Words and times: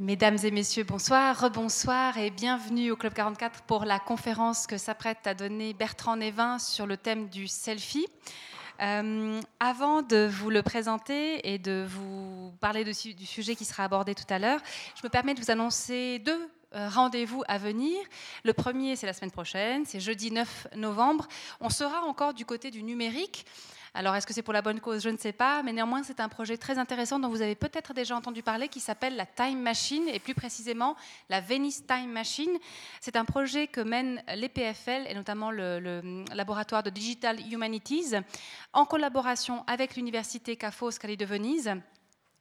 Mesdames 0.00 0.38
et 0.42 0.50
messieurs, 0.50 0.82
bonsoir, 0.82 1.40
rebonsoir 1.40 2.18
et 2.18 2.30
bienvenue 2.30 2.90
au 2.90 2.96
Club 2.96 3.14
44 3.14 3.62
pour 3.62 3.84
la 3.84 4.00
conférence 4.00 4.66
que 4.66 4.76
s'apprête 4.76 5.24
à 5.24 5.34
donner 5.34 5.72
Bertrand 5.72 6.16
Névin 6.16 6.58
sur 6.58 6.84
le 6.84 6.96
thème 6.96 7.28
du 7.28 7.46
selfie. 7.46 8.08
Euh, 8.82 9.40
avant 9.60 10.02
de 10.02 10.26
vous 10.26 10.50
le 10.50 10.62
présenter 10.62 11.48
et 11.48 11.58
de 11.58 11.86
vous 11.88 12.52
parler 12.58 12.82
du 12.82 13.24
sujet 13.24 13.54
qui 13.54 13.64
sera 13.64 13.84
abordé 13.84 14.16
tout 14.16 14.24
à 14.30 14.40
l'heure, 14.40 14.58
je 14.96 15.06
me 15.06 15.08
permets 15.08 15.34
de 15.34 15.40
vous 15.40 15.52
annoncer 15.52 16.18
deux 16.18 16.50
euh, 16.74 16.88
rendez-vous 16.88 17.44
à 17.46 17.58
venir. 17.58 17.96
Le 18.42 18.52
premier, 18.52 18.96
c'est 18.96 19.06
la 19.06 19.12
semaine 19.12 19.30
prochaine, 19.30 19.84
c'est 19.86 20.00
jeudi 20.00 20.32
9 20.32 20.68
novembre. 20.74 21.28
On 21.60 21.70
sera 21.70 22.02
encore 22.02 22.34
du 22.34 22.44
côté 22.44 22.72
du 22.72 22.82
numérique. 22.82 23.46
Alors, 23.96 24.16
est-ce 24.16 24.26
que 24.26 24.32
c'est 24.32 24.42
pour 24.42 24.52
la 24.52 24.60
bonne 24.60 24.80
cause? 24.80 25.04
Je 25.04 25.08
ne 25.08 25.16
sais 25.16 25.32
pas, 25.32 25.62
mais 25.62 25.72
néanmoins, 25.72 26.02
c'est 26.02 26.18
un 26.18 26.28
projet 26.28 26.56
très 26.56 26.78
intéressant 26.78 27.20
dont 27.20 27.28
vous 27.28 27.42
avez 27.42 27.54
peut-être 27.54 27.94
déjà 27.94 28.16
entendu 28.16 28.42
parler 28.42 28.66
qui 28.66 28.80
s'appelle 28.80 29.14
la 29.14 29.24
Time 29.24 29.60
Machine 29.60 30.08
et 30.08 30.18
plus 30.18 30.34
précisément 30.34 30.96
la 31.30 31.40
Venice 31.40 31.86
Time 31.86 32.10
Machine. 32.10 32.58
C'est 33.00 33.14
un 33.14 33.24
projet 33.24 33.68
que 33.68 33.80
mènent 33.80 34.20
l'EPFL 34.34 35.06
et 35.08 35.14
notamment 35.14 35.52
le, 35.52 36.24
laboratoire 36.34 36.82
de 36.82 36.90
Digital 36.90 37.38
Humanities 37.52 38.16
en 38.72 38.84
collaboration 38.84 39.62
avec 39.68 39.94
l'université 39.94 40.58
Ca' 40.60 40.72
Foscari 40.72 41.16
de 41.16 41.24
Venise 41.24 41.76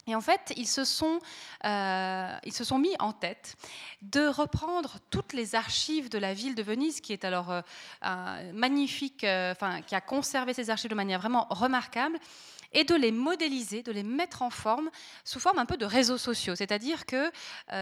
et 0.08 0.16
en 0.16 0.22
fait, 0.22 0.54
ils 0.58 0.68
se, 0.68 0.84
sont, 0.84 1.20
euh, 1.66 2.38
ils 2.44 2.54
se 2.54 2.64
sont 2.64 2.78
mis 2.78 2.94
en 3.00 3.14
tête 3.14 3.56
de 4.02 4.28
reprendre 4.28 4.98
toutes 5.10 5.34
les 5.34 5.56
archives 5.56 6.10
de 6.10 6.18
la 6.18 6.34
ville 6.34 6.56
de 6.56 6.64
Venise, 6.64 7.00
qui 7.00 7.14
est 7.14 7.24
alors 7.24 7.52
euh, 7.52 8.52
magnifique, 8.54 9.24
euh, 9.24 9.54
enfin, 9.54 9.82
qui 9.82 9.96
a 9.96 10.02
conservé 10.02 10.54
ces 10.54 10.70
archives 10.70 10.90
de 10.90 10.96
manière 10.96 11.20
vraiment 11.20 11.48
remarquable, 11.50 12.20
et 12.76 12.84
de 12.84 12.96
les 12.96 13.12
modéliser, 13.12 13.84
de 13.84 13.92
les 13.92 14.02
mettre 14.02 14.42
en 14.42 14.50
forme 14.50 14.90
sous 15.24 15.40
forme 15.40 15.60
un 15.60 15.66
peu 15.68 15.78
de 15.78 15.86
réseaux 15.86 16.18
sociaux. 16.18 16.56
C'est-à-dire 16.56 17.06
que 17.06 17.32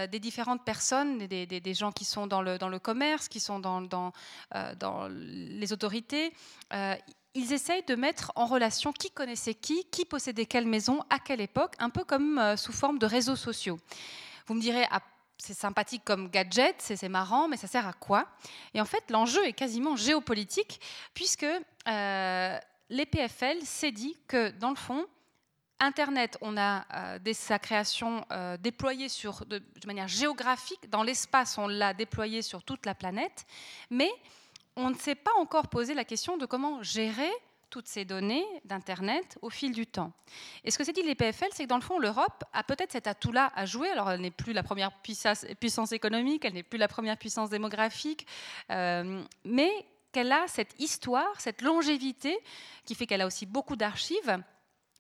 des 0.07 0.19
différentes 0.19 0.65
personnes, 0.65 1.19
des, 1.27 1.45
des, 1.45 1.73
gens 1.73 1.93
qui 1.93 2.03
sont 2.03 2.27
dans 2.27 2.41
le, 2.41 2.57
dans 2.57 2.67
le 2.67 2.77
commerce, 2.77 3.29
qui 3.29 3.39
sont 3.39 3.59
dans, 3.59 3.79
dans, 3.79 4.11
dans 4.77 5.07
les 5.07 5.71
autorités, 5.71 6.33
ils 7.33 7.53
essayent 7.53 7.83
de 7.85 7.95
mettre 7.95 8.31
en 8.35 8.45
relation 8.45 8.91
qui 8.91 9.11
connaissait 9.11 9.53
qui, 9.53 9.85
qui 9.85 10.05
possédait 10.05 10.45
quelle 10.45 10.67
maison, 10.67 11.03
à 11.09 11.19
quelle 11.19 11.41
époque, 11.41 11.73
un 11.79 11.89
peu 11.89 12.03
comme 12.03 12.37
euh, 12.37 12.57
sous 12.57 12.73
forme 12.73 12.99
de 12.99 13.05
réseaux 13.05 13.35
sociaux. 13.35 13.79
Vous 14.47 14.53
me 14.53 14.61
direz, 14.61 14.85
ah, 14.91 15.01
c'est 15.37 15.53
sympathique 15.53 16.03
comme 16.05 16.29
gadget, 16.29 16.75
c'est 16.79 17.09
marrant, 17.09 17.47
mais 17.47 17.57
ça 17.57 17.67
sert 17.67 17.87
à 17.87 17.93
quoi? 17.93 18.27
Et 18.73 18.81
en 18.81 18.85
fait, 18.85 19.09
l'enjeu 19.09 19.43
est 19.45 19.53
quasiment 19.53 19.95
géopolitique, 19.95 20.79
puisque 21.13 21.45
euh, 21.87 22.59
l'EPFL 22.89 23.61
s'est 23.63 23.91
dit 23.91 24.15
que, 24.27 24.51
dans 24.51 24.69
le 24.69 24.75
fond, 24.75 25.07
Internet, 25.79 26.37
on 26.41 26.57
a 26.57 26.85
euh, 26.93 27.33
sa 27.33 27.57
création 27.57 28.23
euh, 28.31 28.55
déployé 28.57 29.09
sur, 29.09 29.45
de, 29.47 29.57
de, 29.57 29.87
manière 29.87 30.07
géographique, 30.07 30.89
dans 30.91 31.01
l'espace, 31.01 31.57
on 31.57 31.67
l'a 31.67 31.95
déployé 31.95 32.43
sur 32.43 32.61
toute 32.61 32.85
la 32.85 32.93
planète, 32.93 33.45
mais 33.89 34.11
on 34.75 34.89
ne 34.89 34.95
s'est 34.95 35.15
pas 35.15 35.31
encore 35.39 35.67
posé 35.67 35.93
la 35.93 36.05
question 36.05 36.37
de 36.37 36.45
comment 36.45 36.81
gérer 36.81 37.31
toutes 37.71 37.87
ces 37.87 38.05
données 38.05 38.45
d'Internet 38.65 39.39
au 39.41 39.49
fil 39.49 39.71
du 39.71 39.87
temps. 39.87 40.11
Et 40.63 40.71
ce 40.71 40.77
que 40.77 40.83
s'est 40.83 40.91
dit 40.91 41.01
l'EPFL, 41.03 41.47
c'est 41.53 41.63
que 41.63 41.69
dans 41.69 41.77
le 41.77 41.81
fond, 41.81 41.97
l'Europe 41.97 42.43
a 42.53 42.63
peut-être 42.63 42.91
cet 42.91 43.07
atout-là 43.07 43.51
à 43.55 43.65
jouer. 43.65 43.89
Alors, 43.89 44.11
elle 44.11 44.21
n'est 44.21 44.29
plus 44.29 44.53
la 44.53 44.61
première 44.61 44.91
puissance, 44.91 45.91
économique, 45.91 46.45
elle 46.45 46.53
n'est 46.53 46.63
plus 46.63 46.77
la 46.77 46.89
première 46.89 47.17
puissance 47.17 47.49
démographique, 47.49 48.27
euh, 48.69 49.23
mais 49.45 49.71
qu'elle 50.11 50.31
a 50.31 50.47
cette 50.47 50.77
histoire, 50.79 51.39
cette 51.39 51.61
longévité, 51.61 52.37
qui 52.85 52.93
fait 52.93 53.07
qu'elle 53.07 53.21
a 53.21 53.25
aussi 53.25 53.45
beaucoup 53.45 53.77
d'archives, 53.77 54.43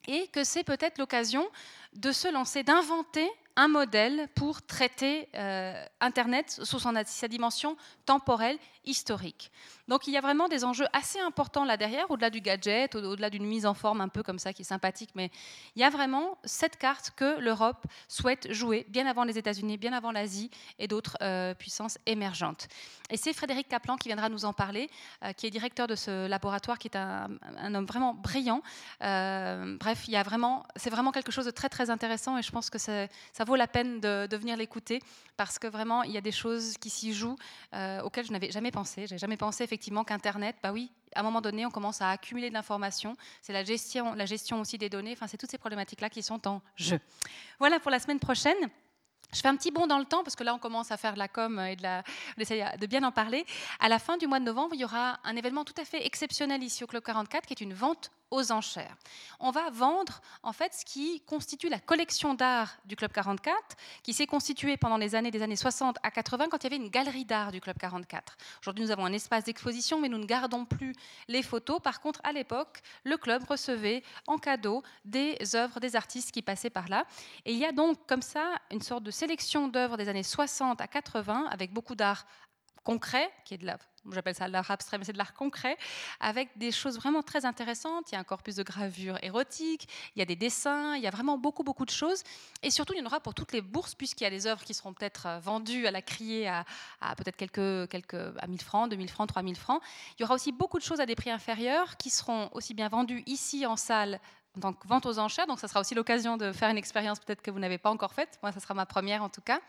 et 0.07 0.27
que 0.27 0.43
c'est 0.43 0.63
peut-être 0.63 0.97
l'occasion 0.97 1.47
de 1.93 2.11
se 2.11 2.31
lancer, 2.31 2.63
d'inventer 2.63 3.29
un 3.55 3.67
modèle 3.67 4.29
pour 4.33 4.61
traiter 4.61 5.27
euh, 5.35 5.85
Internet 5.99 6.49
sous 6.63 6.79
sa 6.79 7.27
dimension 7.27 7.75
temporelle, 8.05 8.57
historique. 8.85 9.51
Donc 9.87 10.07
il 10.07 10.13
y 10.13 10.17
a 10.17 10.21
vraiment 10.21 10.47
des 10.47 10.63
enjeux 10.63 10.87
assez 10.93 11.19
importants 11.19 11.65
là 11.65 11.77
derrière, 11.77 12.09
au-delà 12.09 12.29
du 12.29 12.41
gadget, 12.41 12.95
au-delà 12.95 13.29
d'une 13.29 13.45
mise 13.45 13.65
en 13.65 13.73
forme 13.73 14.01
un 14.01 14.07
peu 14.07 14.23
comme 14.23 14.39
ça 14.39 14.53
qui 14.53 14.61
est 14.61 14.65
sympathique, 14.65 15.11
mais 15.15 15.29
il 15.75 15.81
y 15.81 15.85
a 15.85 15.89
vraiment 15.89 16.37
cette 16.43 16.77
carte 16.77 17.11
que 17.15 17.39
l'Europe 17.39 17.85
souhaite 18.07 18.51
jouer 18.51 18.85
bien 18.89 19.05
avant 19.05 19.23
les 19.23 19.37
États-Unis, 19.37 19.77
bien 19.77 19.93
avant 19.93 20.11
l'Asie 20.11 20.49
et 20.79 20.87
d'autres 20.87 21.17
euh, 21.21 21.53
puissances 21.53 21.97
émergentes. 22.05 22.67
Et 23.09 23.17
c'est 23.17 23.33
Frédéric 23.33 23.67
Kaplan 23.67 23.97
qui 23.97 24.09
viendra 24.09 24.29
nous 24.29 24.45
en 24.45 24.53
parler, 24.53 24.89
euh, 25.23 25.33
qui 25.33 25.47
est 25.47 25.51
directeur 25.51 25.87
de 25.87 25.95
ce 25.95 26.27
laboratoire, 26.27 26.77
qui 26.79 26.87
est 26.87 26.97
un, 26.97 27.29
homme 27.73 27.85
vraiment 27.85 28.13
brillant. 28.13 28.61
bref, 28.99 30.07
il 30.07 30.13
y 30.13 30.15
a 30.15 30.23
vraiment, 30.23 30.65
c'est 30.75 30.89
vraiment 30.89 31.11
quelque 31.11 31.31
chose 31.31 31.45
de 31.45 31.51
très 31.51 31.69
très 31.69 31.89
intéressant 31.89 32.37
et 32.37 32.41
je 32.41 32.51
pense 32.51 32.69
que 32.69 32.77
ça, 32.77 33.07
vaut 33.45 33.55
la 33.55 33.67
peine 33.67 33.99
de, 33.99 34.27
de 34.27 34.37
venir 34.37 34.57
l'écouter 34.57 35.01
parce 35.41 35.57
que 35.57 35.67
vraiment, 35.67 36.03
il 36.03 36.11
y 36.11 36.17
a 36.17 36.21
des 36.21 36.31
choses 36.31 36.77
qui 36.77 36.89
s'y 36.89 37.13
jouent 37.13 37.35
euh, 37.73 38.01
auxquelles 38.01 38.25
je 38.25 38.31
n'avais 38.31 38.51
jamais 38.51 38.70
pensé. 38.71 39.05
Je 39.07 39.11
n'avais 39.11 39.19
jamais 39.19 39.37
pensé 39.37 39.63
effectivement 39.63 40.03
qu'Internet, 40.03 40.55
bah 40.63 40.71
oui, 40.71 40.91
à 41.15 41.19
un 41.19 41.23
moment 41.23 41.41
donné, 41.41 41.65
on 41.65 41.69
commence 41.69 42.01
à 42.01 42.09
accumuler 42.09 42.49
de 42.49 42.53
l'information. 42.53 43.15
C'est 43.41 43.53
la 43.53 43.63
gestion, 43.63 44.13
la 44.13 44.25
gestion 44.25 44.61
aussi 44.61 44.77
des 44.77 44.89
données. 44.89 45.13
Enfin, 45.13 45.27
c'est 45.27 45.37
toutes 45.37 45.51
ces 45.51 45.57
problématiques-là 45.57 46.09
qui 46.09 46.23
sont 46.23 46.47
en 46.47 46.61
jeu. 46.75 46.99
Voilà 47.59 47.79
pour 47.79 47.91
la 47.91 47.99
semaine 47.99 48.19
prochaine. 48.19 48.69
Je 49.33 49.39
fais 49.39 49.47
un 49.47 49.55
petit 49.55 49.71
bond 49.71 49.87
dans 49.87 49.99
le 49.99 50.05
temps 50.05 50.23
parce 50.23 50.35
que 50.35 50.43
là, 50.43 50.53
on 50.53 50.59
commence 50.59 50.91
à 50.91 50.97
faire 50.97 51.13
de 51.13 51.19
la 51.19 51.27
com 51.27 51.59
et 51.59 51.75
de, 51.75 51.83
la, 51.83 52.03
de 52.77 52.85
bien 52.85 53.03
en 53.03 53.11
parler. 53.11 53.45
À 53.79 53.87
la 53.87 53.99
fin 53.99 54.17
du 54.17 54.27
mois 54.27 54.39
de 54.39 54.45
novembre, 54.45 54.73
il 54.73 54.81
y 54.81 54.85
aura 54.85 55.19
un 55.23 55.35
événement 55.35 55.63
tout 55.63 55.79
à 55.79 55.85
fait 55.85 56.05
exceptionnel 56.05 56.63
ici 56.63 56.83
au 56.83 56.87
Club 56.87 57.03
44 57.03 57.45
qui 57.45 57.53
est 57.53 57.61
une 57.61 57.73
vente 57.73 58.11
aux 58.31 58.51
enchères. 58.51 58.95
On 59.39 59.51
va 59.51 59.69
vendre 59.69 60.21
en 60.41 60.53
fait 60.53 60.73
ce 60.73 60.85
qui 60.85 61.21
constitue 61.21 61.69
la 61.69 61.79
collection 61.79 62.33
d'art 62.33 62.77
du 62.85 62.95
Club 62.95 63.11
44, 63.11 63.55
qui 64.03 64.13
s'est 64.13 64.25
constituée 64.25 64.77
pendant 64.77 64.97
les 64.97 65.15
années 65.15 65.31
des 65.31 65.41
années 65.41 65.55
60 65.55 65.97
à 66.01 66.11
80 66.11 66.47
quand 66.49 66.63
il 66.63 66.71
y 66.71 66.73
avait 66.73 66.83
une 66.83 66.89
galerie 66.89 67.25
d'art 67.25 67.51
du 67.51 67.61
Club 67.61 67.77
44. 67.77 68.37
Aujourd'hui, 68.61 68.85
nous 68.85 68.91
avons 68.91 69.05
un 69.05 69.13
espace 69.13 69.43
d'exposition, 69.43 69.99
mais 69.99 70.09
nous 70.09 70.17
ne 70.17 70.25
gardons 70.25 70.65
plus 70.65 70.95
les 71.27 71.43
photos. 71.43 71.79
Par 71.81 71.99
contre, 71.99 72.21
à 72.23 72.31
l'époque, 72.31 72.81
le 73.03 73.17
club 73.17 73.43
recevait 73.43 74.03
en 74.27 74.37
cadeau 74.37 74.81
des 75.05 75.37
œuvres 75.55 75.79
des 75.79 75.95
artistes 75.95 76.31
qui 76.31 76.41
passaient 76.41 76.69
par 76.69 76.87
là. 76.87 77.05
Et 77.45 77.51
il 77.51 77.59
y 77.59 77.65
a 77.65 77.71
donc 77.71 78.07
comme 78.07 78.21
ça 78.21 78.59
une 78.71 78.81
sorte 78.81 79.03
de 79.03 79.11
sélection 79.11 79.67
d'œuvres 79.67 79.97
des 79.97 80.07
années 80.07 80.23
60 80.23 80.79
à 80.79 80.87
80 80.87 81.47
avec 81.49 81.73
beaucoup 81.73 81.95
d'art 81.95 82.25
concret, 82.83 83.31
qui 83.45 83.55
est 83.55 83.57
de 83.57 83.65
l'art 83.65 83.90
j'appelle 84.11 84.35
ça 84.35 84.47
l'art 84.47 84.69
abstrait, 84.71 84.97
mais 84.97 85.05
c'est 85.05 85.13
de 85.13 85.17
l'art 85.17 85.33
concret, 85.33 85.77
avec 86.19 86.49
des 86.57 86.71
choses 86.71 86.97
vraiment 86.97 87.21
très 87.21 87.45
intéressantes. 87.45 88.11
Il 88.11 88.15
y 88.15 88.17
a 88.17 88.19
un 88.19 88.23
corpus 88.23 88.55
de 88.55 88.63
gravure 88.63 89.17
érotique, 89.21 89.87
il 90.15 90.19
y 90.19 90.21
a 90.21 90.25
des 90.25 90.35
dessins, 90.35 90.95
il 90.95 91.03
y 91.03 91.07
a 91.07 91.11
vraiment 91.11 91.37
beaucoup, 91.37 91.63
beaucoup 91.63 91.85
de 91.85 91.91
choses. 91.91 92.23
Et 92.63 92.71
surtout, 92.71 92.93
il 92.93 92.99
y 92.99 93.01
en 93.01 93.05
aura 93.05 93.19
pour 93.19 93.33
toutes 93.33 93.51
les 93.51 93.61
bourses, 93.61 93.95
puisqu'il 93.95 94.23
y 94.23 94.27
a 94.27 94.29
des 94.29 94.47
œuvres 94.47 94.63
qui 94.63 94.73
seront 94.73 94.93
peut-être 94.93 95.27
euh, 95.27 95.39
vendues 95.39 95.87
à 95.87 95.91
la 95.91 96.01
criée 96.01 96.47
à, 96.47 96.65
peut-être 97.15 97.35
quelques, 97.35 97.89
quelques, 97.89 98.13
à 98.13 98.47
1000 98.47 98.61
francs, 98.61 98.89
2000 98.89 99.09
francs, 99.09 99.29
3000 99.29 99.55
francs. 99.55 99.81
Il 100.17 100.21
y 100.21 100.25
aura 100.25 100.35
aussi 100.35 100.51
beaucoup 100.51 100.79
de 100.79 100.83
choses 100.83 100.99
à 100.99 101.05
des 101.05 101.15
prix 101.15 101.29
inférieurs 101.29 101.97
qui 101.97 102.09
seront 102.09 102.49
aussi 102.53 102.73
bien 102.73 102.89
vendues 102.89 103.23
ici 103.25 103.65
en 103.65 103.75
salle 103.75 104.19
donc 104.57 104.85
vente 104.85 105.05
aux 105.05 105.17
enchères, 105.17 105.47
donc 105.47 105.59
ça 105.59 105.69
sera 105.69 105.79
aussi 105.79 105.95
l'occasion 105.95 106.35
de 106.35 106.51
faire 106.51 106.69
une 106.69 106.77
expérience 106.77 107.19
peut-être 107.19 107.41
que 107.41 107.51
vous 107.51 107.59
n'avez 107.59 107.77
pas 107.77 107.89
encore 107.89 108.13
faite. 108.13 108.37
Moi, 108.41 108.51
ça 108.51 108.59
sera 108.59 108.73
ma 108.73 108.85
première 108.85 109.23
en 109.23 109.29
tout 109.29 109.41
cas. 109.41 109.61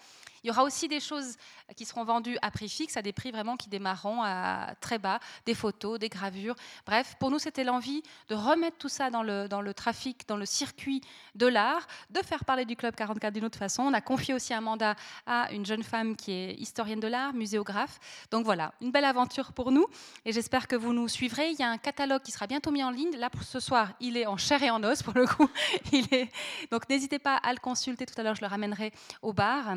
Il 0.42 0.48
y 0.48 0.50
aura 0.50 0.64
aussi 0.64 0.88
des 0.88 1.00
choses 1.00 1.36
qui 1.76 1.84
seront 1.84 2.04
vendues 2.04 2.36
à 2.42 2.50
prix 2.50 2.68
fixe, 2.68 2.96
à 2.96 3.02
des 3.02 3.12
prix 3.12 3.30
vraiment 3.30 3.56
qui 3.56 3.68
démarreront 3.68 4.22
à 4.22 4.74
très 4.80 4.98
bas, 4.98 5.20
des 5.46 5.54
photos, 5.54 5.98
des 5.98 6.08
gravures. 6.08 6.54
Bref, 6.86 7.14
pour 7.18 7.30
nous, 7.30 7.38
c'était 7.38 7.64
l'envie 7.64 8.02
de 8.28 8.34
remettre 8.34 8.76
tout 8.78 8.88
ça 8.88 9.10
dans 9.10 9.22
le, 9.22 9.48
dans 9.48 9.60
le 9.60 9.72
trafic, 9.72 10.26
dans 10.28 10.36
le 10.36 10.46
circuit 10.46 11.00
de 11.34 11.46
l'art, 11.46 11.86
de 12.10 12.20
faire 12.22 12.44
parler 12.44 12.64
du 12.64 12.76
Club 12.76 12.94
44 12.94 13.32
d'une 13.32 13.44
autre 13.44 13.58
façon. 13.58 13.82
On 13.82 13.92
a 13.92 14.00
confié 14.00 14.34
aussi 14.34 14.52
un 14.52 14.60
mandat 14.60 14.96
à 15.26 15.52
une 15.52 15.64
jeune 15.64 15.82
femme 15.82 16.16
qui 16.16 16.32
est 16.32 16.54
historienne 16.54 17.00
de 17.00 17.08
l'art, 17.08 17.32
muséographe. 17.34 17.98
Donc 18.30 18.44
voilà, 18.44 18.74
une 18.80 18.90
belle 18.90 19.04
aventure 19.04 19.52
pour 19.52 19.70
nous 19.70 19.86
et 20.24 20.32
j'espère 20.32 20.66
que 20.66 20.76
vous 20.76 20.92
nous 20.92 21.08
suivrez. 21.08 21.50
Il 21.50 21.58
y 21.58 21.62
a 21.62 21.68
un 21.68 21.78
catalogue 21.78 22.22
qui 22.22 22.32
sera 22.32 22.46
bientôt 22.46 22.70
mis 22.70 22.82
en 22.82 22.90
ligne. 22.90 23.16
Là, 23.16 23.30
ce 23.42 23.60
soir, 23.60 23.92
il 24.00 24.16
est 24.16 24.26
en 24.26 24.36
chair 24.36 24.62
et 24.62 24.70
en 24.70 24.82
os 24.82 25.02
pour 25.02 25.14
le 25.14 25.26
coup. 25.26 25.48
Il 25.92 26.06
est... 26.12 26.30
Donc 26.70 26.88
n'hésitez 26.88 27.18
pas 27.18 27.36
à 27.36 27.52
le 27.52 27.58
consulter. 27.58 28.06
Tout 28.06 28.18
à 28.18 28.22
l'heure, 28.22 28.34
je 28.34 28.40
le 28.40 28.46
ramènerai 28.46 28.92
au 29.20 29.32
bar. 29.32 29.76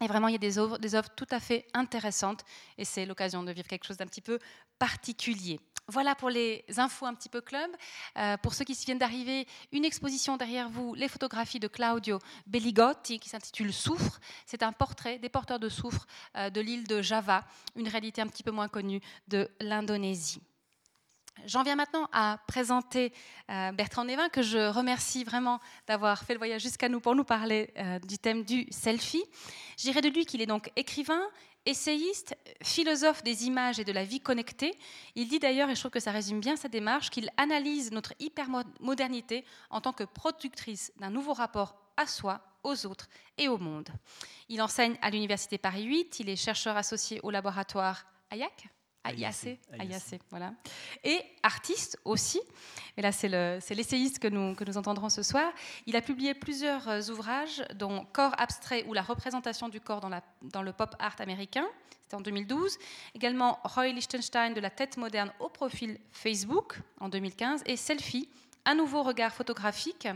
Et 0.00 0.06
vraiment, 0.06 0.28
il 0.28 0.32
y 0.32 0.36
a 0.36 0.38
des 0.38 0.58
œuvres, 0.58 0.78
des 0.78 0.94
œuvres 0.94 1.08
tout 1.16 1.26
à 1.30 1.40
fait 1.40 1.66
intéressantes 1.72 2.44
et 2.76 2.84
c'est 2.84 3.06
l'occasion 3.06 3.42
de 3.42 3.52
vivre 3.52 3.66
quelque 3.66 3.86
chose 3.86 3.96
d'un 3.96 4.06
petit 4.06 4.20
peu 4.20 4.38
particulier. 4.78 5.58
Voilà 5.88 6.16
pour 6.16 6.30
les 6.30 6.64
infos 6.78 7.06
un 7.06 7.14
petit 7.14 7.28
peu 7.28 7.40
club. 7.40 7.70
Euh, 8.18 8.36
pour 8.38 8.54
ceux 8.54 8.64
qui 8.64 8.74
viennent 8.74 8.98
d'arriver, 8.98 9.46
une 9.70 9.84
exposition 9.84 10.36
derrière 10.36 10.68
vous, 10.68 10.94
les 10.94 11.06
photographies 11.06 11.60
de 11.60 11.68
Claudio 11.68 12.18
Belligotti 12.46 13.20
qui 13.20 13.28
s'intitule 13.28 13.72
Soufre. 13.72 14.18
C'est 14.46 14.64
un 14.64 14.72
portrait 14.72 15.18
des 15.18 15.28
porteurs 15.28 15.60
de 15.60 15.68
soufre 15.68 16.06
euh, 16.36 16.50
de 16.50 16.60
l'île 16.60 16.88
de 16.88 17.02
Java, 17.02 17.44
une 17.76 17.88
réalité 17.88 18.20
un 18.20 18.26
petit 18.26 18.42
peu 18.42 18.50
moins 18.50 18.68
connue 18.68 19.00
de 19.28 19.48
l'Indonésie. 19.60 20.42
J'en 21.44 21.62
viens 21.62 21.76
maintenant 21.76 22.08
à 22.12 22.38
présenter 22.46 23.12
euh, 23.50 23.70
Bertrand 23.72 24.04
Névin, 24.04 24.28
que 24.28 24.42
je 24.42 24.70
remercie 24.70 25.22
vraiment 25.22 25.60
d'avoir 25.86 26.24
fait 26.24 26.32
le 26.32 26.38
voyage 26.38 26.62
jusqu'à 26.62 26.88
nous 26.88 27.00
pour 27.00 27.14
nous 27.14 27.24
parler 27.24 27.72
euh, 27.76 27.98
du 28.00 28.18
thème 28.18 28.42
du 28.42 28.66
selfie. 28.70 29.22
Je 29.78 29.82
dirais 29.82 30.00
de 30.00 30.08
lui 30.08 30.24
qu'il 30.24 30.40
est 30.40 30.46
donc 30.46 30.70
écrivain, 30.76 31.22
essayiste, 31.66 32.34
philosophe 32.62 33.22
des 33.22 33.46
images 33.46 33.78
et 33.78 33.84
de 33.84 33.92
la 33.92 34.04
vie 34.04 34.20
connectée. 34.20 34.72
Il 35.14 35.28
dit 35.28 35.38
d'ailleurs, 35.38 35.68
et 35.68 35.74
je 35.74 35.80
trouve 35.80 35.90
que 35.90 36.00
ça 36.00 36.10
résume 36.10 36.40
bien 36.40 36.56
sa 36.56 36.68
démarche, 36.68 37.10
qu'il 37.10 37.30
analyse 37.36 37.92
notre 37.92 38.14
hypermodernité 38.18 39.44
en 39.70 39.80
tant 39.80 39.92
que 39.92 40.04
productrice 40.04 40.92
d'un 40.96 41.10
nouveau 41.10 41.34
rapport 41.34 41.76
à 41.96 42.06
soi, 42.06 42.40
aux 42.62 42.86
autres 42.86 43.08
et 43.38 43.48
au 43.48 43.58
monde. 43.58 43.88
Il 44.48 44.60
enseigne 44.62 44.96
à 45.02 45.10
l'Université 45.10 45.58
Paris 45.58 45.84
8, 45.84 46.20
il 46.20 46.28
est 46.28 46.36
chercheur 46.36 46.76
associé 46.76 47.20
au 47.22 47.30
laboratoire 47.30 48.06
AYAC, 48.30 48.68
AIAC, 49.10 49.58
AIAC, 49.78 50.20
voilà. 50.30 50.52
Et 51.04 51.20
artiste 51.42 51.98
aussi. 52.04 52.40
Et 52.96 53.02
là, 53.02 53.12
c'est 53.12 53.28
l'essayiste 53.28 54.18
que 54.18 54.28
nous, 54.28 54.54
que 54.54 54.64
nous 54.64 54.76
entendrons 54.76 55.08
ce 55.08 55.22
soir. 55.22 55.52
Il 55.86 55.96
a 55.96 56.02
publié 56.02 56.34
plusieurs 56.34 56.88
euh, 56.88 57.00
ouvrages, 57.10 57.62
dont 57.74 58.06
Corps 58.12 58.34
abstrait 58.38 58.84
ou 58.84 58.94
la 58.94 59.02
représentation 59.02 59.68
du 59.68 59.80
corps 59.80 60.00
dans, 60.00 60.08
la, 60.08 60.22
dans 60.42 60.62
le 60.62 60.72
pop 60.72 60.94
art 60.98 61.16
américain. 61.18 61.66
C'était 62.02 62.16
en 62.16 62.20
2012. 62.20 62.78
Également 63.14 63.58
Roy 63.64 63.88
Lichtenstein 63.88 64.54
de 64.54 64.60
la 64.60 64.70
tête 64.70 64.96
moderne 64.96 65.32
au 65.40 65.48
profil 65.48 65.98
Facebook 66.12 66.78
en 67.00 67.08
2015. 67.08 67.64
Et 67.66 67.76
Selfie, 67.76 68.28
un 68.64 68.74
nouveau 68.74 69.02
regard 69.02 69.32
photographique 69.32 70.08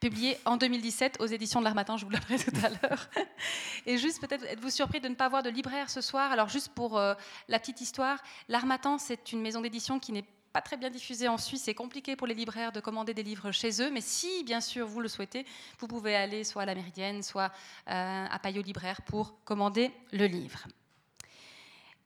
publié 0.00 0.38
en 0.44 0.56
2017 0.56 1.16
aux 1.20 1.26
éditions 1.26 1.60
de 1.60 1.64
l'Armatan, 1.64 1.96
je 1.96 2.04
vous 2.04 2.10
l'apprends 2.10 2.36
tout 2.36 2.52
à 2.62 2.68
l'heure. 2.68 3.08
Et 3.86 3.98
juste 3.98 4.20
peut-être 4.20 4.44
êtes-vous 4.44 4.70
surpris 4.70 5.00
de 5.00 5.08
ne 5.08 5.14
pas 5.14 5.28
voir 5.28 5.42
de 5.42 5.50
libraire 5.50 5.90
ce 5.90 6.00
soir? 6.00 6.32
Alors 6.32 6.48
juste 6.48 6.70
pour 6.74 6.98
euh, 6.98 7.14
la 7.48 7.58
petite 7.58 7.80
histoire, 7.80 8.18
l'Armatan 8.48 8.98
c'est 8.98 9.32
une 9.32 9.40
maison 9.40 9.60
d'édition 9.60 9.98
qui 9.98 10.12
n'est 10.12 10.24
pas 10.52 10.62
très 10.62 10.78
bien 10.78 10.88
diffusée 10.88 11.28
en 11.28 11.36
Suisse. 11.36 11.64
C'est 11.64 11.74
compliqué 11.74 12.16
pour 12.16 12.26
les 12.26 12.34
libraires 12.34 12.72
de 12.72 12.80
commander 12.80 13.12
des 13.12 13.22
livres 13.22 13.52
chez 13.52 13.82
eux, 13.82 13.90
mais 13.90 14.00
si 14.00 14.42
bien 14.44 14.62
sûr 14.62 14.86
vous 14.86 15.00
le 15.00 15.08
souhaitez, 15.08 15.44
vous 15.78 15.86
pouvez 15.86 16.16
aller 16.16 16.44
soit 16.44 16.62
à 16.62 16.64
la 16.64 16.74
Méridienne, 16.74 17.22
soit 17.22 17.52
euh, 17.90 18.26
à 18.30 18.38
Payot 18.38 18.62
Libraire 18.62 19.02
pour 19.02 19.42
commander 19.44 19.90
le 20.12 20.26
livre. 20.26 20.66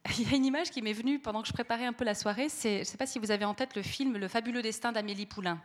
Il 0.19 0.29
y 0.29 0.33
a 0.33 0.37
une 0.37 0.45
image 0.45 0.71
qui 0.71 0.83
m'est 0.83 0.93
venue 0.93 1.19
pendant 1.19 1.43
que 1.43 1.49
je 1.49 1.53
préparais 1.53 1.87
un 1.87 1.93
peu 1.93 2.05
la 2.05 2.15
soirée. 2.15 2.49
je 2.49 2.81
ne 2.81 2.85
sais 2.85 2.97
pas 2.97 3.07
si 3.07 3.19
vous 3.19 3.31
avez 3.31 3.45
en 3.45 3.55
tête 3.55 3.77
le 3.77 3.83
film 3.83 4.17
Le 4.17 4.27
fabuleux 4.27 4.63
destin 4.63 4.91
d'Amélie 4.93 5.27
Poulain 5.27 5.61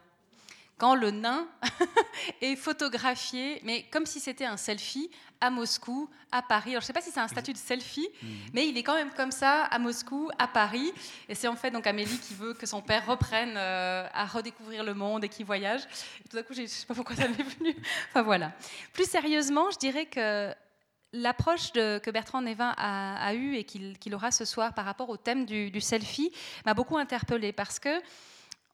quand 0.77 0.95
le 0.95 1.11
nain 1.11 1.47
est 2.41 2.55
photographié, 2.55 3.61
mais 3.63 3.83
comme 3.91 4.05
si 4.05 4.19
c'était 4.19 4.45
un 4.45 4.57
selfie 4.57 5.09
à 5.39 5.49
Moscou, 5.49 6.09
à 6.31 6.41
Paris. 6.41 6.71
Alors, 6.71 6.81
je 6.81 6.85
ne 6.85 6.87
sais 6.87 6.93
pas 6.93 7.01
si 7.01 7.11
c'est 7.11 7.19
un 7.19 7.27
statut 7.27 7.53
de 7.53 7.57
selfie, 7.57 8.07
mhm. 8.21 8.29
mais 8.53 8.67
il 8.67 8.77
est 8.77 8.83
quand 8.83 8.95
même 8.95 9.11
comme 9.11 9.31
ça 9.31 9.63
à 9.63 9.79
Moscou, 9.79 10.29
à 10.37 10.47
Paris. 10.47 10.91
Et 11.29 11.35
c'est 11.35 11.47
en 11.47 11.55
fait 11.55 11.71
donc 11.71 11.87
Amélie 11.87 12.19
qui 12.19 12.33
veut 12.33 12.53
que 12.53 12.65
son 12.65 12.81
père 12.81 13.05
reprenne 13.05 13.55
euh, 13.55 14.07
à 14.13 14.25
redécouvrir 14.25 14.83
le 14.83 14.93
monde 14.93 15.23
et 15.23 15.29
qui 15.29 15.43
voyage. 15.43 15.81
Et 16.25 16.29
tout 16.29 16.35
d'un 16.35 16.43
coup, 16.43 16.53
je 16.53 16.61
ne 16.61 16.67
sais 16.67 16.85
pas 16.85 16.93
pourquoi 16.93 17.15
ça 17.15 17.27
m'est 17.27 17.43
venu. 17.43 17.75
Enfin 18.09 18.23
voilà. 18.23 18.51
Plus 18.93 19.09
sérieusement, 19.09 19.71
je 19.71 19.77
dirais 19.77 20.05
que 20.05 20.53
l'approche 21.13 21.71
que 21.71 22.11
Bertrand 22.11 22.41
Névin 22.41 22.73
a, 22.77 23.33
eue 23.33 23.55
et 23.55 23.63
qu'il 23.63 24.13
aura 24.13 24.31
ce 24.31 24.43
soir 24.43 24.73
par 24.73 24.83
rapport 24.83 25.09
au 25.09 25.15
thème 25.15 25.45
du, 25.45 25.71
du 25.71 25.79
selfie 25.79 26.31
m'a 26.65 26.73
beaucoup 26.73 26.97
interpellée 26.97 27.53
parce 27.53 27.79
que 27.79 28.01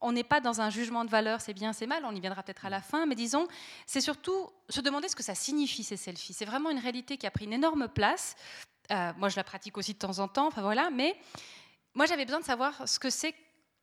on 0.01 0.11
n'est 0.11 0.23
pas 0.23 0.41
dans 0.41 0.61
un 0.61 0.69
jugement 0.69 1.05
de 1.05 1.09
valeur, 1.09 1.41
c'est 1.41 1.53
bien, 1.53 1.73
c'est 1.73 1.87
mal, 1.87 2.03
on 2.05 2.15
y 2.15 2.19
viendra 2.19 2.43
peut-être 2.43 2.65
à 2.65 2.69
la 2.69 2.81
fin, 2.81 3.05
mais 3.05 3.15
disons, 3.15 3.47
c'est 3.85 4.01
surtout 4.01 4.49
se 4.69 4.81
demander 4.81 5.07
ce 5.07 5.15
que 5.15 5.23
ça 5.23 5.35
signifie 5.35 5.83
ces 5.83 5.97
selfies. 5.97 6.33
C'est 6.33 6.45
vraiment 6.45 6.69
une 6.69 6.79
réalité 6.79 7.17
qui 7.17 7.27
a 7.27 7.31
pris 7.31 7.45
une 7.45 7.53
énorme 7.53 7.87
place. 7.87 8.35
Euh, 8.91 9.13
moi, 9.17 9.29
je 9.29 9.35
la 9.35 9.43
pratique 9.43 9.77
aussi 9.77 9.93
de 9.93 9.99
temps 9.99 10.19
en 10.19 10.27
temps, 10.27 10.47
enfin 10.47 10.61
voilà, 10.61 10.89
mais 10.89 11.15
moi, 11.93 12.05
j'avais 12.05 12.25
besoin 12.25 12.39
de 12.39 12.45
savoir 12.45 12.87
ce 12.87 12.99
que 12.99 13.09
c'est 13.09 13.35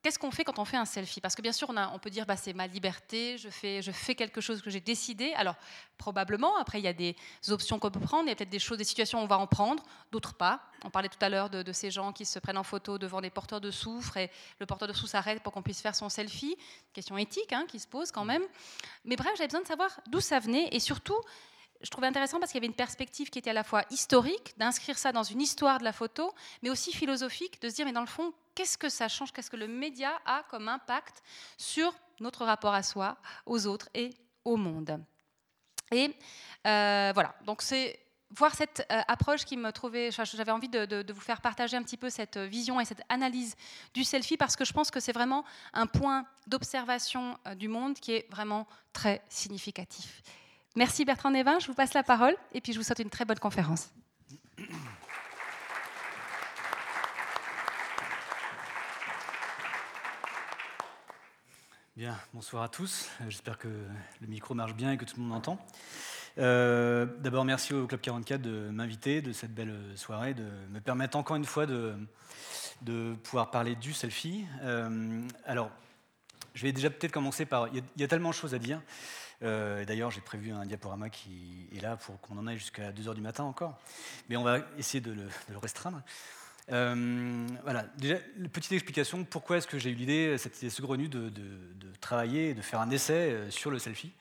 Qu'est-ce 0.03 0.19
qu'on 0.19 0.31
fait 0.31 0.45
quand 0.45 0.61
on 0.61 0.65
fait 0.65 0.77
un 0.77 0.85
selfie? 0.85 1.21
Parce 1.21 1.35
que 1.35 1.43
bien 1.43 1.53
sûr, 1.53 1.71
on, 1.71 1.99
peut 1.99 2.11
dire 2.11 2.25
bah, 2.25 2.37
c'est 2.37 2.53
ma 2.53 2.69
liberté, 2.69 3.37
je 3.37 3.49
fais, 3.49 3.83
je 3.83 3.91
fais 3.91 4.15
quelque 4.15 4.41
chose 4.41 4.62
que 4.62 4.71
j'ai 4.71 4.81
décidé. 4.81 5.33
Alors, 5.33 5.56
probablement, 5.97 6.56
après, 6.56 6.79
il 6.79 6.85
y 6.85 6.89
a 6.89 6.93
des 6.93 7.17
options 7.49 7.81
qu'on 7.81 7.91
peut 7.91 7.99
prendre, 7.99 8.25
il 8.25 8.29
y 8.29 8.33
a 8.33 8.37
peut-être 8.37 8.49
des 8.49 8.61
choses, 8.61 8.79
des 8.79 8.85
situations 8.85 9.19
où 9.21 9.23
on 9.25 9.27
va 9.27 9.39
en 9.39 9.49
prendre, 9.49 9.83
d'autres 10.12 10.35
pas. 10.35 10.62
On 10.85 10.91
parlait 10.91 11.09
tout 11.09 11.19
à 11.21 11.29
l'heure 11.29 11.50
de, 11.50 11.73
ces 11.73 11.91
gens 11.91 12.12
qui 12.12 12.25
se 12.25 12.39
prennent 12.39 12.59
en 12.59 12.62
photo 12.62 12.97
devant 12.97 13.21
des 13.21 13.31
porteurs 13.31 13.61
de 13.61 13.73
soufre 13.73 14.17
et 14.17 14.31
le 14.61 14.67
porteur 14.67 14.87
de 14.87 14.93
soufre 14.93 15.11
s'arrête 15.11 15.43
pour 15.43 15.53
qu'on 15.53 15.62
puisse 15.62 15.81
faire 15.81 15.97
son 15.97 16.09
selfie. 16.09 16.56
Question 16.93 17.19
éthique 17.19 17.53
hein, 17.53 17.67
qui 17.67 17.81
se 17.81 17.89
pose 17.89 18.12
quand 18.12 18.25
même. 18.25 18.43
Mais 19.05 19.17
bref, 19.17 19.33
j'avais 19.37 19.49
besoin 19.49 19.62
de 19.62 19.67
savoir 19.67 20.01
d'où 20.06 20.21
ça 20.21 20.39
venait 20.39 20.69
et 20.71 20.79
surtout, 20.79 21.21
je 21.81 21.91
trouvais 21.91 22.07
intéressant 22.07 22.41
parce 22.41 22.51
qu'il 22.51 22.59
y 22.59 22.65
avait 22.65 22.71
une 22.71 22.75
perspective 22.75 23.31
qui 23.31 23.39
était 23.39 23.51
à 23.51 23.55
la 23.55 23.65
fois 23.65 23.85
historique, 23.91 24.55
d'inscrire 24.59 24.99
ça 24.99 25.13
dans 25.13 25.23
une 25.23 25.41
histoire 25.41 25.79
de 25.79 25.85
la 25.85 25.93
photo, 25.93 26.35
mais 26.63 26.71
aussi 26.71 26.93
philosophique, 26.93 27.61
de 27.63 27.69
se 27.69 27.77
dire, 27.77 27.87
mais 27.87 27.93
dans 27.93 28.01
le 28.01 28.07
fond, 28.07 28.33
qu'est-ce 28.55 28.77
que 28.77 28.89
ça 28.89 29.09
change, 29.09 29.33
qu'est-ce 29.33 29.51
que 29.51 29.57
le 29.57 29.69
média 29.69 30.11
a 30.27 30.43
comme 30.51 30.69
impact 30.69 31.23
sur 31.57 31.95
notre 32.21 32.45
rapport 32.45 32.75
à 32.75 32.83
soi, 32.83 33.17
aux 33.47 33.67
autres 33.67 33.89
et 33.95 34.11
au 34.45 34.57
monde. 34.57 35.05
Et 35.93 36.15
euh, 36.67 37.13
voilà, 37.15 37.35
donc 37.45 37.63
c'est 37.63 37.99
voir 38.31 38.55
cette 38.55 38.87
euh, 38.93 39.01
approche 39.09 39.45
qui 39.45 39.57
me 39.57 39.71
trouvait, 39.71 40.11
j'avais 40.11 40.53
envie 40.53 40.69
de, 40.69 41.13
vous 41.13 41.21
faire 41.21 41.41
partager 41.41 41.77
un 41.77 41.83
petit 41.83 41.97
peu 41.97 42.11
cette 42.11 42.37
vision 42.37 42.81
et 42.81 42.85
cette 42.85 43.03
analyse 43.09 43.57
du 43.95 44.05
selfie 44.05 44.37
parce 44.37 44.57
que 44.57 44.65
je 44.65 44.73
pense 44.73 44.91
que 44.91 45.01
c'est 45.01 45.13
vraiment 45.13 45.45
un 45.73 45.87
point 45.87 46.27
d'observation 46.47 47.39
euh, 47.47 47.55
du 47.55 47.69
monde 47.69 47.95
qui 47.95 48.13
est 48.13 48.27
vraiment 48.31 48.67
très 48.93 49.23
significatif. 49.29 50.23
Merci 50.79 51.05
Bertrand 51.05 51.33
Névin, 51.33 51.59
je 51.59 51.67
vous 51.67 51.75
passe 51.75 51.93
la 51.93 52.05
parole 52.05 52.37
et 52.55 52.61
puis 52.61 52.73
je 52.73 52.79
vous 52.79 52.85
souhaite 52.85 53.01
une 53.01 53.11
très 53.11 53.25
bonne 53.25 53.41
conférence. 53.41 53.91
Bien, 61.97 62.17
bonsoir 62.33 62.63
à 62.63 62.69
tous. 62.69 63.11
J'espère 63.29 63.59
que 63.59 63.67
le 63.67 64.27
micro 64.29 64.55
marche 64.55 64.75
bien 64.75 64.93
et 64.93 64.97
que 64.97 65.05
tout 65.05 65.17
le 65.17 65.23
monde 65.23 65.33
m'entend. 65.33 65.59
Euh, 66.39 67.07
d'abord, 67.19 67.45
merci 67.45 67.75
au 67.75 67.89
Club 67.89 68.01
44 68.01 68.41
de 68.41 68.71
m'inviter 68.71 69.21
de 69.21 69.33
cette 69.33 69.53
belle 69.53 69.75
soirée, 69.97 70.33
de 70.33 70.47
me 70.71 70.79
permettre 70.79 71.17
encore 71.17 71.35
une 71.35 71.45
fois 71.45 71.67
de, 71.67 71.97
de 72.83 73.17
pouvoir 73.25 73.51
parler 73.51 73.75
du 73.75 73.93
selfie. 73.93 74.47
Euh, 74.63 75.23
alors, 75.45 75.73
je 76.55 76.63
vais 76.63 76.73
déjà 76.73 76.91
peut-être 76.91 77.13
commencer 77.13 77.47
par. 77.47 77.69
Il 77.75 77.83
y, 77.97 78.05
a, 78.05 78.09
tellement 78.09 78.31
de 78.31 78.35
choses 78.35 78.55
à 78.55 78.59
dire. 78.59 78.81
Euh, 79.43 79.85
d'ailleurs, 79.85 80.11
j'ai 80.11 80.20
prévu 80.20 80.50
un 80.52 80.67
diaporama 80.67 81.11
qui 81.11 81.69
est 81.76 81.81
là 81.81 81.96
pour 81.96 82.20
qu'on 82.20 82.37
en 82.38 82.46
aille 82.46 82.58
jusqu'à 82.58 82.90
2h 82.90 83.14
du 83.14 83.20
matin 83.20 83.44
encore. 83.44 83.79
Mais 84.29 84.37
on 84.37 84.43
va 84.43 84.58
essayer 84.79 85.00
de 85.00 85.12
le, 85.12 85.58
restreindre. 85.58 86.02
Euh, 86.70 87.46
voilà, 87.62 87.87
déjà, 87.96 88.17
petite 88.52 88.73
explication, 88.73 89.25
pourquoi 89.25 89.58
est-ce 89.58 89.67
que 89.67 89.79
j'ai 89.79 89.90
eu 89.90 89.94
l'idée, 89.94 90.37
cette 90.38 90.58
idée 90.58 90.70
saugrenue, 90.70 91.08
de, 91.08 91.29
de, 91.29 91.43
de, 91.76 91.93
travailler, 92.00 92.52
de 92.52 92.61
faire 92.61 92.81
un 92.81 92.90
essai 92.90 93.31
euh, 93.31 93.50
sur 93.50 93.70
le 93.70 93.79
selfie? 93.79 94.12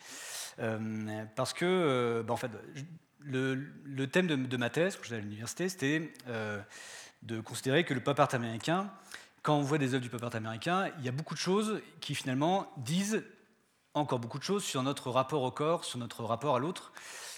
Parce 1.35 1.53
que, 1.53 2.23
bah, 2.25 2.33
en 2.33 2.37
fait, 2.37 2.49
le, 3.19 4.05
thème 4.05 4.27
de, 4.27 4.57
ma 4.57 4.69
thèse, 4.69 4.95
quand 4.95 5.03
j'étais 5.03 5.15
à 5.15 5.19
l'université, 5.19 5.69
c'était 5.69 6.11
de 7.21 7.41
considérer 7.41 7.83
que 7.83 7.93
le 7.93 7.99
pop 7.99 8.19
art 8.19 8.33
américain, 8.33 8.89
quand 9.43 9.55
on 9.55 9.61
voit 9.61 9.77
des 9.77 9.93
œuvres 9.93 10.01
du 10.01 10.09
pop 10.09 10.23
art 10.23 10.35
américain, 10.35 10.89
il 10.97 11.05
y 11.05 11.09
a 11.09 11.11
beaucoup 11.11 11.35
de 11.35 11.39
choses 11.39 11.79
qui 12.01 12.15
finalement 12.15 12.71
disent 12.77 13.23
encore 13.97 14.19
beaucoup 14.19 14.39
de 14.39 14.43
choses 14.43 14.63
sur 14.63 14.83
notre 14.83 15.11
rapport 15.11 15.43
au 15.43 15.51
corps, 15.51 15.83
sur 15.83 15.99
notre 15.99 16.23
rapport 16.23 16.55
à 16.55 16.59
l'autre. 16.59 16.91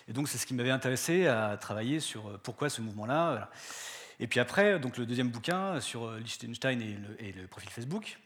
Et 0.08 0.14
donc, 0.14 0.28
c'est 0.28 0.38
ce 0.38 0.46
qui 0.46 0.56
m'avait 0.56 0.72
intéressé 0.72 1.28
à 1.28 1.56
travailler 1.58 2.00
sur 2.00 2.28
euh, 2.28 2.40
pourquoi 2.42 2.70
ce 2.70 2.82
mouvement-là. 2.82 3.50
Et 4.20 4.28
puis 4.28 4.40
après, 4.40 4.80
donc 4.80 4.98
le 4.98 5.06
deuxième 5.06 5.30
bouquin 5.30 5.80
sur 5.80 6.06
euh, 6.06 6.20
Liechtenstein 6.20 6.82
et 7.20 7.32
le, 7.32 7.48
profil 7.48 7.70
Facebook. 7.70 8.20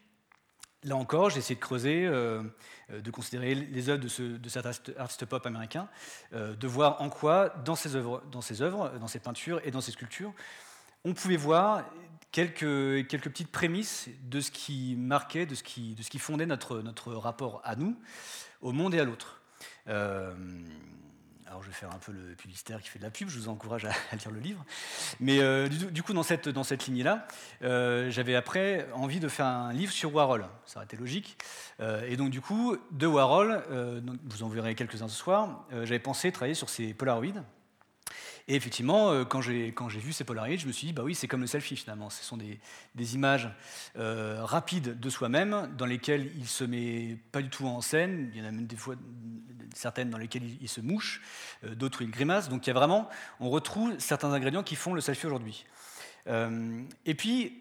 Là 0.82 0.96
encore, 0.96 1.30
j'ai 1.30 1.38
essayé 1.38 1.54
de 1.54 1.60
creuser, 1.60 2.06
euh, 2.06 2.42
de 2.90 3.10
considérer 3.10 3.54
les 3.54 3.88
œuvres 3.88 4.02
de, 4.02 4.08
ce, 4.08 4.22
de 4.22 4.48
cet 4.48 4.66
artiste 4.98 5.24
pop 5.24 5.46
américain, 5.46 5.88
de 6.32 6.66
voir 6.66 7.00
en 7.00 7.08
quoi, 7.08 7.48
dans 7.64 7.74
ses 7.74 7.96
œuvres, 7.96 8.22
dans 8.30 8.42
ses 8.42 8.60
œuvres, 8.60 8.92
dans 9.00 9.08
ses 9.08 9.18
peintures 9.18 9.62
et 9.64 9.70
dans 9.70 9.80
ses 9.80 9.92
sculptures, 9.92 10.34
on 11.06 11.14
pouvait 11.14 11.36
voir 11.36 11.84
quelques, 12.34 13.06
quelques 13.06 13.28
petites 13.30 13.52
prémices 13.52 14.08
de 14.28 14.40
ce 14.40 14.50
qui 14.50 14.96
marquait, 14.98 15.46
de 15.46 15.54
ce 15.54 15.62
qui, 15.62 15.94
de 15.94 16.02
ce 16.02 16.10
qui 16.10 16.18
fondait 16.18 16.46
notre, 16.46 16.80
notre 16.80 17.12
rapport 17.14 17.60
à 17.64 17.76
nous, 17.76 17.96
au 18.60 18.72
monde 18.72 18.92
et 18.92 18.98
à 18.98 19.04
l'autre. 19.04 19.40
Euh, 19.88 20.34
alors 21.46 21.62
je 21.62 21.68
vais 21.68 21.74
faire 21.74 21.94
un 21.94 21.98
peu 21.98 22.10
le 22.10 22.34
publicitaire 22.34 22.82
qui 22.82 22.88
fait 22.88 22.98
de 22.98 23.04
la 23.04 23.12
pub, 23.12 23.28
je 23.28 23.38
vous 23.38 23.48
encourage 23.48 23.84
à, 23.84 23.92
lire 24.16 24.32
le 24.32 24.40
livre. 24.40 24.64
Mais 25.20 25.38
euh, 25.38 25.68
du, 25.68 26.02
coup, 26.02 26.12
dans 26.12 26.24
cette, 26.24 26.48
dans 26.48 26.64
cette 26.64 26.86
lignée-là, 26.86 27.28
euh, 27.62 28.10
j'avais 28.10 28.34
après 28.34 28.88
envie 28.94 29.20
de 29.20 29.28
faire 29.28 29.46
un 29.46 29.72
livre 29.72 29.92
sur 29.92 30.12
Warhol. 30.12 30.44
Ça 30.66 30.78
aurait 30.78 30.86
été 30.86 30.96
logique. 30.96 31.38
et 31.80 32.16
donc 32.16 32.30
du 32.30 32.40
coup, 32.40 32.76
de 32.90 33.06
Warhol, 33.06 33.62
vous 34.24 34.42
en 34.42 34.48
verrez 34.48 34.74
quelques-uns 34.74 35.08
ce 35.08 35.16
soir, 35.16 35.68
j'avais 35.70 36.00
pensé 36.00 36.32
travailler 36.32 36.54
sur 36.54 36.68
ces 36.68 36.94
polaroids 36.94 37.44
et 38.46 38.56
effectivement, 38.56 39.10
euh, 39.10 39.24
quand 39.24 39.40
j'ai 39.40 39.72
vu 39.72 40.12
ces 40.12 40.24
Polaroids, 40.24 40.56
je 40.56 40.66
me 40.66 40.72
suis 40.72 40.88
dit, 40.88 40.92
bah 40.92 41.02
oui, 41.02 41.14
c'est 41.14 41.28
comme 41.28 41.40
le 41.40 41.46
selfie 41.46 41.76
finalement. 41.76 42.10
Ce 42.10 42.22
sont 42.22 42.36
des, 42.36 43.14
images 43.14 43.48
euh, 43.96 44.40
rapides 44.42 45.00
de 45.00 45.10
soi-même, 45.10 45.74
dans 45.78 45.86
lesquelles 45.86 46.30
il 46.36 46.46
se 46.46 46.64
met 46.64 47.16
pas 47.32 47.40
du 47.40 47.48
tout 47.48 47.66
en 47.66 47.80
scène. 47.80 48.30
Il 48.34 48.40
y 48.40 48.44
en 48.44 48.48
a 48.48 48.50
même 48.50 48.66
des 48.66 48.76
fois 48.76 48.96
certaines 49.74 50.10
dans 50.10 50.18
lesquelles 50.18 50.44
il, 50.60 50.68
se 50.68 50.82
mouche, 50.82 51.22
euh, 51.64 51.74
d'autres 51.74 52.02
il 52.02 52.10
grimace. 52.10 52.50
Donc 52.50 52.66
il 52.66 52.68
y 52.68 52.70
a 52.70 52.74
vraiment, 52.74 53.08
on 53.40 53.48
retrouve 53.48 53.98
certains 53.98 54.32
ingrédients 54.32 54.62
qui 54.62 54.76
font 54.76 54.92
le 54.92 55.00
selfie 55.00 55.26
aujourd'hui. 55.26 55.64
et 56.26 57.14
puis, 57.14 57.60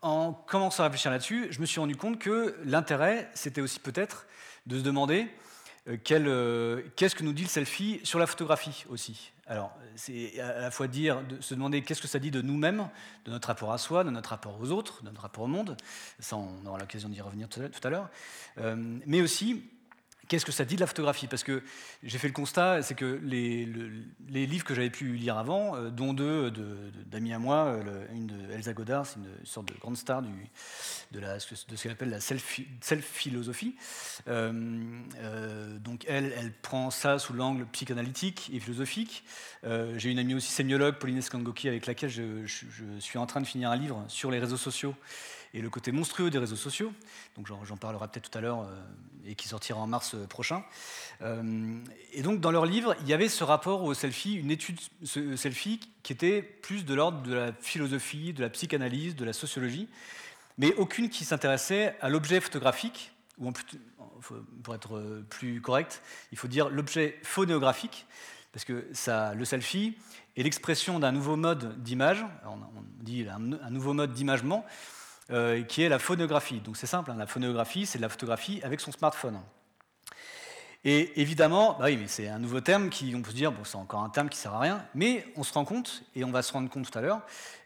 en 0.00 0.32
commençant 0.32 0.82
à 0.82 0.86
réfléchir 0.86 1.12
là-dessus, 1.12 1.46
je 1.50 1.60
me 1.60 1.66
suis 1.66 1.78
rendu 1.78 1.94
compte 1.94 2.18
que 2.18 2.56
l'intérêt, 2.64 3.30
c'était 3.34 3.60
aussi 3.60 3.78
peut-être 3.78 4.26
de 4.66 4.78
se 4.78 4.82
demander 4.82 5.28
qu'est-ce 6.02 7.14
que 7.14 7.22
nous 7.22 7.32
dit 7.32 7.44
le 7.44 7.48
selfie 7.48 8.00
sur 8.02 8.18
la 8.18 8.26
photographie 8.26 8.84
aussi. 8.88 9.31
Alors, 9.46 9.76
c'est 9.96 10.38
à 10.40 10.60
la 10.60 10.70
fois 10.70 10.86
dire, 10.86 11.22
de 11.24 11.40
se 11.40 11.54
demander 11.54 11.82
qu'est-ce 11.82 12.00
que 12.00 12.06
ça 12.06 12.20
dit 12.20 12.30
de 12.30 12.42
nous-mêmes, 12.42 12.88
de 13.24 13.32
notre 13.32 13.48
rapport 13.48 13.72
à 13.72 13.78
soi, 13.78 14.04
de 14.04 14.10
notre 14.10 14.30
rapport 14.30 14.60
aux 14.60 14.70
autres, 14.70 15.02
de 15.02 15.08
notre 15.08 15.22
rapport 15.22 15.44
au 15.44 15.48
monde. 15.48 15.76
Ça, 16.20 16.36
on 16.36 16.64
aura 16.64 16.78
l'occasion 16.78 17.08
d'y 17.08 17.20
revenir 17.20 17.48
tout 17.48 17.60
à 17.82 17.90
l'heure. 17.90 18.08
Euh, 18.58 18.76
mais 19.04 19.20
aussi, 19.20 19.64
qu'est-ce 20.32 20.46
que 20.46 20.52
ça 20.52 20.64
dit 20.64 20.76
de 20.76 20.80
la 20.80 20.86
photographie? 20.86 21.26
Parce 21.26 21.44
que 21.44 21.62
j'ai 22.02 22.16
fait 22.16 22.26
le 22.26 22.32
constat, 22.32 22.80
c'est 22.80 22.94
que 22.94 23.20
les, 23.22 23.66
livres 24.30 24.64
que 24.64 24.74
j'avais 24.74 24.88
pu 24.88 25.12
lire 25.12 25.36
avant, 25.36 25.76
euh, 25.76 25.90
dont 25.90 26.14
deux 26.14 26.50
d'amis 27.04 27.34
à 27.34 27.38
moi, 27.38 27.76
une 28.14 28.28
de 28.28 28.50
Elsa 28.50 28.72
Godard, 28.72 29.04
c'est 29.04 29.16
une 29.16 29.28
sorte 29.44 29.68
de 29.68 29.78
grande 29.78 29.98
star 29.98 30.22
de, 30.22 30.30
ce 31.38 31.82
qu'elle 31.82 31.92
appelle 31.92 32.08
la 32.08 32.20
self-philosophie. 32.20 33.76
donc 34.26 36.04
elle, 36.08 36.32
elle 36.38 36.52
prend 36.62 36.90
ça 36.90 37.18
sous 37.18 37.34
l'angle 37.34 37.66
psychanalytique 37.66 38.50
et 38.54 38.60
philosophique. 38.60 39.24
j'ai 39.62 40.10
une 40.10 40.18
amie 40.18 40.34
aussi 40.34 40.50
sémiologue, 40.50 40.94
Pauline 40.94 41.20
Skangoki, 41.20 41.68
avec 41.68 41.84
laquelle 41.84 42.08
je 42.08 42.46
suis 43.00 43.18
en 43.18 43.26
train 43.26 43.42
de 43.42 43.46
finir 43.46 43.70
un 43.70 43.76
livre 43.76 44.02
sur 44.08 44.30
les 44.30 44.38
réseaux 44.38 44.56
sociaux 44.56 44.94
et 45.54 45.60
le 45.60 45.70
côté 45.70 45.92
monstrueux 45.92 46.30
des 46.30 46.38
réseaux 46.38 46.56
sociaux, 46.56 46.92
donc 47.36 47.46
j'en 47.46 47.76
parlerai 47.76 48.08
peut-être 48.08 48.30
tout 48.30 48.38
à 48.38 48.40
l'heure, 48.40 48.62
euh, 48.62 48.80
et 49.26 49.34
qui 49.34 49.48
sortira 49.48 49.78
en 49.78 49.86
mars 49.86 50.14
euh, 50.14 50.26
prochain. 50.26 50.64
Euh, 51.20 51.78
et 52.12 52.22
donc 52.22 52.40
dans 52.40 52.50
leur 52.50 52.64
livre, 52.64 52.96
il 53.02 53.08
y 53.08 53.12
avait 53.12 53.28
ce 53.28 53.44
rapport 53.44 53.82
au 53.82 53.94
selfie, 53.94 54.34
une 54.34 54.50
étude 54.50 54.78
selfie 55.04 55.80
qui 56.02 56.12
était 56.12 56.42
plus 56.42 56.84
de 56.84 56.94
l'ordre 56.94 57.22
de 57.22 57.34
la 57.34 57.52
philosophie, 57.52 58.32
de 58.32 58.40
la 58.40 58.50
psychanalyse, 58.50 59.14
de 59.14 59.24
la 59.24 59.32
sociologie, 59.32 59.88
mais 60.58 60.74
aucune 60.76 61.10
qui 61.10 61.24
s'intéressait 61.24 61.96
à 62.00 62.08
l'objet 62.08 62.40
photographique, 62.40 63.12
ou 63.38 63.52
pour 64.62 64.74
être 64.74 65.22
plus 65.28 65.60
correct, 65.60 66.02
il 66.30 66.38
faut 66.38 66.48
dire 66.48 66.68
l'objet 66.68 67.18
phonéographique, 67.22 68.06
parce 68.52 68.64
que 68.64 68.86
le 69.34 69.44
selfie 69.44 69.96
est 70.36 70.42
l'expression 70.42 70.98
d'un 70.98 71.12
nouveau 71.12 71.36
mode 71.36 71.82
d'image, 71.82 72.24
on 72.46 72.58
dit 73.00 73.26
un 73.28 73.70
nouveau 73.70 73.94
mode 73.94 74.12
d'imagement, 74.12 74.64
euh, 75.30 75.62
qui 75.62 75.82
est 75.82 75.88
la 75.88 75.98
phonographie. 75.98 76.60
Donc 76.60 76.76
c'est 76.76 76.86
simple, 76.86 77.10
hein, 77.10 77.16
la 77.16 77.26
phonographie, 77.26 77.86
c'est 77.86 77.98
de 77.98 78.02
la 78.02 78.08
photographie 78.08 78.60
avec 78.62 78.80
son 78.80 78.92
smartphone. 78.92 79.40
Et 80.84 81.20
évidemment, 81.20 81.76
bah 81.78 81.84
oui, 81.84 81.96
mais 81.96 82.08
c'est 82.08 82.28
un 82.28 82.40
nouveau 82.40 82.60
terme 82.60 82.90
qui, 82.90 83.14
on 83.14 83.22
peut 83.22 83.30
se 83.30 83.36
dire, 83.36 83.52
bon, 83.52 83.62
c'est 83.62 83.76
encore 83.76 84.00
un 84.00 84.08
terme 84.08 84.28
qui 84.28 84.36
sert 84.36 84.52
à 84.52 84.58
rien, 84.58 84.84
mais 84.94 85.24
on 85.36 85.44
se 85.44 85.52
rend 85.52 85.64
compte, 85.64 86.02
et 86.16 86.24
on 86.24 86.32
va 86.32 86.42
se 86.42 86.52
rendre 86.52 86.68
compte 86.68 86.90
tout 86.90 86.98
à 86.98 87.00
l'heure, 87.00 87.20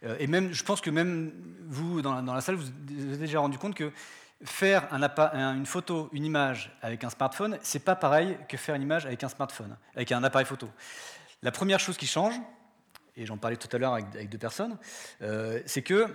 euh, 0.05 0.17
et 0.19 0.27
même, 0.27 0.53
je 0.53 0.63
pense 0.63 0.83
que 0.83 0.91
même 0.91 1.33
vous, 1.67 2.03
dans 2.03 2.21
la, 2.21 2.41
salle, 2.43 2.57
vous 2.57 2.67
vous 2.89 3.15
êtes 3.15 3.19
déjà 3.19 3.41
rendu 3.41 3.57
compte 3.57 3.75
que 3.75 3.91
faire 4.45 4.87
un, 4.93 5.57
une 5.57 5.65
photo, 5.65 6.11
une 6.13 6.27
image 6.27 6.77
avec 6.83 7.05
un 7.05 7.11
smartphone, 7.11 7.59
c'est 7.63 7.85
pas 7.85 7.97
pareil 7.97 8.37
que 8.51 8.59
faire 8.59 8.75
une 8.75 8.83
image 8.83 9.07
avec 9.07 9.25
un 9.25 9.31
smartphone, 9.31 9.79
avec 9.95 10.13
un 10.13 10.23
appareil 10.23 10.47
photo. 10.47 10.69
La 11.43 11.53
première 11.53 11.81
chose 11.81 11.97
qui 11.97 12.07
change, 12.07 12.35
et 13.17 13.25
j'en 13.25 13.39
parlais 13.39 13.57
tout 13.57 13.75
à 13.75 13.79
l'heure 13.79 13.95
avec, 13.95 14.29
deux 14.29 14.37
personnes, 14.37 14.77
euh, 15.23 15.63
c'est 15.65 15.81
que, 15.81 16.07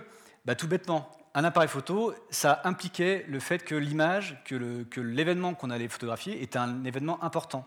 bah, 0.44 0.54
tout 0.54 0.68
bêtement, 0.68 1.10
un 1.34 1.44
appareil 1.44 1.68
photo, 1.68 2.14
ça 2.30 2.60
impliquait 2.64 3.24
le 3.28 3.40
fait 3.40 3.64
que 3.64 3.74
l'image, 3.74 4.42
que 4.44 5.00
l'événement 5.00 5.54
qu'on 5.54 5.70
allait 5.70 5.88
photographier 5.88 6.42
était 6.42 6.58
un 6.58 6.84
événement 6.84 7.22
important. 7.24 7.66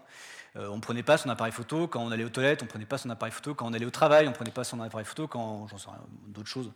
Euh, 0.57 0.69
on 0.69 0.77
ne 0.77 0.81
prenait 0.81 1.03
pas 1.03 1.17
son 1.17 1.29
appareil 1.29 1.51
photo 1.51 1.87
quand 1.87 2.01
on 2.01 2.11
allait 2.11 2.23
aux 2.23 2.29
toilettes, 2.29 2.61
on 2.61 2.65
ne 2.65 2.69
prenait 2.69 2.85
pas 2.85 2.97
son 2.97 3.09
appareil 3.09 3.33
photo 3.33 3.53
quand 3.53 3.67
on 3.67 3.73
allait 3.73 3.85
au 3.85 3.91
travail, 3.91 4.25
on 4.27 4.29
ne 4.29 4.35
prenait 4.35 4.51
pas 4.51 4.63
son 4.63 4.79
appareil 4.79 5.05
photo 5.05 5.27
quand, 5.27 5.67
j'en 5.67 5.77
sais 5.77 5.89
d'autres 6.27 6.47
choses, 6.47 6.71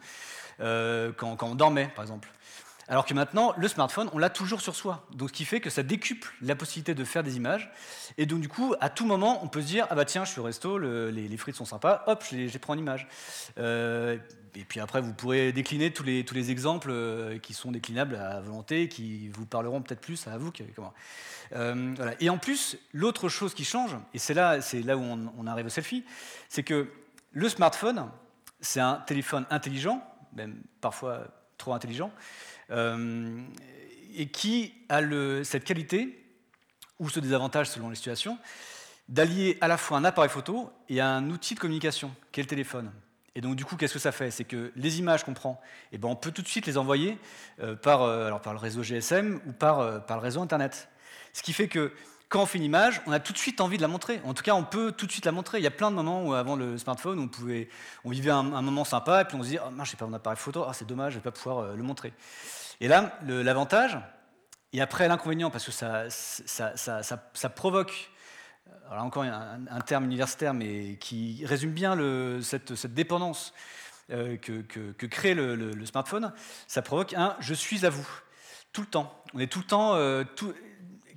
euh, 0.60 1.14
quand, 1.16 1.42
on 1.44 1.56
dormait, 1.56 1.90
par 1.96 2.04
exemple. 2.04 2.30
Alors 2.90 3.06
que 3.06 3.14
maintenant, 3.14 3.54
le 3.56 3.68
smartphone, 3.68 4.10
on 4.14 4.18
l'a 4.18 4.32
toujours 4.32 4.62
sur 4.62 4.76
soi. 4.76 5.06
Donc, 5.14 5.30
ce 5.30 5.34
qui 5.34 5.46
fait 5.46 5.62
que 5.62 5.70
ça 5.70 5.84
décuple 5.84 6.34
la 6.42 6.56
possibilité 6.56 6.96
de 6.96 7.04
faire 7.04 7.22
des 7.22 7.38
images. 7.38 7.72
Et 8.18 8.26
donc, 8.26 8.42
du 8.42 8.50
coup, 8.50 8.74
à 8.82 8.90
tout 8.90 9.06
moment, 9.06 9.44
on 9.44 9.48
peut 9.48 9.62
se 9.62 9.68
dire 9.68 9.86
Ah 9.92 9.96
bah 9.96 10.06
tiens, 10.06 10.26
je 10.26 10.32
suis 10.32 10.40
au 10.40 10.44
resto, 10.44 10.80
les, 10.80 11.38
frites 11.38 11.56
sont 11.56 11.66
sympas, 11.66 12.04
hop, 12.08 12.24
je 12.30 12.36
les, 12.36 12.60
prends 12.60 12.74
en 12.74 12.80
image. 12.80 13.08
Euh, 13.60 14.18
et 14.56 14.64
puis 14.64 14.80
après, 14.80 15.02
vous 15.02 15.14
pourrez 15.14 15.52
décliner 15.52 15.92
tous 15.92 16.04
les, 16.04 16.52
exemples 16.52 16.90
euh, 16.92 17.38
qui 17.40 17.54
sont 17.54 17.72
déclinables 17.72 18.16
à 18.16 18.40
volonté, 18.40 18.88
qui 18.88 19.28
vous 19.30 19.46
parleront 19.46 19.82
peut-être 19.82 20.02
plus 20.02 20.28
à 20.28 20.38
vous. 20.38 20.52
comment. 20.76 20.94
Euh. 21.54 21.96
Et 22.20 22.30
en 22.30 22.38
plus, 22.38 22.78
l'autre 22.94 23.30
chose 23.30 23.54
qui 23.54 23.66
change, 23.66 23.96
et 24.14 24.20
c'est 24.20 24.34
là, 24.34 24.60
là 24.84 24.98
où 24.98 25.02
on, 25.38 25.48
arrive 25.48 25.68
au 25.68 25.70
selfie, 25.70 26.04
c'est 26.48 26.64
que 26.64 26.88
le 27.32 27.50
smartphone, 27.50 28.10
c'est 28.62 28.80
un 28.80 28.96
téléphone 29.06 29.46
intelligent, 29.50 30.04
même 30.34 30.62
parfois 30.82 31.28
trop 31.58 31.74
intelligent, 31.74 32.12
euh, 32.72 33.42
et 34.16 34.28
qui 34.28 34.74
a 34.90 35.02
cette 35.44 35.64
qualité, 35.64 36.24
ou 37.00 37.10
ce 37.10 37.20
désavantage 37.20 37.70
selon 37.70 37.90
les 37.90 37.96
situations, 37.96 38.38
d'allier 39.08 39.58
à 39.62 39.68
la 39.68 39.78
fois 39.78 39.98
un 39.98 40.04
appareil 40.04 40.30
photo 40.30 40.72
et 40.88 41.02
un 41.02 41.30
outil 41.30 41.56
de 41.56 41.60
communication, 41.60 42.14
qui 42.32 42.40
est 42.40 42.44
le 42.44 42.50
téléphone. 42.50 42.92
Et 43.36 43.42
donc, 43.42 43.56
du 43.56 43.66
coup, 43.66 43.76
qu'est-ce 43.76 43.94
que 43.94 44.00
ça 44.00 44.12
fait? 44.12 44.32
C'est 44.32 44.44
que 44.44 44.72
les 44.76 45.00
images 45.00 45.24
qu'on 45.24 45.34
prend, 45.34 45.62
eh 45.92 45.98
ben, 45.98 46.08
on 46.08 46.16
peut 46.16 46.32
tout 46.32 46.42
de 46.42 46.48
suite 46.48 46.66
les 46.66 46.78
envoyer 46.78 47.18
euh, 47.62 47.76
par, 47.76 48.02
euh, 48.02 48.28
alors 48.28 48.42
par 48.42 48.54
le 48.54 48.60
réseau 48.60 48.84
GSM 48.84 49.40
ou 49.46 49.52
par, 49.52 49.80
euh, 49.80 50.00
par 50.00 50.18
le 50.18 50.24
réseau 50.24 50.42
Internet. 50.42 50.90
Ce 51.34 51.44
qui 51.44 51.54
fait 51.54 51.68
que 51.68 51.92
quand 52.28 52.44
on 52.44 52.46
fait 52.46 52.58
une 52.58 52.64
image, 52.64 53.02
on 53.08 53.12
a 53.12 53.20
tout 53.20 53.34
de 53.34 53.38
suite 53.38 53.62
envie 53.62 53.78
de 53.78 53.82
la 53.82 53.88
montrer. 53.88 54.22
En 54.24 54.34
tout 54.34 54.44
cas, 54.44 54.54
on 54.54 54.64
peut 54.64 54.92
tout 54.92 55.08
de 55.08 55.12
suite 55.12 55.26
la 55.26 55.32
montrer. 55.32 55.60
Il 55.60 55.64
y 55.64 55.68
a 55.68 55.72
plein 55.72 55.90
de 55.90 55.96
moments 55.96 56.24
où, 56.24 56.34
avant 56.34 56.56
le 56.56 56.78
smartphone, 56.78 57.20
on, 57.20 57.28
pouvait, 57.28 57.70
on 58.04 58.10
vivait 58.12 58.30
un, 58.30 58.44
moment 58.44 58.84
sympa, 58.84 59.22
et 59.22 59.26
puis 59.26 59.36
on 59.36 59.44
se 59.44 59.50
dit 59.50 59.58
oh, 59.58 59.70
je 59.84 59.92
n'ai 59.92 59.98
pas 59.98 60.06
mon 60.06 60.14
appareil 60.14 60.38
photo, 60.38 60.66
ah, 60.68 60.74
c'est 60.74 60.86
dommage, 60.86 61.14
je 61.14 61.18
ne 61.18 61.24
vais 61.24 61.32
pas 61.32 61.36
pouvoir 61.36 61.76
le 61.76 61.84
montrer. 61.84 62.14
Et 62.82 62.88
là, 62.88 63.18
l'avantage, 63.26 63.98
et 64.74 64.82
après 64.82 65.08
l'inconvénient, 65.08 65.50
parce 65.50 65.66
que 65.66 65.72
ça, 65.72 66.10
ça, 66.10 66.78
ça, 66.78 67.02
ça 67.02 67.50
provoque 67.50 68.12
alors 68.90 69.04
encore 69.04 69.24
un, 69.24 69.82
terme 69.82 70.06
universitaire, 70.06 70.54
mais 70.54 70.96
qui 71.00 71.46
résume 71.46 71.72
bien 71.72 71.96
cette, 72.42 72.88
dépendance 72.88 73.54
euh, 74.10 74.38
que, 74.38 75.06
crée 75.06 75.36
le, 75.36 75.86
smartphone, 75.86 76.34
ça 76.68 76.82
provoque 76.82 77.14
un 77.14 77.36
«je 77.40 77.54
suis 77.54 77.86
à 77.86 77.92
vous» 77.92 78.08
tout 78.74 78.82
le 78.82 78.88
temps. 78.88 79.24
On 79.34 79.40
est 79.40 79.48
tout 79.48 79.60
le 79.60 79.66
temps, 79.66 79.94
euh, 79.94 80.24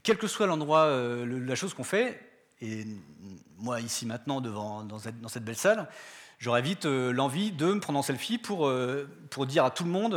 quel 0.02 0.18
que 0.18 0.26
soit 0.26 0.46
l'endroit, 0.46 0.80
euh, 0.80 1.24
la 1.46 1.54
chose 1.54 1.72
qu'on 1.72 1.84
fait, 1.84 2.20
et 2.60 2.86
moi 3.56 3.80
ici 3.80 4.04
maintenant 4.04 4.42
devant, 4.42 4.84
dans, 4.84 4.98
cette, 4.98 5.44
belle 5.44 5.56
salle, 5.56 5.88
j'aurais 6.38 6.62
vite 6.62 6.84
l'envie 6.84 7.52
de 7.52 7.72
me 7.72 7.80
prendre 7.80 7.98
en 7.98 8.02
selfie 8.02 8.36
pour, 8.36 8.70
pour 9.30 9.46
dire 9.46 9.64
à 9.64 9.70
tout 9.70 9.84
le 9.84 9.90
monde 9.90 10.12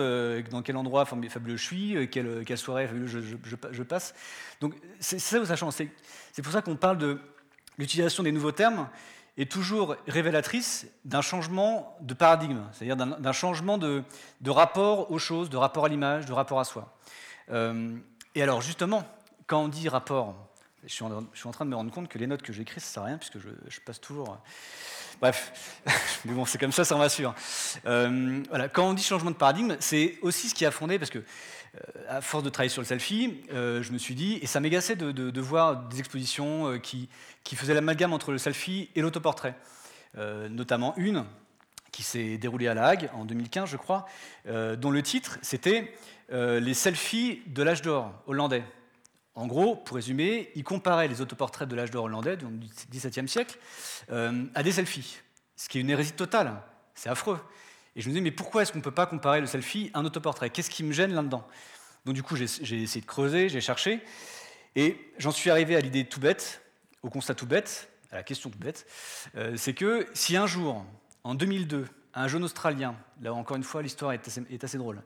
dans 0.49 0.61
quel 0.61 0.75
endroit 0.75 1.05
fabuleux 1.05 1.57
je 1.57 1.63
suis, 1.63 2.09
quelle, 2.09 2.57
soirée 2.57 2.87
fabuleuse 2.87 3.23
je, 3.71 3.83
passe. 3.83 4.13
Donc 4.61 4.75
c'est 4.99 5.19
ça 5.19 5.39
où 5.39 5.45
ça 5.45 5.55
change. 5.55 5.73
C'est 5.73 6.41
pour 6.41 6.51
ça 6.51 6.61
qu'on 6.61 6.75
parle 6.75 6.97
de 6.97 7.19
l'utilisation 7.77 8.23
des 8.23 8.31
nouveaux 8.31 8.51
termes 8.51 8.87
est 9.37 9.51
toujours 9.51 9.95
révélatrice 10.07 10.87
d'un 11.03 11.21
changement 11.21 11.97
de 12.01 12.13
paradigme, 12.13 12.61
c'est-à-dire 12.71 12.95
d'un 12.95 13.31
changement 13.33 13.77
de, 13.77 14.03
rapport 14.47 15.11
aux 15.11 15.19
choses, 15.19 15.49
de 15.49 15.57
rapport 15.57 15.85
à 15.85 15.89
l'image, 15.89 16.25
de 16.25 16.33
rapport 16.33 16.59
à 16.59 16.63
soi. 16.63 16.97
Euh, 17.51 17.97
et 18.33 18.41
alors 18.41 18.61
justement, 18.61 19.03
quand 19.47 19.63
on 19.63 19.67
dit 19.67 19.89
rapport, 19.89 20.35
je 20.85 20.93
suis, 20.93 21.03
en, 21.03 21.51
train 21.51 21.65
de 21.65 21.69
me 21.69 21.75
rendre 21.75 21.91
compte 21.91 22.07
que 22.07 22.17
les 22.17 22.27
notes 22.27 22.43
que 22.43 22.53
j'écris, 22.53 22.79
ça 22.79 22.87
ne 22.87 22.93
sert 22.93 23.03
à 23.03 23.05
rien, 23.07 23.17
puisque 23.17 23.39
je, 23.39 23.79
passe 23.81 23.99
toujours... 23.99 24.37
Bref, 25.19 25.81
mais 26.25 26.33
bon, 26.33 26.45
c'est 26.45 26.57
comme 26.57 26.71
ça, 26.73 26.83
ça 26.83 26.95
me 26.95 26.99
rassure. 26.99 27.33
Euh, 27.85 28.43
voilà. 28.49 28.67
Quand 28.67 28.89
on 28.89 28.93
dit 28.93 29.01
changement 29.01 29.31
de 29.31 29.35
paradigme, 29.35 29.77
c'est 29.79 30.17
aussi 30.21 30.49
ce 30.49 30.55
qui 30.55 30.65
a 30.65 30.71
fondé, 30.71 30.99
parce 30.99 31.09
que 31.09 31.23
à 32.07 32.21
force 32.21 32.43
de 32.43 32.49
travailler 32.49 32.69
sur 32.69 32.81
le 32.81 32.87
selfie, 32.87 33.41
euh, 33.51 33.81
je 33.81 33.91
me 33.91 33.97
suis 33.97 34.15
dit, 34.15 34.39
et 34.41 34.47
ça 34.47 34.59
m'agaçait 34.59 34.95
de, 34.95 35.41
voir 35.41 35.87
des 35.87 35.99
expositions 35.99 36.71
euh, 36.71 36.77
qui, 36.77 37.09
qui 37.43 37.55
faisaient 37.55 37.73
l'amalgame 37.73 38.13
entre 38.13 38.31
le 38.31 38.37
selfie 38.37 38.89
et 38.95 39.01
l'autoportrait. 39.01 39.55
notamment 40.49 40.93
une 40.97 41.25
qui 41.91 42.03
s'est 42.03 42.37
déroulée 42.37 42.67
à 42.67 42.73
La 42.73 42.87
Hague 42.87 43.09
en 43.13 43.25
2015, 43.25 43.69
je 43.69 43.77
crois, 43.77 44.05
dont 44.45 44.91
le 44.91 45.01
titre 45.01 45.37
c'était 45.41 45.93
Les 46.29 46.73
selfies 46.73 47.41
de 47.47 47.63
l'âge 47.63 47.81
d'or 47.81 48.13
hollandais. 48.27 48.63
En 49.33 49.47
gros, 49.47 49.75
pour 49.75 49.95
résumer, 49.95 50.51
il 50.55 50.63
comparait 50.63 51.07
les 51.07 51.21
autoportraits 51.21 51.67
de 51.67 51.75
l'âge 51.75 51.91
d'or 51.91 52.05
hollandais, 52.05 52.37
du 52.37 52.47
XVIIe 52.91 53.27
siècle, 53.27 53.57
à 54.09 54.63
des 54.63 54.71
selfies, 54.71 55.17
ce 55.55 55.67
qui 55.69 55.77
est 55.77 55.81
une 55.81 55.89
hérésie 55.89 56.13
totale. 56.13 56.61
C'est 56.95 57.09
affreux. 57.09 57.39
Et 57.95 58.01
je 58.01 58.07
me 58.07 58.13
disais, 58.13 58.21
mais 58.21 58.31
pourquoi 58.31 58.61
est-ce 58.61 58.71
qu'on 58.71 58.79
ne 58.79 58.83
peut 58.83 58.91
pas 58.91 59.05
comparer 59.05 59.39
le 59.39 59.47
selfie 59.47 59.89
à 59.93 59.99
un 59.99 60.05
autoportrait? 60.05 60.49
Qu'est-ce 60.49 60.69
qui 60.69 60.83
me 60.83 60.91
gêne 60.91 61.13
là-dedans? 61.13 61.47
Donc 62.05 62.13
du 62.13 62.23
coup, 62.23 62.35
j'ai 62.35 62.45
essayé 62.45 63.01
de 63.01 63.05
creuser, 63.05 63.49
j'ai 63.49 63.61
cherché, 63.61 64.01
et 64.75 64.97
j'en 65.17 65.31
suis 65.31 65.49
arrivé 65.49 65.75
à 65.75 65.79
l'idée 65.79 66.05
tout 66.05 66.19
bête, 66.19 66.61
au 67.01 67.09
constat 67.09 67.33
tout 67.33 67.47
bête, 67.47 67.89
à 68.11 68.15
la 68.17 68.23
question 68.23 68.49
tout 68.49 68.59
bête, 68.59 68.85
euh, 69.35 69.53
c'est 69.57 69.73
que 69.73 70.07
si 70.13 70.37
un 70.37 70.45
jour, 70.45 70.85
en 71.23 71.33
2002, 71.33 71.87
un 72.13 72.27
jeune 72.27 72.43
Australien, 72.43 72.95
là 73.21 73.33
encore 73.33 73.57
une 73.57 73.63
fois, 73.63 73.81
l'histoire 73.81 74.11
est, 74.11 74.27
assez, 74.63 74.77
drôle, 74.77 75.01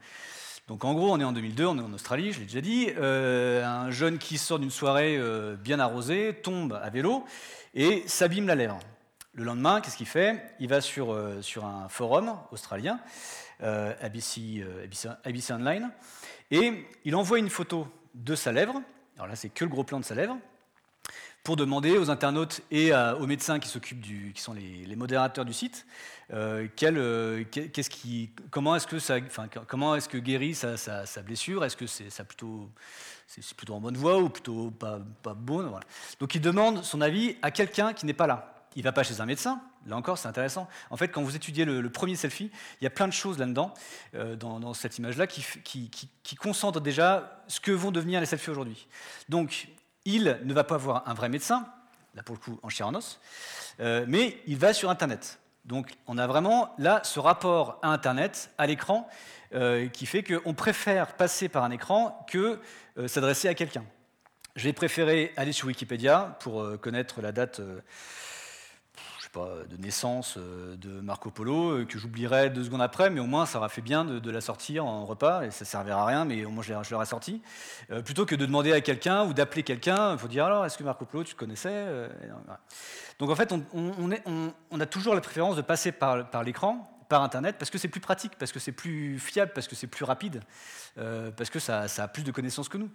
donc 0.67 0.83
en 0.83 0.93
gros, 0.93 1.11
on 1.11 1.19
est 1.19 1.23
en 1.23 1.31
2002, 1.31 1.65
on 1.65 1.77
est 1.77 1.81
en 1.81 1.93
Australie, 1.93 2.33
je 2.33 2.39
l'ai 2.39 2.45
déjà 2.45 2.61
dit. 2.61 2.89
Euh, 2.97 3.65
un 3.65 3.89
jeune 3.91 4.17
qui 4.17 4.37
sort 4.37 4.59
d'une 4.59 4.69
soirée 4.69 5.17
euh, 5.17 5.55
bien 5.55 5.79
arrosée 5.79 6.39
tombe 6.43 6.73
à 6.73 6.89
vélo 6.89 7.25
et 7.73 8.03
s'abîme 8.07 8.45
la 8.45 8.55
lèvre. 8.55 8.79
Le 9.39 9.45
lendemain, 9.45 9.79
qu'est-ce 9.79 9.95
qu'il 9.95 10.05
fait? 10.05 10.53
Il 10.59 10.67
va 10.67 10.81
sur, 10.81 11.13
euh, 11.13 11.41
sur 11.41 11.63
un 11.63 11.87
forum 11.87 12.35
australien, 12.51 12.99
euh, 13.63 13.93
ABC, 14.01 14.61
euh, 14.61 14.85
ABC, 15.23 15.53
Online, 15.53 15.89
et 16.51 16.85
il 17.05 17.15
envoie 17.15 17.39
une 17.39 17.49
photo 17.49 17.87
de 18.13 18.35
sa 18.35 18.51
lèvre. 18.51 18.81
Alors 19.15 19.27
là, 19.27 19.37
c'est 19.37 19.47
que 19.47 19.63
le 19.63 19.69
gros 19.69 19.85
plan 19.85 19.97
de 19.97 20.03
sa 20.03 20.13
lèvre, 20.13 20.37
pour 21.41 21.55
demander 21.55 21.97
aux 21.97 22.09
internautes 22.09 22.59
et 22.69 22.93
aux 22.93 23.25
médecins 23.27 23.59
qui 23.59 23.69
s'occupent 23.69 24.01
du, 24.01 24.33
qui 24.33 24.41
sont 24.41 24.53
les, 24.53 24.95
modérateurs 24.97 25.45
du 25.45 25.53
site, 25.53 25.85
qui, 26.75 28.31
comment 28.51 28.75
est-ce 28.75 28.87
que 28.87 28.99
ça, 28.99 29.21
comment 29.67 29.95
est-ce 29.95 30.09
que 30.09 30.17
guérit 30.17 30.53
sa, 30.53 30.75
sa, 30.75 31.21
blessure? 31.21 31.63
Est-ce 31.63 31.77
que 31.77 31.87
c'est 31.87 32.09
ça 32.09 32.25
plutôt, 32.25 32.69
c'est 33.25 33.53
plutôt 33.53 33.75
en 33.75 33.79
bonne 33.79 33.95
voie 33.95 34.19
ou 34.19 34.27
plutôt 34.27 34.69
pas, 34.69 34.99
pas 35.23 35.33
bon? 35.33 35.79
Donc 36.19 36.35
il 36.35 36.41
demande 36.41 36.83
son 36.83 36.99
avis 36.99 37.37
à 37.41 37.51
quelqu'un 37.51 37.93
qui 37.93 38.05
n'est 38.05 38.13
pas 38.13 38.27
là. 38.27 38.58
Il 38.75 38.83
va 38.83 38.91
pas 38.91 39.03
chez 39.03 39.19
un 39.21 39.25
médecin. 39.25 39.61
Là 39.87 39.95
encore, 39.95 40.17
c'est 40.17 40.27
intéressant. 40.27 40.67
En 40.89 40.97
fait, 40.97 41.07
quand 41.07 41.21
vous 41.21 41.35
étudiez 41.35 41.65
le, 41.65 41.89
premier 41.89 42.15
selfie, 42.15 42.51
il 42.79 42.83
y 42.83 42.87
a 42.87 42.89
plein 42.89 43.07
de 43.07 43.13
choses 43.13 43.37
là-dedans, 43.37 43.73
euh, 44.15 44.35
dans, 44.35 44.73
cette 44.73 44.97
image-là, 44.97 45.27
qui, 45.27 46.35
concentrent 46.37 46.81
déjà 46.81 47.43
ce 47.47 47.59
que 47.59 47.71
vont 47.71 47.91
devenir 47.91 48.19
les 48.19 48.25
selfies 48.25 48.51
aujourd'hui. 48.51 48.87
Donc, 49.29 49.69
il 50.05 50.39
ne 50.43 50.53
va 50.53 50.63
pas 50.63 50.77
voir 50.77 51.03
un 51.07 51.13
vrai 51.13 51.29
médecin, 51.29 51.67
là 52.15 52.23
pour 52.23 52.35
le 52.35 52.41
coup 52.41 52.59
en 52.63 52.69
chair 52.69 52.87
en 52.87 52.95
os, 52.95 53.19
euh, 53.79 54.05
mais 54.07 54.41
il 54.47 54.57
va 54.57 54.73
sur 54.73 54.89
Internet. 54.89 55.39
Donc 55.65 55.91
on 56.07 56.17
a 56.17 56.25
vraiment 56.25 56.73
là 56.77 57.01
ce 57.03 57.19
rapport 57.19 57.79
à 57.83 57.89
Internet, 57.89 58.49
à 58.57 58.65
l'écran, 58.65 59.07
euh, 59.53 59.87
qui 59.87 60.05
fait 60.05 60.23
qu'on 60.23 60.53
préfère 60.53 61.15
passer 61.15 61.49
par 61.49 61.63
un 61.63 61.71
écran 61.71 62.25
que 62.27 62.59
s'adresser 63.07 63.47
à 63.49 63.53
quelqu'un. 63.53 63.85
J'ai 64.55 64.73
préféré 64.73 65.31
aller 65.37 65.51
sur 65.51 65.67
Wikipédia 65.67 66.37
pour 66.39 66.79
connaître 66.81 67.21
la 67.21 67.31
date 67.31 67.61
de 69.35 69.77
naissance 69.77 70.35
euh, 70.37 70.75
de 70.75 71.01
Marco 71.01 71.29
Polo, 71.29 71.71
euh, 71.71 71.85
que 71.85 71.99
j'oublierai 71.99 72.49
deux 72.49 72.63
secondes 72.63 72.81
après, 72.81 73.09
mais 73.09 73.19
au 73.19 73.25
moins 73.25 73.45
ça 73.45 73.59
aura 73.59 73.69
fait 73.69 73.81
bien 73.81 74.03
de, 74.03 74.31
la 74.31 74.41
sortir 74.41 74.85
en 74.85 75.05
repas, 75.05 75.43
et 75.43 75.51
ça 75.51 75.65
servira 75.65 76.01
à 76.01 76.05
rien, 76.05 76.25
mais 76.25 76.45
au 76.45 76.49
moins 76.49 76.63
je 76.63 76.73
l'aurai 76.91 77.05
sorti. 77.05 77.41
Euh, 77.91 78.01
plutôt 78.01 78.25
que 78.25 78.35
de 78.35 78.45
demander 78.45 78.73
à 78.73 78.81
quelqu'un 78.81 79.25
ou 79.25 79.33
d'appeler 79.33 79.63
quelqu'un, 79.63 80.13
il 80.13 80.17
faut 80.17 80.27
dire 80.27 80.45
alors, 80.45 80.65
est-ce 80.65 80.77
que 80.77 80.83
Marco 80.83 81.05
Polo, 81.05 81.23
tu 81.23 81.35
connaissais 81.35 82.09
Donc 83.19 83.29
en 83.29 83.35
fait, 83.35 83.53
on, 83.73 84.79
a 84.79 84.85
toujours 84.85 85.13
la 85.13 85.21
préférence 85.21 85.55
de 85.55 85.61
passer 85.61 85.91
par 85.91 86.43
l'écran, 86.43 86.98
par 87.09 87.23
Internet 87.23 87.57
parce 87.57 87.71
que 87.71 87.77
c'est 87.77 87.87
plus 87.87 87.99
pratique, 87.99 88.33
parce 88.37 88.51
que 88.51 88.59
c'est 88.59 88.71
plus 88.71 89.19
fiable, 89.19 89.51
parce 89.53 89.67
que 89.67 89.75
c'est 89.75 89.87
plus 89.87 90.05
rapide, 90.05 90.41
euh, 90.97 91.31
parce 91.31 91.49
que 91.49 91.59
ça, 91.59 91.81
a 91.81 92.07
plus 92.07 92.23
de 92.23 92.31
connaissances 92.31 92.69
que 92.69 92.77
nous. 92.77 92.89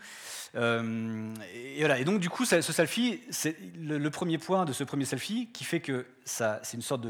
Euh, 0.54 1.34
et, 1.52 1.80
voilà. 1.80 1.98
et 1.98 2.04
donc, 2.04 2.20
du 2.20 2.30
coup, 2.30 2.44
ce 2.44 2.62
selfie, 2.62 3.20
c'est 3.30 3.56
le, 3.76 4.08
premier 4.10 4.38
point 4.38 4.64
de 4.64 4.72
ce 4.72 4.84
premier 4.84 5.04
selfie 5.04 5.50
qui 5.52 5.64
fait 5.64 5.80
que 5.80 6.06
ça, 6.24 6.60
c'est 6.62 6.76
une 6.76 6.82
sorte 6.82 7.04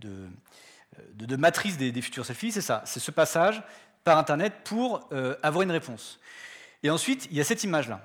de, 0.00 1.36
matrice 1.36 1.78
des, 1.78 2.02
futurs 2.02 2.26
selfies, 2.26 2.52
c'est 2.52 2.60
ça, 2.60 2.82
c'est 2.84 3.00
ce 3.00 3.12
passage 3.12 3.62
par 4.04 4.18
Internet 4.18 4.52
pour 4.64 5.08
euh, 5.12 5.36
avoir 5.42 5.62
une 5.62 5.70
réponse. 5.70 6.18
Et 6.82 6.90
ensuite, 6.90 7.28
il 7.30 7.36
y 7.36 7.40
a 7.40 7.44
cette 7.44 7.62
image-là. 7.62 8.00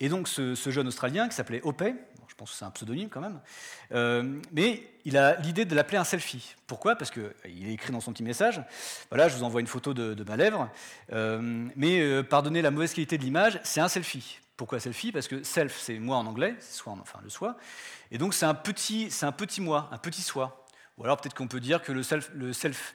Et 0.00 0.08
donc, 0.08 0.28
ce, 0.28 0.54
ce 0.54 0.70
jeune 0.70 0.88
Australien 0.88 1.28
qui 1.28 1.34
s'appelait 1.36 1.60
je 1.62 1.94
pense 2.36 2.52
que 2.52 2.56
c'est 2.56 2.64
un 2.64 2.70
pseudonyme 2.70 3.08
quand 3.08 3.20
même. 3.20 3.40
Euh, 3.92 4.40
mais 4.52 4.88
il 5.04 5.16
a 5.16 5.36
l'idée 5.36 5.64
de 5.64 5.74
l'appeler 5.74 5.98
un 5.98 6.04
selfie. 6.04 6.54
Pourquoi? 6.66 6.96
Parce 6.96 7.10
qu'il 7.10 7.68
est 7.68 7.72
écrit 7.72 7.92
dans 7.92 8.00
son 8.00 8.12
petit 8.12 8.22
message, 8.22 8.62
voilà, 9.10 9.28
je 9.28 9.36
vous 9.36 9.42
envoie 9.42 9.60
une 9.60 9.66
photo 9.66 9.94
de, 9.94 10.24
ma 10.24 10.36
lèvre, 10.36 10.68
euh, 11.12 11.68
mais 11.76 12.00
euh, 12.00 12.22
pardonnez 12.22 12.62
la 12.62 12.70
mauvaise 12.70 12.92
qualité 12.92 13.18
de 13.18 13.22
l'image, 13.22 13.60
c'est 13.64 13.80
un 13.80 13.88
selfie. 13.88 14.40
Pourquoi 14.56 14.80
selfie? 14.80 15.12
Parce 15.12 15.28
que 15.28 15.42
self, 15.42 15.78
c'est 15.78 15.98
moi 15.98 16.16
en 16.16 16.26
anglais, 16.26 16.54
c'est 16.60 16.76
soi, 16.76 16.96
enfin 17.00 17.20
le 17.22 17.28
soi, 17.28 17.56
et 18.10 18.18
donc 18.18 18.34
c'est 18.34 18.46
un 18.46 18.54
petit, 18.54 19.10
c'est 19.10 19.26
un 19.26 19.32
petit 19.32 19.60
moi, 19.60 19.88
un 19.92 19.98
petit 19.98 20.22
soi. 20.22 20.64
Ou 20.98 21.04
alors 21.04 21.18
peut-être 21.18 21.34
qu'on 21.34 21.48
peut 21.48 21.60
dire 21.60 21.82
que 21.82 21.92
le 21.92 22.02
self, 22.02 22.30
le 22.34 22.52
self 22.52 22.94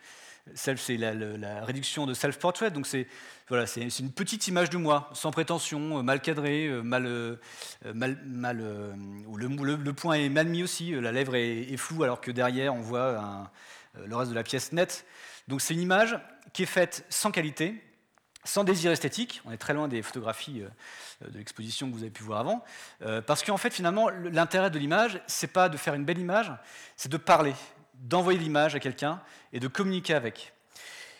Self, 0.56 0.82
c'est 0.82 0.98
la, 0.98 1.64
réduction 1.64 2.06
de 2.06 2.14
self-portrait, 2.14 2.72
donc 2.72 2.88
c'est 2.88 3.08
voilà, 3.48 3.66
une 3.78 4.12
petite 4.12 4.48
image 4.48 4.70
de 4.70 4.78
moi, 4.78 5.10
sans 5.14 5.30
prétention, 5.30 6.00
euh, 6.00 6.02
mal 6.02 6.20
cadrée, 6.20 6.68
euh, 6.68 6.82
mal, 6.82 7.06
euh, 7.06 7.36
mal, 7.94 8.18
mal 8.26 8.62
où 9.28 9.38
le, 9.38 9.76
le, 9.76 9.94
point 9.94 10.16
est 10.16 10.30
mal 10.30 10.48
mis 10.48 10.64
aussi, 10.64 10.92
la 10.92 11.12
lèvre 11.12 11.36
est, 11.36 11.78
floue 11.78 12.04
alors 12.04 12.22
que 12.22 12.32
derrière 12.32 12.74
on 12.74 12.82
voit 12.82 13.52
le 13.96 14.16
reste 14.16 14.32
de 14.32 14.36
la 14.36 14.44
pièce 14.44 14.72
nette. 14.72 15.06
Donc 15.48 15.62
c'est 15.62 15.74
une 15.74 15.82
image 15.82 16.18
qui 16.54 16.64
est 16.64 16.68
faite 16.68 17.06
sans 17.10 17.32
qualité, 17.32 17.84
sans 18.44 18.64
désir 18.64 18.92
esthétique. 18.92 19.42
On 19.46 19.52
est 19.52 19.58
très 19.58 19.74
loin 19.74 19.88
des 19.88 20.02
photographies 20.02 20.64
de 21.22 21.38
l'exposition 21.38 21.90
que 21.90 21.94
vous 21.94 22.02
avez 22.02 22.10
pu 22.10 22.24
voir 22.24 22.40
avant, 22.40 22.64
parce 23.28 23.44
qu'en 23.44 23.58
fait 23.58 23.72
finalement 23.72 24.10
l'intérêt 24.10 24.72
de 24.72 24.80
l'image, 24.80 25.22
c'est 25.28 25.52
pas 25.52 25.70
de 25.70 25.78
faire 25.78 25.94
une 25.94 26.06
belle 26.06 26.20
image, 26.20 26.52
c'est 26.96 27.12
de 27.12 27.18
parler, 27.18 27.54
d'envoyer 28.02 28.40
l'image 28.40 28.76
à 28.76 28.80
quelqu'un 28.80 29.22
et 29.54 29.60
de 29.60 29.68
communiquer 29.68 30.14
avec. 30.14 30.54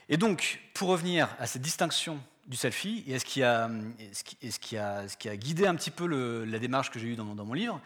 Et 0.10 0.18
donc, 0.18 0.60
pour 0.74 0.90
revenir 0.90 1.30
à 1.40 1.48
cette 1.48 1.62
distinction 1.62 2.20
du 2.48 2.58
selfie, 2.58 3.04
et 3.08 3.18
ce 3.20 3.26
qui 3.26 3.44
a, 3.44 3.70
ce 4.14 4.60
qui, 4.60 4.78
a, 4.78 5.06
a 5.26 5.36
guidé 5.38 5.68
un 5.68 5.76
petit 5.76 5.92
peu 5.92 6.06
la 6.44 6.60
démarche 6.60 6.90
que 6.90 7.00
j'ai 7.00 7.08
eue 7.08 7.16
dans, 7.16 7.24
mon 7.24 7.54
livre, 7.54 7.80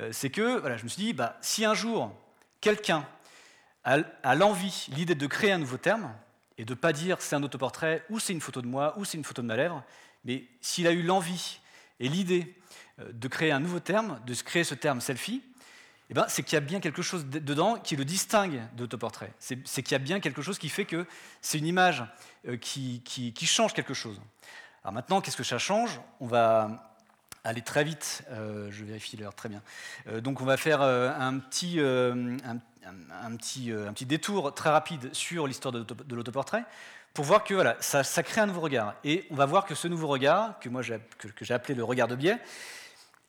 euh, 0.00 0.10
c'est 0.12 0.30
que 0.30 0.60
voilà, 0.60 0.76
je 0.76 0.84
me 0.84 0.88
suis 0.88 1.02
dit, 1.02 1.12
bah, 1.12 1.36
si 1.40 1.64
un 1.64 1.74
jour 1.74 2.12
quelqu'un 2.60 3.06
a, 3.84 4.34
l'envie, 4.36 4.86
l'idée 4.94 5.14
de 5.14 5.26
créer 5.26 5.52
un 5.52 5.58
nouveau 5.58 5.76
terme, 5.76 6.14
et 6.58 6.64
de 6.64 6.74
ne 6.74 6.78
pas 6.78 6.92
dire 6.92 7.20
c'est 7.20 7.34
un 7.34 7.42
autoportrait, 7.42 8.04
ou 8.10 8.20
c'est 8.20 8.32
une 8.32 8.40
photo 8.40 8.62
de 8.62 8.66
moi, 8.66 8.94
ou 8.98 9.04
c'est 9.04 9.18
une 9.18 9.24
photo 9.24 9.42
de 9.42 9.46
ma 9.48 9.56
lèvre, 9.56 9.82
mais 10.24 10.44
s'il 10.60 10.86
a 10.86 10.92
eu 10.92 11.02
l'envie 11.02 11.58
et 11.98 12.08
l'idée 12.08 12.54
euh, 13.00 13.10
de 13.12 13.28
créer 13.28 13.50
un 13.50 13.60
nouveau 13.60 13.80
terme, 13.80 14.20
de 14.26 14.34
créer 14.34 14.62
ce 14.62 14.74
terme 14.74 15.00
selfie, 15.00 15.42
eh 16.12 16.14
ben, 16.14 16.26
c'est 16.28 16.42
qu'il 16.42 16.52
y 16.52 16.58
a 16.58 16.60
bien 16.60 16.78
quelque 16.78 17.00
chose 17.00 17.24
dedans 17.24 17.78
qui 17.78 17.96
le 17.96 18.04
distingue 18.04 18.60
d'autoportrait. 18.76 19.32
C'est 19.38 19.82
qu'il 19.82 19.92
y 19.92 19.94
a 19.94 19.98
bien 19.98 20.20
quelque 20.20 20.42
chose 20.42 20.58
qui 20.58 20.68
fait 20.68 20.84
que 20.84 21.06
c'est 21.40 21.56
une 21.56 21.66
image 21.66 22.04
euh, 22.46 22.58
qui, 22.58 23.00
qui, 23.02 23.46
change 23.46 23.72
quelque 23.72 23.94
chose. 23.94 24.20
Alors 24.84 24.92
maintenant, 24.92 25.22
qu'est-ce 25.22 25.38
que 25.38 25.42
ça 25.42 25.56
change? 25.56 26.02
On 26.20 26.26
va 26.26 26.92
aller 27.44 27.62
très 27.62 27.82
vite. 27.82 28.24
Euh, 28.28 28.68
je 28.70 28.84
vérifie 28.84 29.16
l'heure, 29.16 29.34
très 29.34 29.48
bien. 29.48 29.62
Euh, 30.06 30.20
donc 30.20 30.42
on 30.42 30.44
va 30.44 30.58
faire 30.58 30.82
un 30.82 31.38
petit, 31.38 31.80
un, 31.80 33.36
petit, 33.38 33.72
un 33.72 33.92
petit 33.94 34.04
détour 34.04 34.54
très 34.54 34.68
rapide 34.68 35.14
sur 35.14 35.46
l'histoire 35.46 35.72
de, 35.72 36.14
l'autoportrait 36.14 36.64
pour 37.14 37.24
voir 37.24 37.42
que 37.42 37.54
voilà, 37.54 37.78
ça, 37.80 38.22
crée 38.22 38.42
un 38.42 38.46
nouveau 38.46 38.60
regard. 38.60 38.96
Et 39.02 39.26
on 39.30 39.34
va 39.34 39.46
voir 39.46 39.64
que 39.64 39.74
ce 39.74 39.88
nouveau 39.88 40.08
regard, 40.08 40.58
que 40.60 40.68
moi 40.68 40.82
j'ai 40.82 41.00
appelé 41.54 41.74
le 41.74 41.84
regard 41.84 42.08
de 42.08 42.16
biais, 42.16 42.38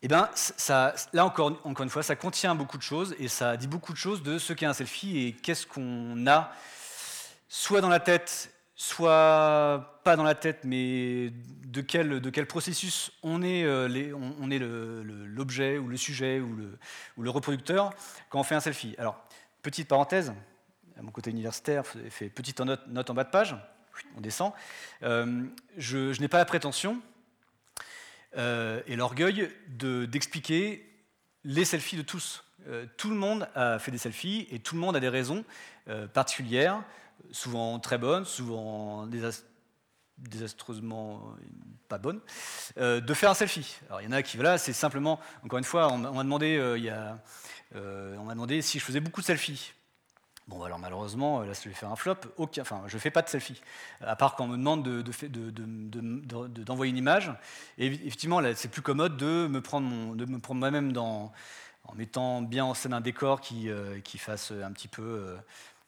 eh 0.05 0.09
bien, 0.09 0.29
ça, 0.33 0.93
là 1.13 1.25
encore, 1.25 1.57
encore 1.63 1.85
une 1.85 1.89
fois, 1.89 2.03
ça 2.03 2.17
contient 2.17 2.55
beaucoup 2.55 2.77
de 2.77 2.83
choses 2.83 3.15
et 3.19 3.29
ça 3.29 3.55
dit 3.55 3.67
beaucoup 3.67 3.93
de 3.93 3.97
choses 3.97 4.21
de 4.21 4.37
ce 4.37 4.51
qu'est 4.51 4.65
un 4.65 4.73
selfie 4.73 5.17
et 5.17 5.31
qu'est-ce 5.31 5.65
qu'on 5.65 6.27
a, 6.27 6.51
soit 7.47 7.79
dans 7.79 7.87
la 7.87 8.01
tête, 8.01 8.53
soit 8.75 10.01
pas 10.03 10.17
dans 10.17 10.25
la 10.25 10.35
tête, 10.35 10.65
mais 10.65 11.31
de 11.63 11.79
quel, 11.79 12.47
processus 12.47 13.13
on 13.23 13.43
est, 13.43 13.63
euh, 13.63 13.87
l'objet 15.25 15.77
ou 15.77 15.87
le 15.87 15.95
sujet 15.95 16.41
ou 16.41 16.53
le, 17.17 17.29
reproducteur 17.29 17.91
quand 18.29 18.41
on 18.41 18.43
fait 18.43 18.55
un 18.55 18.59
selfie. 18.59 18.95
Alors, 18.97 19.15
petite 19.61 19.87
parenthèse, 19.87 20.33
à 20.99 21.01
mon 21.01 21.11
côté 21.11 21.31
universitaire, 21.31 21.85
fait 22.09 22.27
petite 22.27 22.59
note, 22.59 23.09
en 23.09 23.13
bas 23.13 23.23
de 23.23 23.29
page, 23.29 23.55
on 24.17 24.21
descend. 24.21 24.51
Euh, 25.03 25.45
je 25.77 26.19
n'ai 26.19 26.27
pas 26.27 26.39
la 26.39 26.45
prétention 26.45 27.01
euh, 28.37 28.81
et 28.87 28.95
l'orgueil 28.95 29.49
d'expliquer 29.67 30.89
les 31.43 31.65
selfies 31.65 31.97
de 31.97 32.01
tous. 32.01 32.43
Euh, 32.67 32.85
tout 32.97 33.09
le 33.09 33.15
monde 33.15 33.47
a 33.55 33.79
fait 33.79 33.91
des 33.91 33.97
selfies 33.97 34.47
et 34.49 34.59
tout 34.59 34.75
le 34.75 34.81
monde 34.81 34.95
a 34.95 34.99
des 34.99 35.09
raisons 35.09 35.43
euh, 35.89 36.07
particulières, 36.07 36.81
souvent 37.31 37.79
très 37.79 37.97
bonnes, 37.97 38.25
souvent 38.25 39.07
désastreusement 40.17 41.35
pas 41.89 41.97
bonnes, 41.97 42.21
de 42.77 43.13
faire 43.13 43.29
un 43.29 43.35
selfie. 43.35 43.77
Alors 43.87 44.01
il 44.01 44.05
y 44.05 44.07
en 44.07 44.13
a 44.13 44.23
qui, 44.23 44.37
voilà, 44.37 44.57
c'est 44.57 44.73
simplement, 44.73 45.19
encore 45.43 45.59
une 45.59 45.65
fois, 45.65 45.91
on, 45.91 45.97
m'a 45.97 46.23
demandé, 46.23 46.57
demandé 47.73 48.61
si 48.61 48.79
je 48.79 48.83
faisais 48.83 48.99
beaucoup 48.99 49.21
de 49.21 49.25
selfies. 49.25 49.73
Bon, 50.47 50.61
alors 50.63 50.77
malheureusement, 50.77 51.41
là, 51.41 51.53
je 51.53 51.69
vais 51.69 51.75
faire 51.75 51.89
un 51.89 51.95
flop. 51.95 52.15
enfin, 52.37 52.83
je 52.87 52.95
ne 52.95 52.99
fais 52.99 53.11
pas 53.11 53.21
de 53.21 53.29
selfie, 53.29 53.61
à 54.01 54.15
part 54.17 54.35
quand 54.35 54.43
on 54.43 54.49
me 54.49 54.57
demande 54.57 54.83
d'envoyer 56.65 56.91
une 56.91 56.97
image. 56.97 57.31
Et 57.77 57.87
effectivement, 57.87 58.41
c'est 58.53 58.67
plus 58.67 58.81
commode 58.81 59.15
de 59.15 59.47
me 59.47 59.61
prendre, 59.61 59.87
moi-même 60.53 60.97
en 60.97 61.31
mettant 61.95 62.41
bien 62.41 62.65
en 62.65 62.73
scène 62.73 62.93
un 62.93 63.01
décor 63.01 63.39
qui, 63.39 63.69
euh, 63.69 63.99
fasse 64.17 64.51
un 64.51 64.71
petit 64.71 64.87
peu 64.87 65.01
euh, 65.01 65.37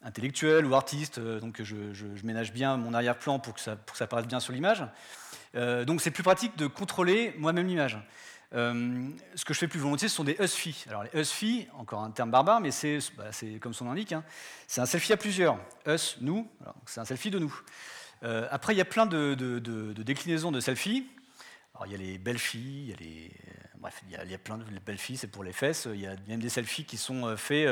intellectuel 0.03 0.65
ou 0.65 0.73
artiste. 0.73 1.19
donc, 1.19 1.61
je, 1.61 1.75
ménage 2.23 2.53
bien 2.53 2.77
mon 2.77 2.93
arrière-plan 2.93 3.39
pour, 3.39 3.55
que 3.55 3.59
ça, 3.59 3.75
pour 3.75 3.97
paraisse 4.07 4.27
bien 4.27 4.39
sur 4.39 4.53
l'image. 4.53 4.85
Euh, 5.55 5.85
donc, 5.85 6.01
c'est 6.01 6.11
plus 6.11 6.23
pratique 6.23 6.57
de 6.57 6.67
contrôler 6.67 7.33
moi-même 7.37 7.67
l'image. 7.67 7.97
Euh, 8.53 9.09
ce 9.35 9.43
que 9.43 9.53
je 9.53 9.59
fais 9.59 9.67
plus 9.67 9.79
volontiers, 9.79 10.07
ce 10.07 10.15
sont 10.15 10.23
des 10.23 10.37
USFI. 10.39 10.85
Alors 10.87 11.03
les 11.03 11.19
USFI, 11.19 11.67
encore 11.73 12.01
un 12.01 12.11
terme 12.11 12.31
barbare, 12.31 12.61
mais 12.61 12.71
c'est 12.71 12.99
bah, 13.17 13.29
comme 13.59 13.73
son 13.73 13.89
indique, 13.89 14.13
hein, 14.13 14.23
c'est 14.67 14.81
un 14.81 14.85
selfie 14.85 15.13
à 15.13 15.17
plusieurs. 15.17 15.57
Us, 15.87 16.17
nous, 16.21 16.47
c'est 16.85 16.99
un 16.99 17.05
selfie 17.05 17.31
de 17.31 17.39
nous. 17.39 17.53
Euh, 18.23 18.47
après, 18.51 18.73
il 18.73 18.77
y 18.77 18.81
a 18.81 18.85
plein 18.85 19.05
de, 19.05 19.33
déclinaisons 20.03 20.51
de 20.51 20.59
selfies. 20.59 21.07
Alors, 21.73 21.87
il 21.87 21.91
y 21.91 21.95
a 21.95 21.97
les 21.97 22.17
belles 22.17 22.39
filles, 22.39 22.83
il 22.83 22.89
y 22.89 22.93
a 22.93 22.95
les, 22.97 23.31
bref, 23.77 24.01
il 24.07 24.31
y, 24.31 24.33
a, 24.33 24.37
plein 24.37 24.57
de 24.57 24.63
belles 24.85 24.97
filles, 24.97 25.17
c'est 25.17 25.27
pour 25.27 25.43
les 25.43 25.51
fesses. 25.51 25.87
Il 25.93 25.99
y 25.99 26.07
a 26.07 26.15
même 26.27 26.39
des 26.39 26.49
selfies 26.49 26.85
qui 26.85 26.95
sont 26.95 27.25
euh, 27.25 27.35
faits, 27.35 27.67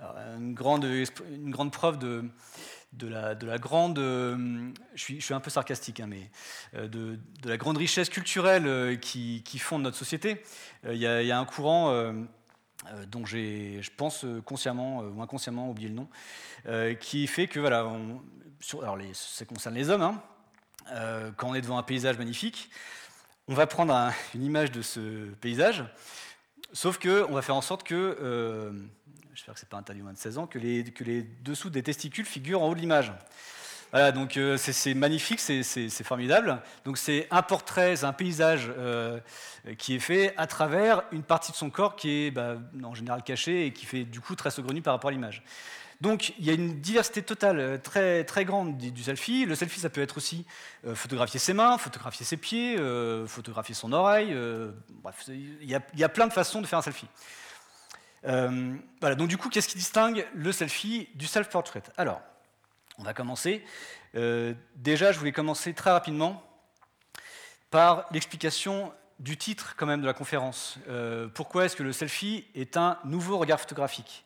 une, 0.00 0.54
grande, 0.54 0.84
une 0.84 1.50
grande 1.50 1.72
preuve 1.72 1.98
de, 1.98 2.24
de 2.92 3.06
la, 3.06 3.34
de 3.34 3.46
la 3.46 3.58
grande, 3.58 3.98
je, 3.98 4.72
suis, 4.94 5.20
je, 5.20 5.24
suis, 5.24 5.34
un 5.34 5.40
peu 5.40 5.50
sarcastique, 5.50 6.00
hein, 6.00 6.08
mais 6.08 6.30
de, 6.74 7.18
de, 7.42 7.48
la 7.48 7.56
grande 7.56 7.76
richesse 7.76 8.08
culturelle 8.08 8.98
qui, 9.00 9.42
qui 9.44 9.58
fonde 9.58 9.82
notre 9.82 9.96
société. 9.96 10.42
Il 10.84 10.96
y, 10.96 11.06
a, 11.06 11.38
un 11.38 11.44
courant 11.44 12.14
dont 13.08 13.26
j'ai, 13.26 13.80
je 13.82 13.90
pense, 13.94 14.24
consciemment 14.44 15.00
ou 15.00 15.20
inconsciemment 15.20 15.70
oublié 15.70 15.90
le 15.90 15.94
nom, 15.94 16.08
qui 16.98 17.26
fait 17.26 17.46
que, 17.46 17.60
voilà, 17.60 17.80
alors 17.80 18.98
ça 19.12 19.44
concerne 19.44 19.74
les 19.74 19.90
hommes, 19.90 20.02
hein, 20.02 20.22
quand 21.36 21.50
on 21.50 21.54
est 21.54 21.60
devant 21.60 21.78
un 21.78 21.82
paysage 21.82 22.16
magnifique, 22.16 22.70
on 23.48 23.54
va 23.54 23.66
prendre 23.66 24.12
une 24.34 24.44
image 24.44 24.70
de 24.70 24.82
ce 24.82 25.30
paysage, 25.40 25.84
sauf 26.72 26.98
qu'on 26.98 27.32
va 27.32 27.42
faire 27.42 27.56
en 27.56 27.62
sorte 27.62 27.82
que, 27.82 28.18
euh, 28.20 28.72
j'espère 29.38 29.54
que 29.54 29.60
ce 29.60 29.66
n'est 29.66 29.70
pas 29.70 29.76
interdit 29.76 30.02
moins 30.02 30.12
de 30.12 30.18
16 30.18 30.38
ans, 30.38 30.46
que 30.48 30.58
les, 30.58 30.82
dessous 31.44 31.70
des 31.70 31.82
testicules 31.84 32.24
figurent 32.24 32.62
en 32.62 32.70
haut 32.70 32.74
de 32.74 32.80
l'image. 32.80 33.12
Voilà, 33.92 34.10
donc 34.10 34.36
euh, 34.36 34.56
c'est 34.58 34.94
magnifique, 34.94 35.38
c'est 35.38 36.02
formidable. 36.02 36.60
Donc 36.84 36.98
c'est 36.98 37.28
un 37.30 37.42
portrait, 37.42 38.04
un 38.04 38.12
paysage 38.12 38.70
euh, 38.76 39.20
qui 39.78 39.94
est 39.94 40.00
fait 40.00 40.34
à 40.36 40.48
travers 40.48 41.04
une 41.12 41.22
partie 41.22 41.52
de 41.52 41.56
son 41.56 41.70
corps 41.70 41.94
qui 41.94 42.26
est 42.26 42.30
bah, 42.32 42.56
en 42.82 42.94
général 42.94 43.22
cachée 43.22 43.66
et 43.66 43.72
qui 43.72 43.86
fait 43.86 44.04
du 44.04 44.20
coup 44.20 44.34
très 44.34 44.50
saugrenu 44.50 44.82
par 44.82 44.92
rapport 44.92 45.08
à 45.08 45.12
l'image. 45.12 45.44
Donc 46.00 46.34
il 46.38 46.44
y 46.44 46.50
a 46.50 46.52
une 46.52 46.80
diversité 46.80 47.22
totale 47.22 47.60
euh, 47.60 47.78
très, 47.78 48.24
très 48.24 48.44
grande 48.44 48.76
du, 48.76 49.02
selfie. 49.04 49.46
Le 49.46 49.54
selfie, 49.54 49.78
ça 49.78 49.88
peut 49.88 50.02
être 50.02 50.16
aussi 50.16 50.44
photographier 50.94 51.38
ses 51.38 51.54
mains, 51.54 51.78
photographier 51.78 52.26
ses 52.26 52.36
pieds, 52.36 52.76
photographier 53.26 53.76
son 53.76 53.92
oreille. 53.92 54.36
bref, 55.02 55.24
il 55.28 55.70
y, 55.70 56.04
a, 56.04 56.08
plein 56.08 56.26
de 56.26 56.32
façons 56.32 56.60
de 56.60 56.66
faire 56.66 56.80
un 56.80 56.82
selfie. 56.82 57.06
Voilà, 58.22 59.14
donc 59.16 59.28
du 59.28 59.36
coup, 59.36 59.48
qu'est-ce 59.48 59.68
qui 59.68 59.78
distingue 59.78 60.26
le 60.34 60.52
selfie 60.52 61.08
du 61.14 61.26
self-portrait? 61.26 61.82
Alors, 61.96 62.20
on 62.98 63.02
va 63.02 63.14
commencer. 63.14 63.64
déjà, 64.76 65.12
je 65.12 65.18
voulais 65.18 65.32
commencer 65.32 65.72
très 65.74 65.90
rapidement 65.90 66.42
par 67.70 68.06
l'explication 68.10 68.92
du 69.18 69.36
titre 69.36 69.74
quand 69.76 69.86
même 69.86 70.00
de 70.00 70.06
la 70.06 70.14
conférence. 70.14 70.78
pourquoi 71.34 71.64
est-ce 71.64 71.76
que 71.76 71.82
le 71.82 71.92
selfie 71.92 72.46
est 72.54 72.76
un 72.76 72.98
nouveau 73.04 73.38
regard 73.38 73.60
photographique? 73.60 74.24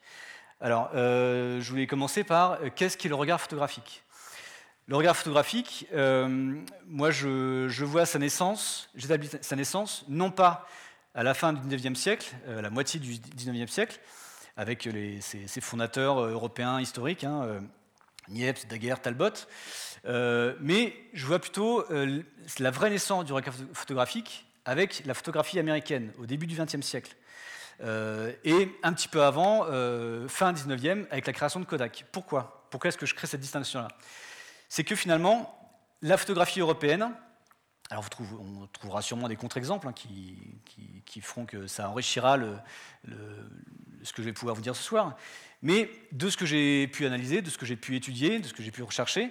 Alors, 0.63 0.91
euh, 0.95 1.61
je 1.61 1.69
voulais 1.71 1.89
commencer 1.89 2.23
par 2.23 2.53
euh, 2.53 2.71
qu'est-ce 2.73 2.97
qu'est 2.97 3.09
le 3.09 3.17
regard 3.17 3.41
photographique? 3.41 4.05
Le 4.87 4.95
regard 4.95 5.17
photographique, 5.17 5.89
euh, 5.93 6.55
moi, 6.87 7.11
je, 7.11 7.85
vois 7.85 8.07
sa 8.07 8.21
naissance, 8.21 8.89
j'établis 8.95 9.29
sa 9.41 9.57
naissance, 9.57 10.05
non 10.09 10.31
pas 10.31 10.69
à 11.15 11.23
la 11.23 11.35
fin 11.35 11.53
du 11.53 11.77
19e 11.77 11.95
siècle, 11.95 12.35
la 12.47 12.71
moitié 12.71 12.99
du 12.99 13.15
19e 13.15 13.69
siècle, 13.69 14.01
avec 14.57 14.89
ses, 15.21 15.61
fondateurs 15.61 16.21
européens 16.21 16.81
historiques, 16.81 17.25
hein, 17.25 17.61
Niepce, 18.29 18.67
Daguerre, 18.67 19.01
Talbot, 19.01 19.47
mais 20.61 20.95
je 21.13 21.27
vois 21.27 21.39
plutôt 21.39 21.85
la 22.59 22.71
vraie 22.71 22.91
naissance 22.91 23.25
du 23.25 23.33
regard 23.33 23.55
photographique 23.75 24.47
avec 24.65 25.03
la 25.07 25.15
photographie 25.15 25.59
américaine 25.59 26.13
au 26.19 26.27
début 26.27 26.47
du 26.47 26.57
20e 26.57 26.83
siècle. 26.83 27.15
Euh, 27.83 28.33
et 28.45 28.69
un 28.83 28.93
petit 28.93 29.09
peu 29.09 29.23
avant, 29.23 29.67
euh, 29.69 30.29
fin 30.29 30.53
19e, 30.53 31.07
avec 31.11 31.27
la 31.27 31.33
création 31.33 31.61
de 31.61 31.65
Kodak. 31.65 32.05
Pourquoi? 32.13 32.67
Pourquoi 32.71 32.89
est-ce 32.89 32.99
que 32.99 33.07
je 33.07 33.15
crée 33.15 33.27
cette 33.27 33.41
distinction-là? 33.41 33.89
C'est 34.69 34.85
que 34.85 34.95
finalement, 34.95 35.59
la 36.01 36.17
photographie 36.17 36.61
européenne, 36.61 37.11
alors 37.91 38.05
on 38.21 38.67
trouvera 38.69 39.03
sûrement 39.03 39.29
des 39.29 39.37
contre-exemples 39.37 39.87
hein, 39.89 39.93
qui, 39.93 41.21
feront 41.21 41.45
que 41.45 41.67
ça 41.67 41.91
enrichira 41.91 42.39
ce 44.03 44.13
que 44.13 44.23
je 44.23 44.23
vais 44.23 44.33
pouvoir 44.33 44.55
vous 44.55 44.63
dire 44.63 44.75
ce 44.77 44.83
soir. 44.83 45.17
Mais 45.61 45.91
de 46.11 46.29
ce 46.29 46.37
que 46.37 46.47
j'ai 46.47 46.89
pu 46.89 47.07
analyser, 47.07 47.43
de 47.43 47.51
ce 47.51 47.59
que 47.59 47.67
j'ai 47.67 47.77
pu 47.77 47.95
étudier, 47.95 48.41
de 48.41 48.47
ce 48.47 48.53
que 48.53 48.63
j'ai 48.63 48.73
pu 48.73 48.83
rechercher, 48.83 49.31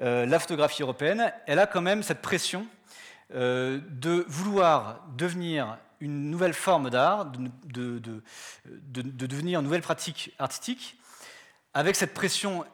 euh, 0.00 0.26
la 0.26 0.38
photographie 0.38 0.82
européenne, 0.82 1.32
elle 1.46 1.58
a 1.58 1.66
quand 1.66 1.80
même 1.80 2.02
cette 2.02 2.22
pression 2.22 2.66
de 3.34 4.26
vouloir 4.28 5.06
devenir 5.16 5.78
une 6.02 6.30
nouvelle 6.30 6.52
forme 6.52 6.90
d'art, 6.90 7.26
de, 7.26 8.20
devenir 8.66 9.60
une 9.60 9.64
nouvelle 9.64 9.82
pratique 9.82 10.34
artistique, 10.38 10.98
avec 11.74 11.94
cette 11.94 12.12
pression 12.12 12.64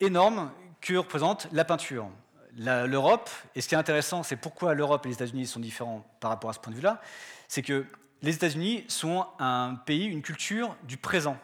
énorme 0.00 0.52
que 0.82 0.94
représente 0.94 1.48
la 1.50 1.64
peinture. 1.64 2.08
L'Europe, 2.56 3.30
et 3.54 3.60
ce 3.60 3.68
qui 3.68 3.74
est 3.74 3.78
intéressant, 3.78 4.22
c'est 4.22 4.36
pourquoi 4.36 4.74
l'Europe 4.74 5.04
et 5.06 5.08
les 5.08 5.14
États-Unis 5.14 5.46
sont 5.46 5.60
différents 5.60 6.06
par 6.20 6.30
rapport 6.30 6.50
à 6.50 6.52
ce 6.52 6.60
point 6.60 6.70
de 6.70 6.76
vue-là, 6.76 7.00
c'est 7.48 7.62
que 7.62 7.84
les 8.22 8.34
États-Unis 8.34 8.84
sont 8.88 9.26
un 9.38 9.74
pays, 9.74 10.06
une 10.06 10.22
culture 10.22 10.76
du 10.84 10.96
présent. 10.96 11.36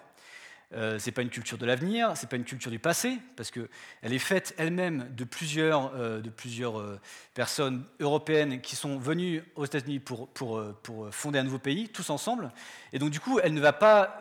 Euh, 0.73 1.01
ce 1.01 1.07
n'est 1.07 1.12
pas 1.12 1.23
une 1.23 1.31
culture 1.31 1.59
de 1.59 1.66
l'avenir, 1.66 2.16
ce 2.16 2.23
n'est 2.23 2.29
pas 2.29 2.37
une 2.37 2.44
culture 2.44 2.70
du 2.70 2.79
passé, 2.79 3.18
parce 3.35 3.51
qu'elle 3.51 3.68
est 4.03 4.18
faite 4.18 4.55
elle-même 4.57 5.12
de 5.16 5.25
plusieurs, 5.25 5.92
euh, 5.96 6.20
de 6.20 6.31
plusieurs 6.31 6.79
euh, 6.79 7.01
personnes 7.35 7.85
européennes 7.99 8.61
qui 8.61 8.77
sont 8.77 8.96
venues 8.96 9.42
aux 9.57 9.64
États-Unis 9.64 9.99
pour, 9.99 10.29
pour, 10.29 10.62
pour, 10.83 11.12
fonder 11.12 11.40
un 11.40 11.42
nouveau 11.42 11.59
pays, 11.59 11.88
tous 11.88 12.09
ensemble. 12.11 12.53
Et 12.92 13.01
donc, 13.01 13.11
du 13.11 13.18
coup, 13.18 13.40
elle 13.40 13.53
ne 13.53 13.61
va 13.61 13.73
pas, 13.73 14.20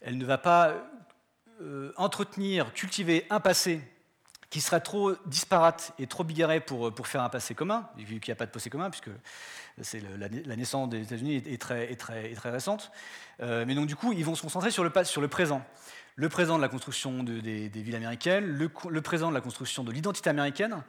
elle 0.00 0.18
ne 0.18 0.24
va 0.24 0.38
pas 0.38 0.72
entretenir, 1.96 2.72
cultiver 2.72 3.26
un 3.30 3.40
passé 3.40 3.80
qui 4.50 4.60
serait 4.60 4.80
trop 4.80 5.12
disparate 5.26 5.92
et 5.98 6.06
trop 6.06 6.24
bigarré 6.24 6.60
pour, 6.60 6.94
pour 6.94 7.08
faire 7.08 7.22
un 7.22 7.28
passé 7.28 7.54
commun, 7.54 7.88
vu 7.96 8.20
qu'il 8.20 8.30
n'y 8.30 8.36
a 8.36 8.36
pas 8.36 8.46
de 8.46 8.50
passé 8.50 8.70
commun, 8.70 8.90
puisque 8.90 9.10
la, 10.18 10.56
naissance 10.56 10.88
des 10.88 11.02
États-Unis 11.02 11.42
est, 11.46 11.60
très, 11.60 11.94
très, 11.96 12.32
très, 12.32 12.50
récente. 12.50 12.90
Euh, 13.40 13.64
mais 13.66 13.74
donc, 13.74 13.86
du 13.86 13.96
coup, 13.96 14.12
ils 14.12 14.24
vont 14.24 14.34
se 14.34 14.42
concentrer 14.42 14.70
sur 14.70 14.84
le, 14.84 14.92
sur 15.04 15.20
le 15.20 15.28
présent. 15.28 15.62
Le 16.14 16.30
présent 16.30 16.56
de 16.56 16.62
la 16.62 16.68
construction 16.68 17.22
des, 17.22 17.68
villes 17.68 17.94
américaines, 17.94 18.46
le, 18.46 19.02
présent 19.02 19.28
de 19.28 19.34
la 19.34 19.42
construction 19.42 19.84
de 19.84 19.92
l'identité 19.92 20.30
américaine. 20.30 20.82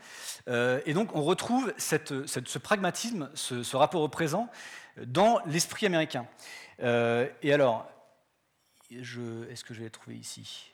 Euh, 0.47 0.79
et 0.85 0.93
donc, 0.93 1.15
on 1.15 1.21
retrouve 1.21 1.73
cette, 1.77 2.25
ce 2.27 2.59
pragmatisme, 2.59 3.29
ce, 3.33 3.75
rapport 3.75 4.01
au 4.01 4.07
présent, 4.07 4.49
dans 5.05 5.41
l'esprit 5.45 5.85
américain. 5.85 6.25
Euh, 6.81 7.27
et 7.41 7.53
alors, 7.53 7.89
est-ce 8.89 9.65
que 9.65 9.73
je 9.73 9.83
vais 9.83 9.89
trouver 9.89 10.15
ici? 10.15 10.71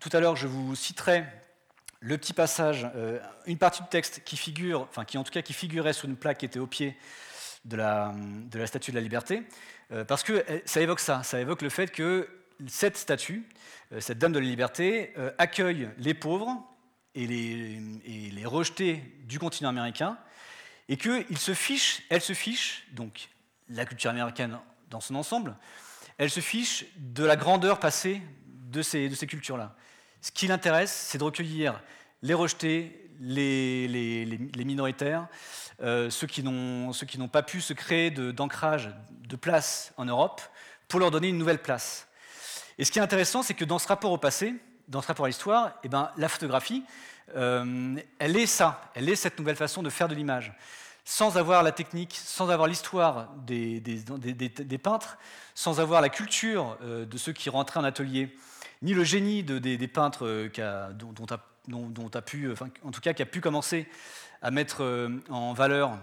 Tout 0.00 0.10
à 0.12 0.18
l'heure, 0.18 0.34
je 0.34 0.48
vous 0.48 0.74
citerai 0.74 1.24
le 2.04 2.18
petit 2.18 2.34
passage, 2.34 2.86
une 3.46 3.56
partie 3.56 3.82
du 3.82 3.88
texte 3.88 4.22
qui 4.24 4.36
figure, 4.36 4.82
enfin 4.82 5.04
qui 5.04 5.16
en 5.16 5.24
tout 5.24 5.32
cas 5.32 5.40
qui 5.40 5.54
figurait 5.54 5.94
sur 5.94 6.06
une 6.06 6.16
plaque 6.16 6.38
qui 6.38 6.44
était 6.44 6.58
au 6.58 6.66
pied 6.66 6.96
de 7.64 7.76
la, 7.76 8.12
de 8.14 8.58
la 8.58 8.66
Statue 8.66 8.90
de 8.90 8.96
la 8.96 9.02
Liberté, 9.02 9.42
euh, 9.92 10.04
parce 10.04 10.22
que 10.22 10.44
eh, 10.48 10.62
ça 10.66 10.80
évoque 10.80 11.00
ça, 11.00 11.22
ça 11.22 11.40
évoque 11.40 11.62
le 11.62 11.70
fait 11.70 11.90
que 11.90 12.28
cette 12.66 12.96
statue, 12.96 13.44
euh, 13.92 14.00
cette 14.00 14.18
Dame 14.18 14.32
de 14.32 14.38
la 14.38 14.46
Liberté, 14.46 15.12
euh, 15.18 15.30
accueille 15.38 15.88
les 15.98 16.14
pauvres 16.14 16.62
et 17.14 17.26
les, 17.26 17.80
et 18.04 18.30
les 18.30 18.44
rejetés 18.44 19.02
du 19.24 19.38
continent 19.38 19.70
américain, 19.70 20.18
et 20.88 20.96
qu'elle 20.96 21.38
se 21.38 21.54
fiche, 21.54 22.02
elle 22.10 22.20
se 22.20 22.34
fiche, 22.34 22.86
donc 22.92 23.30
la 23.70 23.86
culture 23.86 24.10
américaine 24.10 24.58
dans 24.90 25.00
son 25.00 25.14
ensemble, 25.14 25.56
elle 26.18 26.30
se 26.30 26.40
fiche 26.40 26.84
de 26.96 27.24
la 27.24 27.36
grandeur 27.36 27.80
passée 27.80 28.20
de 28.46 28.82
ces, 28.82 29.08
de 29.08 29.14
ces 29.14 29.26
cultures-là. 29.26 29.74
Ce 30.24 30.32
qui 30.32 30.46
l'intéresse, 30.46 30.90
c'est 30.90 31.18
de 31.18 31.24
recueillir 31.24 31.82
les 32.22 32.32
rejetés, 32.32 33.10
les, 33.20 34.38
minoritaires, 34.56 35.26
euh, 35.82 36.08
ceux 36.08 36.26
qui 36.26 36.42
n'ont 36.42 37.28
pas 37.30 37.42
pu 37.42 37.60
se 37.60 37.74
créer 37.74 38.10
d'ancrage 38.10 38.88
de, 39.10 39.36
place 39.36 39.92
en 39.98 40.06
Europe, 40.06 40.40
pour 40.88 40.98
leur 40.98 41.10
donner 41.10 41.28
une 41.28 41.36
nouvelle 41.36 41.60
place. 41.60 42.08
Et 42.78 42.86
ce 42.86 42.90
qui 42.90 43.00
est 43.00 43.02
intéressant, 43.02 43.42
c'est 43.42 43.52
que 43.52 43.66
dans 43.66 43.78
ce 43.78 43.86
rapport 43.86 44.12
au 44.12 44.16
passé, 44.16 44.54
dans 44.88 45.02
ce 45.02 45.08
rapport 45.08 45.26
à 45.26 45.28
l'histoire, 45.28 45.72
eh 45.82 45.90
ben, 45.90 46.10
la 46.16 46.30
photographie, 46.30 46.84
euh, 47.36 47.94
elle 48.18 48.38
est 48.38 48.46
ça, 48.46 48.80
elle 48.94 49.10
est 49.10 49.16
cette 49.16 49.38
nouvelle 49.38 49.56
façon 49.56 49.82
de 49.82 49.90
faire 49.90 50.08
de 50.08 50.14
l'image. 50.14 50.54
Sans 51.04 51.36
avoir 51.36 51.62
la 51.62 51.72
technique, 51.72 52.18
sans 52.24 52.48
avoir 52.48 52.66
l'histoire 52.66 53.28
des, 53.44 53.78
des, 53.78 54.78
peintres, 54.78 55.18
sans 55.54 55.80
avoir 55.80 56.00
la 56.00 56.08
culture 56.08 56.78
euh, 56.80 57.04
de 57.04 57.18
ceux 57.18 57.34
qui 57.34 57.50
rentraient 57.50 57.80
en 57.80 57.84
atelier, 57.84 58.34
ni 58.84 58.94
le 58.94 59.02
génie 59.02 59.42
des, 59.42 59.88
peintres 59.88 60.48
dont, 60.92 61.12
dont, 61.88 62.10
a, 62.14 62.22
pu, 62.22 62.52
en 62.82 62.90
tout 62.90 63.00
cas, 63.00 63.14
qui 63.14 63.22
a 63.22 63.26
pu 63.26 63.40
commencer 63.40 63.88
à 64.42 64.50
mettre 64.50 64.82
euh, 64.82 65.08
en 65.30 65.54
valeur 65.54 65.98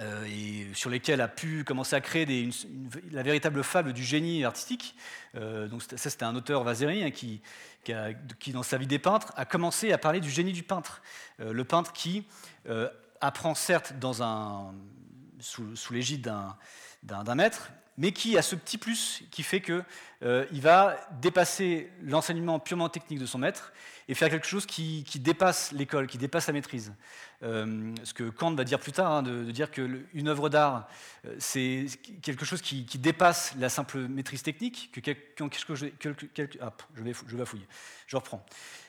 euh, 0.00 0.24
et 0.26 0.68
sur 0.74 0.90
lesquels 0.90 1.20
a 1.20 1.26
pu 1.26 1.64
commencer 1.64 1.96
à 1.96 2.00
créer 2.00 2.48
la 3.10 3.22
véritable 3.24 3.64
fable 3.64 3.92
du 3.92 4.04
génie 4.04 4.44
artistique. 4.44 4.94
Euh, 5.34 5.68
ça, 5.96 6.10
c'était 6.10 6.24
un 6.24 6.36
auteur 6.36 6.62
Vaseri 6.62 7.02
hein, 7.02 7.10
qui, 7.10 7.42
qui, 8.38 8.52
dans 8.52 8.62
sa 8.62 8.78
vie 8.78 8.86
des 8.86 9.00
peintres, 9.00 9.32
a 9.36 9.44
commencé 9.44 9.92
à 9.92 9.98
parler 9.98 10.20
du 10.20 10.30
génie 10.30 10.52
du 10.52 10.62
peintre. 10.62 11.02
le 11.38 11.64
peintre 11.64 11.92
qui 11.92 12.24
apprend 13.20 13.54
certes 13.54 13.98
dans 13.98 14.22
un, 14.22 14.72
sous, 15.40 15.92
l'égide 15.92 16.32
d'un, 17.02 17.34
maître, 17.34 17.70
mais 17.96 18.12
qui 18.12 18.36
a 18.36 18.42
ce 18.42 18.56
petit 18.56 18.78
plus 18.78 19.22
qui 19.30 19.42
fait 19.42 19.60
que 19.60 19.82
il 20.52 20.62
va 20.62 20.96
dépasser 21.20 21.90
l'enseignement 22.02 22.58
purement 22.58 22.88
technique 22.88 23.18
de 23.18 23.26
son 23.26 23.36
maître 23.38 23.74
et 24.08 24.14
faire 24.14 24.30
quelque 24.30 24.46
chose 24.46 24.64
qui, 24.64 25.04
dépasse 25.16 25.70
l'école, 25.72 26.06
qui 26.06 26.16
dépasse 26.16 26.46
la 26.46 26.54
maîtrise. 26.54 26.94
ce 27.42 28.14
que 28.14 28.30
Kant 28.30 28.54
va 28.54 28.64
dire 28.64 28.80
plus 28.80 28.92
tard, 28.92 29.12
hein, 29.12 29.22
de, 29.22 29.50
dire 29.50 29.70
qu'une 29.70 30.28
œuvre 30.28 30.48
d'art, 30.48 30.88
c'est 31.38 31.84
quelque 32.22 32.46
chose 32.46 32.62
qui, 32.62 32.86
dépasse 32.98 33.54
la 33.58 33.68
simple 33.68 33.98
maîtrise 34.08 34.42
technique, 34.42 34.90
que 34.94 35.00
je 35.74 35.86
vais 37.36 37.44
fouiller, 37.44 37.66
je 38.06 38.16
reprends. 38.16 38.44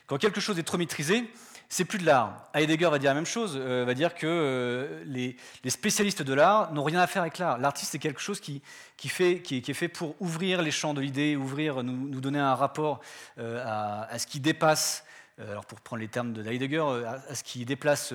Quand 0.08 0.18
quelque 0.18 0.40
chose 0.40 0.58
est 0.60 0.64
trop 0.64 0.78
maîtrisé, 0.78 1.30
c'est 1.70 1.86
plus 1.86 2.00
de 2.00 2.06
l'art. 2.06 2.50
Heidegger 2.54 2.90
va 2.90 3.00
dire 3.00 3.12
la 3.12 3.16
même 3.16 3.26
chose, 3.26 3.58
euh, 3.60 3.84
va 3.86 3.94
dire 3.94 4.16
que 4.16 4.28
euh, 4.28 5.04
les, 5.06 5.36
spécialistes 5.68 6.22
de 6.22 6.34
l'art 6.34 6.72
n'ont 6.74 6.84
rien 6.84 7.00
à 7.00 7.08
faire 7.08 7.22
avec 7.22 7.38
l'art. 7.38 7.58
L'artiste, 7.58 7.92
c'est 7.92 8.00
quelque 8.00 8.22
chose 8.22 8.40
qui, 8.40 8.62
fait, 8.98 9.42
qui, 9.42 9.58
est 9.58 9.74
fait 9.74 9.88
pour 9.88 10.16
ouvrir 10.22 10.62
les 10.62 10.72
champs 10.72 10.94
de 10.94 11.02
l'idée, 11.02 11.36
ouvrir, 11.36 11.84
nous, 11.84 12.22
donner 12.22 12.40
un 12.40 12.56
rapport 12.56 13.02
euh, 13.40 13.64
à, 14.10 14.18
ce 14.20 14.28
qui 14.28 14.40
dépasse, 14.40 15.04
alors 15.40 15.66
pour 15.66 15.82
prendre 15.82 16.02
les 16.02 16.08
termes 16.08 16.34
de 16.34 16.44
Heidegger, 16.44 16.86
à, 17.06 17.36
ce 17.36 17.44
qui 17.44 17.66
déplace 17.66 18.14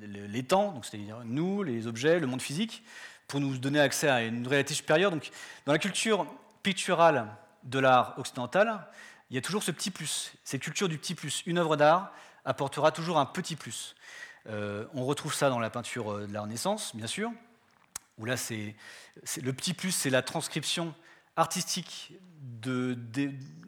les 0.00 0.42
temps, 0.42 0.72
donc 0.72 0.84
c'est-à-dire 0.84 1.20
nous, 1.24 1.62
les 1.62 1.86
objets, 1.86 2.18
le 2.18 2.26
monde 2.26 2.42
physique, 2.42 2.82
pour 3.28 3.40
nous 3.40 3.58
donner 3.58 3.80
accès 3.80 4.08
à 4.08 4.22
une 4.22 4.46
réalité 4.46 4.74
supérieure. 4.74 5.10
Donc, 5.10 5.30
dans 5.66 5.72
la 5.72 5.78
culture 5.78 6.26
picturale 6.62 7.26
de 7.62 7.78
l'art 7.78 8.14
occidental, 8.18 8.86
il 9.30 9.34
y 9.34 9.38
a 9.38 9.42
toujours 9.42 9.62
ce 9.62 9.70
petit 9.70 9.90
plus, 9.90 10.32
cette 10.42 10.62
culture 10.62 10.88
du 10.88 10.98
petit 10.98 11.14
plus. 11.14 11.42
Une 11.46 11.58
œuvre 11.58 11.76
d'art, 11.76 12.12
apportera 12.48 12.90
toujours 12.90 13.18
un 13.18 13.26
petit 13.26 13.56
plus. 13.56 13.94
Euh, 14.48 14.86
on 14.94 15.04
retrouve 15.04 15.34
ça 15.34 15.50
dans 15.50 15.60
la 15.60 15.68
peinture 15.68 16.12
euh, 16.12 16.26
de 16.26 16.32
la 16.32 16.40
Renaissance, 16.40 16.96
bien 16.96 17.06
sûr, 17.06 17.30
où 18.18 18.24
là, 18.24 18.38
c'est, 18.38 18.74
le 19.42 19.52
petit 19.52 19.74
plus, 19.74 19.92
c'est 19.92 20.08
la 20.08 20.22
transcription 20.22 20.94
artistique 21.36 22.14
de, 22.40 22.96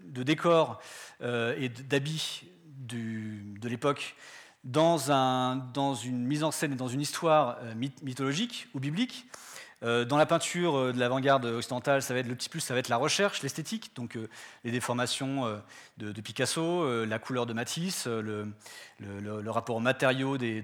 décors 0.06 0.80
euh, 1.20 1.54
et 1.58 1.68
d'habits 1.68 2.44
de 2.66 3.68
l'époque 3.68 4.16
dans, 4.64 5.12
un, 5.12 5.56
dans, 5.56 5.94
une 5.94 6.24
mise 6.24 6.42
en 6.42 6.50
scène 6.50 6.72
et 6.72 6.76
dans 6.76 6.88
une 6.88 7.00
histoire 7.00 7.58
mythologique 8.02 8.68
ou 8.74 8.80
biblique. 8.80 9.26
Euh, 9.82 10.04
dans 10.04 10.18
la 10.18 10.26
peinture 10.26 10.76
euh, 10.76 10.92
de 10.92 10.98
l'avant-garde 10.98 11.46
occidentale, 11.46 12.02
ça 12.02 12.12
va 12.12 12.20
être 12.20 12.28
le 12.28 12.34
petit 12.34 12.50
plus, 12.50 12.60
ça 12.60 12.74
va 12.74 12.80
être 12.80 12.88
la 12.88 12.98
recherche, 12.98 13.42
l'esthétique, 13.42 13.92
donc 13.94 14.16
euh, 14.16 14.28
les 14.64 14.70
déformations 14.70 15.60
de, 15.96 16.20
Picasso, 16.20 17.04
la 17.06 17.18
couleur 17.18 17.46
de 17.46 17.52
Matisse, 17.52 18.06
le, 18.06 18.52
rapport 19.46 19.76
aux 19.76 19.80
matériaux 19.80 20.36
des, 20.36 20.62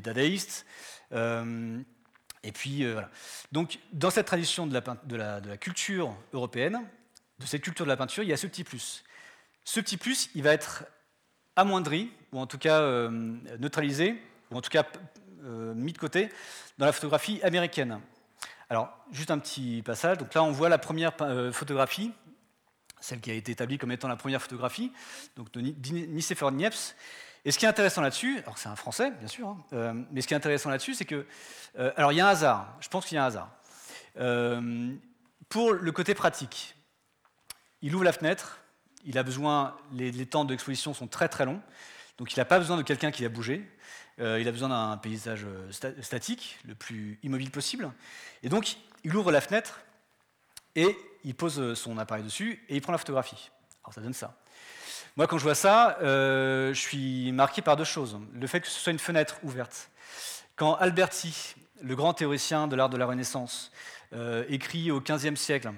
dadaïstes. 0.00 0.66
et 1.12 2.52
puis 2.52 2.90
voilà. 2.90 3.10
Donc 3.52 3.78
dans 3.92 4.10
cette 4.10 4.26
tradition 4.26 4.66
de 4.66 4.80
de 5.04 5.16
la, 5.16 5.56
culture 5.56 6.14
européenne, 6.32 6.80
de 7.38 7.46
cette 7.46 7.62
culture 7.62 7.86
de 7.86 7.90
la 7.90 7.96
peinture, 7.96 8.22
il 8.22 8.28
y 8.28 8.32
a 8.32 8.36
ce 8.36 8.46
petit 8.46 8.64
plus. 8.64 9.02
Ce 9.64 9.80
petit 9.80 9.96
plus, 9.96 10.28
il 10.34 10.42
va 10.42 10.52
être 10.52 10.84
amoindri, 11.56 12.10
ou 12.32 12.38
en 12.38 12.46
tout 12.46 12.58
cas 12.58 13.08
neutralisé, 13.58 14.20
ou 14.50 14.56
en 14.56 14.60
tout 14.60 14.70
cas 14.70 14.84
mis 15.42 15.92
de 15.92 15.98
côté 15.98 16.28
dans 16.78 16.86
la 16.86 16.92
photographie 16.92 17.40
américaine. 17.42 18.00
Alors, 18.72 18.88
juste 19.10 19.30
un 19.30 19.38
petit 19.38 19.82
passage. 19.82 20.16
Donc 20.16 20.32
là, 20.32 20.42
on 20.42 20.50
voit 20.50 20.70
la 20.70 20.78
première 20.78 21.12
euh, 21.20 21.52
photographie, 21.52 22.10
celle 23.00 23.20
qui 23.20 23.30
a 23.30 23.34
été 23.34 23.52
établie 23.52 23.76
comme 23.76 23.92
étant 23.92 24.08
la 24.08 24.16
première 24.16 24.40
photographie, 24.40 24.90
donc 25.36 25.52
de 25.52 25.60
Nicéphore 25.60 26.52
Niepce. 26.52 26.96
Et 27.44 27.52
ce 27.52 27.58
qui 27.58 27.66
est 27.66 27.68
intéressant 27.68 28.00
là-dessus, 28.00 28.38
alors 28.38 28.56
c'est 28.56 28.70
un 28.70 28.74
Français, 28.74 29.10
bien 29.10 29.28
sûr, 29.28 29.48
hein, 29.48 29.58
euh, 29.74 29.92
mais 30.10 30.22
ce 30.22 30.26
qui 30.26 30.32
est 30.32 30.38
intéressant 30.38 30.70
là-dessus, 30.70 30.94
c'est 30.94 31.04
que, 31.04 31.26
euh, 31.78 31.92
alors 31.98 32.12
il 32.12 32.14
y 32.16 32.22
a 32.22 32.26
un 32.26 32.30
hasard, 32.30 32.74
je 32.80 32.88
pense 32.88 33.04
qu'il 33.04 33.16
y 33.16 33.18
a 33.18 33.24
un 33.24 33.26
hasard. 33.26 33.50
pour 35.50 35.72
le 35.74 35.92
côté 35.92 36.14
pratique, 36.14 36.74
il 37.82 37.94
ouvre 37.94 38.04
la 38.04 38.14
fenêtre, 38.14 38.60
il 39.04 39.18
a 39.18 39.22
besoin, 39.22 39.76
les, 39.92 40.10
les 40.10 40.24
temps 40.24 40.46
d'exposition 40.46 40.94
sont 40.94 41.08
très 41.08 41.28
très 41.28 41.44
longs, 41.44 41.60
donc 42.16 42.32
il 42.34 42.38
n'a 42.38 42.46
pas 42.46 42.58
besoin 42.58 42.78
de 42.78 42.82
quelqu'un 42.82 43.10
qui 43.10 43.22
va 43.22 43.28
bouger. 43.28 43.70
Euh, 44.22 44.40
il 44.40 44.46
a 44.46 44.52
besoin 44.52 44.68
d'un 44.68 44.96
paysage 44.96 45.44
euh, 45.44 45.92
statique, 46.00 46.58
le 46.66 46.74
plus 46.74 47.18
immobile 47.24 47.50
possible. 47.50 47.90
Et 48.42 48.48
donc, 48.48 48.76
il 49.04 49.14
ouvre 49.16 49.32
la 49.32 49.40
fenêtre 49.40 49.80
et 50.76 50.96
il 51.24 51.34
pose 51.34 51.58
euh, 51.58 51.74
son 51.74 51.98
appareil 51.98 52.22
dessus 52.22 52.64
et 52.68 52.76
il 52.76 52.80
prend 52.80 52.92
la 52.92 52.98
photographie. 52.98 53.50
Alors, 53.82 53.94
ça 53.94 54.00
donne 54.00 54.12
ça. 54.12 54.36
Moi, 55.16 55.26
quand 55.26 55.38
je 55.38 55.42
vois 55.42 55.54
ça, 55.54 55.98
je 56.00 56.72
suis 56.72 57.32
marqué 57.32 57.60
par 57.60 57.76
deux 57.76 57.84
choses. 57.84 58.18
Le 58.32 58.46
fait 58.46 58.62
que 58.62 58.66
ce 58.66 58.80
soit 58.80 58.92
une 58.92 58.98
fenêtre 58.98 59.36
ouverte. 59.42 59.90
Quand 60.56 60.74
Alberti, 60.76 61.54
le 61.82 61.94
grand 61.94 62.14
théoricien 62.14 62.66
de 62.66 62.76
l'art 62.76 62.88
de 62.88 62.96
la 62.96 63.04
Renaissance, 63.04 63.72
écrit 64.48 64.90
au 64.90 65.02
XVe 65.02 65.36
siècle 65.36 65.70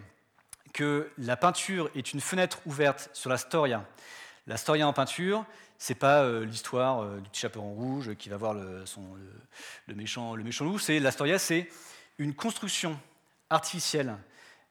que 0.72 1.11
la 1.18 1.37
peinture 1.37 1.90
est 1.96 2.12
une 2.12 2.20
fenêtre 2.20 2.61
ouverte 2.64 3.11
sur 3.12 3.28
la 3.28 3.37
storia, 3.37 3.85
la 4.46 4.57
storia 4.57 4.87
en 4.87 4.92
peinture, 4.92 5.44
c'est 5.78 5.94
pas 5.94 6.22
euh, 6.22 6.44
l'histoire 6.44 7.00
euh, 7.00 7.20
du 7.20 7.28
petit 7.28 7.40
chaperon 7.40 7.74
rouge 7.74 8.14
qui 8.14 8.28
va 8.28 8.37
voir 8.37 8.54
le, 8.54 8.84
méchant, 9.94 10.34
le 10.34 10.44
méchant 10.44 10.64
loup. 10.64 10.78
C'est 10.78 11.00
l'Astoria, 11.00 11.38
c'est 11.38 11.68
une 12.18 12.34
construction 12.34 12.98
artificielle 13.50 14.16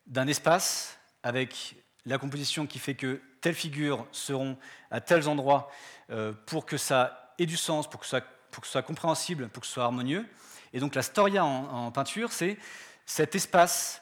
d'un 0.08 0.28
espace 0.28 0.98
avec 1.22 1.76
la 2.06 2.18
composition 2.18 2.66
qui 2.66 2.80
fait 2.80 2.96
que 2.96 3.22
telles 3.42 3.56
figures 3.56 4.06
seront 4.12 4.58
à 4.92 5.02
tels 5.02 5.28
endroits 5.28 5.70
euh, 6.10 6.34
pour 6.46 6.66
que 6.66 6.78
ça 6.78 7.34
ait 7.38 7.46
du 7.46 7.58
sens, 7.58 7.90
pour 7.90 8.02
que, 8.02 8.08
ça, 8.08 8.22
pour 8.52 8.62
que 8.62 8.68
ce 8.68 8.74
soit 8.74 8.82
compréhensible, 8.82 9.50
pour 9.50 9.62
que 9.62 9.68
ce 9.68 9.74
soit 9.74 9.84
harmonieux. 9.84 10.26
Et 10.74 10.80
donc 10.80 10.96
la 10.96 11.04
storia 11.04 11.46
en, 11.46 11.92
peinture, 11.92 12.32
c'est 12.32 12.58
cet 13.06 13.36
espace 13.36 14.02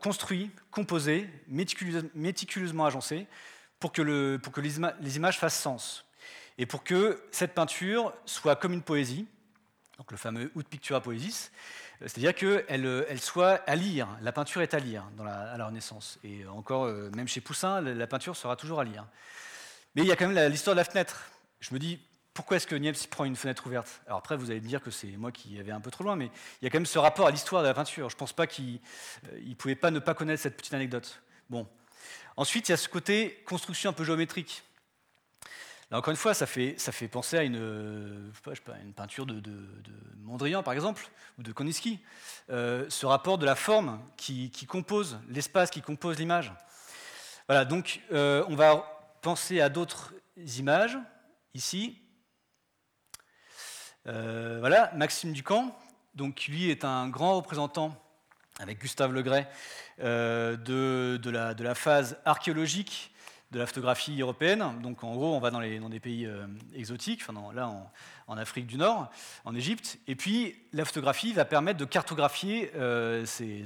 construit, 0.00 0.50
composé, 0.70 1.28
méticuleusement 1.48 2.84
agencé, 2.84 3.26
pour 3.82 3.90
que, 3.90 4.60
les, 4.60 5.16
images 5.16 5.38
fassent 5.40 5.58
sens. 5.58 6.04
Et 6.56 6.66
pour 6.66 6.84
que 6.84 7.20
cette 7.32 7.52
peinture 7.52 8.14
soit 8.26 8.54
comme 8.54 8.72
une 8.72 8.82
poésie, 8.82 9.26
donc 9.98 10.12
le 10.12 10.16
fameux 10.16 10.52
Ut 10.56 10.62
Pictura 10.62 11.00
Poesis, 11.00 11.50
euh, 12.00 12.06
c'est-à-dire 12.06 12.32
qu'elle 12.32 12.86
elle 13.08 13.20
soit 13.20 13.54
à 13.66 13.74
lire, 13.74 14.06
la 14.20 14.30
peinture 14.30 14.62
est 14.62 14.72
à 14.72 14.78
lire 14.78 15.04
la, 15.18 15.52
à 15.52 15.56
la 15.56 15.66
Renaissance. 15.66 16.20
Et 16.22 16.46
encore, 16.46 16.84
euh, 16.84 17.10
même 17.16 17.26
chez 17.26 17.40
Poussin, 17.40 17.80
la 17.80 18.06
peinture 18.06 18.36
sera 18.36 18.54
toujours 18.54 18.78
à 18.78 18.84
lire. 18.84 19.04
Mais 19.96 20.02
il 20.02 20.08
y 20.08 20.12
a 20.12 20.16
quand 20.16 20.28
même 20.28 20.48
l'histoire 20.48 20.76
de 20.76 20.80
la 20.80 20.84
fenêtre. 20.84 21.24
Je 21.58 21.74
me 21.74 21.80
dis, 21.80 21.98
pourquoi 22.34 22.58
est-ce 22.58 22.68
que 22.68 22.76
Niepce 22.76 23.08
prend 23.08 23.24
une 23.24 23.36
fenêtre 23.36 23.66
ouverte? 23.66 24.00
Alors 24.06 24.18
après, 24.18 24.36
vous 24.36 24.52
allez 24.52 24.60
me 24.60 24.68
dire 24.68 24.80
que 24.80 24.92
c'est 24.92 25.16
moi 25.16 25.32
qui 25.32 25.58
avais 25.58 25.72
un 25.72 25.80
peu 25.80 25.90
trop 25.90 26.04
loin, 26.04 26.14
mais 26.14 26.30
il 26.60 26.64
y 26.64 26.66
a 26.68 26.70
quand 26.70 26.78
même 26.78 26.86
ce 26.86 27.00
rapport 27.00 27.26
à 27.26 27.32
l'histoire 27.32 27.62
de 27.62 27.68
la 27.68 27.74
peinture. 27.74 28.08
Je 28.08 28.14
ne 28.14 28.18
pense 28.18 28.32
pas 28.32 28.46
qu'il 28.46 28.78
ne 29.24 29.50
euh, 29.50 29.54
pouvait 29.58 29.74
pas 29.74 29.90
ne 29.90 29.98
pas 29.98 30.14
connaître 30.14 30.40
cette 30.40 30.56
petite 30.56 30.74
anecdote. 30.74 31.20
Bon, 31.50 31.66
Ensuite, 32.36 32.68
il 32.68 32.72
y 32.72 32.74
a 32.74 32.78
ce 32.78 32.88
côté 32.88 33.42
construction 33.46 33.90
un 33.90 33.92
peu 33.92 34.04
géométrique. 34.04 34.62
Là, 35.90 35.98
encore 35.98 36.10
une 36.10 36.16
fois, 36.16 36.32
ça 36.32 36.46
fait, 36.46 36.76
penser 37.10 37.36
à 37.36 37.42
une, 37.42 38.32
une 38.82 38.92
peinture 38.94 39.26
de, 39.26 39.42
Mondrian, 40.16 40.62
par 40.62 40.72
exemple, 40.72 41.06
ou 41.38 41.42
de 41.42 41.52
Koniski. 41.52 42.00
Euh, 42.48 42.86
ce 42.88 43.04
rapport 43.04 43.36
de 43.36 43.44
la 43.44 43.54
forme 43.54 44.00
qui, 44.16 44.50
compose 44.66 45.18
l'espace, 45.28 45.70
qui 45.70 45.82
compose 45.82 46.18
l'image. 46.18 46.52
Voilà, 47.46 47.66
donc 47.66 48.00
euh, 48.12 48.42
on 48.48 48.54
va 48.54 49.18
penser 49.20 49.60
à 49.60 49.68
d'autres 49.68 50.14
images, 50.58 50.96
ici. 51.52 51.98
Euh, 54.06 54.56
voilà, 54.60 54.90
Maxime 54.94 55.34
Ducamp, 55.34 55.76
donc 56.14 56.46
lui 56.46 56.70
est 56.70 56.84
un 56.86 57.08
grand 57.08 57.36
représentant 57.36 57.94
avec 58.62 58.80
Gustave 58.80 59.12
Legray, 59.12 59.46
euh, 60.00 60.56
de, 60.56 61.30
la, 61.30 61.74
phase 61.74 62.16
archéologique 62.24 63.12
de 63.50 63.58
la 63.58 63.66
photographie 63.66 64.18
européenne. 64.20 64.64
Donc 64.82 65.04
en 65.04 65.14
gros, 65.14 65.34
on 65.34 65.40
va 65.40 65.50
dans, 65.50 65.60
des 65.60 66.00
pays 66.00 66.24
euh, 66.24 66.46
exotiques, 66.74 67.22
là 67.54 67.68
en, 68.26 68.38
Afrique 68.38 68.66
du 68.66 68.78
Nord, 68.78 69.10
en 69.44 69.54
Égypte. 69.54 69.98
Et 70.06 70.14
puis 70.16 70.56
la 70.72 70.86
photographie 70.86 71.34
va 71.34 71.44
permettre 71.44 71.78
de 71.78 71.84
cartographier 71.84 72.70
euh, 72.76 73.26
ces, 73.26 73.64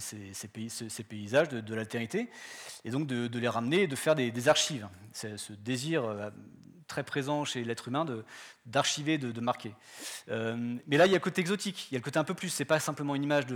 paysages 1.08 1.48
de, 1.50 1.74
l'altérité 1.74 2.28
et 2.84 2.90
donc 2.90 3.06
de, 3.06 3.38
les 3.38 3.48
ramener 3.48 3.82
et 3.82 3.86
de 3.86 3.96
faire 3.96 4.16
des, 4.16 4.32
des 4.32 4.48
archives. 4.48 4.88
Ce 5.12 5.52
désir 5.52 6.02
très 6.86 7.02
présent 7.02 7.44
chez 7.44 7.64
l'être 7.64 7.88
humain 7.88 8.06
d'archiver, 8.64 9.18
de, 9.18 9.32
de, 9.32 9.40
marquer. 9.40 9.74
Euh, 10.28 10.76
mais 10.86 10.96
là, 10.96 11.06
il 11.06 11.12
y 11.12 11.14
a 11.14 11.18
le 11.18 11.22
côté 11.22 11.40
exotique, 11.40 11.88
il 11.90 11.94
y 11.94 11.96
a 11.96 11.98
le 11.98 12.04
côté 12.04 12.18
un 12.18 12.24
peu 12.24 12.34
plus, 12.34 12.48
c'est 12.48 12.64
pas 12.64 12.80
simplement 12.80 13.14
une 13.14 13.24
image 13.24 13.46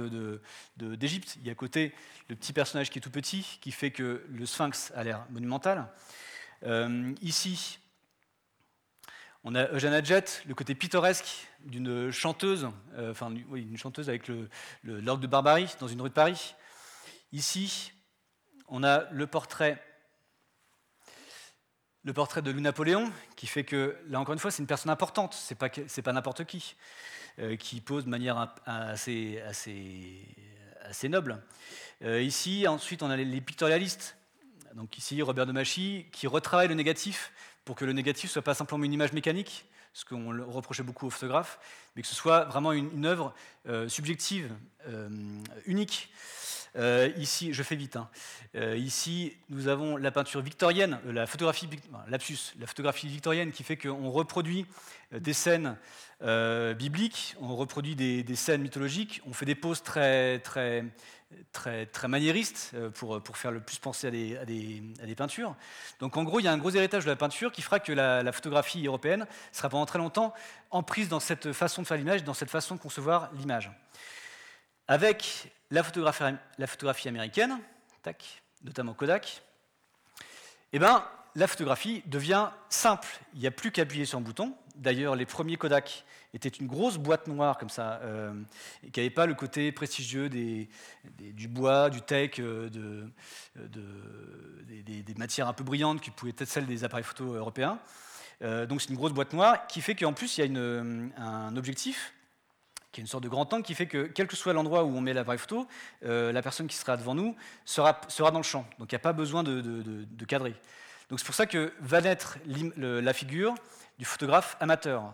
d'Égypte, 0.76 1.36
il 1.40 1.46
y 1.46 1.48
a 1.48 1.52
le 1.52 1.56
côté 1.56 1.94
le 2.28 2.36
petit 2.36 2.52
personnage 2.52 2.90
qui 2.90 2.98
est 2.98 3.02
tout 3.02 3.10
petit, 3.10 3.58
qui 3.60 3.72
fait 3.72 3.90
que 3.90 4.24
le 4.28 4.46
sphinx 4.46 4.92
a 4.94 5.04
l'air 5.04 5.26
monumental. 5.30 5.88
Euh, 6.64 7.14
ici, 7.22 7.78
on 9.42 9.54
a 9.54 9.68
Eugène 9.72 9.94
Adjet, 9.94 10.24
le 10.46 10.54
côté 10.54 10.74
pittoresque 10.74 11.48
d'une 11.64 12.10
chanteuse, 12.10 12.68
euh, 12.94 13.12
enfin 13.12 13.32
oui, 13.48 13.62
une 13.62 13.78
chanteuse 13.78 14.08
avec 14.08 14.28
l'orgue 14.28 14.38
le, 14.84 15.02
de 15.02 15.26
Barbarie 15.26 15.74
dans 15.80 15.88
une 15.88 16.00
rue 16.02 16.10
de 16.10 16.14
Paris. 16.14 16.54
Ici, 17.32 17.92
on 18.68 18.84
a 18.84 19.10
le 19.10 19.26
portrait 19.26 19.82
le 22.04 22.12
portrait 22.12 22.42
de 22.42 22.50
Louis 22.50 22.62
Napoléon, 22.62 23.12
qui 23.36 23.46
fait 23.46 23.64
que, 23.64 23.96
là 24.08 24.20
encore 24.20 24.32
une 24.32 24.38
fois, 24.38 24.50
c'est 24.50 24.62
une 24.62 24.66
personne 24.66 24.90
importante, 24.90 25.34
c'est 25.34 25.54
pas, 25.54 25.68
pas 25.68 26.12
n'importe 26.12 26.44
qui, 26.44 26.76
euh, 27.38 27.56
qui 27.56 27.80
pose 27.80 28.04
de 28.04 28.10
manière 28.10 28.54
assez, 28.64 29.40
assez, 29.42 30.26
assez 30.82 31.08
noble. 31.08 31.42
Euh, 32.02 32.22
ici, 32.22 32.66
ensuite, 32.66 33.02
on 33.02 33.10
a 33.10 33.16
les, 33.16 33.40
pictorialistes, 33.40 34.16
donc 34.74 34.96
ici 34.96 35.20
Robert 35.20 35.46
Demachy, 35.46 36.06
qui 36.12 36.26
retravaille 36.26 36.68
le 36.68 36.74
négatif 36.74 37.32
pour 37.64 37.76
que 37.76 37.84
le 37.84 37.92
négatif 37.92 38.30
soit 38.30 38.42
pas 38.42 38.54
simplement 38.54 38.84
une 38.84 38.92
image 38.92 39.12
mécanique, 39.12 39.66
ce 39.92 40.04
qu'on 40.04 40.28
reprochait 40.50 40.84
beaucoup 40.84 41.06
aux 41.06 41.10
photographes, 41.10 41.58
mais 41.94 42.02
que 42.02 42.08
ce 42.08 42.14
soit 42.14 42.44
vraiment 42.44 42.72
une, 42.72 43.04
œuvre 43.04 43.34
euh, 43.68 43.88
subjective, 43.88 44.50
unique. 45.66 46.10
Euh, 46.76 47.10
ici, 47.16 47.52
je 47.52 47.62
fais 47.62 47.76
vite. 47.76 47.96
Hein. 47.96 48.08
ici, 48.76 49.36
nous 49.48 49.68
avons 49.68 49.96
la 49.96 50.10
peinture 50.10 50.40
victorienne, 50.40 51.00
la 51.06 51.26
photographie, 51.26 51.68
lapsus, 52.08 52.54
la 52.58 52.66
photographie 52.66 53.08
victorienne 53.08 53.52
qui 53.52 53.62
fait 53.62 53.76
qu'on 53.76 54.10
reproduit 54.10 54.66
des 55.12 55.32
scènes 55.32 55.76
bibliques, 56.20 57.34
on 57.40 57.56
reproduit 57.56 57.96
des, 57.96 58.36
scènes 58.36 58.62
mythologiques, 58.62 59.20
on 59.26 59.32
fait 59.32 59.46
des 59.46 59.54
poses 59.54 59.82
très, 59.82 60.38
très, 60.40 60.84
très, 61.52 61.86
très 61.86 62.08
maniériste 62.08 62.72
euh, 62.74 62.90
pour, 62.90 63.22
pour 63.22 63.36
faire 63.36 63.50
le 63.50 63.60
plus 63.60 63.78
penser 63.78 64.08
à 64.08 64.10
des, 64.10 64.36
à, 64.36 64.44
des, 64.44 64.82
à 65.02 65.06
des, 65.06 65.14
peintures. 65.14 65.54
Donc 66.00 66.16
en 66.16 66.24
gros, 66.24 66.40
il 66.40 66.44
y 66.44 66.48
a 66.48 66.52
un 66.52 66.58
gros 66.58 66.70
héritage 66.70 67.04
de 67.04 67.10
la 67.10 67.16
peinture 67.16 67.52
qui 67.52 67.62
fera 67.62 67.80
que 67.80 67.92
la, 67.92 68.32
photographie 68.32 68.86
européenne 68.86 69.26
sera 69.52 69.68
pendant 69.68 69.86
très 69.86 69.98
longtemps 69.98 70.32
en 70.70 70.82
prise 70.82 71.08
dans 71.08 71.20
cette 71.20 71.52
façon 71.52 71.82
de 71.82 71.86
faire 71.86 71.96
l'image, 71.96 72.24
dans 72.24 72.34
cette 72.34 72.50
façon 72.50 72.74
de 72.74 72.80
concevoir 72.80 73.30
l'image. 73.34 73.70
Avec 74.88 75.52
la 75.70 75.82
photographie, 75.82 77.08
américaine, 77.08 77.58
notamment 78.64 78.94
Kodak, 78.94 79.42
eh 80.72 80.78
ben, 80.78 81.04
la 81.34 81.46
photographie 81.46 82.02
devient 82.06 82.48
simple. 82.68 83.08
Il 83.34 83.40
n'y 83.40 83.46
a 83.46 83.50
plus 83.50 83.70
qu'à 83.70 83.82
appuyer 83.82 84.04
sur 84.04 84.18
un 84.18 84.22
bouton. 84.22 84.54
D'ailleurs, 84.76 85.16
les 85.16 85.26
premiers 85.26 85.56
Kodak 85.56 86.04
était 86.32 86.48
une 86.48 86.66
grosse 86.66 86.96
boîte 86.96 87.26
noire 87.26 87.58
comme 87.58 87.68
ça, 87.68 88.00
euh, 88.02 88.32
qui 88.92 89.00
n'avait 89.00 89.10
pas 89.10 89.26
le 89.26 89.34
côté 89.34 89.72
prestigieux 89.72 90.28
du 90.28 91.48
bois, 91.48 91.90
du 91.90 92.02
tech, 92.02 92.38
euh, 92.38 92.68
de, 92.70 93.10
des, 94.66 95.14
matières 95.16 95.48
un 95.48 95.52
peu 95.52 95.64
brillantes 95.64 96.00
qui 96.00 96.10
pouvaient 96.10 96.32
être 96.36 96.44
celles 96.46 96.66
des 96.66 96.84
appareils 96.84 97.04
photo 97.04 97.34
européens. 97.34 97.78
Euh, 98.42 98.64
donc 98.64 98.80
c'est 98.80 98.88
une 98.88 98.96
grosse 98.96 99.12
boîte 99.12 99.32
noire 99.32 99.66
qui 99.66 99.80
fait 99.80 99.94
qu'en 99.94 100.14
plus 100.14 100.38
il 100.38 100.52
y 100.52 100.58
a 100.58 101.22
un 101.22 101.56
objectif 101.56 102.14
qui 102.92 103.00
est 103.00 103.02
une 103.02 103.08
sorte 103.08 103.22
de 103.22 103.28
grand 103.28 103.52
angle 103.52 103.64
qui 103.64 103.74
fait 103.74 103.86
que 103.86 104.04
quel 104.06 104.26
que 104.26 104.36
soit 104.36 104.52
l'endroit 104.52 104.84
où 104.84 104.96
on 104.96 105.00
met 105.00 105.12
l'appareil 105.12 105.38
photo, 105.38 105.66
la 106.02 106.42
personne 106.42 106.66
qui 106.66 106.76
sera 106.76 106.96
devant 106.96 107.14
nous 107.14 107.36
sera, 107.64 108.00
sera 108.08 108.30
dans 108.30 108.38
le 108.38 108.44
champ. 108.44 108.66
Donc 108.78 108.90
il 108.90 108.94
n'y 108.94 109.00
a 109.00 109.00
pas 109.00 109.12
besoin 109.12 109.42
de, 109.42 109.60
de 109.60 110.24
cadrer. 110.24 110.54
Donc 111.08 111.20
c'est 111.20 111.26
pour 111.26 111.34
ça 111.34 111.46
que 111.46 111.72
va 111.80 112.00
naître 112.00 112.38
la 112.76 113.12
figure 113.12 113.54
du 113.98 114.04
photographe 114.04 114.56
amateur. 114.60 115.12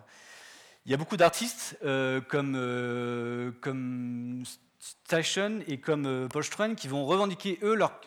Il 0.86 0.92
y 0.92 0.94
a 0.94 0.98
beaucoup 0.98 1.16
d'artistes 1.16 1.76
euh, 1.84 2.20
comme, 2.20 2.54
euh, 2.56 3.50
comme 3.60 4.44
Station 5.04 5.60
et 5.66 5.78
comme 5.78 6.06
euh, 6.06 6.28
Paul 6.28 6.44
Struen 6.44 6.74
qui 6.76 6.86
vont 6.86 7.04
revendiquer, 7.04 7.58
eux, 7.62 7.74
leur, 7.74 8.00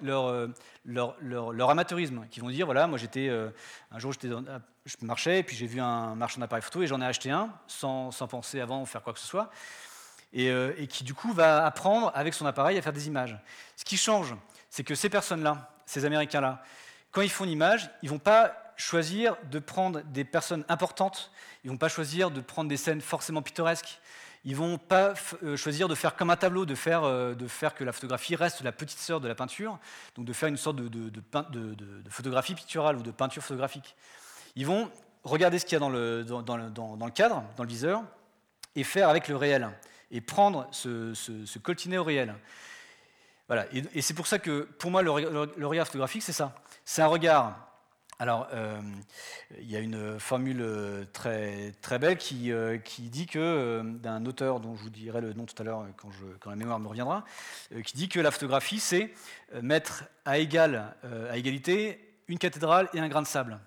leur, 0.85 1.69
amateurisme, 1.69 2.25
qui 2.31 2.39
vont 2.39 2.49
dire, 2.49 2.65
voilà, 2.65 2.87
moi 2.87 2.97
j'étais, 2.97 3.29
un 3.91 3.99
jour 3.99 4.13
je 4.21 4.95
marchais, 5.01 5.39
et 5.39 5.43
puis 5.43 5.55
j'ai 5.55 5.67
vu 5.67 5.81
un 5.81 6.15
marchand 6.15 6.39
d'appareils 6.39 6.63
photo, 6.63 6.81
et 6.81 6.87
j'en 6.87 7.01
ai 7.01 7.05
acheté 7.05 7.31
un, 7.31 7.51
sans, 7.67 8.11
sans, 8.11 8.27
penser 8.27 8.61
avant 8.61 8.85
faire 8.85 9.03
quoi 9.03 9.13
que 9.13 9.19
ce 9.19 9.27
soit, 9.27 9.49
et, 10.31 10.47
et, 10.47 10.87
qui 10.87 11.03
du 11.03 11.13
coup 11.13 11.33
va 11.33 11.65
apprendre 11.65 12.11
avec 12.15 12.33
son 12.33 12.45
appareil 12.45 12.77
à 12.77 12.81
faire 12.81 12.93
des 12.93 13.07
images. 13.07 13.37
Ce 13.75 13.83
qui 13.83 13.97
change, 13.97 14.35
c'est 14.69 14.83
que 14.83 14.95
ces 14.95 15.09
personnes-là, 15.09 15.71
ces 15.85 16.05
Américains-là, 16.05 16.63
quand 17.11 17.21
ils 17.21 17.29
font 17.29 17.43
une 17.43 17.51
image, 17.51 17.89
ils 18.01 18.09
vont 18.09 18.19
pas 18.19 18.73
choisir 18.77 19.35
de 19.51 19.59
prendre 19.59 20.01
des 20.01 20.23
personnes 20.23 20.63
importantes, 20.69 21.31
ils 21.63 21.69
vont 21.69 21.77
pas 21.77 21.89
choisir 21.89 22.31
de 22.31 22.39
prendre 22.39 22.69
des 22.69 22.77
scènes 22.77 23.01
forcément 23.01 23.41
pittoresques, 23.41 23.99
ils 24.45 24.55
vont 24.55 24.77
pas 24.77 25.13
euh, 25.43 25.57
choisir 25.57 25.87
de 25.87 25.95
faire 25.95 26.15
comme 26.15 26.29
un 26.29 26.35
tableau, 26.35 26.65
de 26.65 26.75
faire, 26.75 27.03
euh, 27.03 27.35
de 27.35 27.47
faire 27.47 27.75
que 27.75 27.83
la 27.83 27.91
photographie 27.91 28.35
reste 28.35 28.61
la 28.61 28.71
petite 28.71 28.99
sœur 28.99 29.19
de 29.19 29.27
la 29.27 29.35
peinture, 29.35 29.79
donc 30.15 30.25
de 30.25 30.33
faire 30.33 30.49
une 30.49 30.57
sorte 30.57 30.77
de, 30.77 31.11
photographie 32.09 32.55
picturale 32.55 32.97
ou 32.97 33.01
de 33.01 33.11
peinture 33.11 33.43
photographique. 33.43 33.95
Ils 34.55 34.65
vont 34.65 34.89
regarder 35.23 35.59
ce 35.59 35.65
qu'il 35.65 35.73
y 35.73 35.75
a 35.75 35.79
dans 35.79 35.89
le, 35.89 36.23
cadre, 37.13 37.43
dans 37.57 37.63
le 37.63 37.69
viseur, 37.69 38.03
et 38.75 38.83
faire 38.83 39.09
avec 39.09 39.27
le 39.27 39.35
réel, 39.35 39.69
et 40.11 40.21
prendre 40.21 40.67
ce, 40.71 41.13
ce, 41.13 41.59
coltiner 41.59 41.97
au 41.97 42.03
réel. 42.03 42.33
Voilà. 43.47 43.65
Et, 43.73 44.01
c'est 44.01 44.13
pour 44.13 44.27
ça 44.27 44.39
que, 44.39 44.61
pour 44.61 44.91
moi, 44.91 45.01
le 45.01 45.11
regard 45.67 45.85
photographique, 45.85 46.23
c'est 46.23 46.33
ça. 46.33 46.55
C'est 46.85 47.01
un 47.01 47.07
regard 47.07 47.68
alors, 48.21 48.49
euh, 48.51 48.81
il 49.61 49.71
y 49.71 49.77
a 49.77 49.79
une 49.79 50.19
formule 50.19 50.59
euh, 50.59 51.05
très, 51.13 51.71
très 51.81 51.99
belle 51.99 52.17
qui, 52.17 52.51
euh, 52.51 52.77
qui 52.77 53.03
dit 53.03 53.27
que, 53.27 53.81
d'un 53.81 54.25
auteur 54.25 54.59
dont 54.59 54.75
je 54.75 54.83
vous 54.83 54.89
dirai 54.89 55.21
le 55.21 55.31
nom 55.31 55.45
tout 55.45 55.55
à 55.57 55.63
l'heure 55.63 55.85
quand, 55.95 56.49
la 56.49 56.57
mémoire 56.57 56.79
me 56.79 56.89
reviendra, 56.89 57.23
qui 57.85 57.95
dit 57.95 58.09
que 58.09 58.19
la 58.19 58.31
photographie, 58.31 58.81
c'est 58.81 59.13
mettre 59.61 60.03
à, 60.25 60.37
égal, 60.37 60.93
à 61.29 61.37
égalité 61.37 62.13
une 62.27 62.37
cathédrale 62.37 62.89
et 62.93 62.99
un 62.99 63.07
grain 63.07 63.21
de 63.21 63.27
sable. 63.27 63.57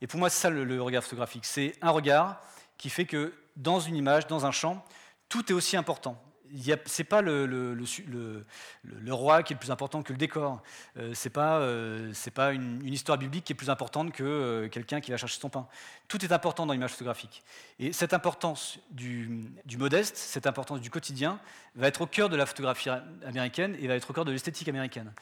Et 0.00 0.08
pour 0.08 0.18
moi, 0.18 0.28
c'est 0.28 0.40
ça 0.40 0.50
le 0.50 0.82
regard 0.82 1.04
photographique. 1.04 1.44
C'est 1.44 1.74
un 1.80 1.90
regard 1.90 2.42
qui 2.76 2.90
fait 2.90 3.06
que 3.06 3.32
dans 3.54 3.78
une 3.78 3.94
image, 3.94 4.26
dans 4.26 4.44
un 4.44 4.50
champ, 4.50 4.84
tout 5.28 5.52
est 5.52 5.54
aussi 5.54 5.76
important 5.76 6.20
ce 6.56 7.02
n'est 7.02 7.04
pas 7.04 7.20
le, 7.20 7.76
roi 9.10 9.42
qui 9.42 9.52
est 9.52 9.56
le 9.56 9.60
plus 9.60 9.70
important 9.70 10.02
que 10.02 10.12
le 10.12 10.18
décor. 10.18 10.62
Euh, 10.96 11.14
ce 11.14 11.28
n'est 11.28 11.32
pas, 11.32 11.58
euh, 11.58 12.12
une, 12.52 12.86
histoire 12.86 13.18
biblique 13.18 13.44
qui 13.44 13.52
est 13.52 13.56
plus 13.56 13.70
importante 13.70 14.12
que 14.12 14.22
euh, 14.22 14.68
quelqu'un 14.68 15.00
qui 15.00 15.10
va 15.10 15.16
chercher 15.16 15.40
son 15.40 15.48
pain. 15.48 15.66
Tout 16.08 16.24
est 16.24 16.32
important 16.32 16.66
dans 16.66 16.72
l'image 16.72 16.92
photographique. 16.92 17.42
Et 17.78 17.92
cette 17.92 18.14
importance 18.14 18.78
du, 18.90 19.50
du, 19.64 19.76
modeste, 19.78 20.16
cette 20.16 20.46
importance 20.46 20.80
du 20.80 20.90
quotidien, 20.90 21.38
va 21.74 21.88
être 21.88 22.02
au 22.02 22.06
cœur 22.06 22.28
de 22.28 22.36
la 22.36 22.46
photographie 22.46 22.90
américaine 23.26 23.76
et 23.80 23.88
va 23.88 23.94
être 23.94 24.08
au 24.10 24.12
cœur 24.12 24.24
de 24.24 24.30
l'esthétique 24.30 24.68
américaine. 24.68 25.12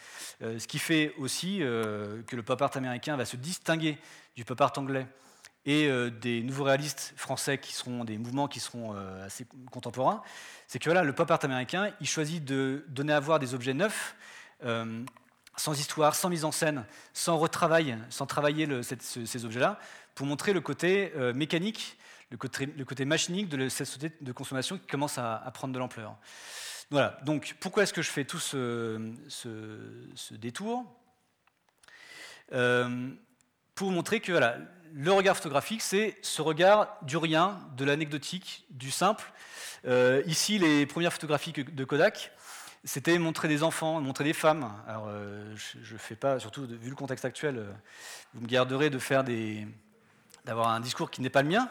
ce 0.40 0.66
qui 0.66 0.78
fait 0.78 1.14
aussi 1.18 1.60
que 1.60 2.36
le 2.36 2.42
pop 2.42 2.60
art 2.60 2.76
américain 2.76 3.16
va 3.16 3.24
se 3.24 3.36
distinguer 3.36 3.96
du 4.36 4.44
pop 4.44 4.60
art 4.60 4.72
anglais 4.76 5.06
et 5.64 5.86
euh, 5.86 6.10
des 6.10 6.42
nouveaux 6.42 6.64
réalistes 6.64 7.12
français 7.16 7.58
qui 7.58 7.72
seront 7.72 8.04
des 8.04 8.18
mouvements 8.18 8.48
qui 8.48 8.60
seront 8.60 8.94
euh, 8.94 9.26
assez 9.26 9.46
contemporains, 9.70 10.22
c'est 10.66 10.78
que 10.78 10.86
voilà, 10.86 11.02
le 11.02 11.12
pop 11.12 11.30
art 11.30 11.44
américain, 11.44 11.92
il 12.00 12.08
choisit 12.08 12.44
de 12.44 12.84
donner 12.88 13.12
à 13.12 13.20
voir 13.20 13.38
des 13.38 13.54
objets 13.54 13.74
neufs, 13.74 14.16
euh, 14.64 15.04
sans 15.56 15.78
histoire, 15.78 16.14
sans 16.14 16.30
mise 16.30 16.44
en 16.44 16.52
scène, 16.52 16.84
sans 17.12 17.38
retravail, 17.38 17.98
sans 18.10 18.26
travailler 18.26 18.66
ces 18.82 19.44
objets-là, 19.44 19.78
pour 20.14 20.26
montrer 20.26 20.54
le 20.54 20.62
côté 20.62 21.12
mécanique, 21.34 21.98
le 22.30 22.38
côté, 22.38 23.04
machinique 23.04 23.50
de 23.50 23.68
cette 23.68 23.86
société 23.86 24.16
de 24.18 24.32
consommation 24.32 24.78
qui 24.78 24.86
commence 24.86 25.18
à, 25.18 25.50
prendre 25.52 25.74
de 25.74 25.78
l'ampleur. 25.78 26.16
Voilà, 26.90 27.18
donc 27.24 27.54
pourquoi 27.60 27.82
est-ce 27.82 27.92
que 27.92 28.00
je 28.00 28.08
fais 28.08 28.24
tout 28.24 28.38
ce 28.38 28.98
détour? 30.30 30.86
Pour 32.48 33.90
montrer 33.90 34.20
que 34.20 34.32
voilà, 34.32 34.56
le 34.94 35.12
regard 35.12 35.36
photographique, 35.36 35.82
c'est 35.82 36.16
ce 36.22 36.42
regard 36.42 36.96
du 37.02 37.16
rien, 37.16 37.60
de 37.76 37.84
l'anecdotique, 37.84 38.64
du 38.70 38.90
simple. 38.90 39.24
Euh, 39.86 40.22
ici, 40.26 40.58
les 40.58 40.86
premières 40.86 41.12
photographies 41.12 41.52
de 41.52 41.84
Kodak, 41.84 42.32
c'était 42.84 43.18
montrer 43.18 43.48
des 43.48 43.62
enfants, 43.62 44.00
montrer 44.00 44.24
des 44.24 44.32
femmes. 44.32 44.72
Alors, 44.86 45.06
euh, 45.08 45.54
je 45.56 45.94
ne 45.94 45.98
fais 45.98 46.16
pas, 46.16 46.38
surtout 46.40 46.66
vu 46.66 46.90
le 46.90 46.96
contexte 46.96 47.24
actuel, 47.24 47.58
euh, 47.58 47.72
vous 48.34 48.42
me 48.42 48.46
garderez 48.46 48.90
de 48.90 48.98
faire 48.98 49.24
des, 49.24 49.66
d'avoir 50.44 50.68
un 50.68 50.80
discours 50.80 51.10
qui 51.10 51.20
n'est 51.20 51.30
pas 51.30 51.42
le 51.42 51.48
mien. 51.48 51.68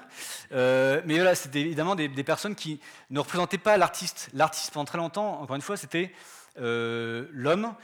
mais 0.51 1.15
voilà, 1.15 1.35
c'était 1.35 1.61
évidemment 1.61 1.95
des, 1.95 2.07
des, 2.07 2.23
personnes 2.23 2.55
qui 2.55 2.79
ne 3.09 3.19
représentaient 3.19 3.57
pas 3.57 3.77
l'artiste. 3.77 4.29
L'artiste, 4.33 4.71
pendant 4.73 4.85
très 4.85 4.97
longtemps, 4.97 5.41
encore 5.41 5.55
une 5.55 5.61
fois, 5.61 5.77
c'était 5.77 6.13
l'homme 6.57 7.75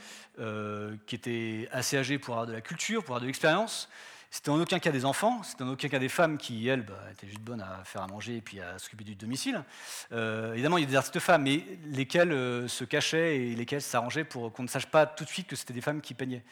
qui 1.06 1.14
était 1.14 1.68
assez 1.72 1.96
âgé 1.96 2.18
pour 2.18 2.34
avoir 2.34 2.46
de 2.46 2.52
la 2.52 2.60
culture, 2.60 3.02
pour 3.02 3.14
avoir 3.14 3.20
de 3.20 3.26
l'expérience, 3.26 3.88
c'était 4.30 4.50
en 4.50 4.60
aucun 4.60 4.78
cas 4.78 4.90
des 4.90 5.04
enfants, 5.06 5.42
c'était 5.42 5.62
en 5.62 5.68
aucun 5.68 5.88
cas 5.88 5.98
des 5.98 6.10
femmes 6.10 6.36
qui, 6.36 6.68
elles, 6.68 6.82
bah, 6.82 6.98
étaient 7.10 7.26
juste 7.26 7.40
bonnes 7.40 7.62
à 7.62 7.82
faire 7.84 8.02
à 8.02 8.06
manger 8.06 8.36
et 8.36 8.40
puis 8.42 8.60
à 8.60 8.78
s'occuper 8.78 9.04
du 9.04 9.14
domicile. 9.14 9.64
Euh, 10.12 10.52
évidemment, 10.52 10.76
il 10.76 10.82
y 10.82 10.86
a 10.86 10.90
des 10.90 10.96
artistes 10.96 11.18
femmes, 11.18 11.44
mais 11.44 11.64
lesquelles 11.86 12.32
euh, 12.32 12.68
se 12.68 12.84
cachaient 12.84 13.38
et 13.38 13.54
lesquelles 13.54 13.80
s'arrangeaient 13.80 14.24
pour 14.24 14.52
qu'on 14.52 14.64
ne 14.64 14.68
sache 14.68 14.86
pas 14.86 15.06
tout 15.06 15.24
de 15.24 15.30
suite 15.30 15.46
que 15.46 15.56
c'était 15.56 15.72
des 15.72 15.80
femmes 15.80 16.02
qui 16.02 16.12
peignaient. 16.12 16.44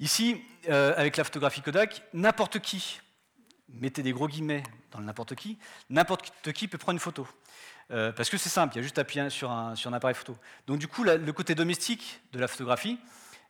Ici, 0.00 0.42
euh, 0.70 0.94
avec 0.96 1.18
la 1.18 1.24
photographie 1.24 1.60
Kodak, 1.60 2.02
n'importe 2.14 2.58
qui, 2.60 3.00
mettez 3.68 4.02
des 4.02 4.12
gros 4.12 4.26
guillemets 4.26 4.62
dans 4.90 4.98
le 4.98 5.04
n'importe 5.04 5.34
qui, 5.34 5.58
n'importe 5.90 6.52
qui 6.52 6.68
peut 6.68 6.78
prendre 6.78 6.96
une 6.96 7.00
photo. 7.00 7.26
parce 7.88 8.30
que 8.30 8.38
c'est 8.38 8.48
simple, 8.48 8.74
il 8.74 8.76
y 8.78 8.80
a 8.80 8.82
juste 8.82 8.98
à 8.98 9.02
appuyer 9.02 9.28
sur 9.28 9.50
un, 9.50 9.74
appareil 9.92 10.14
photo. 10.14 10.36
Donc 10.66 10.78
du 10.78 10.88
coup, 10.88 11.04
le 11.04 11.32
côté 11.32 11.54
domestique 11.54 12.20
de 12.32 12.38
la 12.38 12.48
photographie, 12.48 12.98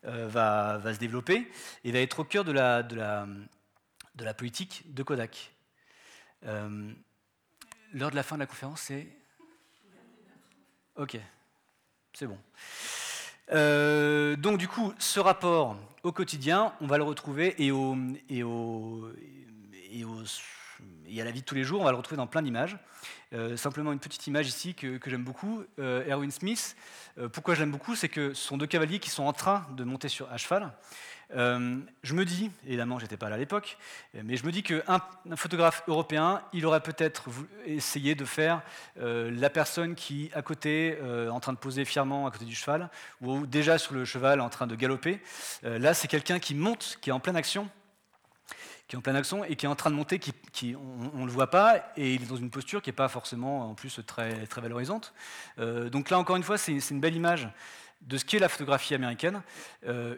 va, 0.05 0.79
va, 0.79 0.95
se 0.95 0.99
développer 0.99 1.51
et 1.83 1.93
va 1.93 1.99
être 1.99 2.21
au 2.21 2.25
cœur 2.25 2.45
de 2.45 2.53
la, 2.53 4.35
politique 4.35 4.83
de 4.95 5.03
Kodak. 5.03 5.53
Euh, 6.47 6.93
l'heure 7.93 8.11
de 8.11 8.17
la 8.17 8.23
fin 8.23 8.37
de 8.37 8.41
la 8.41 8.47
conférence, 8.47 8.83
c'est... 8.83 9.07
Ok, 10.97 11.19
c'est 12.13 12.27
bon. 12.27 12.39
Euh, 13.53 14.37
donc 14.37 14.59
du 14.59 14.69
coup, 14.69 14.95
ce 14.99 15.21
rapport 15.21 15.77
au 16.03 16.13
quotidien, 16.13 16.75
on 16.81 16.87
va 16.87 16.99
le 16.99 17.05
retrouver 17.05 17.55
et, 17.63 17.73
au, 17.73 17.97
et, 18.29 18.43
au, 18.43 19.11
et, 19.91 20.05
au, 20.05 20.23
et 21.07 21.21
à 21.21 21.25
la 21.25 21.31
vie 21.31 21.41
de 21.41 21.45
tous 21.45 21.55
les 21.55 21.65
jours, 21.65 21.81
on 21.81 21.85
va 21.85 21.91
le 21.91 21.97
retrouver 21.97 22.17
dans 22.17 22.27
plein 22.27 22.43
d'images. 22.43 22.79
Euh, 23.33 23.57
simplement 23.57 23.93
une 23.93 23.99
petite 23.99 24.27
image 24.27 24.49
ici 24.49 24.75
que, 24.75 24.99
j'aime 25.07 25.25
beaucoup. 25.25 25.65
Euh, 25.79 26.09
Erwin 26.09 26.31
Smith, 26.31 26.77
euh, 27.19 27.29
pourquoi 27.29 27.55
je 27.55 27.61
l'aime 27.61 27.73
beaucoup 27.73 27.95
C'est 27.97 28.09
que 28.09 28.33
ce 28.35 28.47
sont 28.47 28.57
deux 28.57 28.67
cavaliers 28.67 28.99
qui 28.99 29.11
sont 29.11 29.25
en 29.25 29.33
train 29.33 29.67
de 29.77 29.85
monter 29.85 30.09
sur, 30.09 30.31
à 30.31 30.37
cheval. 30.37 30.73
je 31.33 32.15
me 32.15 32.25
dis, 32.25 32.51
évidemment, 32.67 32.99
j'étais 32.99 33.17
pas 33.17 33.29
là 33.29 33.35
à 33.35 33.39
l'époque, 33.39 33.77
mais 34.15 34.37
je 34.37 34.47
me 34.47 34.53
dis 34.53 34.63
qu'un 34.63 35.01
photographe 35.37 35.83
européen, 35.89 36.43
il 36.53 36.65
aurait 36.65 36.83
peut-être 36.83 37.29
essayé 37.67 38.15
de 38.15 38.25
faire 38.25 38.63
la 38.97 39.51
personne 39.51 39.97
qui, 39.97 40.31
à 40.35 40.43
côté, 40.43 40.97
en 41.31 41.41
train 41.41 41.53
de 41.53 41.59
poser 41.59 41.85
fièrement 41.85 42.27
à 42.27 42.31
côté 42.31 42.45
du 42.45 42.55
cheval, 42.55 42.89
ou 43.21 43.47
déjà 43.47 43.79
sur 43.79 43.95
le 43.95 44.05
cheval 44.05 44.41
en 44.41 44.49
train 44.49 44.69
de 44.69 44.77
galoper. 44.77 45.21
là, 45.63 45.93
c'est 45.95 46.09
quelqu'un 46.09 46.39
qui 46.39 46.55
monte, 46.55 46.99
qui 47.01 47.11
est 47.11 47.13
en 47.13 47.21
pleine 47.21 47.37
action, 47.37 47.69
qui 48.87 48.97
est 48.97 48.99
en 48.99 49.03
pleine 49.03 49.17
action 49.17 49.45
et 49.45 49.57
qui 49.57 49.67
est 49.67 49.69
en 49.69 49.75
train 49.75 49.91
de 49.91 49.97
monter, 49.97 50.19
qui, 50.19 50.77
on 50.77 51.21
ne 51.21 51.27
le 51.27 51.33
voit 51.33 51.51
pas, 51.51 51.93
et 51.97 52.15
il 52.15 52.23
est 52.23 52.27
dans 52.27 52.37
une 52.37 52.51
posture 52.51 52.83
qui 52.83 52.91
n'est 52.91 52.97
pas 52.97 53.09
forcément 53.09 53.71
en 53.71 53.75
plus 53.75 54.01
très, 54.07 54.47
très 54.47 54.61
valorisante. 54.61 55.15
donc 55.59 56.11
là, 56.11 56.19
encore 56.19 56.37
une 56.37 56.43
fois, 56.43 56.59
c'est 56.59 56.79
une 56.91 57.01
belle 57.01 57.17
image 57.17 57.49
de 58.03 58.19
ce 58.19 58.25
qu'est 58.25 58.39
la 58.39 58.49
photographie 58.49 58.95
américaine, 58.95 59.43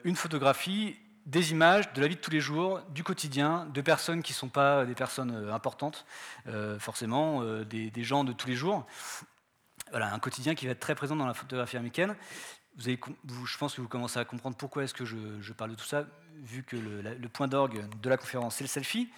une 0.05 0.17
photographie 0.17 0.97
des 1.27 1.51
images 1.51 1.93
de 1.93 2.01
la 2.01 2.07
vie 2.07 2.15
de 2.15 2.21
tous 2.21 2.31
les 2.31 2.41
jours, 2.41 2.81
du 2.91 3.03
quotidien, 3.03 3.67
de 3.75 3.81
personnes 3.81 4.23
qui 4.23 4.33
ne 4.33 4.37
sont 4.37 4.49
pas 4.49 4.87
des 4.87 4.95
personnes 4.95 5.33
euh, 5.35 5.53
importantes, 5.53 6.07
euh, 6.47 6.79
forcément, 6.79 7.43
euh, 7.43 7.65
des, 7.65 8.05
gens 8.05 8.23
de 8.23 8.33
tous 8.33 8.47
les 8.47 8.55
jours. 8.55 8.87
Voilà, 9.91 10.13
un 10.13 10.19
quotidien 10.19 10.55
qui 10.55 10.67
va 10.67 10.73
être 10.73 10.81
très 10.81 10.95
présent 10.95 11.17
dans 11.17 11.27
la 11.27 11.35
photographie 11.35 11.77
américaine. 11.77 12.17
Vous 12.77 12.89
avez, 12.89 12.99
je 13.45 13.59
pense 13.59 13.75
que 13.75 13.81
vous 13.81 13.89
commencez 13.89 14.19
à 14.19 14.25
comprendre 14.25 14.57
pourquoi 14.57 14.85
est-ce 14.85 14.95
que 14.95 15.05
je, 15.05 15.53
parle 15.53 15.71
de 15.71 15.77
tout 15.77 15.85
ça, 15.85 16.07
vu 16.43 16.63
que 16.63 16.77
le, 16.77 17.29
point 17.29 17.49
d'orgue 17.49 17.85
de 18.03 18.09
la 18.09 18.17
conférence, 18.17 18.57
c'est 18.57 18.65
le 18.65 18.69
selfie. 18.69 19.09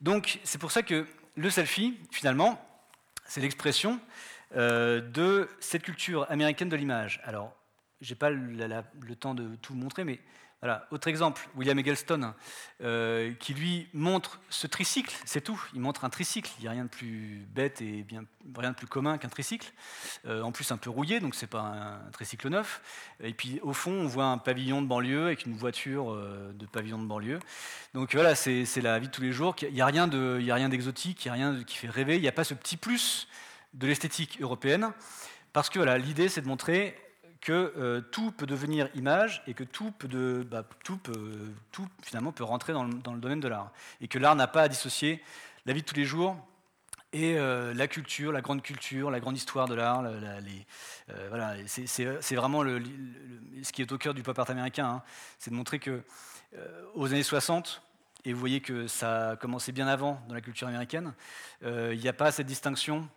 Donc, 0.00 0.40
c'est 0.42 0.58
pour 0.58 0.72
ça 0.72 0.82
que 0.82 1.06
le 1.36 1.50
selfie, 1.50 1.98
finalement, 2.10 2.60
c'est 3.26 3.40
l'expression 3.40 4.00
de 4.54 5.48
cette 5.60 5.82
culture 5.82 6.28
américaine 6.30 6.68
de 6.68 6.76
l'image. 6.76 7.20
Alors, 7.24 7.54
je 8.00 8.12
n'ai 8.12 8.16
pas 8.16 8.30
le 8.30 9.14
temps 9.14 9.34
de 9.34 9.54
tout 9.56 9.74
montrer, 9.74 10.02
mais 10.02 10.18
voilà. 10.62 10.86
Autre 10.90 11.08
exemple, 11.08 11.48
William 11.54 11.78
Eggleston, 11.78 12.32
euh, 12.80 13.34
qui 13.34 13.52
lui 13.52 13.88
montre 13.92 14.40
ce 14.48 14.66
tricycle, 14.66 15.14
c'est 15.26 15.42
tout. 15.42 15.62
Il 15.74 15.80
montre 15.80 16.04
un 16.04 16.10
tricycle. 16.10 16.50
Il 16.58 16.62
n'y 16.62 16.68
a 16.68 16.70
rien 16.70 16.84
de 16.84 16.88
plus 16.88 17.46
bête 17.54 17.82
et 17.82 18.02
bien, 18.02 18.24
rien 18.56 18.70
de 18.70 18.76
plus 18.76 18.86
commun 18.86 19.18
qu'un 19.18 19.28
tricycle. 19.28 19.70
Euh, 20.24 20.40
en 20.40 20.52
plus, 20.52 20.72
un 20.72 20.78
peu 20.78 20.88
rouillé, 20.88 21.20
donc 21.20 21.34
c'est 21.34 21.46
pas 21.46 21.60
un, 21.60 22.10
tricycle 22.10 22.48
neuf. 22.48 22.80
Et 23.22 23.34
puis 23.34 23.60
au 23.62 23.74
fond, 23.74 23.92
on 23.92 24.06
voit 24.06 24.24
un 24.24 24.38
pavillon 24.38 24.80
de 24.80 24.86
banlieue 24.86 25.26
avec 25.26 25.44
une 25.44 25.54
voiture 25.54 26.10
euh, 26.10 26.52
de 26.54 26.64
pavillon 26.64 26.98
de 26.98 27.06
banlieue. 27.06 27.38
Donc 27.92 28.14
voilà, 28.14 28.34
c'est 28.34 28.64
la 28.80 28.98
vie 28.98 29.08
de 29.08 29.12
tous 29.12 29.22
les 29.22 29.32
jours. 29.32 29.54
Il 29.60 29.74
n'y 29.74 29.82
a 29.82 29.86
rien 29.86 30.08
d'exotique, 30.08 31.24
il 31.26 31.28
n'y 31.28 31.30
a 31.32 31.34
rien 31.34 31.64
qui 31.64 31.76
fait 31.76 31.90
rêver. 31.90 32.16
Il 32.16 32.22
n'y 32.22 32.28
a 32.28 32.32
pas 32.32 32.44
ce 32.44 32.54
petit 32.54 32.78
plus 32.78 33.28
de 33.74 33.86
l'esthétique 33.86 34.38
européenne. 34.40 34.90
Parce 35.52 35.68
que 35.68 35.78
voilà, 35.78 35.98
l'idée, 35.98 36.28
c'est 36.28 36.40
de 36.40 36.48
montrer 36.48 36.96
que 37.46 37.72
euh, 37.78 38.00
tout 38.00 38.32
peut 38.32 38.44
devenir 38.44 38.88
image 38.96 39.40
et 39.46 39.54
que 39.54 39.62
tout, 39.62 39.92
peut 39.92 40.08
de, 40.08 40.44
bah, 40.50 40.64
tout, 40.82 40.96
peut, 40.96 41.52
tout 41.70 41.86
finalement 42.02 42.32
peut 42.32 42.42
rentrer 42.42 42.72
dans 42.72 42.82
le, 42.82 42.94
dans 42.94 43.14
le 43.14 43.20
domaine 43.20 43.38
de 43.38 43.46
l'art. 43.46 43.70
Et 44.00 44.08
que 44.08 44.18
l'art 44.18 44.34
n'a 44.34 44.48
pas 44.48 44.62
à 44.62 44.68
dissocier 44.68 45.22
la 45.64 45.72
vie 45.72 45.82
de 45.82 45.86
tous 45.86 45.94
les 45.94 46.04
jours 46.04 46.36
et 47.12 47.38
euh, 47.38 47.72
la 47.72 47.86
culture, 47.86 48.32
la 48.32 48.40
grande 48.40 48.62
culture, 48.62 49.12
la 49.12 49.20
grande 49.20 49.36
histoire 49.36 49.68
de 49.68 49.76
l'art. 49.76 50.02
Euh, 50.02 51.26
voilà, 51.28 51.54
c'est 51.68 52.34
vraiment 52.34 52.64
le, 52.64 52.82
ce 53.62 53.70
qui 53.70 53.80
est 53.80 53.92
au 53.92 53.98
cœur 53.98 54.12
du 54.12 54.24
pop 54.24 54.36
art 54.36 54.50
américain. 54.50 54.88
Hein. 54.88 55.02
c'est 55.38 55.52
de 55.52 55.56
montrer 55.56 55.78
que 55.78 56.02
aux 56.96 57.12
années 57.12 57.22
60, 57.22 57.80
et 58.24 58.32
vous 58.32 58.40
voyez 58.40 58.60
que 58.60 58.88
ça 58.88 59.30
a 59.30 59.36
commencé 59.36 59.70
bien 59.70 59.86
avant 59.86 60.20
dans 60.26 60.34
la 60.34 60.40
culture 60.40 60.66
américaine, 60.66 61.12
il 61.62 61.98
n'y 61.98 62.08
a 62.08 62.12
pas 62.12 62.32
cette 62.32 62.46
distinction 62.46 63.08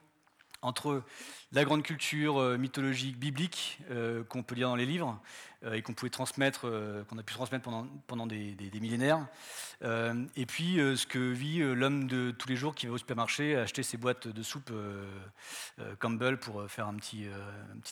entre 0.61 1.03
la 1.51 1.63
grande 1.63 1.83
culture 1.83 2.39
euh, 2.39 2.57
mythologique 2.57 3.17
biblique 3.17 3.79
euh, 3.89 4.23
qu'on 4.23 4.43
peut 4.43 4.55
lire 4.55 4.69
dans 4.69 4.75
les 4.75 4.85
livres 4.85 5.19
euh, 5.63 5.73
et 5.73 5.81
qu'on 5.81 5.93
pouvait 5.93 6.09
transmettre, 6.09 6.61
qu'on 7.07 7.17
a 7.17 7.23
pu 7.23 7.33
transmettre 7.33 7.69
pendant, 8.07 8.27
des, 8.27 8.55
millénaires, 8.79 9.27
et 9.81 10.45
puis 10.45 10.75
ce 10.75 11.05
que 11.05 11.19
vit 11.19 11.59
l'homme 11.59 12.07
de 12.07 12.31
tous 12.31 12.47
les 12.47 12.55
jours 12.55 12.75
qui 12.75 12.87
va 12.87 12.93
au 12.93 12.97
supermarché 12.97 13.55
acheter 13.55 13.83
ses 13.83 13.97
boîtes 13.97 14.27
de 14.27 14.43
soupe 14.43 14.71
Campbell 15.99 16.37
pour 16.37 16.69
faire 16.69 16.87
un 16.87 16.95
petit 16.95 17.27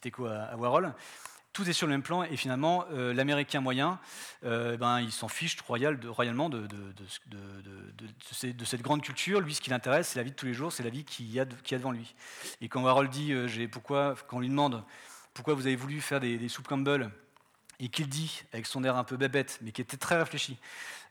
écho 0.06 0.26
à 0.26 0.56
Warhol 0.56 0.94
tout 1.58 1.68
est 1.68 1.74
sur 1.74 1.88
le 1.88 1.92
même 1.94 2.04
plan, 2.04 2.22
et 2.22 2.38
finalement, 2.38 2.86
euh, 2.92 3.16
l'Américain 3.16 3.62
moyen, 3.62 3.98
euh, 4.46 4.78
ben, 4.78 5.02
il 5.02 5.12
s'en 5.12 5.28
fiche 5.28 5.60
royal, 5.62 6.00
de, 6.00 6.08
royalement 6.08 6.50
de, 6.50 6.68
cette 8.64 8.84
grande 8.84 9.02
culture. 9.02 9.42
Lui, 9.42 9.56
ce 9.56 9.62
qui 9.62 9.72
l'intéresse, 9.72 10.10
c'est 10.10 10.20
la 10.20 10.24
vie 10.24 10.30
de 10.30 10.36
tous 10.36 10.46
les 10.46 10.54
jours, 10.54 10.72
c'est 10.72 10.84
la 10.84 10.92
vie 10.92 11.04
qu'il 11.04 11.32
y, 11.32 11.40
a 11.40 11.46
devant 11.46 11.90
lui. 11.90 12.14
Et 12.62 12.70
quand 12.70 12.86
Harold 12.86 13.10
dit, 13.10 13.34
euh, 13.34 13.48
pourquoi, 13.72 14.14
quand 14.28 14.38
on 14.38 14.42
lui 14.42 14.50
demande 14.50 14.84
pourquoi 15.34 15.56
vous 15.56 15.66
avez 15.66 15.76
voulu 15.76 16.00
faire 16.00 16.20
des, 16.20 16.38
des 16.38 16.48
soupes 16.48 16.68
Campbell, 16.68 17.10
et 17.80 17.90
qu'il 17.90 18.08
dit, 18.08 18.44
avec 18.54 18.68
son 18.68 18.84
air 18.84 18.96
un 18.96 19.04
peu 19.04 19.18
bébête, 19.18 19.58
mais 19.64 19.72
qui 19.72 19.82
était 19.82 19.98
très 19.98 20.20
réfléchi, 20.20 20.60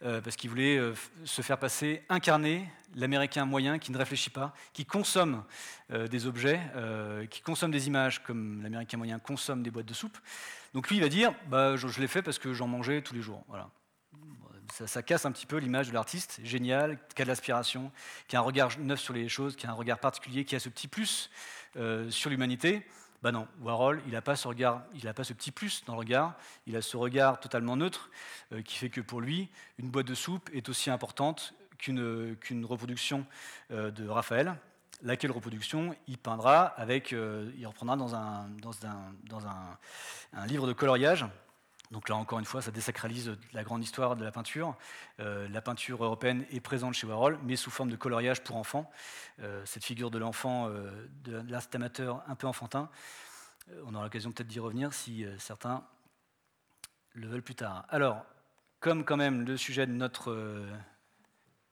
euh, 0.03 0.21
parce 0.21 0.37
qu'il 0.37 0.51
voulait 0.51 0.77
euh, 0.77 0.95
se 1.25 1.41
faire 1.43 1.59
passer, 1.59 2.03
incarner 2.09 2.69
l'Américain 2.95 3.47
moyen 3.47 3.79
qui 3.79 3.93
ne 3.93 3.99
réfléchit 3.99 4.31
pas, 4.31 4.55
qui 4.73 4.85
consomme 4.85 5.43
euh, 5.91 6.07
des 6.07 6.27
objets, 6.27 6.61
qui 7.31 7.41
consomme 7.43 7.71
des 7.71 7.87
images 7.87 8.23
comme 8.23 8.63
l'Américain 8.63 8.97
moyen 8.97 9.19
consomme 9.19 9.63
des 9.63 9.71
boîtes 9.71 9.87
de 9.87 9.95
soupe. 9.95 10.19
Donc 10.75 10.89
lui, 10.89 10.97
il 10.97 11.03
va 11.03 11.09
dire, 11.09 11.35
bah, 11.49 11.77
je, 11.77 12.01
l'ai 12.01 12.09
fait 12.09 12.23
parce 12.23 12.39
que 12.39 12.53
j'en 12.53 12.67
mangeais 12.67 13.03
tous 13.03 13.15
les 13.15 13.23
jours. 13.23 13.43
Voilà. 13.49 13.71
Ça, 14.87 15.03
casse 15.03 15.25
un 15.25 15.33
petit 15.33 15.47
peu 15.47 15.59
l'image 15.59 15.89
de 15.89 15.95
l'artiste, 15.95 16.41
génial, 16.43 16.99
qui 17.15 17.23
a 17.23 17.25
de 17.25 17.29
l'aspiration, 17.29 17.93
qui 18.29 18.37
a 18.37 18.41
un 18.41 18.43
regard 18.43 18.71
neuf 18.79 19.01
sur 19.01 19.15
les 19.15 19.29
choses, 19.29 19.57
qui 19.57 19.67
a 19.67 19.71
un 19.71 19.75
regard 19.75 19.99
particulier, 19.99 20.45
qui 20.45 20.57
a 20.57 20.61
ce 20.61 20.69
petit 20.69 20.89
plus 20.89 21.31
sur 22.11 22.31
l'humanité. 22.31 22.85
Ben 23.27 23.33
non, 23.33 23.49
Warhol, 23.61 24.01
il 24.07 24.12
n'a 24.12 24.22
pas 24.22 24.37
ce 24.37 25.33
petit 25.33 25.51
plus 25.51 25.83
dans 25.85 25.95
le 25.95 25.99
regard, 25.99 26.35
il 26.68 26.77
a 26.77 26.81
ce 26.81 26.97
regard 26.97 27.41
totalement 27.41 27.74
neutre 27.74 28.09
euh, 28.53 28.62
qui 28.62 28.77
fait 28.77 28.89
que 28.89 29.01
pour 29.01 29.20
lui, 29.20 29.49
une 29.81 29.91
boîte 29.91 30.07
de 30.07 30.14
soupe 30.14 30.49
est 30.53 30.68
aussi 30.68 30.91
importante 30.91 31.53
qu'une 31.77 32.64
reproduction 32.64 33.27
euh, 33.72 33.91
de 33.91 34.09
Raphaël, 34.09 34.55
laquelle 35.03 35.33
reproduction 35.33 35.97
il 36.07 36.18
peindra 36.18 36.66
avec, 36.66 37.12
euh, 37.12 37.51
il 37.59 37.66
reprendra 37.66 37.97
dans 37.97 38.14
un 38.14 38.47
livre 40.47 40.68
de 40.68 40.72
coloriage 40.72 41.27
donc 41.91 42.09
là, 42.09 42.16
encore 42.16 42.39
une 42.39 42.45
fois, 42.45 42.62
ça 42.62 42.70
désacralise 42.70 43.37
la 43.53 43.62
grande 43.62 43.82
histoire 43.82 44.16
de 44.16 44.24
la 44.24 44.32
peinture. 44.32 44.76
Euh, 45.20 45.49
la 45.49 45.61
peinture 45.61 46.03
européenne 46.03 46.45
est 46.51 46.61
présente 46.61 46.95
chez 46.95 47.07
Warhol, 47.07 47.39
mais 47.45 47.57
sous 47.57 47.70
forme 47.70 47.91
de 47.91 47.97
coloriage 47.97 48.43
pour 48.43 48.57
enfants. 48.57 48.91
Euh, 49.41 49.64
cette 49.64 49.84
figure 49.84 50.11
de 50.11 50.18
l'enfant, 50.18 50.68
euh, 50.68 50.91
de 51.24 51.43
l'art 51.49 51.62
amateur 51.74 52.22
un 52.26 52.34
peu 52.34 52.47
enfantin, 52.47 52.89
on 53.84 53.95
aura 53.95 54.05
l'occasion 54.05 54.30
peut-être 54.30 54.49
d'y 54.49 54.61
revenir 54.61 54.93
si 54.93 55.26
certains 55.39 55.84
le 57.14 57.26
veulent 57.26 57.43
plus 57.43 57.57
tard. 57.57 57.84
Alors, 57.89 58.24
comme 58.78 59.05
quand 59.05 59.16
même 59.16 59.45
le 59.45 59.57
sujet 59.57 59.89
de, 59.89 59.93
notre, 59.93 60.32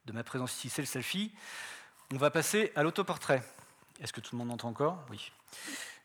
de 0.04 0.12
ma 0.12 0.24
présence 0.24 0.54
ici, 0.54 0.70
c'est 0.70 0.82
le 0.82 0.86
selfie, 0.86 1.32
on 2.12 2.16
va 2.16 2.32
passer 2.32 2.72
à 2.74 2.82
l'autoportrait. 2.82 3.44
Est-ce 4.00 4.12
que 4.12 4.20
tout 4.20 4.34
le 4.34 4.38
monde 4.38 4.50
entend 4.50 4.70
encore? 4.70 5.06
Oui, 5.08 5.30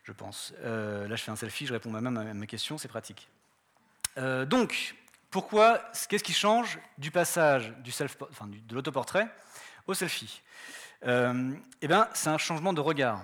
je 0.04 0.12
pense. 0.12 0.54
là, 0.62 1.16
je 1.16 1.22
fais 1.22 1.32
un 1.32 1.36
selfie, 1.36 1.66
je 1.66 1.72
réponds 1.72 1.90
moi-même 1.90 2.16
à 2.16 2.34
ma 2.34 2.46
question, 2.46 2.78
c'est 2.78 2.86
pratique. 2.86 3.28
Euh, 4.18 4.44
donc, 4.44 4.94
pourquoi, 5.30 5.80
qu'est-ce 6.08 6.24
qui 6.24 6.32
change 6.32 6.78
du 6.98 7.10
passage 7.10 7.72
du 7.78 7.92
self, 7.92 8.16
enfin, 8.30 8.46
de 8.48 8.74
l'autoportrait 8.74 9.28
au 9.86 9.94
selfie 9.94 10.42
euh, 11.06 11.52
Eh 11.80 11.88
bien, 11.88 12.08
c'est 12.14 12.30
un 12.30 12.38
changement 12.38 12.72
de 12.72 12.80
regard. 12.80 13.22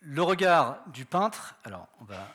Le 0.00 0.22
regard 0.22 0.78
du 0.88 1.04
peintre, 1.04 1.56
alors 1.64 1.88
on 2.00 2.04
va. 2.04 2.28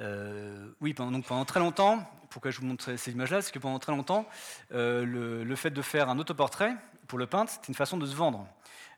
Euh, 0.00 0.72
oui, 0.80 0.92
pendant, 0.92 1.12
donc 1.12 1.24
pendant 1.24 1.44
très 1.44 1.60
longtemps, 1.60 2.04
pourquoi 2.30 2.50
je 2.50 2.60
vous 2.60 2.66
montre 2.66 2.96
ces 2.96 3.12
images-là 3.12 3.42
C'est 3.42 3.52
que 3.52 3.60
pendant 3.60 3.78
très 3.78 3.92
longtemps, 3.92 4.26
le, 4.70 5.44
le, 5.44 5.56
fait 5.56 5.70
de 5.70 5.82
faire 5.82 6.08
un 6.08 6.18
autoportrait 6.18 6.74
pour 7.06 7.18
le 7.18 7.26
peintre, 7.26 7.52
c'était 7.52 7.68
une 7.68 7.74
façon 7.74 7.96
de 7.96 8.06
se 8.06 8.14
vendre. 8.14 8.46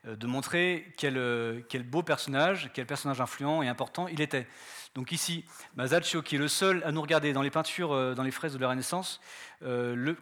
Euh, 0.07 0.17
de 0.17 0.27
montrer 0.27 0.93
euh, 1.05 1.61
quel, 1.69 1.83
beau 1.83 2.03
personnage, 2.03 2.71
quel 2.75 2.87
personnage 2.87 3.21
influent 3.21 3.63
et 3.63 3.69
important 3.69 4.09
il 4.09 4.21
était. 4.21 4.47
Donc 4.95 5.13
ici, 5.13 5.45
Masaccio, 5.75 6.23
qui 6.23 6.37
est 6.37 6.39
le 6.39 6.49
seul 6.49 6.83
à 6.85 6.93
nous 6.93 7.03
regarder 7.03 7.33
dans 7.33 7.43
les 7.43 7.51
peintures, 7.51 7.93
euh, 7.93 8.15
dans 8.15 8.23
les 8.23 8.31
fraises 8.31 8.55
de 8.55 8.59
la 8.59 8.69
Renaissance, 8.69 9.21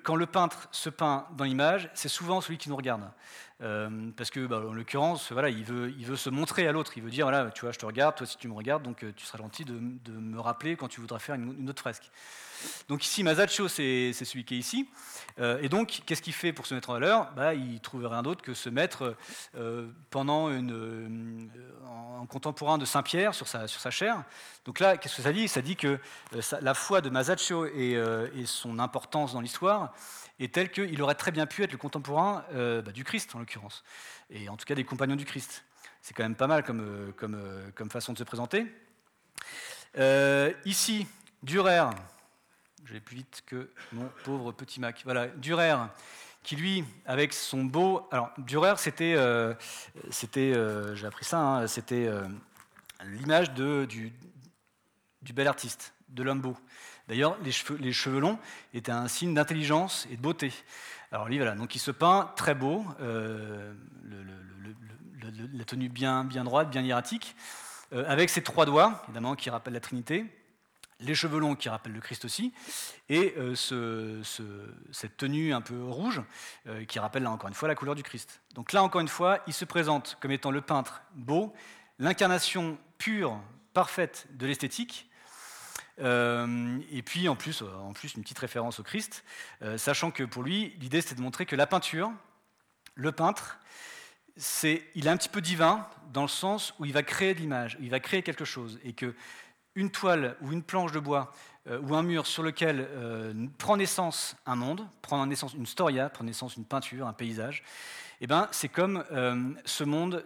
quand 0.05 0.14
le 0.14 0.26
peintre 0.26 0.68
se 0.70 0.89
peint 0.89 1.26
dans 1.37 1.43
l'image, 1.43 1.91
c'est 1.95 2.09
souvent 2.09 2.41
celui 2.41 2.57
qui 2.57 2.68
nous 2.68 2.76
regarde. 2.76 3.03
Parce 4.16 4.30
que, 4.30 4.46
bah, 4.46 4.62
en 4.68 4.72
l'occurrence, 4.72 5.32
voilà, 5.32 5.48
il 5.48 5.64
veut, 5.64 5.92
il 5.98 6.04
veut 6.04 6.16
se 6.16 6.30
montrer 6.30 6.68
à 6.68 6.72
l'autre. 6.72 6.92
Il 6.96 7.02
veut 7.02 7.10
dire, 7.10 7.26
voilà, 7.26 7.50
tu 7.50 7.62
vois, 7.62 7.72
je 7.72 7.78
te 7.78 7.86
regarde, 7.86 8.14
toi 8.16 8.26
si 8.26 8.36
tu 8.36 8.48
me 8.48 8.54
regardes, 8.54 8.82
donc 8.82 9.04
tu 9.16 9.24
seras 9.24 9.38
gentil 9.38 9.64
de, 9.64 9.78
me 10.12 10.40
rappeler 10.40 10.76
quand 10.76 10.88
tu 10.88 11.00
voudras 11.00 11.18
faire 11.18 11.34
une 11.34 11.68
autre 11.68 11.80
fresque. 11.80 12.10
Donc 12.88 13.04
ici, 13.04 13.22
Masaccio, 13.22 13.68
c'est 13.68 14.12
celui 14.12 14.44
qui 14.44 14.54
est 14.54 14.58
ici. 14.58 14.88
Euh, 15.38 15.58
et 15.62 15.68
donc, 15.68 16.02
qu'est-ce 16.06 16.22
qu'il 16.22 16.32
fait 16.32 16.52
pour 16.52 16.66
se 16.66 16.74
mettre 16.74 16.90
en 16.90 16.94
valeur? 16.94 17.32
Bah, 17.36 17.54
Il 17.54 17.80
trouve 17.80 18.06
rien 18.06 18.22
d'autre 18.22 18.42
que 18.42 18.54
se 18.54 18.68
mettre 18.68 19.16
euh, 19.56 19.88
pendant 20.10 20.50
une, 20.50 20.72
euh, 20.72 21.86
en 22.20 22.26
contemporain 22.26 22.78
de 22.78 22.84
Saint-Pierre 22.84 23.34
sur 23.34 23.48
sa, 23.48 23.68
sur 23.68 23.80
sa 23.80 23.90
chair. 23.90 24.22
Donc 24.64 24.80
là, 24.80 24.96
qu'est-ce 24.96 25.16
que 25.16 25.22
ça 25.22 25.32
dit? 25.32 25.48
Ça 25.48 25.62
dit 25.62 25.76
que 25.76 25.98
la 26.60 26.74
foi 26.74 27.00
de 27.00 27.10
Masaccio 27.10 27.66
et, 27.66 28.00
son 28.46 28.78
importance 28.78 29.32
dans 29.32 29.40
l'histoire 29.40 29.92
est 30.39 30.53
telle 30.53 30.70
qu'il 30.70 31.01
aurait 31.03 31.14
très 31.14 31.30
bien 31.30 31.47
pu 31.47 31.62
être 31.62 31.72
le 31.72 31.78
contemporain 31.78 32.45
bah, 32.53 32.93
du 32.93 33.05
Christ, 33.05 33.35
en 33.35 33.39
l'occurrence, 33.39 33.85
et 34.30 34.49
en 34.49 34.57
tout 34.57 34.64
cas 34.64 34.74
des 34.74 34.85
compagnons 34.85 35.16
du 35.16 35.24
Christ. 35.24 35.64
C'est 36.03 36.12
quand 36.14 36.22
même 36.22 36.35
pas 36.35 36.47
mal 36.47 36.64
comme, 36.64 37.12
comme, 37.16 37.39
comme 37.74 37.91
façon 37.91 38.12
de 38.12 38.18
se 38.18 38.24
présenter. 38.24 38.66
ici, 40.64 41.07
Durer, 41.45 41.91
Je 42.85 42.95
vais 42.95 43.01
plus 43.01 43.16
vite 43.16 43.43
que 43.45 43.70
mon 43.93 44.09
pauvre 44.24 44.51
petit 44.53 44.80
Mac. 44.80 45.03
Voilà, 45.05 45.28
Durer, 45.28 45.74
qui 46.43 46.57
lui, 46.57 46.85
avec 47.05 47.32
son 47.32 47.64
beau. 47.64 48.09
Alors, 48.11 48.30
Durer, 48.39 48.74
c'était. 48.78 49.14
Euh, 49.14 49.55
euh, 50.37 50.95
J'ai 50.95 51.07
appris 51.07 51.26
ça, 51.26 51.39
hein, 51.39 51.66
c'était 51.66 52.07
euh, 52.07 52.26
l'image 53.05 53.53
du, 53.53 54.12
du 55.20 55.32
bel 55.35 55.49
artiste, 55.49 55.93
de 56.09 56.22
l'homme 56.22 56.41
beau. 56.41 56.57
D'ailleurs, 57.09 57.36
les 57.42 57.92
cheveux, 57.92 58.20
longs 58.20 58.38
étaient 58.72 58.92
un 58.92 59.09
signe 59.09 59.34
d'intelligence 59.34 60.07
et 60.11 60.16
de 60.16 60.22
beauté. 60.22 60.52
Alors 61.12 61.28
lui, 61.28 61.36
voilà, 61.36 61.55
donc 61.55 61.74
il 61.74 61.78
se 61.78 61.90
peint 61.90 62.32
très 62.36 62.55
beau, 62.55 62.84
la 65.52 65.64
tenue 65.64 65.88
bien, 65.88 66.24
bien 66.24 66.44
droite, 66.44 66.70
bien 66.70 66.82
hiératique, 66.82 67.36
avec 67.92 68.30
ses 68.30 68.42
trois 68.42 68.66
doigts, 68.66 69.02
évidemment, 69.05 69.34
qui 69.36 69.50
rappellent 69.50 69.74
la 69.74 69.80
Trinité, 69.80 70.26
les 71.00 71.14
cheveux 71.14 71.38
longs 71.38 71.55
qui 71.55 71.68
rappellent 71.68 71.92
le 71.92 72.00
Christ 72.00 72.24
aussi, 72.24 72.52
et 73.09 73.34
euh, 73.36 73.55
cette 74.92 75.16
tenue 75.16 75.52
un 75.52 75.61
peu 75.61 75.82
rouge 75.82 76.22
euh, 76.66 76.84
qui 76.84 76.98
rappelle 76.98 77.24
là 77.24 77.30
encore 77.30 77.48
une 77.48 77.55
fois 77.55 77.68
la 77.68 77.74
couleur 77.74 77.94
du 77.94 78.02
Christ. 78.02 78.40
Donc 78.55 78.72
là 78.72 78.82
encore 78.82 79.00
une 79.00 79.09
fois, 79.09 79.40
il 79.46 79.52
se 79.52 79.64
présente 79.64 80.16
comme 80.20 80.30
étant 80.30 80.50
le 80.50 80.61
peintre 80.61 81.02
beau, 81.14 81.52
l'incarnation 81.98 82.78
pure, 82.98 83.40
parfaite 83.72 84.26
de 84.32 84.46
l'esthétique, 84.46 85.09
euh, 86.01 86.78
et 86.90 87.03
puis 87.03 87.28
en 87.28 87.36
plus, 87.36 87.62
en 87.62 87.92
plus 87.92 88.14
une 88.14 88.22
petite 88.22 88.38
référence 88.38 88.80
au 88.80 88.82
Christ, 88.82 89.24
sachant 89.76 90.11
que 90.11 90.24
pour 90.24 90.42
lui, 90.42 90.74
l'idée 90.80 91.01
c'était 91.01 91.14
de 91.14 91.20
montrer 91.20 91.47
que 91.47 91.57
la 91.57 91.66
peinture, 91.66 92.12
le 92.95 93.12
peintre, 93.12 93.59
c'est, 94.36 94.82
il 94.95 95.07
est 95.07 95.11
un 95.11 95.16
petit 95.16 95.28
peu 95.28 95.40
divin 95.40 95.86
dans 96.12 96.22
le 96.22 96.28
sens 96.28 96.74
où 96.78 96.84
il 96.84 96.92
va 96.92 97.03
créer 97.03 97.34
de 97.34 97.40
l'image, 97.40 97.76
il 97.80 97.90
va 97.90 98.01
créer 98.01 98.22
quelque 98.22 98.45
chose, 98.45 98.78
et 98.84 98.92
que 98.92 99.14
une 99.74 99.90
toile 99.90 100.36
ou 100.40 100.53
une 100.53 100.62
planche 100.62 100.92
de 100.92 101.01
bois 101.01 101.32
euh, 101.68 101.80
ou 101.80 101.95
un 101.95 102.03
mur 102.03 102.26
sur 102.26 102.42
lequel 102.42 102.86
euh, 102.90 103.47
prend 103.59 103.76
naissance 103.76 104.36
un 104.47 104.57
monde, 104.57 104.86
prend 105.03 105.24
naissance 105.26 105.55
une 105.55 105.66
storia, 105.66 106.09
prend 106.09 106.24
naissance 106.24 106.57
une 106.57 106.64
peinture, 106.64 107.07
un 107.07 107.12
paysage, 107.12 107.64
eh 108.20 108.26
ben, 108.26 108.49
c'est 108.53 108.68
comme 108.68 109.05
euh, 109.12 109.53
ce 109.64 109.82
monde 109.84 110.24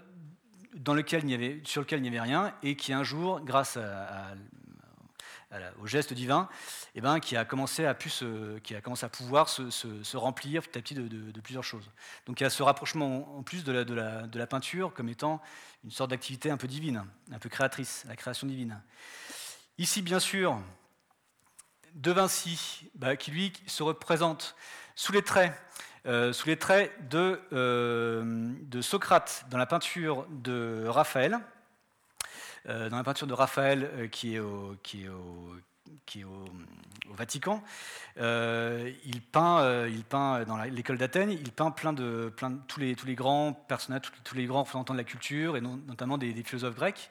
dans 0.75 0.95
lequel 0.95 1.25
il 1.25 1.31
y 1.31 1.35
avait, 1.35 1.61
sur 1.64 1.81
lequel 1.81 2.01
il 2.01 2.03
n'y 2.03 2.09
avait 2.09 2.21
rien 2.21 2.53
et 2.62 2.77
qui 2.77 2.93
un 2.93 3.05
jour, 3.05 3.41
grâce 3.41 3.79
au 5.80 5.86
geste 5.86 6.12
divin, 6.12 6.49
eh 6.94 7.01
ben, 7.01 7.20
qui, 7.20 7.36
a 7.36 7.44
commencé 7.44 7.86
à 7.86 7.94
qui 7.94 8.74
a 8.74 8.80
commencé 8.80 9.07
à 9.07 9.09
pouvoir 9.09 9.49
se, 9.49 10.16
remplir 10.16 10.62
petit 10.62 10.78
à 10.78 10.82
petit 10.82 10.94
de, 10.94 11.40
plusieurs 11.40 11.64
choses. 11.64 11.90
Donc 12.26 12.40
il 12.40 12.44
y 12.44 12.46
a 12.46 12.51
ce 12.51 12.62
rapprochement 12.62 13.38
en 13.38 13.42
plus 13.42 13.64
de 13.64 13.72
la, 13.72 13.84
de 13.84 14.38
la 14.38 14.46
peinture 14.46 14.92
comme 14.92 15.09
étant 15.09 15.40
une 15.84 15.90
sorte 15.90 16.11
d'activité 16.11 16.51
un 16.51 16.57
peu 16.57 16.66
divine, 16.66 17.05
un 17.32 17.38
peu 17.38 17.49
créatrice, 17.49 18.05
la 18.09 18.16
création 18.16 18.46
divine. 18.46 18.80
Ici, 19.78 20.03
bien 20.03 20.18
sûr, 20.18 20.61
De 21.94 22.11
Vinci, 22.11 22.90
bah, 22.96 23.16
qui 23.16 23.30
lui 23.30 23.53
se 23.66 23.84
représente 23.84 24.57
sous 24.96 25.12
les 25.12 25.22
traits, 25.22 25.53
euh, 26.07 26.32
sous 26.32 26.49
les 26.49 26.57
traits 26.57 27.09
de, 27.09 27.40
euh, 27.53 28.53
de, 28.62 28.82
Socrate 28.82 29.46
dans 29.51 29.59
la 29.59 29.66
peinture 29.66 30.26
de 30.30 30.84
Raphaël, 30.88 31.38
dans 32.67 32.97
la 32.97 33.05
peinture 33.05 33.27
de 33.27 33.35
Raphaël 33.35 34.09
qui 34.11 34.35
est 34.35 34.39
au, 34.39 34.77
qui 34.83 35.05
est 35.05 36.25
au, 36.25 36.45
Vatican. 37.11 37.63
il, 38.17 39.23
peint, 39.33 39.95
dans 40.11 40.57
l'école 40.71 40.99
d'Athènes, 40.99 41.31
il 41.31 41.51
peint 41.51 41.71
plein 41.71 41.93
de, 41.93 42.33
tous, 42.67 42.81
les, 42.81 43.15
grands 43.15 43.53
personnages, 43.53 44.03
tous, 44.25 44.35
les 44.35 44.45
grands 44.45 44.61
représentants 44.61 44.93
de 44.93 44.99
la 44.99 45.05
culture, 45.05 45.57
et 45.57 45.61
notamment 45.61 46.19
des, 46.19 46.35
philosophes 46.43 46.75
grecs. 46.75 47.11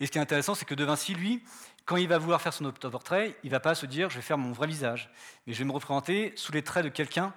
Et 0.00 0.06
ce 0.06 0.12
qui 0.12 0.18
est 0.18 0.20
intéressant, 0.20 0.54
c'est 0.54 0.64
que 0.64 0.74
De 0.74 0.84
Vinci, 0.84 1.14
lui, 1.14 1.42
quand 1.84 1.96
il 1.96 2.08
va 2.08 2.18
vouloir 2.18 2.40
faire 2.40 2.52
son 2.52 2.64
autoportrait, 2.64 3.36
il 3.42 3.48
ne 3.48 3.50
va 3.50 3.60
pas 3.60 3.74
se 3.74 3.86
dire 3.86 4.08
je 4.08 4.16
vais 4.16 4.22
faire 4.22 4.38
mon 4.38 4.52
vrai 4.52 4.66
visage, 4.66 5.10
mais 5.46 5.52
je 5.52 5.58
vais 5.58 5.64
me 5.64 5.72
représenter 5.72 6.32
sous 6.36 6.52
les 6.52 6.62
traits 6.62 6.84
de 6.84 6.88
quelqu'un, 6.88 7.34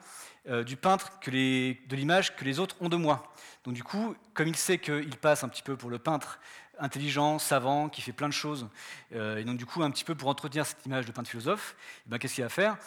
euh, 0.47 0.63
du 0.63 0.77
peintre, 0.77 1.11
de 1.25 1.95
l'image 1.95 2.35
que 2.35 2.45
les 2.45 2.59
autres 2.59 2.77
ont 2.79 2.89
de 2.89 2.95
moi. 2.95 3.33
Donc 3.65 3.73
du 3.73 3.83
coup, 3.83 4.15
comme 4.33 4.47
il 4.47 4.55
sait 4.55 4.77
qu'il 4.77 5.17
passe 5.17 5.43
un 5.43 5.49
petit 5.49 5.63
peu 5.63 5.75
pour 5.75 5.89
le 5.89 5.99
peintre 5.99 6.39
intelligent, 6.79 7.39
savant, 7.39 7.89
qui 7.89 8.01
fait 8.01 8.11
plein 8.11 8.27
de 8.27 8.33
choses, 8.33 8.67
euh, 9.13 9.37
et 9.37 9.43
donc 9.43 9.57
du 9.57 9.65
coup 9.65 9.83
un 9.83 9.91
petit 9.91 10.03
peu 10.03 10.15
pour 10.15 10.29
entretenir 10.29 10.65
cette 10.65 10.85
image 10.85 11.05
de 11.05 11.11
peintre 11.11 11.29
philosophe, 11.29 11.75
eh 12.05 12.09
ben, 12.09 12.17
qu'est-ce 12.17 12.35
qu'il 12.35 12.43
va 12.43 12.49
faire? 12.49 12.77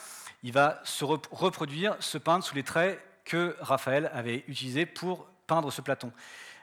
Il 0.42 0.52
va 0.52 0.80
se 0.84 1.04
reproduire, 1.04 1.96
se 2.00 2.18
peindre 2.18 2.44
sous 2.44 2.54
les 2.54 2.62
traits 2.62 3.00
que 3.24 3.56
Raphaël 3.60 4.10
avait 4.14 4.44
utilisés 4.48 4.86
pour 4.86 5.26
peindre 5.46 5.70
ce 5.70 5.80
Platon. 5.80 6.12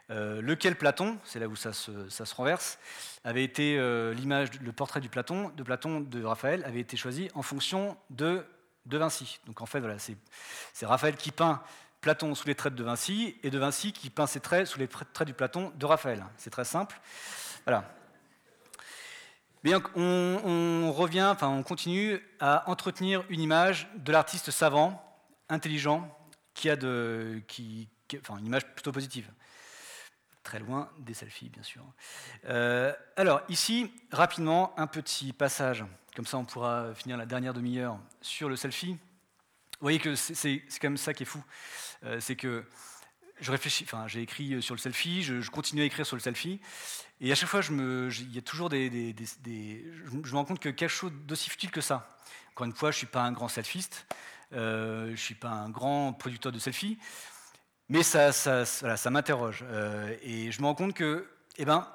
Euh, 0.09 0.41
lequel 0.41 0.75
Platon, 0.75 1.17
c'est 1.23 1.39
là 1.39 1.47
où 1.47 1.55
ça 1.55 1.73
se, 1.73 2.35
renverse, 2.35 2.79
avait 3.23 3.43
été 3.43 3.77
euh, 3.77 4.13
l'image, 4.13 4.49
le 4.61 4.71
portrait 4.71 5.01
du 5.01 5.09
Platon, 5.09 5.49
de 5.49 5.63
Platon 5.63 5.99
de 5.99 6.23
Raphaël 6.23 6.63
avait 6.65 6.79
été 6.79 6.95
choisi 6.95 7.29
en 7.35 7.41
fonction 7.41 7.97
de, 8.09 8.45
de 8.85 8.97
Vinci. 8.97 9.39
Donc 9.45 9.61
en 9.61 9.65
fait, 9.65 9.79
voilà, 9.79 9.97
c'est 9.99 10.85
Raphaël 10.85 11.17
qui 11.17 11.31
peint 11.31 11.61
Platon 12.01 12.35
sous 12.35 12.47
les 12.47 12.55
traits 12.55 12.75
de 12.75 12.83
Vinci 12.83 13.35
et 13.43 13.49
de 13.49 13.57
Vinci 13.57 13.91
qui 13.91 14.09
peint 14.09 14.27
ses 14.27 14.39
traits 14.39 14.67
sous 14.67 14.79
les 14.79 14.87
traits 14.87 15.25
du 15.25 15.33
Platon 15.33 15.71
de 15.75 15.85
Raphaël. 15.85 16.25
C'est 16.37 16.49
très 16.49 16.65
simple. 16.65 16.99
Voilà. 17.65 17.83
Bien, 19.63 19.81
on, 19.95 20.91
revient, 20.93 21.29
enfin, 21.31 21.49
on 21.49 21.63
continue 21.63 22.21
à 22.39 22.69
entretenir 22.69 23.23
une 23.29 23.41
image 23.41 23.87
de 23.95 24.11
l'artiste 24.11 24.51
savant, 24.51 25.03
intelligent, 25.49 26.15
qui 26.53 26.69
a 26.69 26.75
de, 26.75 27.41
qui, 27.47 27.89
enfin, 28.21 28.37
une 28.37 28.45
image 28.45 28.65
plutôt 28.73 28.91
positive 28.91 29.29
très 30.43 30.59
loin 30.59 30.89
des 30.99 31.13
selfies, 31.13 31.49
bien 31.49 31.63
sûr. 31.63 31.83
Euh, 32.45 32.93
alors, 33.17 33.41
ici, 33.49 33.91
rapidement, 34.13 34.73
un 34.79 34.87
petit 34.87 35.33
passage, 35.33 35.83
comme 36.15 36.25
ça 36.25 36.37
on 36.37 36.45
pourra 36.45 36.93
finir 36.93 37.17
la 37.17 37.25
dernière 37.25 37.53
demi-heure 37.53 37.99
sur 38.21 38.47
le 38.47 38.55
selfie. 38.55 38.97
Vous 39.79 39.85
voyez 39.85 39.99
que 39.99 40.15
c'est 40.15 40.83
même 40.83 40.97
ça 40.97 41.13
qui 41.13 41.23
est 41.23 41.27
fou. 41.27 41.43
Euh, 42.03 42.19
c'est 42.19 42.35
que 42.35 42.65
je 43.39 43.51
réfléchis, 43.51 43.83
enfin, 43.83 44.07
j'ai 44.07 44.21
écrit 44.21 44.61
sur 44.63 44.73
le 44.73 44.79
selfie, 44.79 45.21
je, 45.21 45.49
continue 45.51 45.83
à 45.83 45.85
écrire 45.85 46.05
sur 46.05 46.15
le 46.15 46.21
selfie, 46.21 46.59
et 47.21 47.31
à 47.31 47.35
chaque 47.35 47.49
fois, 47.49 47.61
il 47.69 48.33
y 48.33 48.37
a 48.39 48.41
toujours 48.41 48.69
des, 48.69 49.15
je 49.45 50.31
me 50.31 50.35
rends 50.35 50.45
compte 50.45 50.59
que 50.59 50.69
quelque 50.69 50.89
chose 50.89 51.11
d'aussi 51.25 51.51
futile 51.51 51.69
que 51.69 51.81
ça. 51.81 52.17
Encore 52.51 52.65
une 52.65 52.73
fois, 52.73 52.89
je 52.89 52.95
ne 52.95 52.99
suis 52.99 53.07
pas 53.07 53.21
un 53.21 53.31
grand 53.31 53.47
selfiste, 53.47 54.07
euh, 54.53 55.11
je 55.11 55.21
suis 55.21 55.35
pas 55.35 55.49
un 55.49 55.69
grand 55.69 56.13
producteur 56.13 56.51
de 56.51 56.57
selfies, 56.57 56.97
mais 57.89 58.01
ça, 58.01 58.31
ça, 58.31 58.65
ça 58.65 59.09
m'interroge. 59.11 59.63
Euh, 59.67 60.15
et 60.23 60.51
je 60.51 60.59
me 60.61 60.65
rends 60.65 60.75
compte 60.75 60.95
que 60.95 61.29
eh 61.57 61.65
ben, 61.65 61.87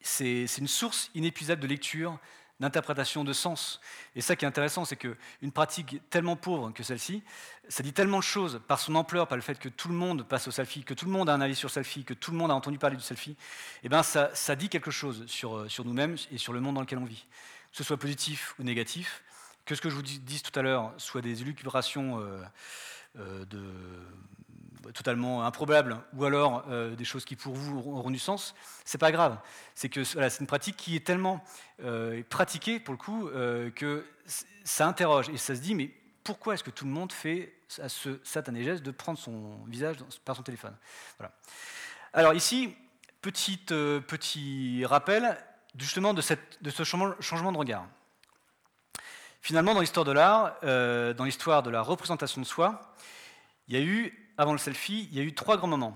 c'est 0.00 0.46
une 0.58 0.68
source 0.68 1.10
inépuisable 1.14 1.60
de 1.62 1.66
lecture, 1.66 2.18
d'interprétation, 2.60 3.24
de 3.24 3.32
sens. 3.32 3.80
Et 4.14 4.20
ça 4.20 4.36
qui 4.36 4.44
est 4.44 4.48
intéressant, 4.48 4.84
c'est 4.84 4.96
qu'une 4.96 5.52
pratique 5.52 6.00
tellement 6.10 6.36
pauvre 6.36 6.70
que 6.70 6.82
celle-ci, 6.82 7.22
ça 7.68 7.82
dit 7.82 7.92
tellement 7.92 8.18
de 8.18 8.24
choses 8.24 8.60
par 8.68 8.78
son 8.78 8.94
ampleur, 8.94 9.26
par 9.26 9.36
le 9.36 9.42
fait 9.42 9.58
que 9.58 9.68
tout 9.68 9.88
le 9.88 9.94
monde 9.94 10.26
passe 10.26 10.46
au 10.46 10.50
selfie, 10.50 10.84
que 10.84 10.94
tout 10.94 11.06
le 11.06 11.10
monde 11.10 11.28
a 11.28 11.34
un 11.34 11.40
avis 11.40 11.54
sur 11.54 11.70
selfie, 11.70 12.04
que 12.04 12.14
tout 12.14 12.30
le 12.30 12.36
monde 12.36 12.50
a 12.50 12.54
entendu 12.54 12.78
parler 12.78 12.96
du 12.96 13.02
selfie, 13.02 13.36
eh 13.82 13.88
ben 13.88 14.02
ça, 14.02 14.56
dit 14.56 14.68
quelque 14.68 14.90
chose 14.90 15.24
sur, 15.26 15.56
euh, 15.56 15.68
sur 15.68 15.84
nous-mêmes 15.84 16.16
et 16.30 16.38
sur 16.38 16.52
le 16.52 16.60
monde 16.60 16.74
dans 16.74 16.82
lequel 16.82 16.98
on 16.98 17.04
vit. 17.04 17.26
Que 17.70 17.76
ce 17.78 17.84
soit 17.84 17.96
positif 17.96 18.54
ou 18.58 18.62
négatif, 18.62 19.22
que 19.64 19.74
ce 19.74 19.80
que 19.80 19.88
je 19.88 19.94
vous 19.94 20.02
dis 20.02 20.42
tout 20.42 20.58
à 20.58 20.62
l'heure 20.62 20.92
soit 20.96 21.22
des 21.22 21.42
élucubrations 21.42 22.20
euh, 22.20 23.44
de 23.46 23.62
totalement 24.94 25.44
improbable, 25.44 25.98
ou 26.14 26.24
alors 26.24 26.64
euh, 26.68 26.94
des 26.94 27.04
choses 27.04 27.24
qui 27.24 27.36
pour 27.36 27.54
vous 27.54 27.78
auront 27.78 28.10
du 28.10 28.18
sens, 28.18 28.54
c'est 28.84 28.98
pas 28.98 29.12
grave. 29.12 29.38
C'est 29.74 29.88
que 29.88 30.00
voilà, 30.12 30.30
c'est 30.30 30.40
une 30.40 30.46
pratique 30.46 30.76
qui 30.76 30.96
est 30.96 31.04
tellement 31.06 31.44
euh, 31.82 32.22
pratiquée 32.28 32.80
pour 32.80 32.92
le 32.92 32.98
coup 32.98 33.28
euh, 33.28 33.70
que 33.70 34.06
ça 34.64 34.86
interroge 34.86 35.28
et 35.28 35.36
ça 35.36 35.54
se 35.54 35.60
dit 35.60 35.74
mais 35.74 35.90
pourquoi 36.24 36.54
est-ce 36.54 36.64
que 36.64 36.70
tout 36.70 36.84
le 36.84 36.90
monde 36.90 37.12
fait 37.12 37.52
à 37.80 37.88
ce 37.88 38.18
satané 38.24 38.62
geste 38.64 38.82
de 38.82 38.90
prendre 38.90 39.18
son 39.18 39.64
visage 39.66 39.96
par 40.24 40.36
son 40.36 40.42
téléphone? 40.42 40.76
Voilà. 41.18 41.34
Alors 42.12 42.34
ici, 42.34 42.74
petite, 43.20 43.68
petit 43.68 44.84
rappel 44.84 45.36
justement 45.76 46.14
de, 46.14 46.20
cette, 46.20 46.62
de 46.62 46.70
ce 46.70 46.84
changement 46.84 47.52
de 47.52 47.56
regard. 47.56 47.86
Finalement, 49.40 49.72
dans 49.72 49.80
l'histoire 49.80 50.04
de 50.04 50.12
l'art, 50.12 50.60
dans 50.60 51.24
l'histoire 51.24 51.62
de 51.62 51.70
la 51.70 51.80
représentation 51.80 52.40
de 52.40 52.46
soi, 52.46 52.94
il 53.68 53.74
y 53.74 53.78
a 53.78 53.84
eu 53.84 54.29
avant 54.40 54.52
le 54.52 54.58
selfie, 54.58 55.06
il 55.12 55.18
y 55.18 55.20
a 55.20 55.22
eu 55.22 55.34
trois 55.34 55.58
grands 55.58 55.66
moments. 55.66 55.94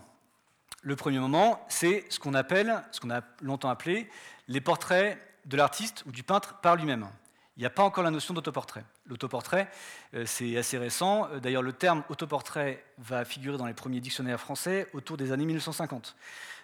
Le 0.83 0.97
premier 0.97 1.19
moment, 1.19 1.65
c'est 1.71 2.05
ce 2.11 2.21
qu'on 2.21 2.35
appelle, 2.35 2.83
ce 2.91 3.01
qu'on 3.01 3.09
a 3.09 3.23
longtemps 3.41 3.71
appelé, 3.71 4.07
les 4.49 4.61
portraits 4.61 5.19
de 5.47 5.57
l'artiste 5.57 6.05
ou 6.05 6.13
du 6.13 6.23
peintre 6.23 6.61
par 6.61 6.77
lui-même. 6.77 7.09
Il 7.57 7.61
n'y 7.61 7.67
a 7.67 7.71
pas 7.71 7.83
encore 7.83 8.05
la 8.05 8.11
notion 8.11 8.35
d'autoportrait. 8.35 8.85
L'autoportrait, 9.07 9.71
euh, 10.13 10.27
c'est 10.27 10.59
assez 10.59 10.77
récent. 10.77 11.27
Euh, 11.33 11.41
d'ailleurs, 11.41 11.63
le 11.63 11.73
terme 11.73 12.05
autoportrait 12.11 12.85
va 12.99 13.25
figurer 13.25 13.57
dans 13.57 13.65
les 13.65 13.73
premiers 13.73 14.01
dictionnaires 14.01 14.39
français 14.41 14.91
autour 14.93 15.17
des 15.17 15.33
années 15.33 15.47
1950. 15.47 16.15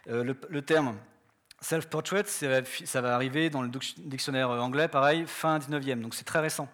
Euh, 0.09 0.35
le, 0.51 0.63
terme 0.63 0.99
self-portrait, 1.63 2.25
ça 2.27 3.01
va 3.01 3.15
arriver 3.15 3.49
dans 3.49 3.63
le 3.63 3.71
dictionnaire 3.97 4.51
anglais, 4.51 4.89
pareil, 4.89 5.25
fin 5.27 5.59
19e, 5.59 6.03
donc 6.03 6.15
c'est 6.15 6.25
très 6.25 6.41
récent. 6.41 6.69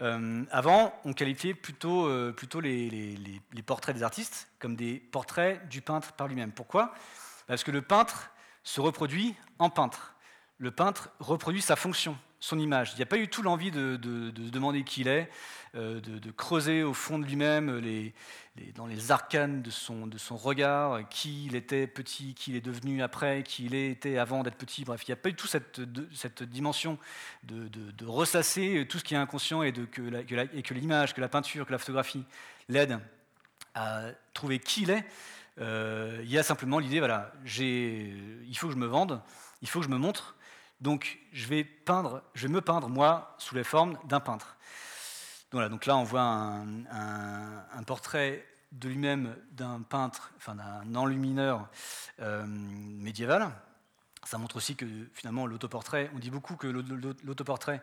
Euh, 0.00 0.44
avant, 0.50 0.92
on 1.04 1.12
qualifiait 1.12 1.54
plutôt, 1.54 2.06
euh, 2.06 2.32
plutôt 2.32 2.60
les, 2.60 3.40
portraits 3.64 3.94
des 3.94 4.02
artistes 4.02 4.48
comme 4.58 4.76
des 4.76 4.98
portraits 4.98 5.66
du 5.68 5.80
peintre 5.80 6.12
par 6.12 6.28
lui-même. 6.28 6.52
Pourquoi? 6.52 6.94
Parce 7.46 7.64
que 7.64 7.70
le 7.70 7.82
peintre 7.82 8.30
se 8.62 8.80
reproduit 8.80 9.34
en 9.58 9.70
peintre. 9.70 10.14
Le 10.58 10.70
peintre 10.70 11.10
reproduit 11.18 11.62
sa 11.62 11.76
fonction. 11.76 12.16
Son 12.40 12.58
image. 12.58 12.92
Il 12.92 12.96
n'y 12.96 13.02
a 13.02 13.06
pas 13.06 13.18
eu 13.18 13.28
tout 13.28 13.42
l'envie 13.42 13.70
de, 13.70 13.98
se 14.02 14.50
demander 14.50 14.84
qui 14.84 15.02
il 15.02 15.08
est, 15.08 15.30
euh, 15.74 16.00
de, 16.00 16.30
creuser 16.30 16.82
au 16.82 16.94
fond 16.94 17.18
de 17.18 17.24
lui-même, 17.24 17.80
dans 18.74 18.86
les 18.86 19.10
arcanes 19.10 19.62
de 19.62 19.70
son, 19.70 20.06
de 20.06 20.16
regard, 20.32 21.08
qui 21.08 21.46
il 21.46 21.54
était 21.54 21.86
petit, 21.86 22.34
qui 22.34 22.50
il 22.50 22.56
est 22.56 22.60
devenu 22.60 23.02
après, 23.02 23.42
qui 23.42 23.66
il 23.66 23.74
était 23.74 24.18
avant 24.18 24.42
d'être 24.42 24.56
petit. 24.56 24.84
Bref, 24.84 25.02
il 25.06 25.10
n'y 25.10 25.14
a 25.14 25.16
pas 25.16 25.28
eu 25.28 25.34
tout 25.34 25.46
cette, 25.46 25.80
dimension 26.42 26.98
de, 27.44 27.68
ressasser 28.06 28.86
tout 28.88 28.98
ce 28.98 29.04
qui 29.04 29.14
est 29.14 29.18
inconscient 29.18 29.62
et, 29.62 29.72
que, 29.72 30.56
et 30.56 30.62
que 30.62 30.74
l'image, 30.74 31.14
que 31.14 31.20
la 31.20 31.28
peinture, 31.28 31.66
que 31.66 31.72
la 31.72 31.78
photographie 31.78 32.24
l'aide 32.68 32.98
à 33.74 34.10
trouver 34.32 34.58
qui 34.58 34.82
il 34.82 34.90
est. 34.90 35.04
Euh, 35.58 36.20
il 36.22 36.30
y 36.30 36.38
a 36.38 36.42
simplement 36.42 36.78
l'idée, 36.78 36.98
voilà, 36.98 37.32
il 37.44 38.56
faut 38.56 38.66
que 38.66 38.74
je 38.74 38.78
me 38.78 38.86
vende, 38.86 39.22
il 39.62 39.68
faut 39.68 39.80
que 39.80 39.86
je 39.86 39.90
me 39.90 39.96
montre, 39.96 40.35
donc 40.80 41.18
je 41.32 41.46
vais 41.46 41.64
peindre, 41.64 42.22
je 42.34 42.46
vais 42.46 42.52
me 42.52 42.60
peindre 42.60 42.88
moi 42.88 43.34
sous 43.38 43.54
les 43.54 43.64
formes 43.64 43.98
d'un 44.04 44.20
peintre. 44.20 44.56
Voilà, 45.52 45.68
donc 45.68 45.86
là 45.86 45.96
on 45.96 46.04
voit 46.04 46.22
un, 46.22 47.82
portrait 47.86 48.44
de 48.72 48.88
lui-même 48.88 49.36
d'un 49.52 49.80
peintre, 49.80 50.32
enfin 50.36 50.54
d'un 50.54 50.94
enlumineur 50.94 51.68
euh, 52.20 52.44
médiéval. 52.46 53.50
Ça 54.24 54.38
montre 54.38 54.56
aussi 54.56 54.74
que 54.74 54.86
finalement 55.14 55.46
l'autoportrait, 55.46 56.10
on 56.14 56.18
dit 56.18 56.30
beaucoup 56.30 56.56
que 56.56 56.66
l'autoportrait, 56.66 57.80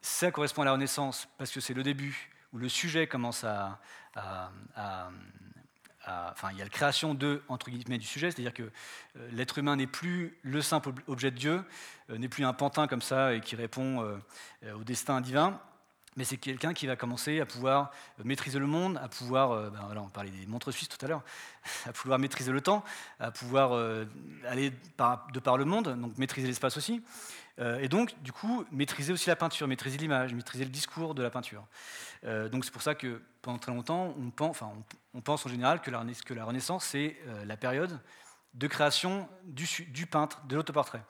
ça 0.00 0.30
correspond 0.30 0.62
à 0.62 0.66
la 0.66 0.72
Renaissance 0.72 1.28
parce 1.38 1.50
que 1.50 1.60
c'est 1.60 1.74
le 1.74 1.82
début 1.82 2.30
où 2.52 2.58
le 2.58 2.68
sujet 2.68 3.06
commence 3.06 3.44
à, 3.44 3.80
enfin, 6.06 6.48
il 6.52 6.58
y 6.58 6.60
a 6.60 6.64
la 6.64 6.70
création 6.70 7.14
de, 7.14 7.42
entre 7.48 7.70
guillemets, 7.70 7.98
du 7.98 8.06
sujet, 8.06 8.30
c'est-à-dire 8.30 8.54
que 8.54 8.62
euh, 8.62 9.28
l'être 9.32 9.58
humain 9.58 9.76
n'est 9.76 9.86
plus 9.86 10.38
le 10.42 10.62
simple 10.62 10.90
objet 11.06 11.30
de 11.30 11.36
Dieu, 11.36 11.64
euh, 12.10 12.18
n'est 12.18 12.28
plus 12.28 12.44
un 12.44 12.52
pantin 12.52 12.86
comme 12.86 13.02
ça 13.02 13.34
et 13.34 13.40
qui 13.40 13.56
répond 13.56 14.02
euh, 14.02 14.72
au 14.74 14.84
destin 14.84 15.20
divin, 15.20 15.60
mais 16.16 16.24
c'est 16.24 16.36
quelqu'un 16.36 16.74
qui 16.74 16.86
va 16.86 16.96
commencer 16.96 17.40
à 17.40 17.46
pouvoir 17.46 17.90
maîtriser 18.24 18.58
le 18.58 18.66
monde, 18.66 18.98
à 19.02 19.08
pouvoir, 19.08 19.70
ben 19.70 19.80
voilà, 19.86 20.02
on 20.02 20.08
parlait 20.08 20.30
des 20.30 20.46
montres 20.46 20.72
suisses 20.72 20.88
tout 20.88 21.02
à 21.04 21.08
l'heure, 21.08 21.22
à 21.86 21.92
pouvoir 21.92 22.18
maîtriser 22.18 22.52
le 22.52 22.60
temps, 22.60 22.84
à 23.18 23.30
pouvoir 23.30 23.72
aller 24.48 24.70
de 24.70 25.40
par 25.40 25.56
le 25.56 25.64
monde, 25.64 25.96
donc 25.98 26.18
maîtriser 26.18 26.46
l'espace 26.46 26.76
aussi, 26.76 27.02
et 27.58 27.88
donc 27.88 28.14
du 28.22 28.32
coup 28.32 28.64
maîtriser 28.70 29.12
aussi 29.12 29.28
la 29.28 29.36
peinture, 29.36 29.66
maîtriser 29.68 29.98
l'image, 29.98 30.34
maîtriser 30.34 30.64
le 30.64 30.70
discours 30.70 31.14
de 31.14 31.22
la 31.22 31.30
peinture. 31.30 31.64
donc 32.24 32.64
c'est 32.64 32.72
pour 32.72 32.82
ça 32.82 32.94
que 32.94 33.20
pendant 33.42 33.58
très 33.58 33.72
longtemps, 33.72 34.14
on 34.16 34.30
pense, 34.30 35.46
en 35.46 35.48
général 35.48 35.80
que 35.80 35.90
la, 35.90 36.44
Renaissance, 36.44 36.84
c'est 36.84 37.16
euh, 37.26 37.44
la 37.44 37.56
période 37.56 37.98
de 38.54 38.66
création 38.68 39.28
du 39.44 40.06
peintre, 40.06 40.42
de 40.46 40.56
l'autoportrait. 40.56 41.02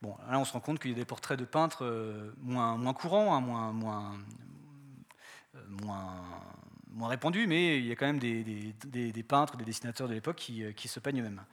Bon, 0.00 0.16
là, 0.30 0.38
on 0.38 0.44
se 0.44 0.52
rend 0.52 0.60
compte 0.60 0.78
qu'il 0.78 0.92
y 0.92 0.94
a 0.94 0.96
des 0.96 1.04
portraits 1.04 1.38
de 1.38 1.44
peintres 1.44 1.84
euh, 1.84 2.32
moins, 2.38 2.94
courants, 2.94 3.34
hein, 3.34 3.72
euh, 5.54 5.60
moins, 5.68 7.08
répandus, 7.08 7.46
mais 7.46 7.78
il 7.78 7.86
y 7.86 7.92
a 7.92 7.96
quand 7.96 8.06
même 8.06 8.18
des, 8.18 9.24
peintres, 9.26 9.56
des 9.56 9.64
dessinateurs 9.64 10.08
de 10.08 10.14
l'époque 10.14 10.36
qui, 10.36 10.62
qui, 10.74 10.88
se 10.88 11.00
peignent 11.00 11.20
eux-mêmes. 11.20 11.44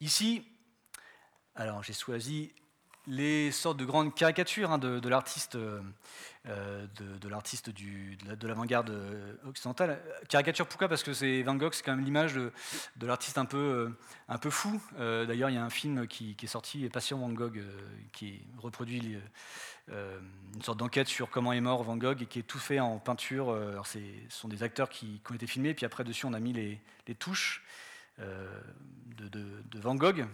Ici, 0.00 0.46
alors 1.54 1.82
j'ai 1.82 1.94
choisi 1.94 2.52
les 3.06 3.52
sortes 3.52 3.76
de 3.76 3.84
grandes 3.84 4.14
caricatures 4.14 4.70
hein, 4.72 4.78
de, 4.78 5.08
l'artiste 5.08 5.56
euh, 5.56 6.86
de, 6.96 7.18
de 8.34 8.48
l'avant-garde 8.48 8.92
occidentale. 9.46 10.00
Caricature, 10.28 10.66
pourquoi? 10.66 10.88
Parce 10.88 11.02
que 11.02 11.12
c'est 11.12 11.42
Van 11.42 11.54
Gogh, 11.54 11.72
c'est 11.72 11.82
quand 11.82 11.94
même 11.94 12.04
l'image 12.04 12.34
de, 12.34 12.52
l'artiste 13.02 13.38
un 13.38 13.44
peu, 13.44 13.56
euh, 13.56 13.98
un 14.28 14.38
peu 14.38 14.50
fou. 14.50 14.80
Euh, 14.98 15.26
d'ailleurs, 15.26 15.50
il 15.50 15.54
y 15.54 15.58
a 15.58 15.64
un 15.64 15.70
film 15.70 16.06
qui, 16.06 16.36
est 16.40 16.46
sorti, 16.46 16.88
Passion 16.88 17.18
Van 17.18 17.30
Gogh, 17.30 17.62
qui 18.12 18.40
reproduit 18.58 19.18
une 19.88 20.62
sorte 20.62 20.78
d'enquête 20.78 21.08
sur 21.08 21.30
comment 21.30 21.52
est 21.52 21.60
mort 21.60 21.82
Van 21.84 21.96
Gogh 21.96 22.22
et 22.22 22.26
qui 22.26 22.40
est 22.40 22.46
tout 22.46 22.58
fait 22.58 22.80
en 22.80 22.98
peinture. 22.98 23.50
Alors, 23.52 23.86
ce 23.86 23.98
sont 24.28 24.48
des 24.48 24.62
acteurs 24.62 24.88
qui, 24.88 25.20
ont 25.30 25.34
été 25.34 25.46
filmés, 25.46 25.74
puis 25.74 25.86
après, 25.86 26.04
dessus, 26.04 26.26
on 26.26 26.32
a 26.32 26.40
mis 26.40 26.52
les, 26.52 26.80
touches 27.14 27.62
de 28.18 29.80
Van 29.80 29.94
Gogh. 29.94 30.26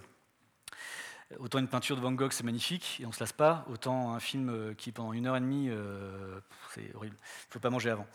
Autant 1.39 1.59
une 1.59 1.69
peinture 1.69 1.97
de 1.97 2.01
Van 2.01 2.13
Gogh, 2.13 2.33
c'est 2.33 2.45
magnifique 2.45 2.99
et 3.01 3.05
on 3.05 3.09
ne 3.09 3.15
se 3.15 3.21
lasse 3.21 3.33
pas, 3.33 3.65
autant 3.71 4.13
un 4.13 4.21
film 4.21 4.49
euh, 4.49 4.75
qui, 4.75 4.93
pendant 4.93 5.13
une 5.13 5.27
heure 5.27 5.37
et 5.37 5.41
demie, 5.41 5.69
euh, 5.71 6.41
c'est 6.75 6.95
horrible. 6.95 7.17
Il 7.21 7.49
ne 7.49 7.53
faut 7.53 7.61
pas 7.61 7.71
manger 7.71 7.91
avant. 7.91 8.07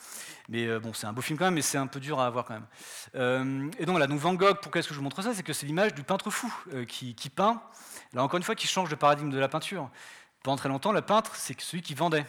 Mais 0.49 0.67
euh, 0.67 0.79
bon, 0.79 0.93
c'est 0.93 1.07
un 1.07 1.13
beau 1.13 1.21
film 1.21 1.39
quand 1.39 1.45
même, 1.45 1.53
mais 1.53 1.61
c'est 1.61 1.77
un 1.77 1.87
peu 1.87 1.99
dur 1.99 2.19
à 2.19 2.25
avoir 2.25 2.45
quand 2.45 2.55
même. 2.55 3.71
et 3.79 3.85
donc 3.85 3.99
là, 3.99 4.07
donc 4.07 4.19
Van 4.19 4.33
Gogh, 4.33 4.57
pourquoi 4.61 4.79
est-ce 4.79 4.87
que 4.87 4.93
je 4.93 4.99
vous 4.99 5.03
montre 5.03 5.21
ça? 5.21 5.33
C'est 5.33 5.43
que 5.43 5.53
c'est 5.53 5.65
l'image 5.65 5.93
du 5.93 6.03
peintre 6.03 6.29
fou 6.29 6.53
qui, 6.87 7.29
peint, 7.33 7.61
là 8.13 8.23
encore 8.23 8.37
une 8.37 8.43
fois, 8.43 8.55
qui 8.55 8.67
change 8.67 8.89
de 8.89 8.95
paradigme 8.95 9.29
de 9.29 9.39
la 9.39 9.47
peinture. 9.47 9.89
Pendant 10.43 10.57
très 10.57 10.69
longtemps, 10.69 10.91
le 10.91 11.01
peintre, 11.01 11.35
c'est 11.35 11.59
celui 11.59 11.81
qui 11.81 11.93
vendait. 11.93 12.25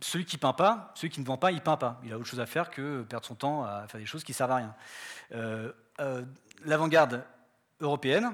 Celui 0.00 0.24
qui 0.24 0.36
peint 0.36 0.52
pas, 0.52 0.92
celui 0.96 1.10
qui 1.10 1.20
ne 1.20 1.26
vend 1.26 1.36
pas, 1.36 1.52
il 1.52 1.60
peint 1.60 1.76
pas. 1.76 2.00
Il 2.04 2.12
a 2.12 2.16
autre 2.16 2.26
chose 2.26 2.40
à 2.40 2.46
faire 2.46 2.70
que 2.70 3.02
perdre 3.02 3.26
son 3.26 3.34
temps 3.34 3.64
à 3.64 3.86
faire 3.86 4.00
des 4.00 4.06
choses 4.06 4.24
qui 4.24 4.32
servent 4.32 4.52
à 4.52 4.56
rien. 4.56 4.74
L'avant-garde 6.64 7.24
européenne, 7.80 8.32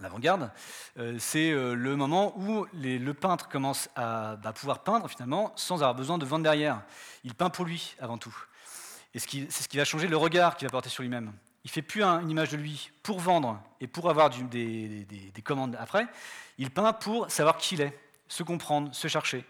l'avant-garde, 0.00 0.50
euh, 0.98 1.16
c'est 1.18 1.50
euh, 1.50 1.74
le 1.74 1.96
moment 1.96 2.36
où 2.38 2.66
le 2.74 3.12
peintre 3.12 3.48
commence 3.48 3.88
à 3.96 4.36
bah, 4.36 4.52
pouvoir 4.52 4.80
peindre 4.80 5.08
finalement 5.08 5.52
sans 5.56 5.76
avoir 5.76 5.94
besoin 5.94 6.18
de 6.18 6.24
vendre 6.24 6.44
derrière. 6.44 6.82
Il 7.24 7.34
peint 7.34 7.50
pour 7.50 7.64
lui 7.64 7.96
avant 8.00 8.18
tout. 8.18 8.36
Et 9.14 9.18
c'est 9.18 9.50
ce 9.50 9.68
qui 9.68 9.76
va 9.76 9.84
changer 9.84 10.06
le 10.06 10.16
regard 10.16 10.56
qu'il 10.56 10.66
va 10.66 10.72
porter 10.72 10.90
sur 10.90 11.02
lui-même. 11.02 11.32
Il 11.64 11.70
fait 11.70 11.82
plus 11.82 12.02
une 12.02 12.30
image 12.30 12.50
de 12.50 12.56
lui 12.56 12.90
pour 13.02 13.18
vendre 13.20 13.60
et 13.80 13.86
pour 13.86 14.08
avoir 14.08 14.30
des, 14.30 15.06
commandes 15.44 15.76
après. 15.78 16.06
Il 16.58 16.70
peint 16.70 16.92
pour 16.92 17.30
savoir 17.30 17.56
qui 17.56 17.74
il 17.74 17.80
est, 17.80 17.98
se 18.28 18.42
comprendre, 18.42 18.94
se 18.94 19.08
chercher. 19.08 19.44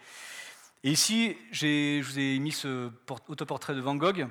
Et 0.84 0.90
ici, 0.90 1.36
je 1.51 2.03
vous 2.03 2.18
ai 2.18 2.38
mis 2.38 2.53
ce 2.53 2.90
autoportrait 3.28 3.74
de 3.74 3.80
Van 3.80 3.96
Gogh 3.96 4.26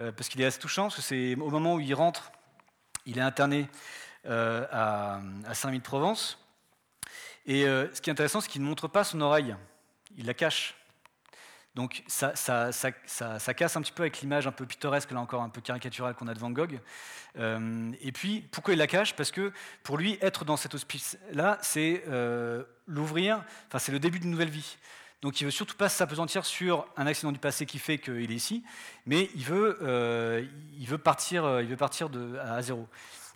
euh, 0.00 0.12
parce 0.12 0.28
qu'il 0.28 0.40
est 0.40 0.46
assez 0.46 0.58
touchant, 0.58 0.84
parce 0.84 0.96
que 0.96 1.02
c'est 1.02 1.34
au 1.34 1.50
moment 1.50 1.74
où 1.74 1.80
il 1.80 1.94
rentre, 1.94 2.32
il 3.06 3.18
est 3.18 3.22
interné 3.22 3.68
euh, 4.26 4.66
à, 4.70 5.54
Saint-Mille-de-Provence. 5.54 6.38
Et 7.46 7.64
euh, 7.64 7.92
ce 7.94 8.02
qui 8.02 8.10
est 8.10 8.12
intéressant, 8.12 8.42
c'est 8.42 8.50
qu'il 8.50 8.60
ne 8.60 8.66
montre 8.66 8.86
pas 8.86 9.02
son 9.02 9.20
oreille, 9.22 9.56
il 10.16 10.26
la 10.26 10.34
cache. 10.34 10.74
Donc 11.74 12.02
ça, 12.06 12.34
casse 12.34 13.76
un 13.76 13.80
petit 13.80 13.92
peu 13.92 14.02
avec 14.02 14.20
l'image 14.20 14.46
un 14.46 14.52
peu 14.52 14.66
pittoresque, 14.66 15.10
là 15.12 15.20
encore 15.20 15.40
un 15.40 15.48
peu 15.48 15.62
caricaturale 15.62 16.14
qu'on 16.14 16.28
a 16.28 16.34
de 16.34 16.38
Van 16.38 16.50
Gogh. 16.50 16.80
Euh, 17.38 17.92
et 18.02 18.12
puis, 18.12 18.42
pourquoi 18.50 18.74
il 18.74 18.76
la 18.76 18.88
cache? 18.88 19.14
Parce 19.14 19.30
que 19.30 19.52
pour 19.84 19.96
lui, 19.96 20.18
être 20.20 20.44
dans 20.44 20.56
cet 20.58 20.74
hospice-là, 20.74 21.58
c'est 21.62 22.04
l'ouvrir, 22.86 23.42
enfin 23.68 23.78
c'est 23.78 23.92
le 23.92 24.00
début 24.00 24.18
d'une 24.18 24.30
nouvelle 24.30 24.50
vie. 24.50 24.76
Donc 25.22 25.40
il 25.40 25.44
veut 25.44 25.50
surtout 25.50 25.76
pas 25.76 25.88
s'apesantir 25.88 26.44
sur 26.44 26.86
un 26.96 27.06
accident 27.06 27.30
du 27.32 27.38
passé 27.38 27.66
qui 27.66 27.78
fait 27.78 27.98
qu'il 27.98 28.30
est 28.30 28.34
ici, 28.34 28.64
mais 29.06 29.30
il 29.34 29.44
veut, 29.44 29.78
il 30.78 30.86
veut 30.86 30.98
partir, 30.98 31.60
il 31.60 31.68
veut 31.68 31.76
partir 31.76 32.10
à 32.42 32.60
zéro. 32.60 32.86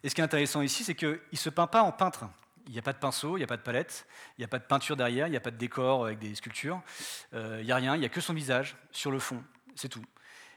Et 0.04 0.10
ce 0.10 0.14
qui 0.14 0.20
est 0.20 0.24
intéressant 0.24 0.60
ici, 0.60 0.84
c'est 0.84 0.94
qu'il 0.94 1.18
ne 1.32 1.36
se 1.36 1.48
peint 1.48 1.66
pas 1.66 1.82
en 1.82 1.90
peintre. 1.90 2.26
Il 2.66 2.72
n'y 2.72 2.78
a 2.78 2.82
pas 2.82 2.92
de 2.92 2.98
pinceau, 2.98 3.36
il 3.36 3.40
n'y 3.40 3.44
a 3.44 3.46
pas 3.46 3.56
de 3.56 3.62
palette, 3.62 4.06
il 4.36 4.42
n'y 4.42 4.44
a 4.44 4.48
pas 4.48 4.58
de 4.58 4.64
peinture 4.64 4.96
derrière, 4.96 5.26
il 5.26 5.30
n'y 5.30 5.36
a 5.36 5.40
pas 5.40 5.50
de 5.50 5.56
décor 5.56 6.04
avec 6.04 6.18
des 6.18 6.34
sculptures. 6.34 6.82
Euh, 7.32 7.58
il 7.60 7.66
n'y 7.66 7.72
a 7.72 7.76
rien, 7.76 7.96
il 7.96 8.00
n'y 8.00 8.06
a 8.06 8.10
que 8.10 8.20
son 8.20 8.34
visage 8.34 8.76
sur 8.90 9.10
le 9.10 9.18
fond, 9.18 9.42
c'est 9.74 9.88
tout. 9.88 10.04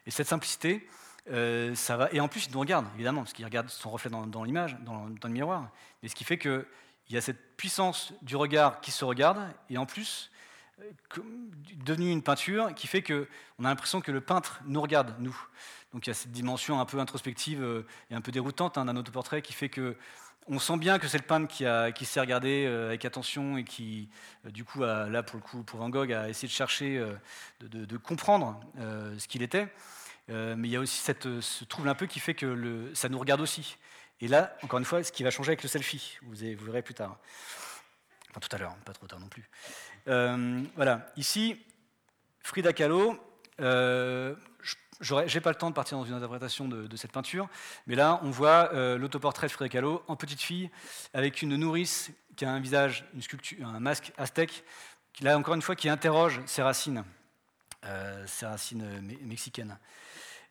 Et 0.06 0.12
cette 0.12 0.28
simplicité, 0.28 0.86
euh, 1.32 1.74
ça 1.76 1.95
va. 1.95 2.10
Et 2.12 2.20
en 2.20 2.28
plus, 2.28 2.48
il 2.48 2.52
nous 2.52 2.60
regarde, 2.60 2.88
évidemment, 2.95 3.22
parce 3.22 3.32
qu'il 3.32 3.45
regarde 3.45 3.70
son 3.70 3.89
reflet 3.89 4.10
dans, 4.10 4.43
l'image, 4.43 4.78
dans, 4.82 5.06
le 5.06 5.30
miroir. 5.30 5.70
Mais 6.04 6.10
ce 6.10 6.16
qui 6.16 6.26
fait 6.26 6.38
qu'il 6.38 6.66
y 7.10 7.16
a 7.16 7.22
cette 7.22 7.56
puissance 7.56 8.14
du 8.22 8.36
regard 8.36 8.82
qui 8.82 8.91
se 8.91 9.06
regarde, 9.06 9.39
et 9.70 9.78
en 9.78 9.86
plus, 9.86 10.30
euh, 10.80 10.91
devenu 11.86 12.11
une 12.11 12.21
peinture 12.21 12.73
qui 12.75 12.88
fait 12.88 13.01
qu'on 13.01 13.63
a 13.63 13.69
l'impression 13.69 14.01
que 14.01 14.11
le 14.11 14.21
peintre 14.21 14.61
nous 14.65 14.82
regarde, 14.82 15.15
nous. 15.19 15.38
Donc 15.93 16.05
il 16.05 16.09
y 16.09 16.11
a 16.11 16.13
cette 16.13 16.32
dimension 16.32 16.80
un 16.80 16.86
peu 16.86 16.99
introspective 16.99 17.61
euh, 17.63 17.86
et 18.11 18.15
un 18.15 18.21
peu 18.21 18.32
déroutante 18.32 18.78
hein, 18.78 18.86
d'un 18.86 18.95
autoportrait 18.95 19.41
qui 19.41 19.53
fait 19.53 19.69
que 19.69 19.95
on 20.49 20.59
sent 20.59 20.78
bien 20.78 20.97
que 20.97 21.07
c'est 21.09 21.17
le 21.17 21.25
peintre 21.25 21.47
qui, 21.47 21.65
qui 21.95 22.05
s'est 22.05 22.21
regardé 22.21 22.65
euh, 22.65 22.88
avec 22.88 23.03
attention 23.03 23.57
et 23.57 23.65
qui, 23.65 24.07
euh, 24.45 24.49
du 24.49 24.63
coup, 24.63 24.80
là 24.80 25.21
pour 25.21 25.36
le 25.36 25.41
coup, 25.41 25.63
pour 25.63 25.80
Van 25.80 25.89
Gogh, 25.89 26.13
a 26.13 26.30
essayé 26.30 26.47
de 26.47 26.53
chercher, 26.53 27.03
de, 27.59 27.97
comprendre 27.97 28.57
ce 28.78 29.28
qu'il 29.28 29.43
était. 29.43 29.67
mais 30.30 30.67
il 30.67 30.71
y 30.71 30.78
a 30.78 30.80
aussi 30.80 30.99
cette, 30.99 31.41
ce 31.41 31.65
trouble 31.65 31.89
un 31.89 31.95
peu 31.95 32.05
qui 32.05 32.21
fait 32.21 32.34
que 32.34 32.89
ça 32.93 33.09
nous 33.09 33.19
regarde 33.19 33.41
aussi. 33.41 33.75
Et 34.21 34.30
là, 34.30 34.55
encore 34.61 34.80
une 34.80 34.86
fois, 34.86 35.03
ce 35.03 35.11
qui 35.11 35.23
va 35.23 35.32
changer 35.32 35.49
avec 35.49 35.63
le 35.63 35.69
selfie, 35.69 36.17
vous 36.21 36.65
verrez 36.65 36.82
plus 36.82 36.93
tard. 36.93 37.17
Enfin, 38.30 38.39
tout 38.39 38.55
à 38.55 38.57
l'heure, 38.57 38.75
pas 38.86 38.93
trop 38.93 39.07
tard 39.07 39.19
non 39.19 39.28
plus. 39.28 39.49
Voilà, 40.08 41.12
ici, 41.18 41.58
Frida 42.41 42.74
Kahlo, 42.74 43.18
je 44.99 45.14
n'ai 45.14 45.41
pas 45.41 45.49
le 45.49 45.55
temps 45.55 45.70
de 45.70 45.76
partir 45.76 45.97
dans 45.97 46.05
une 46.05 46.14
interprétation 46.14 46.68
de, 46.68 46.95
cette 46.95 47.12
peinture, 47.12 47.47
mais 47.86 47.95
là, 47.95 48.20
on 48.24 48.32
voit 48.32 48.74
euh, 48.74 48.97
l'autoportrait 48.97 49.47
de 49.47 49.51
Frédéric 49.51 49.74
Kahlo 49.74 50.03
en 50.08 50.16
petite 50.16 50.41
fille, 50.41 50.70
avec 51.14 51.41
une 51.41 51.55
nourrice 51.55 52.12
qui 52.36 52.45
a 52.45 52.51
un 52.51 52.60
visage, 52.60 53.05
une 53.14 53.22
sculpture, 53.22 53.68
un 53.68 53.80
masque 53.80 54.12
aztèque, 54.18 54.64
là, 55.22 55.38
encore 55.38 55.55
une 55.55 55.62
fois, 55.62 55.76
qui 55.76 55.89
interroge 55.89 56.41
ses 56.45 56.62
racines, 56.62 57.03
euh, 57.86 58.26
ses 58.28 58.45
racines 58.45 59.01
mexicaines. 59.22 59.78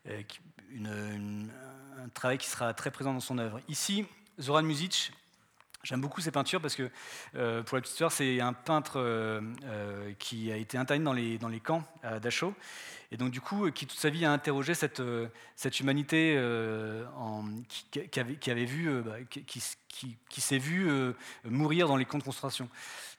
Euh, 0.08 0.22
un 2.04 2.08
travail 2.10 2.38
qui 2.38 2.48
sera 2.48 2.74
très 2.74 2.90
présent 2.90 3.12
dans 3.12 3.20
son 3.20 3.38
œuvre. 3.38 3.60
Ici, 3.68 4.06
Zoran 4.40 4.62
Music, 4.62 5.12
J'aime 5.86 6.00
beaucoup 6.00 6.20
ces 6.20 6.32
peintures 6.32 6.60
parce 6.60 6.74
que, 6.74 6.90
pour 7.62 7.76
la 7.76 7.80
petite 7.80 7.92
histoire, 7.92 8.10
c'est 8.10 8.40
un 8.40 8.52
peintre 8.52 9.40
qui 10.18 10.50
a 10.50 10.56
été 10.56 10.76
interné 10.76 11.04
dans 11.38 11.48
les, 11.48 11.60
camps 11.60 11.84
à 12.02 12.18
Dachau 12.18 12.54
et 13.12 13.16
donc 13.16 13.30
du 13.30 13.40
coup, 13.40 13.70
qui 13.70 13.86
toute 13.86 13.98
sa 13.98 14.10
vie 14.10 14.24
a 14.24 14.32
interrogé 14.32 14.74
cette, 14.74 15.00
euh, 15.00 15.28
humanité 15.80 16.34
euh, 16.36 17.04
qui, 17.90 18.20
avait, 18.20 18.64
vu, 18.64 18.88
euh, 18.88 19.02
bah, 19.02 19.16
qui 19.30 20.40
s'est 20.40 20.58
vu 20.58 20.90
mourir 21.44 21.88
dans 21.88 21.96
les 21.96 22.04
camps 22.04 22.18
de 22.18 22.24
concentration. 22.24 22.68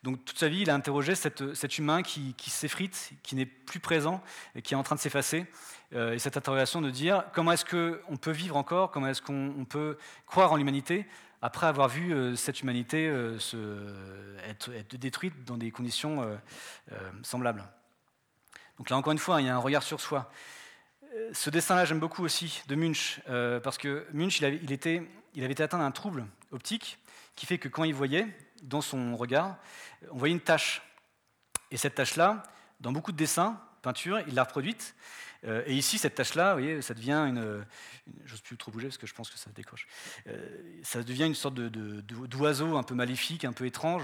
Donc 0.03 0.23
toute 0.25 0.37
sa 0.37 0.49
vie, 0.49 0.61
il 0.61 0.69
a 0.69 0.75
interrogé 0.75 1.15
cette, 1.15 1.53
cet 1.55 1.77
humain 1.77 2.03
qui, 2.03 2.35
s'effrite, 2.47 3.11
qui 3.23 3.35
n'est 3.35 3.45
plus 3.45 3.79
présent, 3.79 4.21
et 4.55 4.61
qui 4.61 4.73
est 4.73 4.77
en 4.77 4.83
train 4.83 4.95
de 4.95 4.99
s'effacer. 4.99 5.45
et 5.93 6.19
cette 6.19 6.37
interrogation 6.37 6.81
de 6.81 6.89
dire 6.89 7.23
comment 7.33 7.53
est-ce 7.53 7.65
qu'on 7.65 8.17
peut 8.17 8.31
vivre 8.31 8.57
encore, 8.57 8.91
comment 8.91 9.07
est-ce 9.07 9.21
qu'on 9.21 9.65
peut 9.67 9.97
croire 10.25 10.51
en 10.51 10.57
l'humanité? 10.57 11.05
Après 11.41 11.67
avoir 11.67 11.87
vu 11.87 12.35
cette 12.35 12.61
humanité 12.61 13.07
se, 13.39 13.57
être, 14.47 14.71
détruite 14.97 15.43
dans 15.45 15.57
des 15.57 15.71
conditions 15.71 16.37
semblables. 17.23 17.63
Donc 18.77 18.89
là, 18.89 18.97
encore 18.97 19.11
une 19.11 19.19
fois, 19.19 19.41
il 19.41 19.47
y 19.47 19.49
a 19.49 19.55
un 19.55 19.59
regard 19.59 19.83
sur 19.83 19.99
soi. 19.99 20.31
Euh, 21.15 21.29
ce 21.33 21.49
dessin-là, 21.49 21.85
j'aime 21.85 21.99
beaucoup 21.99 22.23
aussi, 22.23 22.61
de 22.67 22.75
Munch, 22.75 23.21
euh, 23.27 23.59
parce 23.59 23.77
que 23.77 24.05
Munch, 24.13 24.39
il 24.39 24.45
avait, 24.45 24.59
il 25.33 25.43
avait 25.43 25.53
été 25.53 25.63
atteint 25.63 25.79
d'un 25.79 25.91
trouble 25.91 26.25
optique 26.51 26.99
qui 27.35 27.45
fait 27.45 27.57
que 27.57 27.67
quand 27.67 27.83
il 27.83 27.93
voyait, 27.93 28.27
dans 28.63 28.81
son 28.81 29.15
regard, 29.15 29.57
on 30.11 30.17
voyait 30.17 30.33
une 30.33 30.41
tache. 30.41 30.81
Et 31.71 31.77
cette 31.77 31.95
tache-là, 31.95 32.43
dans 32.79 32.91
beaucoup 32.91 33.11
de 33.11 33.17
dessins, 33.17 33.59
peintures, 33.81 34.19
il 34.27 34.35
l'a 34.35 34.43
reproduite. 34.43 34.95
Euh, 35.45 35.63
et 35.65 35.75
ici, 35.75 35.97
cette 35.97 36.15
tache-là, 36.15 36.55
vous 36.55 36.61
voyez, 36.61 36.81
ça 36.81 36.93
devient 36.93 37.25
une. 37.27 37.65
J'ose 38.25 38.41
plus 38.41 38.57
trop 38.57 38.71
bouger 38.71 38.87
parce 38.87 38.97
que 38.97 39.07
je 39.07 39.13
pense 39.13 39.29
que 39.29 39.37
ça 39.37 39.49
décroche. 39.55 39.87
ça 40.83 41.03
devient 41.03 41.25
une 41.25 41.35
sorte 41.35 41.55
d'oiseau 41.55 42.77
un 42.77 42.83
peu 42.83 42.95
maléfique, 42.95 43.45
un 43.45 43.53
peu 43.53 43.65
étrange, 43.65 44.03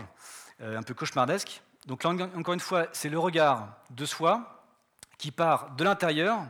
un 0.60 0.84
peu 0.84 0.94
cauchemardesque. 0.94 1.62
Donc 1.88 2.04
là, 2.04 2.12
encore 2.36 2.54
une 2.54 2.60
fois, 2.60 2.88
c'est 2.94 3.10
le 3.10 3.20
regard 3.20 3.78
de 3.90 4.06
soi, 4.06 4.66
qui 5.18 5.32
part 5.32 5.76
de 5.76 5.84
l'intérieur 5.84 6.46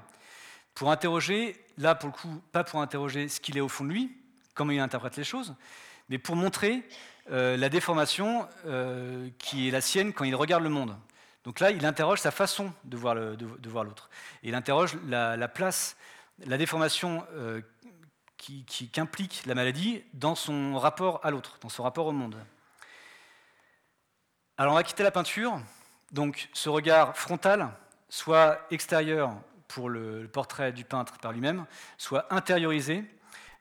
pour 0.74 0.92
interroger, 0.92 1.56
là 1.78 1.96
pour 1.96 2.10
le 2.10 2.14
coup, 2.14 2.42
pas 2.52 2.64
pour 2.64 2.82
interroger 2.82 3.28
ce 3.28 3.40
qu'il 3.40 3.58
est 3.58 3.62
au 3.62 3.70
fond 3.70 3.84
de 3.84 3.90
lui, 3.90 4.16
comment 4.54 4.72
il 4.72 4.80
interprète 4.80 5.18
les 5.18 5.24
choses, 5.24 5.56
mais 6.10 6.18
pour 6.18 6.36
montrer 6.36 6.84
euh, 7.32 7.56
la 7.58 7.70
déformation 7.70 8.48
euh, 8.66 9.30
qui 9.38 9.68
est 9.68 9.72
la 9.72 9.82
sienne 9.82 10.14
quand 10.14 10.26
il 10.26 10.36
regarde 10.36 10.64
le 10.64 10.70
monde. 10.70 10.96
Donc 11.44 11.60
là, 11.60 11.72
il 11.72 11.86
interroge 11.86 12.20
sa 12.20 12.32
façon 12.32 12.72
de 12.86 12.96
voir, 12.98 13.16
l'autre. 13.16 14.10
Et 14.44 14.50
il 14.50 14.56
interroge 14.56 14.98
la, 15.08 15.48
place, 15.48 15.98
la 16.46 16.58
déformation 16.58 17.26
euh, 17.34 17.62
qu'implique 18.92 19.42
qui, 19.42 19.48
la 19.50 19.56
maladie 19.56 20.04
dans 20.14 20.36
son 20.36 20.78
rapport 20.78 21.20
à 21.24 21.32
l'autre, 21.32 21.58
dans 21.62 21.70
son 21.70 21.84
rapport 21.84 22.08
au 22.08 22.12
monde. 22.12 22.38
Alors 24.58 24.74
on 24.74 24.76
va 24.76 24.84
quitter 24.84 25.04
la 25.04 25.12
peinture, 25.12 25.60
donc 26.12 26.50
ce 26.54 26.70
regard 26.70 27.18
frontal 27.18 27.72
soit 28.08 28.60
extérieur 28.70 29.36
pour 29.68 29.90
le 29.90 30.28
portrait 30.28 30.72
du 30.72 30.86
peintre 30.86 31.18
par 31.18 31.32
lui-même, 31.32 31.66
soit 31.98 32.32
intériorisé 32.32 33.04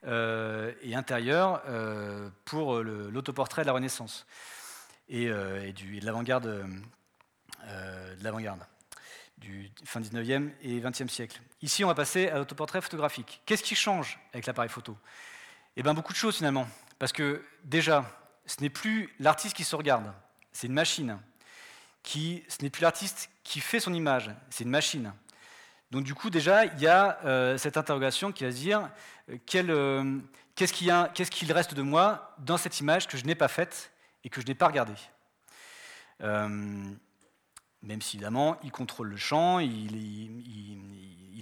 euh, 0.06 0.72
et 0.82 0.94
intérieur 0.94 1.62
euh, 1.66 2.28
pour 2.44 2.82
l'autoportrait 2.82 3.62
de 3.62 3.68
la 3.68 3.72
Renaissance 3.72 4.26
et, 5.08 5.30
du, 5.72 6.00
de 6.00 6.06
l'avant-garde 6.06 6.66
de 7.62 8.24
l'avant-garde 8.24 8.60
du 9.38 9.70
fin 9.84 10.00
19e 10.00 10.50
et 10.62 10.80
20e 10.80 11.08
siècle. 11.08 11.40
Ici, 11.62 11.84
on 11.84 11.88
va 11.88 11.94
passer 11.94 12.28
à 12.28 12.38
l'autoportrait 12.38 12.80
photographique. 12.80 13.42
Qu'est-ce 13.44 13.62
qui 13.62 13.74
change 13.74 14.18
avec 14.32 14.46
l'appareil 14.46 14.70
photo? 14.70 14.96
Eh 15.76 15.82
bien, 15.82 15.94
beaucoup 15.94 16.12
de 16.12 16.18
choses 16.18 16.36
finalement. 16.36 16.68
Parce 16.98 17.12
que 17.12 17.44
déjà, 17.64 18.04
ce 18.46 18.60
n'est 18.60 18.70
plus 18.70 19.12
l'artiste 19.18 19.56
qui 19.56 19.64
se 19.64 19.74
regarde, 19.74 20.12
c'est 20.52 20.66
une 20.66 20.72
machine 20.72 21.18
qui, 22.02 22.44
ce 22.48 22.62
n'est 22.62 22.70
plus 22.70 22.82
l'artiste 22.82 23.30
qui 23.42 23.60
fait 23.60 23.80
son 23.80 23.94
image, 23.94 24.30
c'est 24.50 24.64
une 24.64 24.70
machine. 24.70 25.12
Donc 25.90 26.04
du 26.04 26.14
coup, 26.14 26.30
déjà, 26.30 26.64
il 26.64 26.80
y 26.80 26.86
a 26.86 27.18
euh, 27.24 27.58
cette 27.58 27.76
interrogation 27.76 28.32
qui 28.32 28.44
va 28.44 28.50
se 28.50 28.56
dire 28.56 28.88
euh, 29.28 29.36
euh, 29.54 30.18
qu'est-ce 30.54 31.30
qu'il 31.30 31.52
reste 31.52 31.74
de 31.74 31.82
moi 31.82 32.34
dans 32.38 32.56
cette 32.56 32.80
image 32.80 33.08
que 33.08 33.16
je 33.16 33.24
n'ai 33.24 33.34
pas 33.34 33.48
faite 33.48 33.92
et 34.24 34.30
que 34.30 34.40
je 34.40 34.46
n'ai 34.46 34.54
pas 34.54 34.68
regardée? 34.68 34.94
Même 37.82 38.00
si, 38.00 38.16
évidemment, 38.16 38.58
il 38.62 38.70
contrôle 38.70 39.08
le 39.08 39.16
champ, 39.16 39.58
il, 39.58 39.98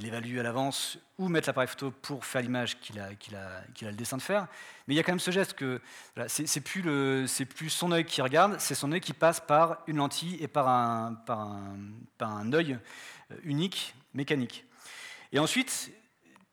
évalue 0.03 0.39
à 0.39 0.43
l'avance 0.43 0.99
où 1.19 1.29
mettre 1.29 1.47
l'appareil 1.47 1.69
photo 1.69 1.91
pour 1.91 2.25
faire 2.25 2.41
l'image 2.41 2.81
qu'il 2.81 2.99
a, 2.99 3.09
a, 3.09 3.65
le 3.83 3.93
dessin 3.93 4.17
de 4.17 4.23
faire. 4.23 4.47
Mais 4.87 4.95
il 4.95 4.97
y 4.97 5.01
a 5.01 5.03
quand 5.03 5.13
même 5.13 5.21
ce 5.21 5.31
geste 5.31 5.53
que 5.53 5.79
c'est 6.27 6.63
plus, 6.63 6.83
plus, 7.55 7.69
son 7.69 7.93
œil 7.93 8.07
qui 8.07 8.23
regarde, 8.23 8.59
c'est 8.59 8.75
son 8.75 8.91
œil 8.93 9.03
qui 9.03 9.13
passe 9.13 9.41
par 9.41 9.83
une 9.87 9.99
lentille 9.99 10.39
et 10.41 10.49
par 10.49 10.69
un, 10.69 11.15
par 11.27 11.41
un, 11.41 12.53
œil 12.55 12.79
euh, 13.31 13.37
unique, 13.45 13.95
mécanique. 14.15 14.65
Et 15.33 15.39
ensuite, 15.39 15.93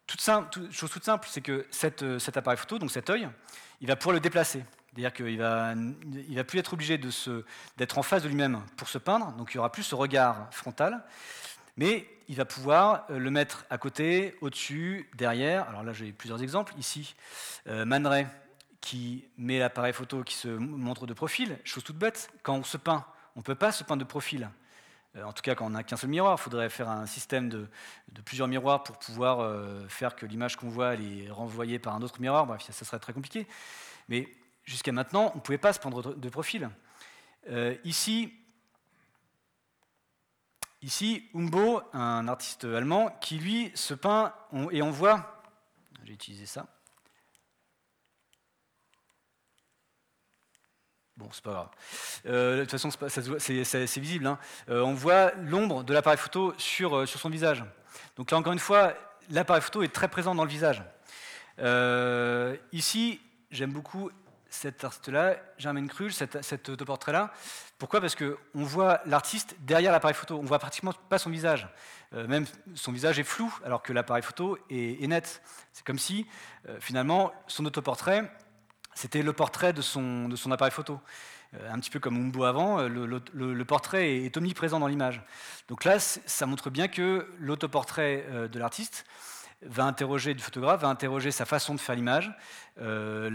toute 0.06 0.22
simple, 0.22 0.70
chose 0.70 0.92
toute 0.92 1.06
simple, 1.06 1.28
c'est 1.32 1.42
que 1.42 1.66
euh, 2.04 2.20
cet 2.20 2.36
appareil 2.36 2.58
photo, 2.58 2.80
donc 2.80 2.92
cet 2.92 3.10
œil, 3.10 3.30
il 3.80 3.88
va 3.88 3.96
pouvoir 3.96 4.16
le 4.16 4.20
déplacer. 4.20 4.64
C'est-à-dire 4.98 5.14
qu'il 5.14 5.38
va, 5.38 5.76
il 6.28 6.36
va 6.36 6.44
plus 6.44 6.58
être 6.60 6.74
obligé 6.74 6.98
d'être 6.98 7.98
en 7.98 8.04
face 8.04 8.24
de 8.24 8.28
lui-même 8.28 8.62
pour 8.78 8.90
se 8.90 8.98
peindre, 8.98 9.32
donc 9.34 9.54
il 9.54 9.58
n'y 9.58 9.60
aura 9.60 9.72
plus 9.72 9.84
ce 9.84 9.94
regard 9.94 10.48
frontal 10.52 11.04
mais 11.78 12.08
il 12.28 12.36
va 12.36 12.44
pouvoir 12.44 13.06
euh, 13.10 13.20
le 13.20 13.32
mettre 13.32 13.66
à 13.70 13.78
côté, 13.78 14.36
au-dessus, 14.42 15.10
derrière. 15.16 15.70
Alors 15.70 15.84
là, 15.84 15.94
j'ai 15.94 16.12
plusieurs 16.12 16.44
exemples. 16.44 16.74
Ici, 16.78 17.16
euh, 17.68 17.86
Man 17.86 18.28
qui 18.82 19.26
met 19.38 19.60
l'appareil 19.60 19.94
photo 19.94 20.24
qui 20.24 20.36
se 20.36 20.48
montre 20.48 21.08
de 21.08 21.14
profil, 21.14 21.58
chose 21.64 21.84
toute 21.84 21.98
bête. 21.98 22.30
Quand 22.44 22.56
on 22.56 22.64
se 22.64 22.78
peint, 22.78 23.06
on 23.36 23.40
ne 23.40 23.44
peut 23.44 23.56
pas 23.56 23.72
se 23.72 23.84
peindre 23.84 24.00
de 24.00 24.08
profil. 24.08 24.50
Euh, 25.16 25.24
en 25.24 25.34
tout 25.34 25.42
cas, 25.42 25.56
quand 25.56 25.66
on 25.66 25.72
n'a 25.72 25.84
qu'un 25.84 25.98
seul 25.98 26.10
miroir, 26.10 26.38
il 26.40 26.42
faudrait 26.42 26.70
faire 26.70 26.90
un 26.90 27.06
système 27.06 27.48
de, 27.50 27.68
plusieurs 28.26 28.48
miroirs 28.48 28.84
pour 28.84 28.98
pouvoir 28.98 29.56
faire 29.88 30.16
que 30.16 30.26
l'image 30.26 30.56
qu'on 30.56 30.70
voit 30.70 30.96
est 30.96 31.30
renvoyée 31.30 31.80
par 31.80 31.96
un 31.96 32.02
autre 32.02 32.20
miroir. 32.20 32.46
Bref, 32.48 32.64
ça, 32.70 32.86
serait 32.86 33.00
très 33.00 33.14
compliqué. 33.14 33.48
Mais 34.10 34.28
jusqu'à 34.68 34.92
maintenant, 34.92 35.32
on 35.34 35.38
ne 35.38 35.42
pouvait 35.42 35.58
pas 35.58 35.74
se 35.74 35.80
peindre 35.80 36.14
de 36.14 36.30
profil. 36.30 36.70
ici, 37.84 38.32
Ici, 40.84 41.28
Umbo, 41.34 41.82
un 41.92 42.28
artiste 42.28 42.64
allemand, 42.66 43.10
qui 43.20 43.40
lui 43.40 43.72
se 43.74 43.96
peint 43.96 44.32
et 44.72 44.82
on 44.84 44.92
voit, 44.92 45.42
j'ai 46.06 46.14
utilisé 46.14 46.46
ça. 46.46 46.68
Bon, 51.18 51.28
c'est 51.32 51.44
pas 51.44 51.52
grave. 51.52 51.70
Euh, 52.28 52.58
de 52.58 52.62
toute 52.62 52.72
façon, 52.72 52.92
c'est 53.40 54.00
visible. 54.00 54.28
Hein. 54.28 54.38
Euh, 54.70 54.82
on 54.82 54.94
voit 54.94 55.34
l'ombre 55.38 55.84
de 55.84 55.92
l'appareil 55.92 56.20
photo 56.20 56.52
euh, 56.52 57.06
sur 57.08 57.20
son 57.20 57.30
visage. 57.30 57.66
Donc 58.16 58.30
là, 58.30 58.38
encore 58.38 58.54
une 58.54 58.60
fois, 58.60 58.94
l'appareil 59.32 59.64
photo 59.64 59.82
est 59.82 59.94
très 59.94 60.10
présent 60.10 60.36
dans 60.36 60.46
le 60.46 60.50
visage. 60.50 60.84
ici, 62.72 63.20
j'aime 63.50 63.72
beaucoup 63.72 64.12
cet 64.58 64.84
artiste-là, 64.84 65.36
Germaine 65.58 65.88
Krull, 65.88 66.12
cet, 66.12 66.70
autoportrait-là. 66.70 67.32
Pourquoi? 67.78 68.02
Parce 68.02 68.16
qu'on 68.16 68.36
voit 68.54 69.02
l'artiste 69.06 69.56
derrière 69.60 69.92
l'appareil 69.92 70.16
photo, 70.16 70.38
on 70.38 70.46
voit 70.46 70.60
pratiquement 70.60 70.94
pas 71.10 71.20
son 71.20 71.30
visage. 71.30 71.68
Euh, 72.14 72.28
même 72.28 72.46
son 72.74 72.92
visage 72.92 73.20
est 73.20 73.24
flou, 73.24 73.54
alors 73.64 73.84
que 73.84 73.94
l'appareil 73.94 74.24
photo 74.24 74.58
est, 74.70 75.06
net. 75.08 75.42
C'est 75.74 75.86
comme 75.86 76.00
si, 76.00 76.26
euh, 76.68 76.78
finalement, 76.80 77.32
son 77.48 77.66
autoportrait, 77.66 78.32
c'était 78.96 79.22
le 79.22 79.34
portrait 79.34 79.74
de 79.74 79.82
son, 79.82 80.28
de 80.28 80.36
son 80.36 80.52
appareil 80.52 80.74
photo. 80.74 81.00
Euh, 81.54 81.72
un 81.72 81.80
petit 81.80 81.92
peu 81.92 82.00
comme 82.00 82.18
Umbo 82.18 82.44
avant, 82.44 82.82
le, 82.82 83.06
le, 83.06 83.66
portrait 83.66 84.18
est 84.26 84.36
omniprésent 84.38 84.80
dans 84.80 84.88
l'image. 84.88 85.22
Donc 85.68 85.84
là, 85.84 86.00
ça 86.00 86.46
montre 86.48 86.72
bien 86.72 86.88
que 86.88 87.30
l'autoportrait 87.40 88.26
de 88.52 88.60
l'artiste, 88.60 89.06
va 89.62 89.86
interroger 89.86 90.34
du 90.34 90.44
photographe, 90.44 90.82
va 90.82 90.88
interroger 90.88 91.32
sa 91.32 91.46
façon 91.46 91.74
de 91.74 91.80
faire 91.80 91.96
l'image, 91.96 92.32
euh, 92.80 93.30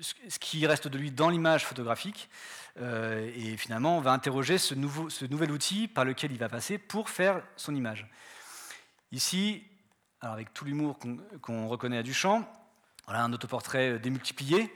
ce 0.00 0.38
qui 0.38 0.66
reste 0.66 0.88
de 0.88 0.98
lui 0.98 1.10
dans 1.10 1.28
l'image 1.28 1.64
photographique, 1.64 2.28
euh, 2.80 3.30
et 3.36 3.56
finalement 3.56 4.00
va 4.00 4.12
interroger 4.12 4.58
ce, 4.58 4.74
nouvel 4.74 5.52
outil 5.52 5.88
par 5.88 6.04
lequel 6.04 6.32
il 6.32 6.38
va 6.38 6.48
passer 6.48 6.78
pour 6.78 7.08
faire 7.08 7.42
son 7.56 7.74
image. 7.74 8.08
Ici, 9.12 9.62
avec 10.20 10.52
tout 10.52 10.64
l'humour 10.64 10.98
qu'on 11.40 11.68
reconnaît 11.68 11.98
à 11.98 12.02
Duchamp, 12.02 12.48
voilà 13.06 13.22
un 13.24 13.32
autoportrait 13.32 13.98
démultiplié. 13.98 14.74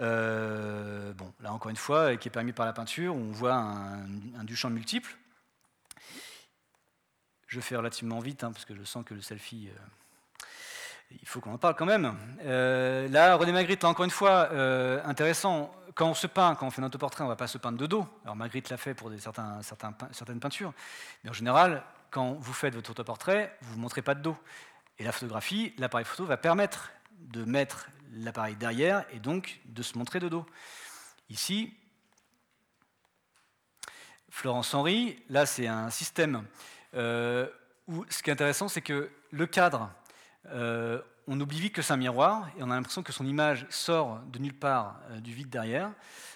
Euh, 0.00 1.12
bon, 1.14 1.32
là 1.40 1.52
encore 1.52 1.70
une 1.70 1.76
fois, 1.76 2.16
qui 2.16 2.28
est 2.28 2.30
permis 2.30 2.52
par 2.52 2.66
la 2.66 2.72
peinture, 2.72 3.14
on 3.14 3.32
voit 3.32 3.54
un, 3.54 4.04
un 4.38 4.44
Duchamp 4.44 4.70
multiple. 4.70 5.16
Je 7.46 7.60
fais 7.60 7.74
relativement 7.74 8.20
vite, 8.20 8.44
hein, 8.44 8.52
parce 8.52 8.64
que 8.64 8.76
je 8.76 8.84
sens 8.84 9.04
que 9.04 9.14
le 9.14 9.22
selfie 9.22 9.70
il 11.10 11.26
faut 11.26 11.40
qu'on 11.40 11.52
en 11.52 11.58
parle 11.58 11.74
quand 11.74 11.86
même. 11.86 12.16
Euh, 12.44 13.08
là, 13.08 13.34
René 13.36 13.52
Magritte, 13.52 13.84
encore 13.84 14.04
une 14.04 14.10
fois, 14.10 14.48
euh, 14.52 15.00
intéressant. 15.04 15.74
Quand 15.94 16.08
on 16.08 16.14
se 16.14 16.26
peint, 16.26 16.54
quand 16.54 16.66
on 16.66 16.70
fait 16.70 16.80
un 16.80 16.86
autoportrait, 16.86 17.22
on 17.22 17.26
ne 17.26 17.32
va 17.32 17.36
pas 17.36 17.48
se 17.48 17.58
peindre 17.58 17.78
de 17.78 17.86
dos. 17.86 18.06
Alors 18.24 18.36
Magritte 18.36 18.70
l'a 18.70 18.76
fait 18.76 18.94
pour 18.94 19.10
certains, 19.18 19.60
certaines 20.12 20.40
peintures. 20.40 20.72
Mais 21.24 21.30
en 21.30 21.32
général, 21.32 21.82
quand 22.10 22.34
vous 22.34 22.52
faites 22.52 22.74
votre 22.74 22.90
autoportrait, 22.90 23.56
vous 23.62 23.76
ne 23.76 23.82
montrez 23.82 24.02
pas 24.02 24.14
de 24.14 24.22
dos. 24.22 24.36
Et 24.98 25.04
la 25.04 25.12
photographie, 25.12 25.74
l'appareil 25.78 26.06
photo 26.06 26.24
va 26.24 26.36
permettre 26.36 26.90
de 27.18 27.44
mettre 27.44 27.88
l'appareil 28.12 28.54
derrière 28.54 29.04
et 29.12 29.18
donc 29.18 29.60
de 29.66 29.82
se 29.82 29.98
montrer 29.98 30.20
de 30.20 30.28
dos. 30.28 30.46
ici. 31.28 31.72
Florence 34.30 34.72
Henry, 34.74 35.20
là 35.28 35.44
c'est 35.44 35.66
un 35.66 35.90
système 35.90 36.46
où 36.94 38.04
ce 38.08 38.22
qui 38.22 38.30
est 38.30 38.32
intéressant, 38.32 38.68
c'est 38.68 38.80
que 38.80 39.10
le 39.32 39.46
cadre, 39.46 39.90
on 40.46 41.40
oublie 41.40 41.60
vite 41.60 41.74
que 41.74 41.82
c'est 41.82 41.92
un 41.92 41.98
miroir 41.98 42.48
et 42.58 42.62
on 42.62 42.70
a 42.70 42.74
l'impression 42.74 43.02
que 43.02 43.12
son 43.12 43.26
image 43.26 43.66
sort 43.70 44.20
de 44.32 44.38
nulle 44.38 44.54
part 44.54 45.00
du 45.20 45.32
vide 45.32 45.50
derrière. 45.50 45.92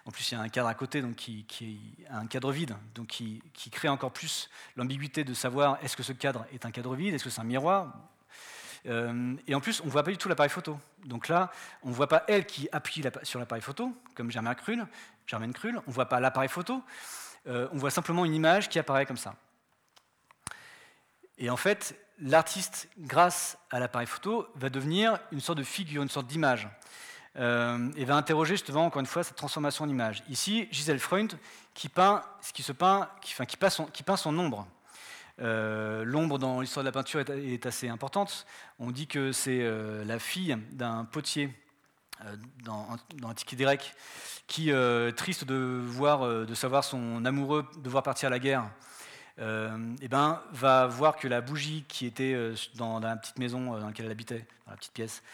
En 0.06 0.10
plus, 0.10 0.30
il 0.30 0.34
y 0.34 0.36
a 0.36 0.40
un 0.40 0.48
cadre 0.48 0.68
à 0.68 0.74
côté, 0.74 1.00
donc 1.00 1.16
qui, 1.16 1.46
est 1.62 2.10
un 2.10 2.26
cadre 2.26 2.52
vide, 2.52 2.76
donc 2.94 3.06
qui, 3.06 3.42
crée 3.70 3.88
encore 3.88 4.12
plus 4.12 4.50
l'ambiguïté 4.76 5.24
de 5.24 5.32
savoir 5.32 5.78
est-ce 5.82 5.96
que 5.96 6.02
ce 6.02 6.12
cadre 6.12 6.46
est 6.52 6.66
un 6.66 6.70
cadre 6.70 6.94
vide, 6.94 7.14
est-ce 7.14 7.24
que 7.24 7.30
c'est 7.30 7.40
un 7.40 7.44
miroir. 7.44 7.94
Euh, 8.86 9.34
et 9.46 9.54
en 9.54 9.60
plus, 9.60 9.80
on 9.80 9.86
ne 9.86 9.90
voit 9.90 10.02
pas 10.02 10.10
du 10.10 10.18
tout 10.18 10.28
l'appareil 10.28 10.50
photo. 10.50 10.78
Donc 11.06 11.28
là, 11.28 11.50
on 11.82 11.88
ne 11.88 11.94
voit 11.94 12.08
pas 12.08 12.24
elle 12.28 12.44
qui 12.44 12.68
appuie 12.70 13.02
sur 13.22 13.38
l'appareil 13.38 13.62
photo, 13.62 13.96
comme 14.14 14.30
Germaine 14.30 14.54
Krull. 14.54 14.86
Germaine 15.26 15.54
Krull. 15.54 15.78
On 15.86 15.90
ne 15.90 15.94
voit 15.94 16.08
pas 16.08 16.20
l'appareil 16.20 16.50
photo. 16.50 16.82
Euh, 17.46 17.68
on 17.72 17.78
voit 17.78 17.90
simplement 17.90 18.26
une 18.26 18.34
image 18.34 18.68
qui 18.68 18.78
apparaît 18.78 19.06
comme 19.06 19.16
ça. 19.16 19.34
Et 21.38 21.48
en 21.48 21.56
fait, 21.56 21.98
l'artiste, 22.20 22.88
grâce 22.98 23.58
à 23.70 23.80
l'appareil 23.80 24.06
photo, 24.06 24.46
va 24.54 24.70
devenir 24.70 25.18
une 25.32 25.40
sorte 25.40 25.58
de 25.58 25.64
figure, 25.64 26.02
une 26.02 26.08
sorte 26.08 26.26
d'image 26.26 26.68
euh, 27.36 27.90
et 27.96 28.04
va 28.04 28.14
interroger 28.14 28.54
justement, 28.54 28.86
encore 28.86 29.00
une 29.00 29.06
fois, 29.06 29.24
cette 29.24 29.36
transformation 29.36 29.86
d'image. 29.86 30.22
Ici, 30.28 30.68
Gisèle 30.70 31.00
Freund 31.00 31.36
qui 31.74 31.88
peint 31.88 32.22
qui 32.52 32.62
se 32.62 32.72
peint, 32.72 33.08
qui, 33.20 33.34
son, 34.16 34.38
ombre. 34.38 34.66
Euh, 35.40 36.04
l'ombre 36.04 36.38
dans 36.38 36.60
l'histoire 36.60 36.84
de 36.84 36.88
la 36.88 36.92
peinture 36.92 37.20
est, 37.20 37.66
assez 37.66 37.88
importante. 37.88 38.46
On 38.78 38.92
dit 38.92 39.08
que 39.08 39.32
c'est 39.32 39.62
euh, 39.62 40.04
la 40.04 40.20
fille 40.20 40.56
d'un 40.70 41.04
potier 41.04 41.50
dans, 42.62 42.86
dans 43.16 43.28
l'Antiquité 43.28 43.64
grecque 43.64 43.94
qui, 44.46 44.70
triste 45.16 45.44
de, 45.44 45.82
voir, 45.84 46.46
de 46.46 46.54
savoir 46.54 46.84
son 46.84 47.24
amoureux 47.24 47.66
devoir 47.78 48.04
partir 48.04 48.28
à 48.28 48.30
la 48.30 48.38
guerre, 48.38 48.70
euh, 49.40 49.96
eh 50.00 50.06
ben, 50.06 50.40
va 50.52 50.86
voir 50.86 51.16
que 51.16 51.26
la 51.26 51.40
bougie 51.40 51.84
qui 51.88 52.06
était 52.06 52.34
euh, 52.34 52.54
dans, 52.76 53.00
la 53.00 53.16
petite 53.16 53.38
maison 53.40 53.74
euh, 53.74 53.80
dans 53.80 53.88
laquelle 53.88 54.06
elle 54.06 54.12
habitait, 54.12 54.46
dans 54.64 54.70
la 54.70 54.76
petite 54.76 54.92
pièce, 54.92 55.24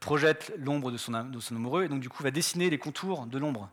projette 0.00 0.52
l'ombre 0.58 0.90
de 0.90 0.96
son, 0.96 1.12
de 1.12 1.38
son, 1.38 1.54
amoureux, 1.54 1.84
et 1.84 1.88
donc 1.88 2.00
du 2.00 2.08
coup 2.08 2.24
va 2.24 2.32
dessiner 2.32 2.68
les 2.68 2.78
contours 2.78 3.26
de 3.26 3.38
l'ombre 3.38 3.70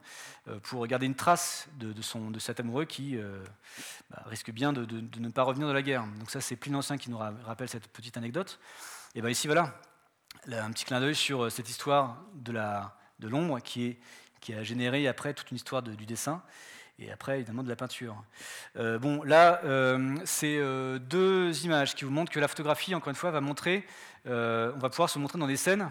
pour 0.64 0.86
garder 0.88 1.06
une 1.06 1.16
trace 1.16 1.68
de, 1.80 1.94
de, 1.94 2.40
cet 2.40 2.60
amoureux 2.60 2.86
qui 2.86 3.18
bah, 4.10 4.24
risque 4.28 4.52
bien 4.52 4.72
de, 4.72 4.86
ne 5.20 5.30
pas 5.30 5.44
revenir 5.44 5.68
de 5.68 5.74
la 5.74 5.82
guerre. 5.82 6.06
Donc 6.20 6.30
ça, 6.30 6.42
c'est 6.42 6.56
Pline 6.56 6.74
l'Ancien 6.74 6.98
qui 6.98 7.10
nous 7.10 7.18
rappelle 7.18 7.70
cette 7.70 7.88
petite 7.88 8.18
anecdote. 8.18 8.60
Et 9.16 9.22
bien 9.22 9.30
ici, 9.30 9.48
voilà, 9.48 9.76
un 10.50 10.72
petit 10.72 10.86
clin 10.86 11.00
d'œil 11.00 11.16
sur 11.16 11.52
cette 11.52 11.70
histoire 11.70 12.24
de 12.36 13.28
l'ombre 13.28 13.60
qui, 13.60 13.98
qui 14.40 14.54
a 14.54 14.64
généré 14.64 15.08
après 15.08 15.34
toute 15.34 15.52
une 15.52 15.58
histoire 15.58 15.84
du 15.84 16.06
dessin 16.06 16.42
et 17.02 17.12
après 17.12 17.38
évidemment 17.38 17.64
de 17.64 17.70
la 17.70 17.76
peinture. 17.76 18.16
Euh, 18.78 19.00
bon, 19.00 19.24
là, 19.24 19.62
euh, 19.64 20.16
c'est 20.26 20.58
euh, 20.58 21.00
deux 21.00 21.66
images 21.66 21.96
qui 21.96 22.06
vous 22.06 22.12
montrent 22.12 22.32
que 22.32 22.40
la 22.40 22.48
photographie, 22.48 22.96
encore 22.96 23.10
une 23.10 23.16
fois, 23.16 23.32
va 23.32 23.42
montrer, 23.42 23.86
on 24.26 24.78
va 24.78 24.90
pouvoir 24.90 25.10
se 25.10 25.20
montrer 25.20 25.40
dans 25.40 25.48
des 25.48 25.58
scènes 25.58 25.90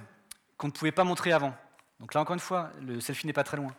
qu'on 0.56 0.68
ne 0.68 0.72
pouvait 0.72 0.92
pas 0.92 1.04
montrer 1.04 1.32
avant. 1.32 1.54
Donc 1.98 2.14
là, 2.14 2.20
encore 2.20 2.34
une 2.34 2.40
fois, 2.40 2.70
le 2.80 3.00
selfie 3.00 3.26
n'est 3.26 3.32
pas 3.32 3.44
très 3.44 3.56
loin. 3.56 3.74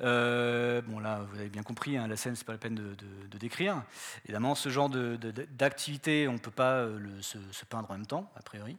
bon, 0.00 0.98
là, 0.98 1.20
vous 1.30 1.38
avez 1.38 1.50
bien 1.50 1.62
compris, 1.62 1.96
hein, 1.96 2.08
la 2.08 2.16
scène, 2.16 2.34
c'est 2.34 2.46
pas 2.46 2.52
la 2.52 2.58
peine 2.58 2.74
de, 2.74 3.38
décrire. 3.38 3.82
Évidemment, 4.24 4.54
ce 4.54 4.70
genre 4.70 4.88
d'activité, 4.88 6.28
on 6.28 6.34
ne 6.34 6.38
peut 6.38 6.50
pas 6.50 6.86
se, 7.20 7.64
peindre 7.66 7.90
en 7.90 7.94
même 7.94 8.06
temps, 8.06 8.30
a 8.36 8.42
priori. 8.42 8.78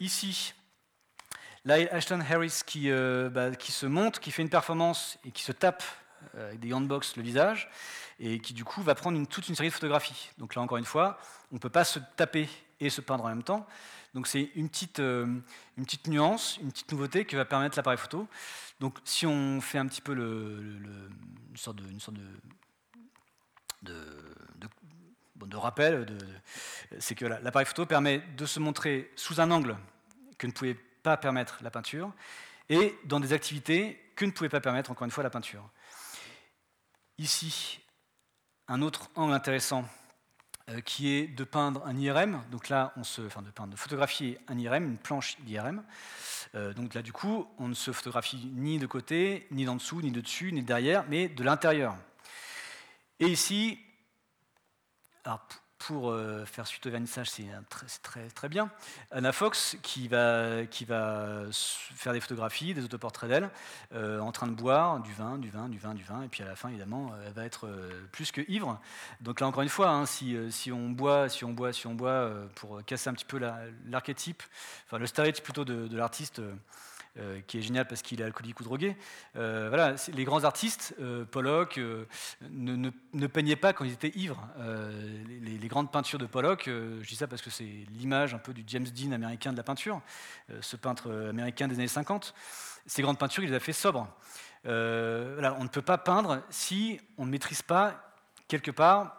ici, 0.00 0.54
là, 1.66 1.74
Ashton 1.90 2.20
Harris 2.20 2.62
qui, 2.64 2.90
bah, 2.90 3.50
qui 3.50 3.72
se 3.72 3.84
montre, 3.84 4.20
qui 4.20 4.30
fait 4.30 4.42
une 4.42 4.48
performance 4.48 5.18
et 5.26 5.32
qui 5.32 5.42
se 5.42 5.52
tape 5.52 5.82
euh, 5.82 6.01
avec 6.38 6.60
des 6.60 6.72
handbox 6.72 7.16
le 7.16 7.22
visage, 7.22 7.70
et 8.18 8.38
qui 8.38 8.54
du 8.54 8.64
coup 8.64 8.82
va 8.82 8.94
prendre 8.94 9.24
toute 9.26 9.48
une 9.48 9.54
série 9.54 9.68
de 9.68 9.74
photographies. 9.74 10.30
Donc 10.38 10.54
là 10.54 10.62
encore 10.62 10.78
une 10.78 10.84
fois, 10.84 11.18
on 11.50 11.56
ne 11.56 11.60
peut 11.60 11.70
pas 11.70 11.84
se 11.84 11.98
taper 12.16 12.48
et 12.80 12.90
se 12.90 13.00
peindre 13.00 13.24
en 13.24 13.28
même 13.28 13.42
temps. 13.42 13.66
Donc 14.14 14.26
c'est 14.26 14.50
une 14.54 14.68
petite, 14.68 15.00
euh, 15.00 15.26
une 15.78 15.84
petite 15.84 16.06
nuance, 16.08 16.58
une 16.60 16.70
petite 16.70 16.92
nouveauté 16.92 17.24
que 17.24 17.36
va 17.36 17.44
permettre 17.44 17.76
l'appareil 17.76 17.98
photo. 17.98 18.28
Donc 18.80 18.98
si 19.04 19.26
on 19.26 19.60
fait 19.60 19.78
un 19.78 19.86
petit 19.86 20.02
peu 20.02 20.12
le, 20.12 20.80
une 21.50 21.56
sorte 21.56 21.76
de, 21.78 21.88
une 21.88 22.00
sorte 22.00 22.18
de, 23.82 23.92
de, 25.46 25.56
rappel, 25.56 26.06
c'est 26.98 27.14
que 27.14 27.24
l'appareil 27.24 27.66
photo 27.66 27.84
permet 27.84 28.20
de 28.36 28.46
se 28.46 28.58
montrer 28.58 29.10
sous 29.16 29.40
un 29.40 29.50
angle 29.50 29.76
que 30.38 30.46
ne 30.46 30.52
pouvait 30.52 30.76
pas 31.02 31.16
permettre 31.16 31.58
la 31.62 31.70
peinture, 31.70 32.12
et 32.68 32.96
dans 33.04 33.20
des 33.20 33.32
activités 33.32 34.00
que 34.16 34.24
ne 34.24 34.30
pouvait 34.30 34.48
pas 34.48 34.60
permettre, 34.60 34.90
encore 34.90 35.04
une 35.04 35.10
fois, 35.10 35.22
la 35.22 35.30
peinture. 35.30 35.68
Ici, 37.22 37.78
un 38.66 38.82
autre 38.82 39.08
angle 39.14 39.32
intéressant 39.32 39.84
euh, 40.68 40.80
qui 40.80 41.10
est 41.10 41.28
de 41.28 41.44
peindre 41.44 41.86
un 41.86 41.96
IRM. 41.96 42.42
Donc 42.50 42.68
là, 42.68 42.92
on 42.96 43.04
se, 43.04 43.22
enfin 43.22 43.42
de 43.42 43.50
peindre, 43.52 43.70
de 43.70 43.76
photographier 43.76 44.40
un 44.48 44.58
IRM, 44.58 44.82
une 44.82 44.98
planche 44.98 45.36
d'IRM. 45.42 45.84
Euh, 46.56 46.74
donc 46.74 46.94
là, 46.94 47.02
du 47.02 47.12
coup, 47.12 47.46
on 47.58 47.68
ne 47.68 47.74
se 47.74 47.92
photographie 47.92 48.50
ni 48.56 48.80
de 48.80 48.88
côté, 48.88 49.46
ni 49.52 49.64
d'en 49.64 49.76
dessous, 49.76 50.02
ni 50.02 50.10
de 50.10 50.20
dessus, 50.20 50.52
ni 50.52 50.62
de 50.62 50.66
derrière, 50.66 51.04
mais 51.08 51.28
de 51.28 51.44
l'intérieur. 51.44 51.96
Et 53.20 53.28
ici, 53.28 53.78
alors, 55.22 55.46
pour 55.86 56.10
euh, 56.10 56.44
faire 56.44 56.66
suite 56.66 56.86
au 56.86 56.90
vernissage, 56.90 57.28
c'est 57.28 57.44
très, 58.02 58.28
très, 58.28 58.48
bien. 58.48 58.70
Anna 59.10 59.32
Fox 59.32 59.76
qui 59.82 60.06
va, 60.06 60.64
qui 60.70 60.84
va 60.84 61.42
faire 61.50 62.12
des 62.12 62.20
photographies, 62.20 62.72
des 62.72 62.84
autoportraits 62.84 63.28
d'elle, 63.28 63.50
euh, 63.92 64.20
en 64.20 64.30
train 64.30 64.46
de 64.46 64.54
boire 64.54 65.00
du 65.00 65.12
vin, 65.12 65.38
du 65.38 65.50
vin, 65.50 65.68
du 65.68 65.78
vin, 65.78 65.94
du 65.94 66.04
vin, 66.04 66.22
et 66.22 66.28
puis 66.28 66.42
à 66.44 66.46
la 66.46 66.54
fin, 66.54 66.68
évidemment, 66.68 67.12
elle 67.26 67.32
va 67.32 67.44
être 67.44 67.66
euh, 67.66 68.06
plus 68.12 68.30
que 68.30 68.42
ivre. 68.48 68.80
Donc 69.20 69.40
là, 69.40 69.48
encore 69.48 69.62
une 69.62 69.68
fois, 69.68 69.90
hein, 69.90 70.06
si, 70.06 70.36
si, 70.50 70.70
on 70.70 70.90
boit, 70.90 71.28
si 71.28 71.44
on 71.44 71.52
boit, 71.52 71.72
si 71.72 71.86
on 71.88 71.94
boit, 71.94 72.30
pour 72.54 72.84
casser 72.84 73.10
un 73.10 73.14
petit 73.14 73.24
peu 73.24 73.40
l'archétype, 73.88 74.42
enfin 74.86 74.98
le 74.98 75.06
stéréotype 75.06 75.44
plutôt 75.44 75.64
de, 75.64 75.96
l'artiste 75.96 76.38
euh, 76.38 76.54
qui 77.46 77.58
est 77.58 77.62
génial 77.62 77.86
parce 77.86 78.02
qu'il 78.02 78.20
est 78.20 78.24
alcoolique 78.24 78.60
ou 78.60 78.64
drogué. 78.64 78.96
Euh, 79.36 79.68
voilà, 79.68 79.96
les 80.14 80.24
grands 80.24 80.44
artistes, 80.44 80.94
euh, 81.00 81.24
Pollock, 81.24 81.78
ne, 81.78 82.90
ne, 83.12 83.26
peignaient 83.26 83.56
pas 83.56 83.72
quand 83.72 83.84
ils 83.84 83.92
étaient 83.92 84.12
ivres. 84.16 84.48
Les, 85.28 85.68
grandes 85.68 85.92
peintures 85.92 86.18
de 86.18 86.26
Pollock, 86.26 86.64
je 86.66 87.06
dis 87.06 87.16
ça 87.16 87.26
parce 87.26 87.42
que 87.42 87.50
c'est 87.50 87.68
l'image 87.98 88.34
un 88.34 88.38
peu 88.38 88.52
du 88.52 88.64
James 88.66 88.86
Dean 88.86 89.12
américain 89.12 89.52
de 89.52 89.56
la 89.56 89.62
peinture, 89.62 90.00
ce 90.60 90.76
peintre 90.76 91.10
américain 91.28 91.68
des 91.68 91.76
années 91.76 91.88
50. 91.88 92.34
Ces 92.86 93.02
grandes 93.02 93.18
peintures, 93.18 93.44
il 93.44 93.50
les 93.50 93.56
a 93.56 93.60
fait 93.60 93.72
sobres. 93.72 94.08
Voilà, 94.64 95.56
on 95.58 95.64
ne 95.64 95.68
peut 95.68 95.82
pas 95.82 95.98
peindre 95.98 96.42
si 96.50 97.00
on 97.18 97.26
ne 97.26 97.30
maîtrise 97.30 97.62
pas 97.62 98.14
quelque 98.48 98.70
part 98.70 99.18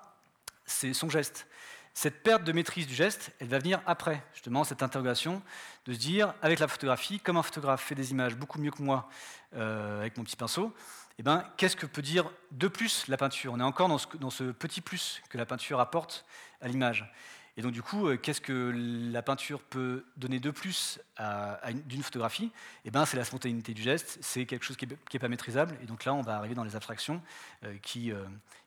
son 0.65 1.09
geste. 1.09 1.47
Cette 1.93 2.23
perte 2.23 2.43
de 2.43 2.51
maîtrise 2.51 2.87
du 2.87 2.95
geste, 2.95 3.31
elle 3.39 3.49
va 3.49 3.59
venir 3.59 3.79
après, 3.85 4.23
justement, 4.33 4.63
cette 4.63 4.81
interrogation 4.81 5.43
de 5.85 5.93
se 5.93 5.99
dire, 5.99 6.33
avec 6.41 6.59
la 6.59 6.67
photographie, 6.67 7.19
comme 7.19 7.37
un 7.37 7.43
photographe 7.43 7.83
fait 7.83 7.93
des 7.93 8.11
images 8.11 8.35
beaucoup 8.35 8.59
mieux 8.59 8.71
que 8.71 8.81
moi 8.81 9.07
euh, 9.55 9.99
avec 9.99 10.17
mon 10.17 10.23
petit 10.23 10.35
pinceau, 10.35 10.73
eh 11.19 11.23
ben, 11.23 11.45
qu'est-ce 11.55 11.75
que 11.75 11.85
peut 11.85 12.01
dire 12.01 12.31
de 12.51 12.67
plus 12.67 13.07
la 13.07 13.17
peinture? 13.17 13.53
On 13.53 13.59
est 13.59 13.63
encore 13.63 13.89
dans 13.89 13.99
ce, 13.99 14.07
dans 14.17 14.31
ce, 14.31 14.45
petit 14.45 14.81
plus 14.81 15.21
que 15.29 15.37
la 15.37 15.45
peinture 15.45 15.79
apporte 15.79 16.25
à 16.61 16.67
l'image. 16.67 17.11
Et 17.55 17.61
donc 17.61 17.71
du 17.71 17.83
coup, 17.83 18.07
euh, 18.07 18.17
qu'est-ce 18.17 18.41
que 18.41 18.73
la 19.11 19.21
peinture 19.21 19.61
peut 19.61 20.05
donner 20.17 20.39
de 20.39 20.49
plus 20.49 20.99
à, 21.17 21.59
d'une 21.85 22.01
photographie? 22.01 22.51
Eh 22.85 22.91
ben, 22.91 23.05
c'est 23.05 23.17
la 23.17 23.23
spontanéité 23.23 23.73
du 23.73 23.81
geste, 23.81 24.17
c'est 24.21 24.45
quelque 24.45 24.65
chose 24.65 24.77
qui 24.77 24.87
n'est 24.87 25.19
pas 25.19 25.27
maîtrisable. 25.27 25.77
Et 25.83 25.85
donc 25.85 26.05
là, 26.05 26.13
on 26.13 26.21
va 26.21 26.35
arriver 26.37 26.55
dans 26.55 26.63
les 26.63 26.75
abstractions 26.75 27.21
euh, 27.63 27.75
qui, 27.83 28.11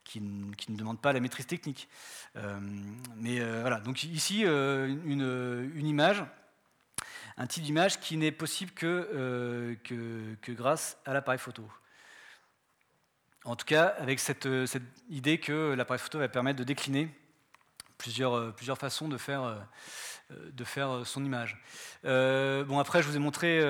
qui, 0.04 0.22
qui, 0.56 0.72
ne 0.72 0.76
demandent 0.76 1.00
pas 1.00 1.12
la 1.12 1.20
maîtrise 1.20 1.46
technique. 1.46 1.88
mais 3.16 3.40
voilà, 3.60 3.80
donc 3.80 4.04
ici, 4.04 4.42
une, 4.42 5.72
une 5.74 5.86
image 5.86 6.24
un 7.36 7.46
type 7.46 7.62
d'image 7.64 8.00
qui 8.00 8.16
n'est 8.16 8.32
possible 8.32 8.72
euh, 8.82 9.74
que, 9.84 10.34
que, 10.40 10.52
grâce 10.52 10.98
à 11.04 11.12
l'appareil 11.12 11.38
photo. 11.38 11.68
En 13.44 13.56
tout 13.56 13.66
cas, 13.66 13.94
avec 13.98 14.18
cette, 14.20 14.66
cette 14.66 14.82
idée 15.10 15.38
que 15.38 15.74
l'appareil 15.74 16.00
photo 16.00 16.18
va 16.18 16.28
permettre 16.28 16.58
de 16.58 16.64
décliner 16.64 17.08
plusieurs, 17.98 18.34
euh, 18.34 18.50
plusieurs 18.52 18.78
façons 18.78 19.08
de 19.08 19.16
faire, 19.16 19.42
euh, 19.42 19.56
de 20.52 20.64
faire 20.64 21.06
son 21.06 21.24
image. 21.24 21.58
bon, 22.02 22.78
après, 22.78 23.02
je 23.02 23.08
vous 23.08 23.16
ai 23.16 23.20
montré 23.20 23.60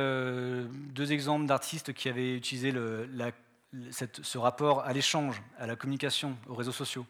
deux 0.71 1.13
exemples 1.13 1.47
d'artistes 1.47 1.93
qui 1.93 2.09
avaient 2.09 2.35
utilisé 2.35 2.71
le, 2.73 3.09
ce 3.91 4.39
rapport 4.39 4.81
à 4.85 4.93
l'échange, 4.93 5.43
à 5.59 5.67
la 5.67 5.77
communication, 5.77 6.37
aux 6.49 6.55
réseaux 6.55 6.73
sociaux. 6.73 7.07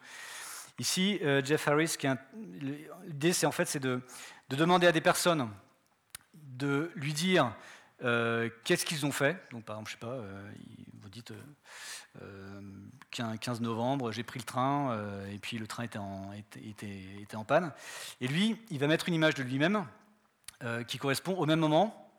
Ici, 0.79 1.21
Jeff 1.45 1.69
Harris, 1.69 1.97
l'idée, 3.07 3.33
c'est 3.33 3.47
en 3.47 3.53
fait, 3.53 3.77
de, 3.79 4.01
de, 4.49 4.57
demander 4.57 4.89
à 4.89 4.93
des 4.93 5.01
personnes 5.01 5.49
de 6.35 6.91
lui 6.97 7.13
dire 7.13 7.55
euh, 8.03 8.51
qu'est-ce 8.65 8.85
qu'ils 8.85 9.07
ont 9.07 9.13
fait. 9.13 9.37
Donc, 9.51 9.65
par 9.65 9.77
exemple, 9.77 9.91
je 9.91 9.95
sais 9.95 10.01
pas, 10.01 10.13
euh, 10.13 10.51
vous 11.01 11.09
dites 11.09 11.33
15 13.11 13.61
euh, 13.61 13.65
novembre, 13.65 14.13
j'ai 14.13 14.23
pris 14.23 14.39
le 14.39 14.45
train, 14.45 14.99
et 15.33 15.39
puis 15.39 15.59
le 15.59 15.67
train 15.67 15.85
était 15.85 15.99
en, 15.99 16.31
en, 17.35 17.45
panne. 17.45 17.73
Et 18.21 18.29
lui, 18.29 18.57
il 18.71 18.79
va 18.79 18.87
mettre 18.87 19.09
une 19.09 19.15
image 19.15 19.35
de 19.35 19.43
lui-même 19.43 19.87
qui 20.89 20.97
correspond 20.97 21.35
au 21.35 21.45
même 21.45 21.61
moment, 21.61 22.11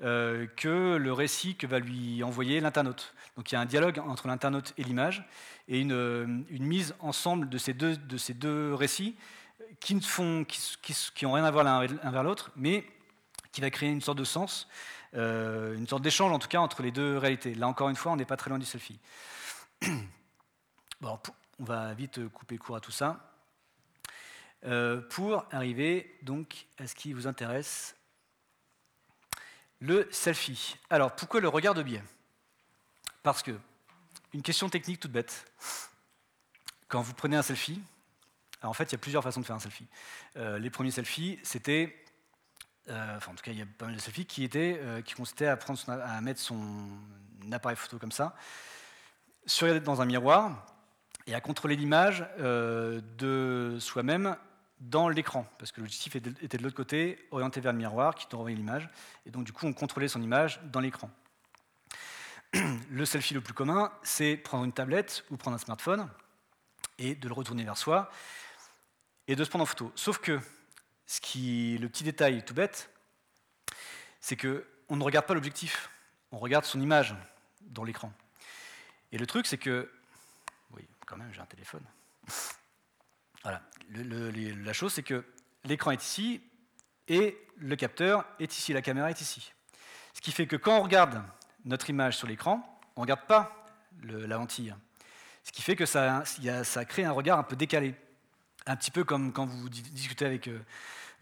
que 0.00 0.96
le 0.96 1.12
récit 1.12 1.56
que 1.56 1.66
va 1.66 1.78
lui 1.78 2.22
envoyer 2.22 2.60
l'internaute. 2.60 3.14
Donc 3.38 3.52
il 3.52 3.54
y 3.54 3.56
a 3.56 3.60
un 3.60 3.66
dialogue 3.66 4.00
entre 4.00 4.26
l'internaute 4.26 4.74
et 4.76 4.82
l'image, 4.82 5.24
et 5.68 5.80
une, 5.80 6.44
mise 6.50 6.94
ensemble 6.98 7.48
de 7.48 7.56
ces 7.56 7.72
deux, 7.72 8.74
récits 8.74 9.14
qui 9.80 9.94
ne 9.94 10.00
font, 10.00 10.44
qui, 10.44 11.24
ont 11.24 11.32
rien 11.32 11.44
à 11.44 11.50
voir 11.52 11.62
l'un 11.62 11.86
vers 11.86 12.24
l'autre, 12.24 12.50
mais 12.56 12.84
qui 13.52 13.60
va 13.60 13.70
créer 13.70 13.90
une 13.90 14.00
sorte 14.00 14.18
de 14.18 14.24
sens, 14.24 14.68
une 15.14 15.86
sorte 15.86 16.02
d'échange 16.02 16.32
en 16.32 16.38
tout 16.38 16.48
cas 16.48 16.60
entre 16.60 16.82
les 16.82 16.90
deux 16.90 17.18
réalités. 17.18 17.54
Là 17.54 17.68
encore 17.68 17.88
une 17.88 17.96
fois, 17.96 18.12
on 18.12 18.16
n'est 18.16 18.24
pas 18.24 18.36
très 18.36 18.50
loin 18.50 18.58
du 18.58 18.66
selfie. 18.66 18.98
Bon, 21.00 21.16
on 21.60 21.64
va 21.64 21.94
vite 21.94 22.26
couper 22.30 22.58
court 22.58 22.74
à 22.74 22.80
tout 22.80 22.90
ça. 22.90 23.28
Euh, 24.64 25.00
pour 25.00 25.46
arriver 25.52 26.18
donc 26.22 26.66
à 26.78 26.88
ce 26.88 26.94
qui 26.96 27.12
vous 27.12 27.28
intéresse, 27.28 27.94
le 29.80 30.08
selfie. 30.10 30.76
Alors, 30.90 31.14
pourquoi 31.14 31.40
le 31.40 31.48
regard 31.48 31.74
de 31.74 31.82
biais? 31.84 32.02
Parce 33.22 33.42
que, 33.42 33.56
une 34.32 34.42
question 34.42 34.68
technique 34.68 34.98
toute 34.98 35.12
bête. 35.12 35.44
Quand 36.88 37.02
vous 37.02 37.14
prenez 37.14 37.36
un 37.36 37.42
selfie, 37.42 37.80
en 38.62 38.72
fait, 38.72 38.84
il 38.84 38.92
y 38.92 38.94
a 38.96 38.98
plusieurs 38.98 39.22
façons 39.22 39.40
de 39.40 39.46
faire 39.46 39.54
un 39.54 39.60
selfie. 39.60 39.86
Euh, 40.36 40.58
les 40.58 40.70
premiers 40.70 40.90
selfies, 40.90 41.38
c'était, 41.44 42.04
euh, 42.88 43.16
enfin 43.16 43.32
en 43.32 43.34
tout 43.34 43.42
cas, 43.42 43.52
il 43.52 43.58
y 43.58 43.62
a 43.62 43.66
pas 43.66 43.86
mal 43.86 43.94
de 43.94 44.00
selfies 44.00 44.26
qui 44.26 44.48
qui 44.48 45.14
consistaient 45.14 45.46
à, 45.48 46.20
mettre 46.20 46.40
son 46.40 46.88
appareil 47.52 47.76
photo 47.76 47.98
comme 47.98 48.12
ça, 48.12 48.34
regarder 49.60 49.80
dans 49.80 50.00
un 50.00 50.06
miroir 50.06 50.66
et 51.26 51.34
à 51.34 51.40
contrôler 51.40 51.76
l'image 51.76 52.26
de 52.38 53.76
soi-même 53.80 54.36
dans 54.80 55.08
l'écran, 55.08 55.46
parce 55.58 55.72
que 55.72 55.80
l'objectif 55.80 56.14
était 56.16 56.58
de 56.58 56.62
l'autre 56.62 56.76
côté, 56.76 57.26
orienté 57.30 57.60
vers 57.60 57.72
le 57.72 57.78
miroir, 57.78 58.14
qui 58.14 58.28
t'envoyait 58.28 58.56
l'image, 58.56 58.88
et 59.26 59.30
donc 59.30 59.44
du 59.44 59.52
coup 59.52 59.66
on 59.66 59.72
contrôlait 59.72 60.08
son 60.08 60.22
image 60.22 60.60
dans 60.64 60.80
l'écran. 60.80 61.10
Le 62.90 63.04
selfie 63.04 63.34
le 63.34 63.40
plus 63.42 63.52
commun, 63.52 63.92
c'est 64.02 64.36
prendre 64.36 64.64
une 64.64 64.72
tablette 64.72 65.24
ou 65.30 65.36
prendre 65.36 65.56
un 65.56 65.58
smartphone 65.58 66.08
et 66.98 67.14
de 67.14 67.28
le 67.28 67.34
retourner 67.34 67.62
vers 67.62 67.76
soi 67.76 68.10
et 69.26 69.36
de 69.36 69.44
se 69.44 69.50
prendre 69.50 69.64
en 69.64 69.66
photo. 69.66 69.92
Sauf 69.94 70.18
que 70.18 70.40
ce 71.08 71.20
qui, 71.20 71.76
le 71.78 71.88
petit 71.88 72.04
détail 72.04 72.44
tout 72.44 72.54
bête, 72.54 72.90
c'est 74.20 74.36
que 74.36 74.64
on 74.88 74.96
ne 74.96 75.02
regarde 75.02 75.26
pas 75.26 75.34
l'objectif, 75.34 75.90
on 76.30 76.38
regarde 76.38 76.64
son 76.64 76.80
image 76.80 77.16
dans 77.62 77.82
l'écran. 77.82 78.12
Et 79.10 79.18
le 79.18 79.26
truc, 79.26 79.46
c'est 79.46 79.58
que, 79.58 79.90
oui, 80.72 80.86
quand 81.06 81.16
même, 81.16 81.32
j'ai 81.32 81.40
un 81.40 81.46
téléphone. 81.46 81.82
Voilà. 83.44 83.62
la 83.94 84.72
chose, 84.72 84.92
c'est 84.92 85.04
que 85.04 85.24
l'écran 85.64 85.92
est 85.92 86.04
ici 86.04 86.42
et 87.06 87.38
le 87.56 87.76
capteur 87.76 88.26
est 88.40 88.58
ici, 88.58 88.72
la 88.72 88.82
caméra 88.82 89.08
est 89.08 89.20
ici. 89.20 89.52
Ce 90.12 90.20
qui 90.20 90.32
fait 90.32 90.48
que 90.48 90.56
quand 90.56 90.76
on 90.76 90.82
regarde 90.82 91.22
notre 91.64 91.88
image 91.88 92.16
sur 92.16 92.26
l'écran, 92.26 92.80
on 92.96 93.00
ne 93.00 93.04
regarde 93.04 93.26
pas 93.26 93.64
la 94.02 94.36
lentille. 94.36 94.74
Ce 95.44 95.52
qui 95.52 95.62
fait 95.62 95.76
que 95.76 95.86
ça, 95.86 96.24
ça, 96.64 96.84
crée 96.84 97.04
un 97.04 97.12
regard 97.12 97.38
un 97.38 97.44
peu 97.44 97.54
décalé. 97.56 97.94
Un 98.68 98.76
petit 98.76 98.90
peu 98.90 99.02
comme 99.02 99.32
quand 99.32 99.46
vous 99.46 99.70
discutez 99.70 100.26
avec, 100.26 100.46
euh, 100.46 100.60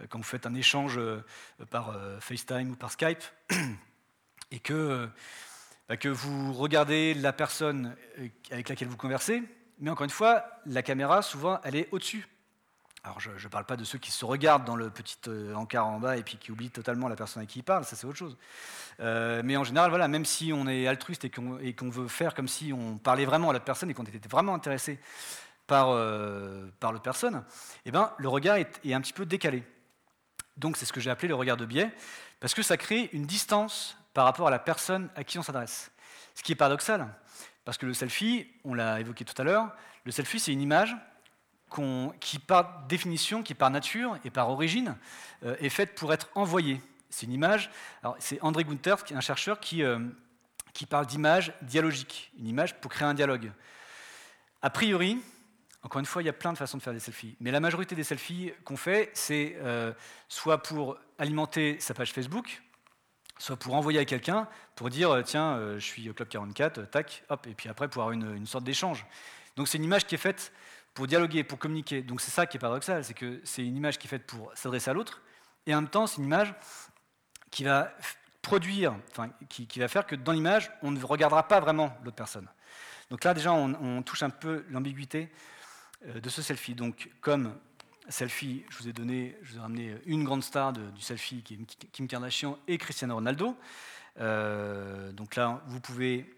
quand 0.09 0.19
vous 0.19 0.25
faites 0.25 0.47
un 0.47 0.55
échange 0.57 0.99
euh, 0.99 1.25
par 1.71 1.91
euh, 1.91 2.19
FaceTime 2.19 2.73
ou 2.73 2.75
par 2.75 2.91
Skype, 2.91 3.23
et 4.51 4.59
que, 4.59 5.09
bah, 5.89 5.97
que 5.97 6.09
vous 6.09 6.53
regardez 6.53 7.15
la 7.15 7.33
personne 7.33 7.95
avec 8.51 8.69
laquelle 8.69 8.89
vous 8.89 8.97
conversez, 8.97 9.45
mais 9.79 9.91
encore 9.91 10.03
une 10.03 10.11
fois, 10.11 10.45
la 10.67 10.83
caméra, 10.83 11.23
souvent, 11.23 11.61
elle 11.63 11.77
est 11.77 11.89
au-dessus. 11.93 12.27
Alors, 13.05 13.21
je 13.21 13.31
ne 13.31 13.49
parle 13.49 13.65
pas 13.65 13.77
de 13.77 13.85
ceux 13.85 13.99
qui 13.99 14.11
se 14.11 14.25
regardent 14.25 14.65
dans 14.65 14.75
le 14.75 14.91
petit 14.91 15.17
encart 15.55 15.87
en 15.87 16.01
bas 16.01 16.17
et 16.17 16.25
puis 16.25 16.39
qui 16.39 16.51
oublient 16.51 16.71
totalement 16.71 17.07
la 17.07 17.15
personne 17.15 17.45
à 17.45 17.47
qui 17.47 17.61
ils 17.61 17.63
parlent, 17.63 17.85
ça 17.85 17.95
c'est 17.95 18.09
autre 18.09 18.19
chose. 18.19 18.37
Mais 18.99 19.57
en 19.57 19.63
général, 19.63 19.91
voilà, 19.91 20.09
même 20.09 20.25
si 20.25 20.53
on 20.53 20.67
est 20.67 20.89
altruiste 20.89 21.25
et 21.25 21.31
qu'on 21.31 21.91
veut 21.91 22.09
faire 22.09 22.35
comme 22.35 22.49
si 22.49 22.73
on 22.73 22.99
parlait 22.99 23.25
vraiment 23.25 23.51
à 23.51 23.53
la 23.53 23.61
personne 23.61 23.91
et 23.91 23.95
qu'on 23.95 24.03
était 24.03 24.29
vraiment 24.29 24.55
intéressé 24.55 24.99
par, 25.67 25.91
euh, 25.91 26.71
l'autre 26.83 27.03
personne, 27.03 27.45
eh 27.85 27.91
ben, 27.91 28.13
le 28.19 28.29
regard 28.29 28.57
est, 28.57 28.81
est 28.85 28.95
un 28.95 29.01
petit 29.01 29.13
peu 29.13 29.27
décalé. 29.27 29.65
Donc 30.57 30.77
c'est 30.77 30.87
ce 30.87 30.93
que 30.93 31.01
j'ai 31.01 31.11
appelé 31.11 31.29
le 31.29 31.35
regard 31.35 31.57
de 31.57 31.67
biais, 31.67 31.91
parce 32.41 32.55
que 32.55 32.63
ça 32.63 32.77
crée 32.77 33.11
une 33.13 33.27
distance 33.27 33.97
par 34.15 34.25
rapport 34.25 34.49
à 34.49 34.51
la 34.51 34.59
personne 34.59 35.11
à 35.17 35.25
qui 35.25 35.39
on 35.39 35.43
s'adresse. 35.43 35.91
Ce 36.35 36.43
qui 36.43 36.53
est 36.53 36.57
paradoxal, 36.57 37.09
parce 37.65 37.79
que 37.79 37.87
le 37.87 37.95
selfie, 37.95 38.47
on 38.65 38.75
l'a 38.75 39.01
évoqué 39.01 39.25
tout 39.25 39.41
à 39.41 39.45
l'heure, 39.45 39.71
le 40.05 40.13
selfie, 40.13 40.39
c'est 40.39 40.53
une 40.53 40.61
image 40.61 40.97
qui, 42.21 42.39
par 42.39 42.87
définition, 42.87 43.43
qui 43.43 43.55
par 43.55 43.71
nature 43.71 44.19
et 44.25 44.31
par 44.31 44.49
origine, 44.51 44.97
euh, 45.45 45.57
est 45.61 45.69
faite 45.69 45.95
pour 45.95 46.13
être 46.13 46.29
envoyée. 46.35 46.81
C'est 47.11 47.27
une 47.27 47.33
image. 47.33 47.71
c'est 48.19 48.41
André 48.43 48.65
Gunther, 48.65 48.97
un 49.11 49.21
chercheur, 49.21 49.61
qui, 49.61 49.83
euh, 49.83 49.99
qui 50.73 50.87
parle 50.87 51.07
d'image 51.07 51.53
dialogique, 51.63 52.33
une 52.39 52.47
image 52.47 52.75
pour 52.81 52.91
créer 52.91 53.09
un 53.09 53.15
dialogue. 53.15 53.53
A 54.63 54.71
priori, 54.71 55.21
encore 55.87 56.01
une 56.01 56.07
fois, 56.07 56.21
il 56.21 56.27
y 56.27 56.29
a 56.29 56.33
plein 56.33 56.53
de 56.53 56.59
façons 56.59 56.79
de 56.79 56.83
faire 56.83 56.93
des 56.93 56.99
selfies, 56.99 57.37
mais 57.39 57.53
la 57.53 57.61
majorité 57.61 57.95
des 57.95 58.03
selfies 58.03 58.53
qu'on 58.65 58.77
fait, 58.77 59.09
c'est 59.15 59.57
euh, 59.61 59.93
soit 60.29 60.61
pour 60.61 60.99
alimenter 61.17 61.79
sa 61.79 61.95
page 61.95 62.13
Facebook, 62.13 62.61
soit 63.39 63.57
pour 63.57 63.75
envoyer 63.75 64.01
à 64.01 64.05
quelqu'un, 64.05 64.49
pour 64.75 64.91
dire 64.91 65.13
euh, 65.13 65.23
tiens, 65.23 65.55
euh, 65.59 65.79
je 65.79 65.85
suis 65.85 66.11
au 66.11 66.13
Club 66.13 66.27
44, 66.29 66.79
euh, 66.79 66.87
tac, 66.87 67.23
hop, 67.29 67.47
et 67.47 67.55
puis 67.55 67.69
après 67.69 67.87
pour 67.87 68.03
avoir 68.03 68.13
une, 68.13 68.47
sorte 68.47 68.65
d'échange. 68.65 69.07
Donc 69.55 69.69
c'est 69.69 69.79
une 69.79 69.85
image 69.85 70.07
qui 70.07 70.17
est 70.17 70.19
faite 70.19 70.53
pour 70.93 71.07
dialoguer, 71.07 71.45
pour 71.45 71.61
communiquer. 71.61 72.03
Donc 72.03 72.21
c'est 72.21 72.33
ça 72.33 72.47
qui 72.47 72.57
est 72.57 72.61
paradoxal, 72.61 73.05
c'est 73.05 73.15
que 73.15 73.41
c'est 73.45 73.65
une 73.65 73.77
image 73.77 73.97
qui 73.97 74.09
est 74.09 74.11
faite 74.11 74.27
pour 74.27 74.51
s'adresser 74.57 74.91
à 74.91 74.93
l'autre, 74.93 75.23
et 75.69 75.75
en 75.75 75.83
même 75.83 75.91
temps 75.91 76.09
c'est 76.09 76.19
une 76.19 76.25
image 76.25 76.53
qui 77.53 77.63
va 77.63 77.95
produire, 78.43 78.97
enfin, 79.13 79.31
qui, 79.49 79.79
va 79.79 79.87
faire 79.87 80.05
que 80.05 80.17
dans 80.17 80.33
l'image, 80.33 80.73
on 80.83 80.91
ne 80.91 81.01
regardera 81.05 81.47
pas 81.47 81.61
vraiment 81.61 81.97
l'autre 82.03 82.17
personne. 82.17 82.49
Donc 83.09 83.23
là 83.23 83.35
déjà, 83.35 83.53
on, 83.53 83.73
on 83.81 84.03
touche 84.03 84.25
un 84.25 84.31
peu 84.31 84.65
l'ambiguïté 84.69 85.31
de 86.15 86.29
ce 86.29 86.43
selfie. 86.43 86.75
Donc 86.75 87.11
comme 87.21 87.55
selfie, 88.09 88.65
je 88.71 88.79
vous 88.79 88.89
ai 88.89 88.93
donné, 88.93 89.37
je 89.43 89.53
vous 89.53 89.59
ai 89.59 89.61
ramené 89.61 89.97
une 90.07 90.25
grande 90.25 90.43
star 90.43 90.73
du 90.73 91.01
selfie 91.01 91.43
qui 91.43 91.55
est 91.55 91.91
Kim 91.93 92.07
Kardashian 92.07 92.59
et 92.69 92.79
Cristiano 92.79 93.15
Ronaldo. 93.15 93.57
Euh, 94.19 95.13
donc 95.13 95.37
là, 95.37 95.63
vous 95.67 95.81
pouvez 95.81 96.33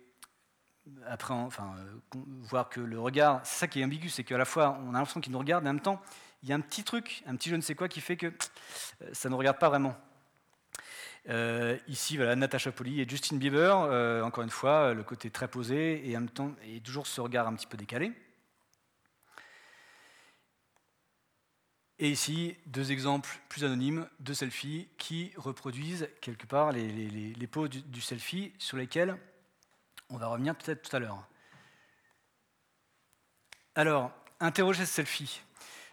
après, 1.06 1.34
enfin, 1.34 1.74
euh, 1.78 2.18
voir 2.40 2.70
que 2.70 2.80
le 2.80 2.98
regard, 2.98 3.40
c'est 3.44 3.58
ça 3.58 3.66
qui 3.66 3.80
est 3.80 3.84
ambigu, 3.84 4.08
c'est 4.08 4.24
qu'à 4.24 4.38
la 4.38 4.46
fois 4.46 4.80
on 4.86 4.90
a 4.90 4.92
l'impression 4.98 5.20
qu'il 5.20 5.32
nous 5.32 5.38
regarde, 5.38 5.62
mais 5.62 5.70
en 5.70 5.74
même 5.74 5.82
temps, 5.82 6.00
il 6.42 6.48
y 6.48 6.52
a 6.52 6.54
un 6.54 6.60
petit 6.60 6.82
truc, 6.82 7.22
un 7.26 7.36
petit 7.36 7.50
je 7.50 7.56
ne 7.56 7.60
sais 7.60 7.74
quoi 7.74 7.88
qui 7.88 8.00
fait 8.00 8.16
que 8.16 8.26
euh, 8.26 9.10
ça 9.12 9.28
ne 9.28 9.34
regarde 9.34 9.58
pas 9.58 9.68
vraiment. 9.68 9.96
ici, 11.88 12.16
voilà, 12.16 12.36
Natasha 12.36 12.72
Poli 12.72 13.02
et 13.02 13.08
Justin 13.08 13.36
Bieber, 13.36 13.76
encore 14.24 14.44
une 14.44 14.50
fois, 14.50 14.94
le 14.94 15.02
côté 15.02 15.30
très 15.30 15.46
posé 15.46 16.08
et 16.08 16.16
en 16.16 16.20
même 16.20 16.30
temps, 16.30 16.52
et 16.64 16.80
toujours 16.80 17.06
ce 17.06 17.20
regard 17.20 17.46
un 17.46 17.54
petit 17.54 17.66
peu 17.66 17.76
décalé. 17.76 18.14
Et 22.00 22.10
ici, 22.10 22.56
deux 22.66 22.92
exemples 22.92 23.28
plus 23.48 23.64
anonymes 23.64 24.08
de 24.20 24.32
selfies 24.32 24.88
qui 24.98 25.32
reproduisent 25.36 26.08
quelque 26.20 26.46
part 26.46 26.70
les, 26.70 26.86
les, 26.88 27.46
poses 27.48 27.70
du, 27.70 28.00
selfie 28.00 28.52
sur 28.58 28.76
lesquels 28.76 29.16
on 30.08 30.16
va 30.16 30.28
revenir 30.28 30.54
peut-être 30.54 30.88
tout 30.88 30.94
à 30.94 31.00
l'heure. 31.00 31.26
Alors, 33.74 34.12
interroger 34.38 34.86
ce 34.86 34.92
selfie. 34.92 35.40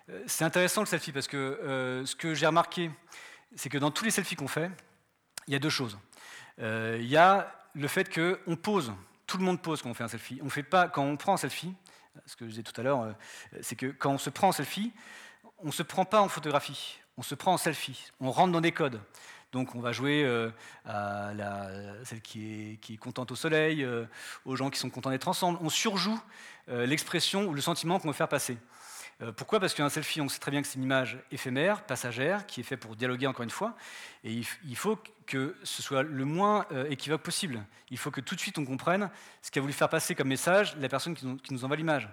Euh, 0.10 0.24
c'est 0.28 0.46
intéressant 0.46 0.82
le 0.82 0.88
selfie 0.88 1.12
parce 1.12 1.28
que 1.28 1.38
euh, 1.38 2.06
ce 2.06 2.16
que 2.16 2.36
j'ai 2.36 2.46
remarqué, 2.46 2.92
c'est 3.56 3.70
que 3.70 3.80
dans 3.80 3.90
tous 3.90 4.06
les 4.06 4.12
selfies 4.12 4.36
qu'on 4.36 4.48
fait, 4.48 4.70
il 5.48 5.54
y 5.54 5.56
a 5.56 5.60
deux 5.60 5.70
choses. 5.70 5.98
Euh, 6.60 6.98
il 7.00 7.08
y 7.08 7.18
a 7.18 7.52
le 7.74 7.88
fait 7.88 8.14
qu'on 8.14 8.56
pose, 8.56 8.94
tout 9.26 9.40
le 9.40 9.44
monde 9.44 9.60
pose 9.60 9.82
quand 9.82 9.90
on 9.90 9.96
fait 9.96 10.04
un 10.04 10.08
selfie. 10.08 10.40
On 10.44 10.50
fait 10.50 10.64
pas, 10.64 10.88
quand 10.88 11.04
on 11.04 11.18
prend 11.18 11.34
un 11.34 11.38
selfie, 11.38 11.74
ce 12.28 12.36
que 12.36 12.46
je 12.46 12.52
disais 12.52 12.64
tout 12.64 12.80
à 12.80 12.84
l'heure, 12.84 13.16
c'est 13.62 13.76
que 13.76 13.88
quand 13.88 14.12
on 14.12 14.18
se 14.18 14.30
prend 14.30 14.50
un 14.50 14.54
selfie, 14.54 14.94
on 15.60 15.68
ne 15.68 15.72
se 15.72 15.84
prend 15.84 16.06
pas 16.06 16.22
en 16.22 16.28
photographie, 16.28 17.00
on 17.18 17.24
se 17.24 17.36
prend 17.36 17.54
en 17.54 17.58
selfie, 17.58 18.12
on 18.20 18.32
rentre 18.32 18.52
dans 18.52 18.62
des 18.62 18.72
codes. 18.72 19.02
Donc 19.56 19.74
on 19.74 19.80
va 19.80 19.94
jouer 19.94 20.26
euh, 20.26 20.50
à 20.86 21.32
celle 22.04 22.20
qui 22.20 22.78
est, 22.90 22.98
contente 22.98 23.32
au 23.32 23.36
soleil, 23.36 23.86
euh, 23.86 24.04
aux 24.44 24.58
gens 24.58 24.70
qui 24.70 24.78
sont 24.78 24.90
contents 24.90 25.12
d'être 25.12 25.30
ensemble. 25.30 25.58
On 25.62 25.70
surjoue 25.70 26.20
euh, 26.68 26.86
l'expression 26.86 27.46
ou 27.46 27.54
le 27.54 27.62
sentiment 27.62 27.98
qu'on 27.98 28.10
veut 28.10 28.14
faire 28.14 28.28
passer. 28.28 28.58
pourquoi? 29.38 29.62
Parce 29.62 29.74
qu'un 29.74 29.88
selfie, 29.88 30.20
on 30.20 30.28
sait 30.28 30.40
très 30.40 30.52
bien 30.52 30.62
que 30.62 30.68
c'est 30.68 30.76
une 30.78 30.84
image 30.84 31.20
éphémère, 31.32 31.86
passagère, 31.86 32.46
qui 32.48 32.60
est 32.60 32.64
faite 32.64 32.82
pour 32.82 32.98
dialoguer 32.98 33.28
encore 33.28 33.44
une 33.44 33.50
fois. 33.50 33.78
Et 34.26 34.34
il, 34.34 34.76
faut 34.76 35.00
que 35.26 35.56
ce 35.64 35.82
soit 35.82 36.04
le 36.04 36.26
moins 36.26 36.66
équivoque 36.90 37.22
possible. 37.22 37.64
Il 37.92 37.98
faut 37.98 38.12
que 38.12 38.20
tout 38.20 38.36
de 38.36 38.42
suite 38.42 38.58
on 38.58 38.66
comprenne 38.66 39.10
ce 39.42 39.52
qu'a 39.52 39.62
voulu 39.62 39.72
faire 39.72 39.88
passer 39.88 40.16
comme 40.16 40.28
message 40.28 40.76
la 40.82 40.90
personne 40.90 41.16
qui 41.16 41.54
nous 41.54 41.64
envoie 41.64 41.78
l'image. 41.78 42.10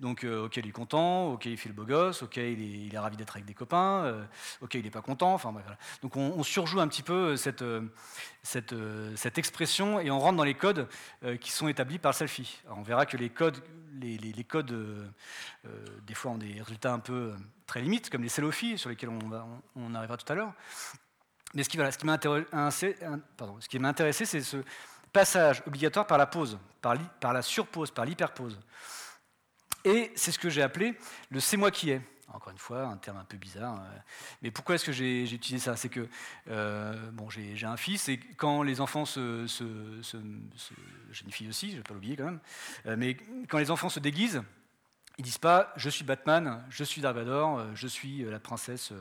Donc, 0.00 0.24
euh, 0.24 0.46
ok, 0.46 0.56
il 0.56 0.66
est 0.66 0.72
content, 0.72 1.32
ok, 1.32 1.46
il 1.46 1.56
fait 1.56 1.68
le 1.68 1.74
beau 1.74 1.84
gosse, 1.84 2.24
ok, 2.24 2.36
il 2.36 2.92
est, 2.92 2.98
ravi 2.98 3.16
d'être 3.16 3.36
avec 3.36 3.44
des 3.44 3.54
copains, 3.54 4.04
euh, 4.04 4.24
ok, 4.60 4.74
il 4.74 4.82
n'est 4.82 4.90
pas 4.90 5.02
content. 5.02 5.34
Enfin, 5.34 5.52
voilà. 5.52 5.78
Donc, 6.02 6.16
on, 6.16 6.42
surjoue 6.42 6.80
un 6.80 6.88
petit 6.88 7.02
peu 7.02 7.36
cette, 7.36 7.62
euh, 7.62 7.82
cette, 8.42 8.74
cette, 9.14 9.38
expression 9.38 10.00
et 10.00 10.10
on 10.10 10.18
rentre 10.18 10.36
dans 10.36 10.44
les 10.44 10.54
codes 10.54 10.88
qui 11.40 11.52
sont 11.52 11.68
établis 11.68 11.98
par 11.98 12.10
le 12.12 12.16
selfie. 12.16 12.60
on 12.68 12.82
verra 12.82 13.06
que 13.06 13.16
les 13.16 13.30
codes, 13.30 13.62
les, 14.00 14.18
les, 14.18 14.44
codes 14.44 14.74
des 16.06 16.14
fois, 16.14 16.32
ont 16.32 16.38
des 16.38 16.60
résultats 16.60 16.92
un 16.92 16.98
peu 16.98 17.32
très 17.66 17.80
limites, 17.80 18.10
comme 18.10 18.22
les 18.22 18.28
selfies, 18.28 18.76
sur 18.78 18.90
lesquels 18.90 19.10
on, 19.10 19.28
va, 19.28 19.46
on, 19.76 19.94
arrivera 19.94 20.16
tout 20.16 20.30
à 20.32 20.34
l'heure. 20.34 20.52
Mais 21.54 21.62
ce 21.62 21.68
qui, 21.68 21.76
voilà, 21.76 21.92
ce 21.92 21.98
qui 21.98 22.06
m'a 22.06 23.88
intéressé, 23.88 24.26
c'est 24.26 24.42
ce 24.42 24.56
passage 25.12 25.62
obligatoire 25.66 26.06
par 26.06 26.18
la 26.18 26.26
pause, 26.26 26.58
par, 26.82 26.98
par 27.20 27.32
la 27.32 27.42
surpause, 27.42 27.92
par 27.92 28.04
l'hyperpause. 28.04 28.58
Et 29.84 30.10
c'est 30.14 30.32
ce 30.32 30.38
que 30.38 30.48
j'ai 30.48 30.62
appelé 30.62 30.94
le 31.30 31.40
c'est 31.40 31.56
moi 31.56 31.70
qui 31.70 31.90
est. 31.90 32.00
Encore 32.32 32.50
une 32.50 32.58
fois, 32.58 32.86
un 32.86 32.96
terme 32.96 33.18
un 33.18 33.24
peu 33.24 33.36
bizarre. 33.36 33.76
Euh, 33.76 33.98
mais 34.42 34.50
pourquoi 34.50 34.74
est-ce 34.74 34.84
que 34.84 34.90
j'ai 34.90 35.22
utilisé 35.22 35.66
ça? 35.66 35.76
C'est 35.76 35.88
que 35.88 36.08
euh, 36.50 37.10
bon, 37.12 37.30
j'ai 37.30 37.64
un 37.64 37.76
fils 37.76 38.08
et 38.08 38.18
quand 38.36 38.64
les 38.64 38.80
enfants 38.80 39.04
se, 39.04 39.46
j'ai 41.12 41.24
une 41.24 41.30
fille 41.30 41.48
aussi, 41.48 41.68
je 41.68 41.72
ne 41.74 41.76
vais 41.76 41.82
pas 41.84 41.94
l'oublier 41.94 42.16
quand 42.16 42.24
même. 42.24 42.40
Euh, 42.86 42.96
mais 42.98 43.16
quand 43.48 43.58
les 43.58 43.70
enfants 43.70 43.88
se 43.88 44.00
déguisent, 44.00 44.42
ils 45.18 45.24
disent 45.24 45.38
pas 45.38 45.72
je 45.76 45.88
suis 45.88 46.02
Batman, 46.02 46.64
je 46.70 46.82
suis 46.82 47.00
Dark 47.00 47.16
je 47.74 47.86
suis 47.86 48.24
la 48.24 48.40
princesse 48.40 48.92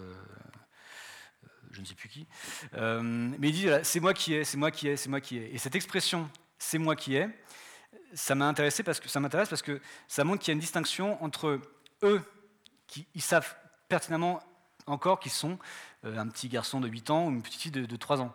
je 1.72 1.82
ne 1.82 1.86
sais 1.86 1.96
plus 1.96 2.10
qui. 2.10 2.28
mais 2.74 3.50
ils 3.50 3.52
disent 3.52 3.80
c'est 3.82 4.00
moi 4.00 4.14
qui 4.14 4.36
est, 4.36 4.44
c'est 4.44 4.58
moi 4.58 4.70
qui 4.70 4.90
est, 4.90 4.96
c'est 4.96 5.10
moi 5.10 5.22
qui 5.22 5.40
est. 5.40 5.50
Et 5.52 5.58
cette 5.58 5.74
expression 5.74 6.30
c'est 6.60 6.78
moi 6.78 6.96
qui 6.96 7.16
est, 7.16 7.30
ça 8.14 8.36
m'a 8.36 8.48
intéressé 8.48 8.84
parce 8.84 9.00
que 9.00 9.10
ça 9.10 9.20
m'intéresse 9.20 9.50
parce 9.50 9.62
que 9.62 9.82
ça 10.08 10.24
montre 10.24 10.40
qu'il 10.40 10.52
y 10.52 10.54
a 10.54 10.56
une 10.56 10.60
distinction 10.60 11.22
entre 11.24 11.60
eux 12.04 12.22
qui 12.88 13.22
savent 13.22 13.56
pertinemment 13.88 14.42
encore 14.88 15.20
qu'ils 15.20 15.32
sont 15.32 15.58
euh, 16.06 16.18
un 16.18 16.28
petit 16.28 16.50
garçon 16.50 16.80
de 16.80 16.88
8 16.88 17.10
ans 17.10 17.28
ou 17.28 17.30
une 17.30 17.42
petite 17.42 17.62
fille 17.62 17.72
de, 17.72 17.96
3 17.96 18.22
ans. 18.22 18.34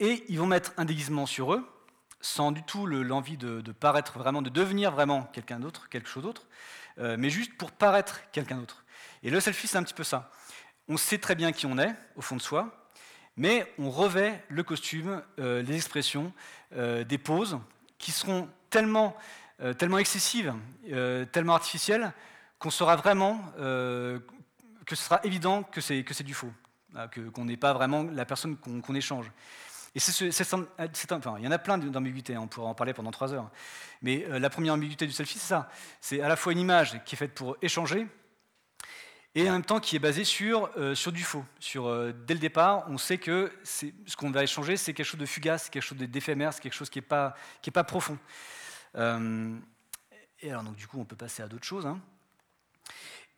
Et 0.00 0.24
ils 0.28 0.38
vont 0.38 0.46
mettre 0.46 0.72
un 0.76 0.84
déguisement 0.84 1.26
sur 1.26 1.54
eux, 1.54 1.66
sans 2.20 2.52
du 2.52 2.62
tout 2.62 2.86
l'envie 2.86 3.36
de, 3.36 3.60
paraître 3.72 4.18
vraiment, 4.18 4.42
de 4.42 4.50
devenir 4.50 4.90
vraiment 4.90 5.24
quelqu'un 5.32 5.60
d'autre, 5.60 5.88
quelque 5.88 6.08
chose 6.08 6.22
d'autre, 6.22 6.46
euh, 6.98 7.16
mais 7.18 7.30
juste 7.30 7.56
pour 7.56 7.72
paraître 7.72 8.20
quelqu'un 8.30 8.56
d'autre. 8.56 8.84
Et 9.22 9.30
le 9.30 9.40
selfie, 9.40 9.66
c'est 9.66 9.78
un 9.78 9.82
petit 9.82 9.94
peu 9.94 10.04
ça. 10.04 10.30
On 10.88 10.96
sait 10.96 11.18
très 11.18 11.34
bien 11.34 11.52
qui 11.52 11.66
on 11.66 11.78
est, 11.78 11.94
au 12.16 12.20
fond 12.20 12.36
de 12.36 12.42
soi, 12.42 12.90
mais 13.36 13.72
on 13.78 13.90
revêt 13.90 14.44
le 14.48 14.62
costume, 14.62 15.22
euh, 15.38 15.62
les 15.62 15.76
expressions, 15.76 16.32
des 16.72 17.18
poses 17.18 17.58
qui 17.98 18.12
seront 18.12 18.48
tellement, 18.70 19.16
tellement 19.78 19.98
excessives, 19.98 20.54
tellement 21.32 21.54
artificielles, 21.54 22.12
qu'on 22.58 22.70
saura 22.70 22.96
vraiment 22.96 23.40
euh, 23.58 24.18
que 24.86 24.96
ce 24.96 25.04
sera 25.04 25.20
évident 25.24 25.62
que 25.62 25.80
c'est, 25.80 26.04
que 26.04 26.14
c'est 26.14 26.24
du 26.24 26.34
faux, 26.34 26.52
qu'on 27.34 27.44
n'est 27.44 27.56
pas 27.56 27.72
vraiment 27.72 28.04
la 28.04 28.24
personne 28.24 28.56
qu'on, 28.56 28.94
échange. 28.94 29.30
Et 29.94 30.00
c'est, 30.00 30.52
enfin, 31.12 31.36
il 31.38 31.44
y 31.44 31.48
en 31.48 31.52
a 31.52 31.58
plein 31.58 31.78
d'ambiguïtés, 31.78 32.34
hein, 32.34 32.40
on 32.42 32.46
pourrait 32.46 32.68
en 32.68 32.74
parler 32.74 32.92
pendant 32.92 33.10
trois 33.10 33.32
heures. 33.32 33.50
Mais 34.02 34.26
euh, 34.28 34.38
la 34.38 34.50
première 34.50 34.74
ambiguïté 34.74 35.06
du 35.06 35.12
selfie, 35.12 35.38
c'est 35.38 35.48
ça. 35.48 35.70
C'est 36.00 36.20
à 36.20 36.28
la 36.28 36.36
fois 36.36 36.52
une 36.52 36.58
image 36.58 37.02
qui 37.04 37.14
est 37.14 37.18
faite 37.18 37.34
pour 37.34 37.56
échanger, 37.62 38.06
et 39.36 39.48
en 39.48 39.52
même 39.52 39.64
temps 39.64 39.78
qui 39.78 39.94
est 39.94 40.00
basée 40.00 40.24
sur, 40.24 40.68
euh, 40.76 40.96
sur 40.96 41.12
du 41.12 41.22
faux. 41.22 41.44
Sur, 41.60 42.12
dès 42.26 42.34
le 42.34 42.40
départ, 42.40 42.86
on 42.88 42.98
sait 42.98 43.18
que 43.18 43.52
ce 43.62 44.16
qu'on 44.16 44.32
va 44.32 44.42
échanger, 44.42 44.76
c'est 44.76 44.92
quelque 44.92 45.06
chose 45.06 45.20
de 45.20 45.26
fugace, 45.26 45.70
quelque 45.70 45.84
chose 45.84 45.98
d'éphémère, 45.98 46.52
c'est 46.52 46.60
quelque 46.60 46.74
chose 46.74 46.90
qui 46.90 46.98
n'est 46.98 47.06
pas, 47.06 47.36
pas 47.72 47.84
profond. 47.84 48.18
et 48.96 48.98
alors, 50.50 50.64
donc, 50.64 50.74
du 50.74 50.88
coup, 50.88 50.98
on 50.98 51.04
peut 51.04 51.14
passer 51.14 51.44
à 51.44 51.46
d'autres 51.46 51.66
choses. 51.66 51.86
Hein. 51.86 52.00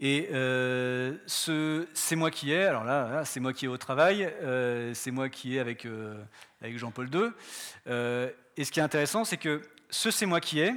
Et 0.01 0.29
euh, 0.33 1.17
c'est 1.27 2.15
moi 2.15 2.31
qui 2.31 2.53
ai, 2.53 2.65
alors 2.65 2.85
là, 2.85 3.25
c'est 3.25 3.41
moi 3.41 3.53
qui 3.53 3.65
ai 3.65 3.69
au 3.69 3.79
travail, 3.79 4.25
euh, 4.43 4.95
c'est 4.95 5.11
moi 5.11 5.29
qui 5.29 5.57
ai 5.57 5.61
avec, 5.61 5.87
euh, 5.87 6.23
avec 6.63 6.79
Jean-Paul 6.79 7.11
II. 7.13 7.31
et 8.57 8.65
ce 8.65 8.71
qui 8.71 8.79
est 8.79 8.83
intéressant, 8.83 9.25
c'est 9.25 9.39
que 9.39 9.61
ce 9.91 10.13
c'est 10.13 10.27
moi 10.27 10.41
qui 10.41 10.61
ai 10.61 10.73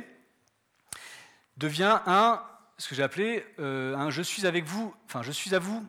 devient 1.57 1.99
un, 2.07 2.41
ce 2.81 2.89
que 2.89 2.95
j'ai 2.95 3.03
appelé 3.03 3.45
un 3.59 4.09
je 4.09 4.23
suis 4.23 4.47
avec 4.47 4.65
vous, 4.65 4.93
enfin 5.05 5.21
je 5.21 5.31
suis 5.31 5.53
à 5.53 5.59
vous 5.59 5.85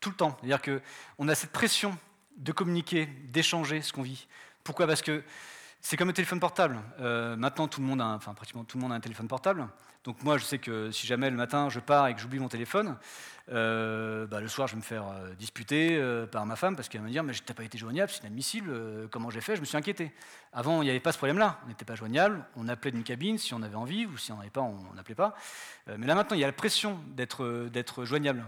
tout 0.00 0.08
le 0.08 0.16
temps. 0.16 0.34
C'est-à-dire 0.40 0.80
qu'on 1.16 1.28
a 1.28 1.34
cette 1.34 1.52
pression 1.52 1.96
de 2.38 2.52
communiquer, 2.52 3.04
d'échanger 3.04 3.82
ce 3.82 3.92
qu'on 3.92 4.00
vit. 4.02 4.26
Pourquoi? 4.64 4.86
Parce 4.86 5.02
que 5.02 5.22
c'est 5.88 5.96
comme 5.96 6.08
le 6.08 6.14
téléphone 6.14 6.40
portable. 6.40 6.80
maintenant, 6.98 7.68
tout 7.68 7.80
le 7.80 7.86
monde 7.86 8.00
a, 8.00 8.06
enfin 8.06 8.34
pratiquement 8.34 8.64
tout 8.64 8.76
le 8.76 8.82
monde 8.82 8.92
a 8.92 8.96
un 8.96 9.00
téléphone 9.00 9.28
portable. 9.28 9.68
Donc 10.02 10.20
moi, 10.24 10.36
je 10.36 10.44
sais 10.44 10.58
que 10.58 10.90
si 10.90 11.06
jamais 11.06 11.30
le 11.30 11.36
matin 11.36 11.68
je 11.68 11.78
pars 11.78 12.08
et 12.08 12.14
que 12.14 12.20
j'oublie 12.20 12.40
mon 12.40 12.48
téléphone, 12.48 12.96
euh, 13.52 14.26
bah, 14.26 14.40
le 14.40 14.48
soir 14.48 14.66
je 14.66 14.74
vais 14.74 14.78
me 14.78 14.84
faire 14.84 15.04
euh, 15.06 15.32
disputer 15.34 15.96
euh, 15.96 16.26
par 16.26 16.44
ma 16.44 16.56
femme 16.56 16.74
parce 16.74 16.88
qu'elle 16.88 17.02
va 17.02 17.06
me 17.06 17.12
dire 17.12 17.22
mais 17.22 17.32
t'as 17.44 17.54
pas 17.54 17.62
été 17.62 17.78
joignable, 17.78 18.10
c'est 18.10 18.22
inadmissible, 18.22 19.08
comment 19.10 19.30
j'ai 19.30 19.40
fait? 19.40 19.54
Je 19.54 19.60
me 19.60 19.64
suis 19.64 19.76
inquiété. 19.76 20.10
Avant, 20.52 20.82
il 20.82 20.86
n'y 20.86 20.90
avait 20.90 20.98
pas 20.98 21.12
ce 21.12 21.18
problème-là, 21.18 21.60
on 21.64 21.68
n'était 21.68 21.84
pas 21.84 21.94
joignable, 21.94 22.44
on 22.56 22.66
appelait 22.66 22.90
d'une 22.90 23.04
cabine 23.04 23.38
si 23.38 23.54
on 23.54 23.62
avait 23.62 23.76
envie 23.76 24.06
ou 24.06 24.18
si 24.18 24.32
on 24.32 24.38
n'avait 24.38 24.50
pas, 24.50 24.62
on 24.62 24.94
n'appelait 24.94 25.14
pas. 25.14 25.36
mais 25.96 26.06
là 26.08 26.16
maintenant, 26.16 26.36
il 26.36 26.40
y 26.40 26.44
a 26.44 26.48
la 26.48 26.52
pression 26.52 26.98
d'être 27.14 28.04
joignable. 28.04 28.44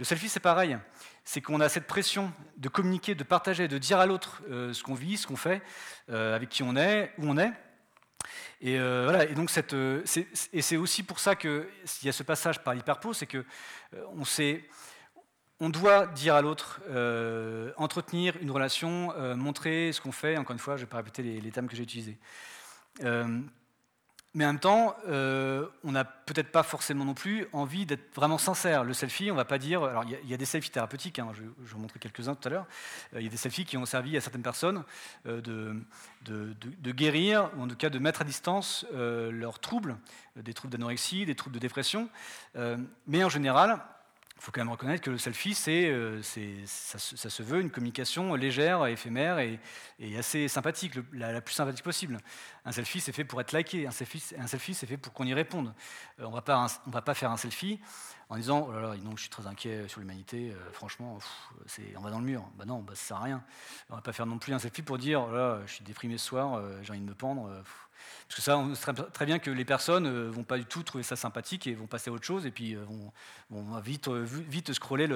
Le 0.00 0.04
selfie, 0.04 0.28
c'est 0.28 0.40
pareil. 0.40 0.76
C'est 1.24 1.40
qu'on 1.40 1.60
a 1.60 1.68
cette 1.68 1.86
pression 1.86 2.32
de 2.56 2.68
communiquer, 2.68 3.14
de 3.14 3.22
partager, 3.22 3.68
de 3.68 3.78
dire 3.78 3.98
à 4.00 4.06
l'autre 4.06 4.42
ce 4.48 4.82
qu'on 4.82 4.94
vit, 4.94 5.18
ce 5.18 5.26
qu'on 5.26 5.36
fait, 5.36 5.62
avec 6.08 6.48
qui 6.48 6.62
on 6.62 6.74
est, 6.74 7.12
où 7.18 7.28
on 7.28 7.36
est. 7.36 7.52
Et, 8.60 8.78
euh, 8.78 9.04
voilà, 9.04 9.24
et 9.24 9.34
euh, 9.72 10.02
c'est 10.04 10.76
aussi 10.76 11.02
pour 11.02 11.18
ça 11.18 11.34
qu'il 11.34 11.66
y 12.02 12.08
a 12.08 12.12
ce 12.12 12.22
passage 12.22 12.62
par 12.62 12.74
l'hyperpose, 12.74 13.18
c'est 13.18 13.26
que 13.26 13.38
euh, 13.94 14.04
on 14.14 14.24
sait, 14.24 14.68
on 15.60 15.70
doit 15.70 16.06
dire 16.06 16.34
à 16.34 16.42
l'autre, 16.42 16.80
entretenir 17.76 18.36
une 18.40 18.50
relation, 18.50 19.14
montrer 19.36 19.92
ce 19.92 20.00
qu'on 20.00 20.12
fait. 20.12 20.38
Encore 20.38 20.52
une 20.52 20.58
fois, 20.58 20.76
je 20.76 20.82
ne 20.82 20.86
vais 20.86 20.90
pas 20.90 20.96
répéter 20.98 21.22
les 21.22 21.50
termes 21.50 21.68
que 21.68 21.76
j'ai 21.76 21.82
utilisés. 21.82 22.18
Mais 24.32 24.44
en 24.44 24.48
même 24.48 24.60
temps, 24.60 24.94
euh, 25.08 25.66
on 25.82 25.90
n'a 25.90 26.04
peut-être 26.04 26.52
pas 26.52 26.62
forcément 26.62 27.04
non 27.04 27.14
plus 27.14 27.46
envie 27.52 27.84
d'être 27.84 28.14
vraiment 28.14 28.38
sincère. 28.38 28.84
Le 28.84 28.92
selfie, 28.92 29.32
on 29.32 29.34
va 29.34 29.44
pas 29.44 29.58
dire. 29.58 29.82
Alors, 29.82 30.04
il 30.04 30.28
y, 30.28 30.34
a 30.34 30.36
des 30.36 30.44
selfies 30.44 30.70
thérapeutiques, 30.70 31.18
hein, 31.18 31.28
je, 31.34 31.42
vais 31.42 31.48
vous 31.58 31.78
montrer 31.80 31.98
quelques-uns 31.98 32.36
tout 32.36 32.46
à 32.46 32.50
l'heure. 32.50 32.66
Euh, 33.14 33.20
il 33.20 33.24
y 33.24 33.26
a 33.26 33.30
des 33.30 33.36
selfies 33.36 33.64
qui 33.64 33.76
ont 33.76 33.86
servi 33.86 34.16
à 34.16 34.20
certaines 34.20 34.42
personnes 34.42 34.84
euh, 35.26 35.40
de, 35.40 35.74
de, 36.22 36.92
guérir, 36.92 37.50
ou 37.56 37.62
en 37.62 37.68
tout 37.68 37.76
cas 37.76 37.90
de 37.90 37.98
mettre 37.98 38.20
à 38.20 38.24
distance 38.24 38.86
leurs 38.92 39.58
troubles, 39.58 39.96
des 40.36 40.54
troubles 40.54 40.72
d'anorexie, 40.72 41.26
des 41.26 41.34
troubles 41.34 41.54
de 41.54 41.60
dépression. 41.60 42.08
mais 43.06 43.24
en 43.24 43.28
général, 43.28 43.80
il 44.40 44.42
faut 44.42 44.52
quand 44.52 44.62
même 44.62 44.70
reconnaître 44.70 45.02
que 45.02 45.10
le 45.10 45.18
selfie, 45.18 45.54
c'est, 45.54 45.90
euh, 45.90 46.22
ça, 46.22 46.98
se 46.98 47.42
veut 47.42 47.60
une 47.60 47.70
communication 47.70 48.34
légère, 48.34 48.86
éphémère 48.86 49.38
et, 49.38 49.60
assez 50.18 50.48
sympathique, 50.48 50.94
la, 51.12 51.42
plus 51.42 51.52
sympathique 51.54 51.84
possible. 51.84 52.16
Un 52.64 52.72
selfie, 52.72 53.00
c'est 53.00 53.12
fait 53.12 53.24
pour 53.24 53.38
être 53.42 53.52
liké, 53.52 53.86
un 53.86 53.90
selfie, 53.90 54.22
un 54.38 54.46
selfie 54.46 54.72
c'est 54.72 54.86
fait 54.86 54.96
pour 54.96 55.12
qu'on 55.12 55.26
y 55.26 55.34
réponde. 55.34 55.74
Euh, 56.20 56.24
on 56.24 56.30
ne 56.30 56.92
va 56.92 57.02
pas 57.02 57.14
faire 57.14 57.30
un 57.30 57.36
selfie 57.36 57.80
en 58.30 58.36
disant 58.36 58.66
oh 58.68 58.72
là 58.72 58.80
là, 58.80 58.94
je 59.16 59.20
suis 59.20 59.28
très 59.28 59.46
inquiet 59.46 59.86
sur 59.88 60.00
l'humanité, 60.00 60.52
euh, 60.52 60.72
franchement, 60.72 61.18
on 61.96 62.00
va 62.00 62.10
dans 62.10 62.20
le 62.20 62.24
mur. 62.24 62.48
Bah 62.56 62.64
non, 62.64 62.78
bah, 62.78 62.94
ça 62.94 63.04
sert 63.04 63.16
à 63.18 63.24
rien. 63.24 63.44
On 63.90 63.96
va 63.96 64.00
pas 64.00 64.12
faire 64.12 64.26
non 64.26 64.38
plus 64.38 64.54
un 64.54 64.58
selfie 64.58 64.82
pour 64.82 64.96
dire 64.96 65.26
oh 65.28 65.32
là, 65.32 65.60
je 65.66 65.74
suis 65.74 65.84
déprimé 65.84 66.16
ce 66.16 66.26
soir, 66.26 66.62
j'ai 66.82 66.90
envie 66.90 67.00
de 67.00 67.06
me 67.06 67.14
pendre. 67.14 67.50
Parce 68.28 68.36
que 68.36 68.42
ça, 68.42 68.58
on 68.58 68.74
sait 68.74 68.92
très 69.12 69.26
bien 69.26 69.38
que 69.38 69.50
les 69.50 69.64
personnes 69.64 70.04
ne 70.04 70.10
euh, 70.10 70.30
vont 70.30 70.44
pas 70.44 70.58
du 70.58 70.64
tout 70.64 70.82
trouver 70.82 71.02
ça 71.02 71.16
sympathique 71.16 71.66
et 71.66 71.74
vont 71.74 71.86
passer 71.86 72.10
à 72.10 72.12
autre 72.12 72.24
chose 72.24 72.46
et 72.46 72.50
puis 72.50 72.74
euh, 72.74 72.84
vont, 73.50 73.80
vite, 73.80 74.08
euh, 74.08 74.24
vite 74.24 74.72
scroller 74.72 75.08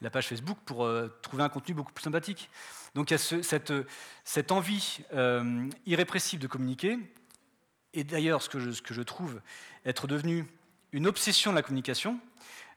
la 0.00 0.10
page 0.10 0.28
Facebook 0.28 0.58
pour 0.66 0.88
trouver 1.22 1.42
un 1.42 1.48
contenu 1.48 1.74
beaucoup 1.74 1.92
plus 1.92 2.02
sympathique. 2.02 2.50
Donc 2.94 3.10
il 3.10 3.14
y 3.14 3.16
a 3.16 3.18
cette, 3.18 3.72
cette, 4.24 4.52
envie 4.52 5.00
irrépressible 5.86 6.42
de 6.42 6.48
communiquer. 6.48 6.98
Et 7.92 8.04
d'ailleurs, 8.04 8.42
ce, 8.42 8.72
ce, 8.72 8.82
que 8.82 8.94
je 8.94 9.02
trouve 9.02 9.40
être 9.84 10.06
devenu 10.06 10.46
une 10.92 11.06
obsession 11.06 11.50
de 11.50 11.56
la 11.56 11.62
communication, 11.62 12.18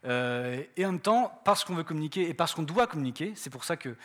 euh, 0.05 0.61
et 0.75 0.85
en 0.85 0.91
même 0.91 1.01
temps, 1.01 1.41
parce 1.45 1.63
qu'on 1.63 1.75
veut 1.75 1.83
communiquer 1.83 2.27
et 2.27 2.33
parce 2.33 2.53
qu'on 2.53 2.63
doit 2.63 2.87
communiquer, 2.87 3.33
c'est 3.35 3.49
pour 3.49 3.63
ça 3.63 3.77
que 3.77 3.95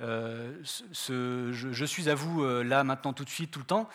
euh, 0.00 0.56
ce, 0.62 1.50
je, 1.52 1.84
suis 1.84 2.08
à 2.08 2.14
vous 2.14 2.42
euh, 2.42 2.62
là, 2.62 2.84
maintenant, 2.84 3.12
tout 3.12 3.24
de 3.24 3.30
suite, 3.30 3.50
tout 3.50 3.58
le 3.58 3.64
temps, 3.64 3.88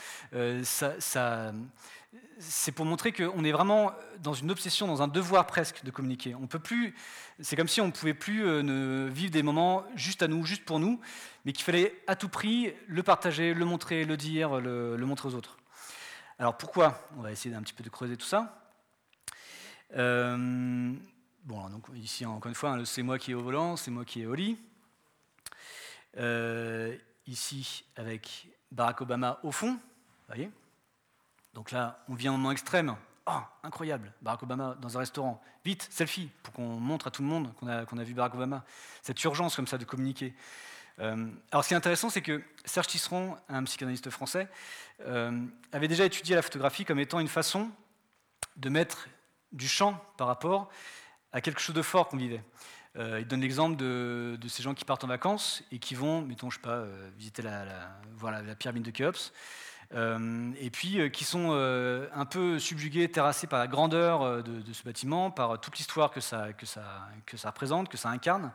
c'est 2.40 2.72
pour 2.74 2.86
montrer 2.86 3.14
qu'on 3.14 3.44
est 3.46 3.52
vraiment 3.52 3.94
dans 4.22 4.34
une 4.34 4.52
obsession, 4.52 4.88
dans 4.88 5.02
un 5.02 5.08
devoir 5.08 5.48
presque 5.48 5.84
de 5.84 5.92
communiquer. 5.92 6.36
On 6.36 6.48
peut 6.48 6.60
plus, 6.60 6.94
c'est 7.40 7.56
comme 7.56 7.68
si 7.68 7.80
on 7.80 7.88
ne 7.88 7.92
pouvait 7.92 8.14
plus 8.14 8.44
ne 8.44 9.08
vivre 9.10 9.32
des 9.32 9.44
moments 9.44 9.86
juste 9.96 10.22
à 10.22 10.28
nous, 10.28 10.46
juste 10.46 10.66
pour 10.66 10.80
nous, 10.80 11.00
mais 11.46 11.54
qu'il 11.54 11.64
fallait 11.64 11.96
à 12.08 12.16
tout 12.16 12.30
prix 12.30 12.74
le 12.88 13.04
partager, 13.04 13.54
le 13.54 13.66
montrer, 13.66 14.04
le 14.04 14.18
dire, 14.18 14.60
le, 14.60 14.98
le 14.98 15.06
montrer 15.06 15.30
aux 15.30 15.36
autres. 15.36 15.58
Alors 16.40 16.58
pourquoi 16.58 17.08
On 17.18 17.22
va 17.22 17.32
essayer 17.32 17.54
d'un 17.54 17.62
petit 17.62 17.74
peu 17.74 17.84
de 17.84 17.90
creuser 17.90 18.18
tout 18.18 18.26
ça? 18.26 18.63
Bon, 21.46 21.70
donc 21.70 21.88
ici, 21.96 22.26
encore 22.26 22.48
une 22.48 22.56
fois, 22.56 22.72
hein, 22.72 22.86
c'est 22.86 23.04
moi 23.04 23.20
qui 23.20 23.32
est 23.32 23.34
au 23.34 23.42
volant, 23.42 23.76
c'est 23.76 23.92
moi 23.92 24.06
qui 24.06 24.22
est 24.22 24.26
au 24.26 24.34
lit. 24.34 24.58
Euh, 26.18 26.96
ici, 27.28 27.84
avec 27.98 28.48
Barack 28.72 29.02
Obama 29.02 29.40
au 29.44 29.52
fond, 29.52 29.78
voyez 30.28 30.50
Donc 31.54 31.72
là, 31.72 32.02
on 32.08 32.16
vient 32.16 32.34
au 32.34 32.38
moment 32.38 32.52
extrême. 32.52 32.96
Oh, 33.26 33.42
incroyable, 33.62 34.14
Barack 34.22 34.44
Obama 34.44 34.78
dans 34.80 34.96
un 34.96 35.02
restaurant. 35.02 35.44
Vite, 35.66 35.86
selfie, 35.92 36.30
pour 36.44 36.54
qu'on 36.54 36.80
montre 36.80 37.08
à 37.08 37.12
tout 37.12 37.22
le 37.22 37.28
monde 37.28 37.54
qu'on 37.56 37.68
a, 37.68 38.04
vu 38.06 38.14
Barack 38.14 38.36
Obama. 38.36 38.64
Cette 39.02 39.22
urgence 39.26 39.58
comme 39.58 39.68
ça 39.68 39.78
de 39.78 39.86
communiquer. 39.86 40.34
Euh, 41.00 41.28
alors, 41.52 41.66
ce 41.66 41.70
qui 41.70 41.74
est 41.74 41.78
intéressant, 41.78 42.10
c'est 42.10 42.22
que 42.22 42.42
Serge 42.64 42.88
Tisseron, 42.88 43.36
un 43.50 43.66
psychanalyste 43.66 44.10
français, 44.10 44.48
euh, 45.02 45.46
avait 45.74 45.90
déjà 45.90 46.06
étudié 46.06 46.36
la 46.36 46.42
photographie 46.42 46.86
comme 46.86 47.00
étant 47.00 47.20
une 47.20 47.28
façon 47.28 47.70
de 48.56 48.70
mettre 48.70 49.10
du 49.54 49.68
champ 49.68 50.04
par 50.18 50.28
rapport 50.28 50.70
à 51.32 51.42
quelque 51.42 51.62
chose 51.62 51.76
de 51.76 51.82
fort 51.82 52.08
qu'on 52.08 52.18
vivait. 52.18 52.44
il 52.96 53.26
donne 53.26 53.42
l'exemple 53.42 53.76
de, 53.76 54.38
ces 54.48 54.62
gens 54.62 54.74
qui 54.74 54.86
partent 54.86 55.04
en 55.04 55.08
vacances 55.08 55.64
et 55.72 55.80
qui 55.80 55.96
vont, 55.96 56.22
mettons, 56.22 56.50
je 56.50 56.58
sais 56.58 56.62
pas, 56.62 56.84
visiter 57.18 57.42
la, 57.42 58.56
pyramide 58.56 58.84
de 58.84 58.92
Khéops, 58.92 59.34
et 59.92 60.70
puis 60.72 61.12
qui 61.12 61.24
sont 61.24 61.54
un 61.54 62.26
peu 62.26 62.60
subjugués, 62.60 63.10
terrassés 63.10 63.48
par 63.48 63.58
la 63.58 63.68
grandeur 63.68 64.44
de, 64.44 64.74
ce 64.74 64.84
bâtiment, 64.84 65.32
par 65.32 65.60
toute 65.60 65.78
l'histoire 65.78 66.12
que 66.12 66.22
ça, 66.22 66.54
que, 66.54 66.68
ça, 66.68 67.10
représente, 67.46 67.90
que 67.90 67.98
ça 67.98 68.10
incarne, 68.10 68.52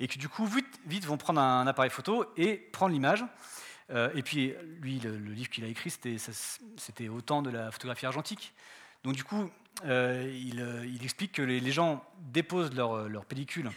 et 0.00 0.08
qui 0.08 0.18
du 0.18 0.30
coup 0.30 0.46
vite, 0.46 1.04
vont 1.04 1.18
prendre 1.18 1.40
un 1.40 1.66
appareil 1.66 1.90
photo 1.90 2.24
et 2.38 2.56
prendre 2.56 2.94
l'image. 2.94 3.26
Euh, 3.90 4.10
et 4.14 4.22
puis, 4.22 4.54
lui, 4.80 4.98
le, 5.00 5.16
livre 5.16 5.48
qu'il 5.48 5.64
a 5.64 5.68
écrit, 5.68 5.90
c'était 5.90 7.08
au 7.08 7.20
temps 7.20 7.42
de 7.42 7.50
la 7.50 7.70
photographie 7.70 8.06
argentique. 8.06 8.52
Donc, 9.04 9.14
du 9.14 9.24
coup, 9.24 9.50
euh, 9.84 10.24
euh, 10.58 10.86
il, 10.86 11.04
explique 11.04 11.32
que 11.32 11.42
les, 11.42 11.72
gens 11.72 12.04
déposent 12.18 12.74
leur, 12.74 13.08
leur 13.08 13.24
pellicule 13.24 13.70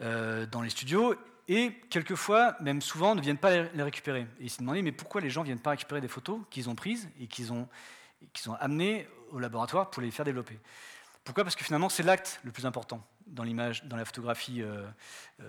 dans 0.00 0.60
les 0.62 0.70
studios 0.70 1.14
et 1.48 1.72
quelquefois, 1.90 2.56
même 2.60 2.82
souvent, 2.82 3.14
ne 3.14 3.20
viennent 3.20 3.38
pas 3.38 3.62
les 3.62 3.82
récupérer. 3.82 4.22
Et 4.40 4.44
il 4.44 4.50
s'est 4.50 4.60
demandé, 4.60 4.82
mais 4.82 4.92
pourquoi 4.92 5.20
les 5.20 5.30
gens 5.30 5.40
ne 5.40 5.46
viennent 5.46 5.60
pas 5.60 5.70
récupérer 5.70 6.00
des 6.00 6.08
photos 6.08 6.40
qu'ils 6.50 6.68
ont 6.68 6.74
prises 6.74 7.08
et 7.20 7.28
qu'ils 7.28 7.52
ont, 7.52 7.68
qu'ils 8.32 8.50
ont 8.50 8.54
amenées 8.54 9.08
au 9.30 9.38
laboratoire 9.38 9.90
pour 9.90 10.02
les 10.02 10.10
faire 10.10 10.24
développer? 10.24 10.58
Pourquoi? 11.24 11.44
Parce 11.44 11.56
que 11.56 11.64
finalement, 11.64 11.88
c'est 11.88 12.02
l'acte 12.02 12.40
le 12.44 12.52
plus 12.52 12.66
important 12.66 13.06
dans 13.26 13.42
l'image, 13.42 13.84
dans 13.84 13.96
la 13.96 14.04
photographie, 14.04 14.62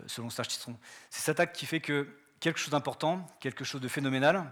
selon 0.08 0.30
Serge 0.30 0.48
Titron. 0.48 0.78
C'est 1.10 1.22
cet 1.22 1.40
acte 1.40 1.56
qui 1.56 1.66
fait 1.66 1.82
que 1.82 2.08
quelque 2.40 2.60
chose 2.60 2.72
d'important, 2.72 3.26
quelque 3.40 3.64
chose 3.64 3.82
de 3.82 3.88
phénoménal, 3.88 4.52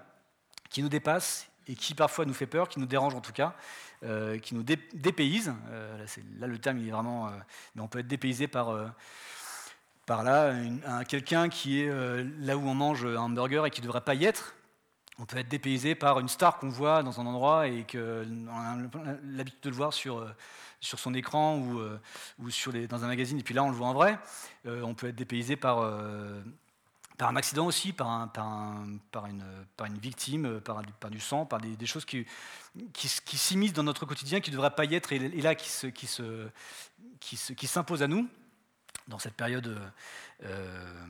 qui 0.70 0.84
nous 0.84 0.90
dépasse 0.90 1.48
et 1.68 1.76
qui 1.76 1.94
parfois 1.94 2.26
nous 2.26 2.34
fait 2.34 2.46
peur, 2.46 2.70
qui 2.70 2.80
nous 2.80 2.86
dérange 2.86 3.16
en 3.16 3.22
tout 3.22 3.32
cas, 3.32 3.56
euh, 4.04 4.38
qui 4.38 4.56
nous 4.56 4.64
dépayse. 4.64 5.54
Euh, 5.70 6.06
là, 6.40 6.48
le 6.48 6.58
terme 6.58 6.78
il 6.78 6.88
est 6.88 6.92
vraiment. 6.92 7.28
Euh, 7.28 7.32
on 7.80 7.88
peut 7.88 8.00
être 8.00 8.08
dépaysé 8.08 8.48
par, 8.48 8.76
par 10.06 10.24
là, 10.24 10.54
quelqu'un 11.08 11.50
qui 11.50 11.82
est 11.82 11.90
là 12.40 12.58
où 12.58 12.68
on 12.68 12.76
mange 12.76 13.06
un 13.06 13.18
hamburger 13.18 13.66
et 13.66 13.72
qui 13.72 13.82
ne 13.82 13.86
devrait 13.86 14.02
pas 14.02 14.16
y 14.16 14.26
être. 14.26 14.56
On 15.18 15.26
peut 15.26 15.38
être 15.38 15.48
dépaysé 15.48 15.96
par 15.96 16.20
une 16.20 16.28
star 16.28 16.58
qu'on 16.58 16.68
voit 16.68 17.02
dans 17.02 17.22
un 17.22 17.26
endroit 17.26 17.68
et 17.68 17.86
qu'on 17.90 18.48
a 18.50 18.76
l'habitude 19.24 19.62
de 19.62 19.70
le 19.70 19.76
voir 19.76 19.94
sur, 19.94 20.28
sur 20.82 21.00
son 21.00 21.14
écran 21.14 21.58
ou, 21.58 21.80
ou 22.40 22.50
sur 22.50 22.74
les, 22.74 22.86
dans 22.86 23.04
un 23.06 23.08
magazine, 23.08 23.40
et 23.40 23.44
puis 23.44 23.54
là 23.54 23.64
on 23.64 23.70
le 23.70 23.76
voit 23.76 23.88
en 23.88 23.94
vrai. 23.94 24.20
on 24.66 24.94
peut 24.94 25.08
être 25.08 25.16
dépaysé 25.16 25.56
par 25.56 25.90
par 27.18 27.30
un 27.30 27.36
accident 27.36 27.66
aussi, 27.66 27.94
par, 27.94 28.10
un, 28.10 28.28
par, 28.28 29.26
une, 29.26 29.98
victime, 30.00 30.60
par, 30.62 30.82
du 31.10 31.20
sang, 31.20 31.46
par 31.46 31.60
des, 31.60 31.86
choses 31.86 32.06
qui, 32.06 32.26
qui, 32.94 33.38
s'immiscent 33.38 33.74
dans 33.74 33.84
notre 33.84 34.06
quotidien, 34.06 34.42
qui 34.42 34.52
ne 34.52 34.56
devraient 34.56 34.76
pas 34.76 34.86
y 34.86 34.96
être, 34.96 35.14
et, 35.14 35.42
là 35.42 35.56
qui, 35.56 35.70
se, 35.70 35.88
qui, 35.88 36.08
se, 36.08 36.50
qui, 37.20 37.68
s'imposent 37.68 38.04
à 38.04 38.08
nous, 38.08 38.28
dans 39.08 39.20
cette 39.20 39.36
période 39.36 39.80
euh, 40.44 41.08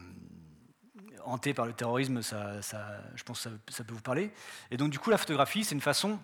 hantée 1.23 1.53
par 1.53 1.65
le 1.65 1.73
terrorisme, 1.73 2.22
ça, 2.22 2.61
je 3.15 3.23
pense 3.23 3.44
que 3.44 3.49
ça, 3.49 3.56
ça, 3.69 3.84
peut 3.84 3.94
vous 3.94 4.02
parler. 4.02 4.32
Et 4.72 4.77
donc 4.77 4.91
du 4.91 4.99
coup, 4.99 5.10
la 5.10 5.18
photographie, 5.18 5.64
c'est 5.64 5.76
une 5.76 5.82
façon 5.82 6.19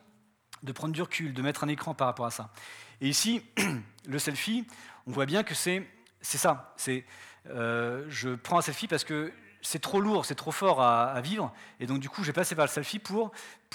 de 0.63 0.71
prendre 0.71 0.93
du 0.93 1.01
recul, 1.01 1.33
de 1.33 1.41
mettre 1.41 1.63
un 1.63 1.67
écran 1.67 1.93
par 1.93 2.07
rapport 2.07 2.25
à 2.25 2.31
ça. 2.31 2.51
Et 2.99 3.09
ici, 3.09 3.41
le 4.05 4.19
selfie, 4.19 4.67
on 5.07 5.11
voit 5.11 5.25
bien 5.25 5.43
que 5.43 5.55
c'est 5.55 5.87
ça. 6.21 6.73
C'est 6.77 7.05
euh, 7.49 8.05
je 8.09 8.29
prends 8.29 8.59
un 8.59 8.61
selfie 8.61 8.87
parce 8.87 9.03
que 9.03 9.33
c'est 9.61 9.79
trop 9.79 10.01
lourd, 10.01 10.25
c'est 10.25 10.35
trop 10.35 10.51
fort 10.51 10.81
à, 10.81 11.19
vivre. 11.21 11.53
Et 11.79 11.85
donc, 11.85 11.99
du 11.99 12.09
coup, 12.09 12.23
j'ai 12.23 12.33
passé 12.33 12.55
par 12.55 12.65
le 12.65 12.71
selfie 12.71 12.99
pour, 12.99 13.31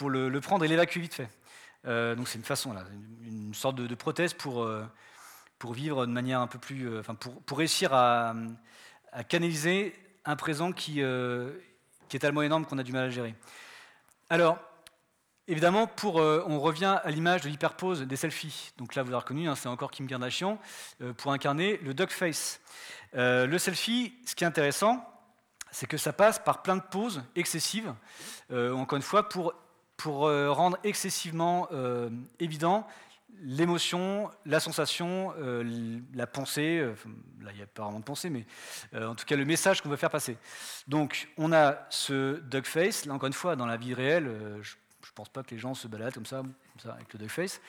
le, 0.08 0.40
prendre 0.40 0.64
et 0.64 0.68
l'évacuer 0.68 1.00
vite 1.00 1.14
fait. 1.14 1.28
Euh, 1.86 2.14
donc, 2.14 2.28
c'est 2.28 2.38
une 2.38 2.44
façon, 2.44 2.74
une, 3.24 3.54
sorte 3.54 3.76
de, 3.76 3.94
prothèse 3.94 4.34
pour, 4.34 4.62
euh, 4.62 4.84
pour 5.58 5.72
vivre 5.72 6.06
de 6.06 6.12
manière 6.12 6.40
un 6.40 6.46
peu 6.46 6.58
plus. 6.58 6.88
Euh, 6.88 7.02
pour, 7.46 7.58
réussir 7.58 7.92
à, 7.92 8.34
canaliser 9.28 9.94
un 10.24 10.36
présent 10.36 10.72
qui, 10.72 11.00
est 11.00 12.18
tellement 12.18 12.42
énorme 12.42 12.66
qu'on 12.66 12.78
a 12.78 12.82
du 12.82 12.92
mal 12.92 13.04
à 13.04 13.10
gérer. 13.10 13.34
Alors, 14.30 14.58
Évidemment, 15.48 15.88
on 16.02 16.58
revient 16.58 16.98
à 17.04 17.08
l'image 17.08 17.42
de 17.42 17.48
l'hyperpose 17.48 18.02
des 18.02 18.16
selfies. 18.16 18.72
Donc 18.78 18.96
là, 18.96 19.04
vous 19.04 19.10
l'avez 19.10 19.20
reconnu, 19.20 19.48
hein, 19.48 19.54
c'est 19.54 19.68
encore 19.68 19.92
Kim 19.92 20.08
Kardashian, 20.08 20.58
pour 21.18 21.30
incarner 21.30 21.76
le 21.84 21.94
duck 21.94 22.10
face. 22.10 22.60
le 23.12 23.56
selfie, 23.56 24.12
ce 24.26 24.34
qui 24.34 24.42
est 24.42 24.46
intéressant, 24.48 25.08
c'est 25.77 25.86
que 25.86 25.98
ça 25.98 26.15
passe 26.15 26.39
par 26.39 26.62
plein 26.62 26.77
de 26.77 26.82
pauses 26.82 27.23
excessives, 27.35 27.93
euh, 28.51 28.73
encore 28.73 28.97
une 28.97 29.03
fois, 29.03 29.28
pour, 29.28 29.53
euh, 30.27 30.51
rendre 30.51 30.78
excessivement 30.85 31.69
euh, 31.70 32.09
évident 32.40 32.86
l'émotion, 33.43 34.31
la 34.47 34.59
sensation, 34.61 35.35
la 36.15 36.27
pensée, 36.27 36.81
là 37.43 37.51
il 37.51 37.57
n'y 37.57 37.62
a 37.62 37.66
pas 37.66 37.82
vraiment 37.82 37.98
de 37.98 38.05
pensée, 38.05 38.31
mais 38.31 38.47
en 38.98 39.15
tout 39.15 39.27
cas 39.27 39.36
le 39.36 39.44
message 39.44 39.82
qu'on 39.82 39.90
veut 39.90 39.98
faire 39.98 40.09
passer. 40.09 40.39
Donc 40.89 41.28
on 41.36 41.53
a 41.53 41.86
ce 41.90 42.40
duck 42.40 42.65
face, 42.65 43.05
là 43.05 43.12
encore 43.12 43.27
une 43.27 43.35
fois, 43.35 43.55
dans 43.55 43.66
la 43.66 43.77
vie 43.77 43.93
réelle, 43.93 44.24
je 44.62 44.73
ne 44.73 45.15
pense 45.15 45.28
pas 45.28 45.43
que 45.43 45.51
les 45.51 45.59
gens 45.59 45.74
se 45.74 45.86
baladent 45.86 46.15
comme 46.15 46.24
ça, 46.24 46.43
avec 46.89 47.12
le 47.12 47.19
duck 47.19 47.28
face. 47.28 47.61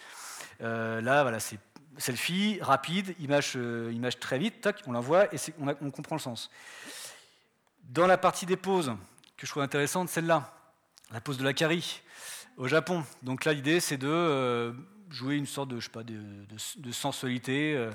là, 0.61 1.23
voilà, 1.23 1.41
c'est 1.41 1.59
selfie, 1.97 2.59
rapide, 2.61 3.13
image, 3.19 3.55
image 3.55 4.19
très 4.19 4.39
vite, 4.39 4.61
tac, 4.61 4.81
on 4.87 4.93
l'envoie 4.93 5.25
et 5.35 5.37
on 5.59 5.91
comprend 5.91 6.15
le 6.15 6.21
sens. 6.21 6.49
Dans 7.87 8.05
la 8.05 8.17
partie 8.17 8.45
des 8.45 8.57
poses, 8.57 8.93
que 9.37 9.47
je 9.47 9.51
trouve 9.51 9.63
intéressante, 9.63 10.09
celle-là, 10.09 10.53
la 11.11 11.21
pose 11.21 11.37
de 11.37 11.45
la 11.45 11.53
carie 11.53 12.01
au 12.57 12.67
Japon. 12.67 13.05
Donc 13.23 13.45
là, 13.45 13.53
l'idée, 13.53 13.79
c'est 13.79 13.95
de 13.95 14.09
euh, 14.09 14.73
jouer 15.09 15.37
une 15.37 15.45
sorte 15.45 15.69
de, 15.69 15.79
je 15.79 15.85
sais 15.85 15.91
pas, 15.91 16.03
de, 16.03 16.91
sensualité, 16.91 17.75
euh, 17.77 17.89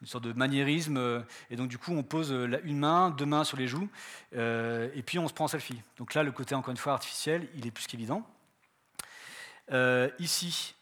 une 0.00 0.08
sorte 0.08 0.24
de 0.24 0.32
maniérisme. 0.32 0.96
Euh, 0.96 1.20
et 1.50 1.56
donc, 1.56 1.68
du 1.68 1.78
coup, 1.78 1.92
on 1.92 2.02
pose 2.02 2.32
une 2.64 2.78
main, 2.78 3.10
deux 3.10 3.26
mains 3.26 3.44
sur 3.44 3.56
les 3.56 3.68
joues, 3.68 3.88
et 4.32 5.02
puis 5.06 5.20
on 5.20 5.28
se 5.28 5.32
prend 5.32 5.44
en 5.44 5.48
selfie. 5.48 5.80
Donc 5.98 6.14
là, 6.14 6.24
le 6.24 6.32
côté, 6.32 6.56
encore 6.56 6.72
une 6.72 6.76
fois, 6.76 6.94
artificiel, 6.94 7.48
il 7.54 7.64
est 7.64 7.70
plus 7.70 7.86
qu'évident. 7.86 8.26
ici, 10.18 10.74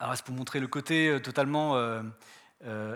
alors 0.00 0.16
c'est 0.16 0.24
pour 0.24 0.34
montrer 0.34 0.58
le 0.58 0.66
côté 0.66 1.20
totalement 1.22 1.76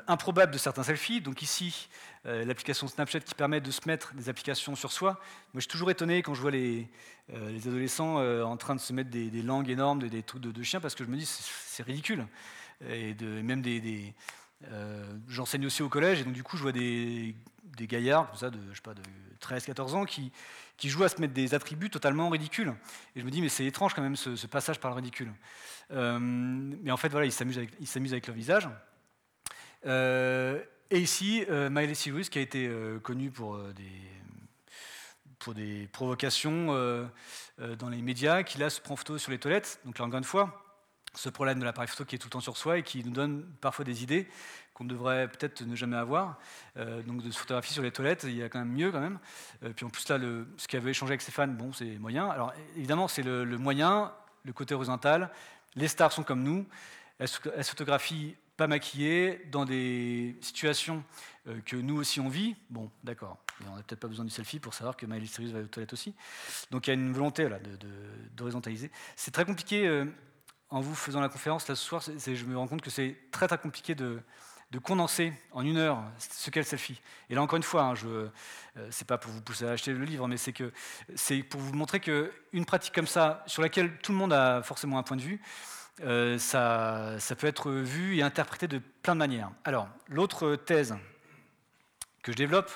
improbable 0.07 0.53
de 0.53 0.59
certains 0.59 0.85
selfies. 0.85 1.21
Donc 1.21 1.43
ici, 1.43 1.89
euh, 2.27 2.45
l'application 2.45 2.89
Snapchat 2.89 3.21
qui 3.21 3.35
permet 3.35 3.61
de 3.61 3.71
se 3.71 3.83
mettre 3.87 4.13
des 4.15 4.29
applications 4.29 4.75
sur 4.75 4.91
soi. 4.91 5.13
Moi, 5.13 5.21
je 5.57 5.61
suis 5.61 5.69
toujours 5.69 5.93
étonné 5.93 6.23
quand 6.23 6.35
je 6.35 6.41
vois 6.41 6.51
les, 6.51 6.89
euh, 7.33 7.53
les 7.53 7.69
adolescents 7.69 8.19
euh, 8.19 8.43
en 8.43 8.57
train 8.57 8.75
de 8.75 8.81
se 8.81 8.93
mettre 8.93 9.11
des, 9.11 9.43
langues 9.43 9.71
énormes, 9.71 10.01
des, 10.01 10.23
trucs 10.25 10.43
de, 10.43 10.63
chiens, 10.63 10.81
parce 10.81 10.97
que 10.97 11.05
je 11.05 11.09
me 11.09 11.17
dis, 11.17 11.27
c'est 11.27 11.85
ridicule. 11.85 12.27
Et 12.91 13.15
de, 13.15 13.27
même 13.43 13.63
des. 13.63 14.13
J'enseigne 15.29 15.67
aussi 15.67 15.83
au 15.83 15.89
collège, 15.89 16.21
et 16.21 16.25
donc 16.25 16.33
du 16.33 16.43
coup, 16.43 16.57
je 16.57 16.63
vois 16.63 16.73
des, 16.73 17.37
gaillards, 17.79 18.37
ça, 18.37 18.51
de, 18.51 18.59
sais 18.75 18.81
pas, 18.83 18.95
de 18.95 19.03
13-14 19.41 19.95
ans, 19.95 20.05
qui, 20.05 20.33
jouent 20.83 21.05
à 21.05 21.09
se 21.09 21.21
mettre 21.21 21.33
des 21.33 21.55
attributs 21.55 21.91
totalement 21.91 22.29
ridicules. 22.29 22.75
Et 23.15 23.21
je 23.21 23.25
me 23.25 23.31
dis, 23.31 23.41
mais 23.41 23.49
c'est 23.49 23.67
étrange 23.67 23.95
quand 23.95 24.03
même 24.03 24.17
ce, 24.17 24.47
passage 24.49 24.81
par 24.81 24.91
le 24.91 24.97
ridicule. 24.97 25.33
mais 25.91 26.91
en 26.91 26.97
fait, 26.97 27.11
voilà, 27.11 27.27
ils 27.27 27.33
s'amusent 27.33 27.59
avec, 28.13 28.27
leur 28.27 28.35
visage. 28.35 28.69
Et 30.91 31.01
ici, 31.01 31.45
euh, 31.51 31.69
Miley 31.69 31.95
Cyrus, 31.95 32.29
qui 32.29 32.39
a 32.39 32.43
été 32.43 32.69
euh, 32.69 33.01
connu 33.01 33.31
pour, 33.31 33.57
euh, 33.57 33.73
des, 33.75 33.91
pour 35.41 35.53
des 35.53 35.89
provocations 35.93 36.67
dans 37.59 37.89
les 37.89 38.03
médias, 38.03 38.43
qui 38.43 38.59
là 38.59 38.71
se 38.71 38.81
prend 38.81 38.97
photo 38.97 39.19
sur 39.19 39.31
les 39.31 39.39
toilettes. 39.39 39.81
Donc 39.85 39.99
là, 39.99 40.05
encore 40.05 40.19
une 40.19 40.25
fois, 40.25 40.63
ce 41.15 41.29
problème 41.29 41.59
de 41.59 41.65
l'appareil 41.65 41.89
photo 41.89 42.05
qui 42.05 42.17
est 42.17 42.19
tout 42.19 42.29
le 42.29 42.33
temps 42.33 42.41
sur 42.41 42.57
soi 42.57 42.79
et 42.79 42.83
qui 42.83 43.03
nous 43.03 43.11
donne 43.11 43.45
parfois 43.61 43.85
des 43.85 44.03
idées 44.03 44.29
qu'on 44.75 44.85
devrait 44.85 45.29
peut-être 45.29 45.63
ne 45.63 45.75
jamais 45.75 45.97
avoir. 45.97 46.39
donc 46.77 47.23
de 47.23 47.31
se 47.31 47.39
photographier 47.39 47.73
sur 47.73 47.83
les 47.83 47.93
toilettes, 47.93 48.25
il 48.25 48.37
y 48.37 48.43
a 48.43 48.51
quand 48.51 48.59
même 48.59 48.73
mieux 48.73 48.93
quand 48.93 49.01
même. 49.01 49.19
puis 49.75 49.87
en 49.87 49.89
plus 49.89 50.07
là, 50.09 50.19
ce 50.59 50.69
qu'il 50.69 50.79
avait 50.79 50.91
échangé 50.91 51.13
avec 51.13 51.23
ses 51.23 51.33
fans, 51.33 51.49
bon, 51.49 51.73
c'est 51.73 51.99
moyen. 51.99 52.29
Alors 52.29 52.53
évidemment, 52.77 53.09
c'est 53.09 53.23
le, 53.23 53.47
moyen, 53.57 54.13
le 54.45 54.53
côté 54.53 54.75
horizontal. 54.75 55.31
Les 55.77 55.89
stars 55.89 56.13
sont 56.13 56.25
comme 56.25 56.43
nous. 56.43 56.67
Elles, 57.19 57.29
elles 57.57 57.65
photographient 57.65 58.37
pas 58.57 58.67
maquillés, 58.67 59.41
dans 59.51 59.65
des 59.65 60.37
situations 60.41 61.05
euh, 61.49 61.61
que 61.65 61.77
nous 61.77 61.97
aussi 61.97 62.21
on 62.21 62.29
vit. 62.29 62.57
Bon, 62.71 62.91
d'accord, 63.05 63.39
on 63.67 63.77
n'a 63.77 63.83
peut-être 63.83 64.01
pas 64.01 64.09
besoin 64.09 64.25
du 64.25 64.31
selfie 64.31 64.59
pour 64.59 64.75
savoir 64.75 64.97
que 64.97 65.07
Miley 65.07 65.27
Cyrus 65.27 65.51
va 65.51 65.61
aux 65.61 65.67
toilettes 65.67 65.93
aussi. 65.93 66.15
Donc 66.71 66.87
il 66.87 66.91
y 66.91 66.93
a 66.93 66.95
une 66.95 67.13
volonté 67.13 67.49
là, 67.49 67.59
d'horizontaliser. 68.35 68.91
c'est 69.15 69.31
très 69.31 69.45
compliqué, 69.45 69.87
euh, 69.87 70.07
en 70.71 70.81
vous 70.81 70.95
faisant 70.95 71.21
la 71.21 71.29
conférence 71.29 71.69
là 71.69 71.77
ce 71.77 71.85
soir, 71.85 72.03
je 72.03 72.45
me 72.45 72.57
rends 72.57 72.67
compte 72.67 72.83
que 72.83 72.91
c'est 72.91 73.17
très 73.31 73.47
très 73.47 73.59
compliqué 73.59 73.95
de, 73.95 74.21
condenser 74.83 75.33
en 75.53 75.65
une 75.65 75.79
heure 75.79 76.03
ce 76.19 76.51
qu'est 76.51 76.61
le 76.61 76.67
selfie. 76.67 77.01
Et 77.31 77.35
là 77.35 77.41
encore 77.41 77.57
une 77.57 77.63
fois, 77.63 77.85
hein, 77.85 77.95
je, 77.95 78.09
euh, 78.09 78.29
c'est 78.91 79.07
pas 79.07 79.17
pour 79.17 79.33
vous 79.33 79.41
pousser 79.41 79.65
à 79.67 79.71
acheter 79.71 79.93
le 79.93 80.05
livre, 80.05 80.29
mais 80.29 80.37
c'est 80.37 81.43
pour 81.45 81.61
vous 81.61 81.73
montrer 81.73 82.01
qu'une 82.01 82.67
pratique 82.67 82.95
comme 82.95 83.07
ça, 83.07 83.43
sur 83.47 83.63
laquelle 83.63 83.97
tout 83.99 84.13
le 84.13 84.19
monde 84.19 84.35
a 84.35 84.63
forcément 84.63 84.99
un 84.99 85.03
point 85.03 85.17
de 85.17 85.23
vue, 85.23 85.41
euh, 86.03 86.39
ça, 86.39 87.17
peut 87.39 87.47
être 87.47 87.71
vu 87.71 88.17
et 88.17 88.23
interprété 88.23 88.69
de 88.69 88.79
plein 89.03 89.15
de 89.15 89.21
manières. 89.21 89.51
Alors, 89.65 89.89
l'autre 90.09 90.57
thèse 90.57 90.95
que 92.23 92.33
je 92.33 92.37
développe, 92.37 92.71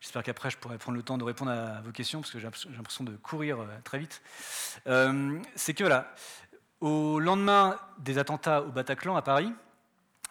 j'espère 0.00 0.22
qu'après 0.22 0.50
je 0.50 0.58
pourrai 0.58 0.76
prendre 0.76 0.96
le 0.96 1.02
temps 1.02 1.16
de 1.16 1.24
répondre 1.24 1.50
à 1.50 1.80
vos 1.80 1.92
questions, 1.92 2.20
parce 2.20 2.32
que 2.32 2.38
j'ai 2.38 2.48
l'impression 2.76 3.04
de 3.04 3.16
courir 3.16 3.60
euh, 3.60 3.66
très 3.84 3.98
vite, 3.98 4.20
euh, 4.86 5.38
c'est 5.54 5.72
que 5.72 5.84
voilà, 5.84 6.14
au 6.80 7.18
lendemain 7.18 7.78
des 7.98 8.18
attentats 8.18 8.62
au 8.62 8.70
Bataclan 8.70 9.16
à 9.16 9.22
Paris, 9.22 9.52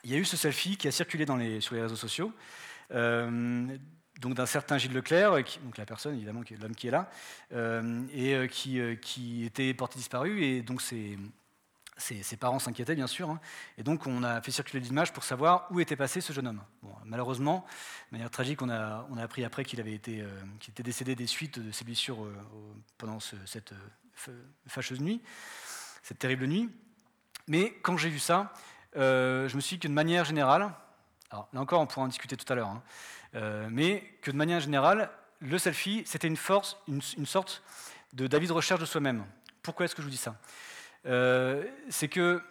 il 0.03 0.11
y 0.11 0.13
a 0.13 0.17
eu 0.17 0.25
ce 0.25 0.37
selfie 0.37 0.77
qui 0.77 0.87
a 0.87 0.91
circulé 0.91 1.25
sur 1.61 1.75
les 1.75 1.81
réseaux 1.81 1.95
sociaux, 1.95 2.31
donc 2.89 4.33
d'un 4.33 4.45
certain 4.45 4.77
Gilles 4.77 4.93
Leclerc, 4.93 5.31
donc 5.63 5.77
la 5.77 5.85
personne 5.85 6.15
évidemment, 6.15 6.41
l'homme 6.61 6.75
qui 6.75 6.87
est 6.87 6.91
là, 6.91 7.09
et 8.13 8.47
qui, 8.47 8.79
qui, 9.01 9.43
était 9.43 9.73
porté 9.73 9.99
disparu, 9.99 10.41
et 10.41 10.61
donc 10.61 10.81
c'est 10.81 11.17
ses, 11.99 12.37
parents 12.37 12.59
s'inquiétaient 12.59 12.95
bien 12.95 13.07
sûr, 13.07 13.29
hein. 13.29 13.39
et 13.77 13.83
donc 13.83 14.07
on 14.07 14.23
a 14.23 14.41
fait 14.41 14.51
circuler 14.51 14.79
l'image 14.79 15.13
pour 15.13 15.23
savoir 15.23 15.67
où 15.71 15.79
était 15.79 15.95
passé 15.95 16.21
ce 16.21 16.33
jeune 16.33 16.47
homme. 16.47 16.61
malheureusement, 17.05 17.65
de 18.11 18.17
manière 18.17 18.29
tragique, 18.29 18.61
on 18.61 18.69
a, 18.69 19.05
appris 19.21 19.43
après 19.43 19.63
qu'il 19.63 19.79
avait 19.79 19.93
été, 19.93 20.21
euh, 20.21 20.29
était 20.67 20.83
décédé 20.83 21.15
des 21.15 21.27
suites 21.27 21.59
de 21.59 21.71
ses 21.71 21.83
blessures 21.83 22.23
euh, 22.23 22.35
pendant 22.97 23.19
cette 23.19 23.73
euh, 23.73 24.31
fâcheuse 24.67 25.01
nuit, 25.01 25.21
cette 26.03 26.19
terrible 26.19 26.47
nuit. 26.47 26.69
Mais 27.47 27.73
quand 27.81 27.97
j'ai 27.97 28.09
vu 28.09 28.19
ça, 28.19 28.53
je 28.95 29.55
me 29.55 29.59
suis 29.59 29.77
dit 29.77 29.81
que 29.81 29.87
de 29.87 29.93
manière 29.93 30.25
générale, 30.25 30.71
là 31.31 31.47
encore 31.55 31.81
on 31.81 31.87
pourra 31.87 32.05
en 32.05 32.07
discuter 32.07 32.37
tout 32.37 32.51
à 32.51 32.55
l'heure, 32.55 32.69
hein, 33.33 33.69
mais 33.69 34.17
que 34.21 34.31
de 34.31 34.35
manière 34.35 34.59
générale, 34.59 35.09
le 35.39 35.57
selfie, 35.57 36.03
c'était 36.05 36.27
une 36.27 36.37
force, 36.37 36.77
une, 36.87 37.01
une 37.17 37.25
sorte 37.25 37.63
de 38.13 38.27
David 38.27 38.51
recherche 38.51 38.79
de 38.79 38.85
soi-même. 38.85 39.25
Pourquoi 39.63 39.85
est-ce 39.85 39.95
que 39.95 40.01
je 40.01 40.07
vous 40.07 40.11
dis 40.11 40.17
ça? 40.17 40.35
Euh, 41.05 41.63
c'est 41.89 42.07
que 42.07 42.41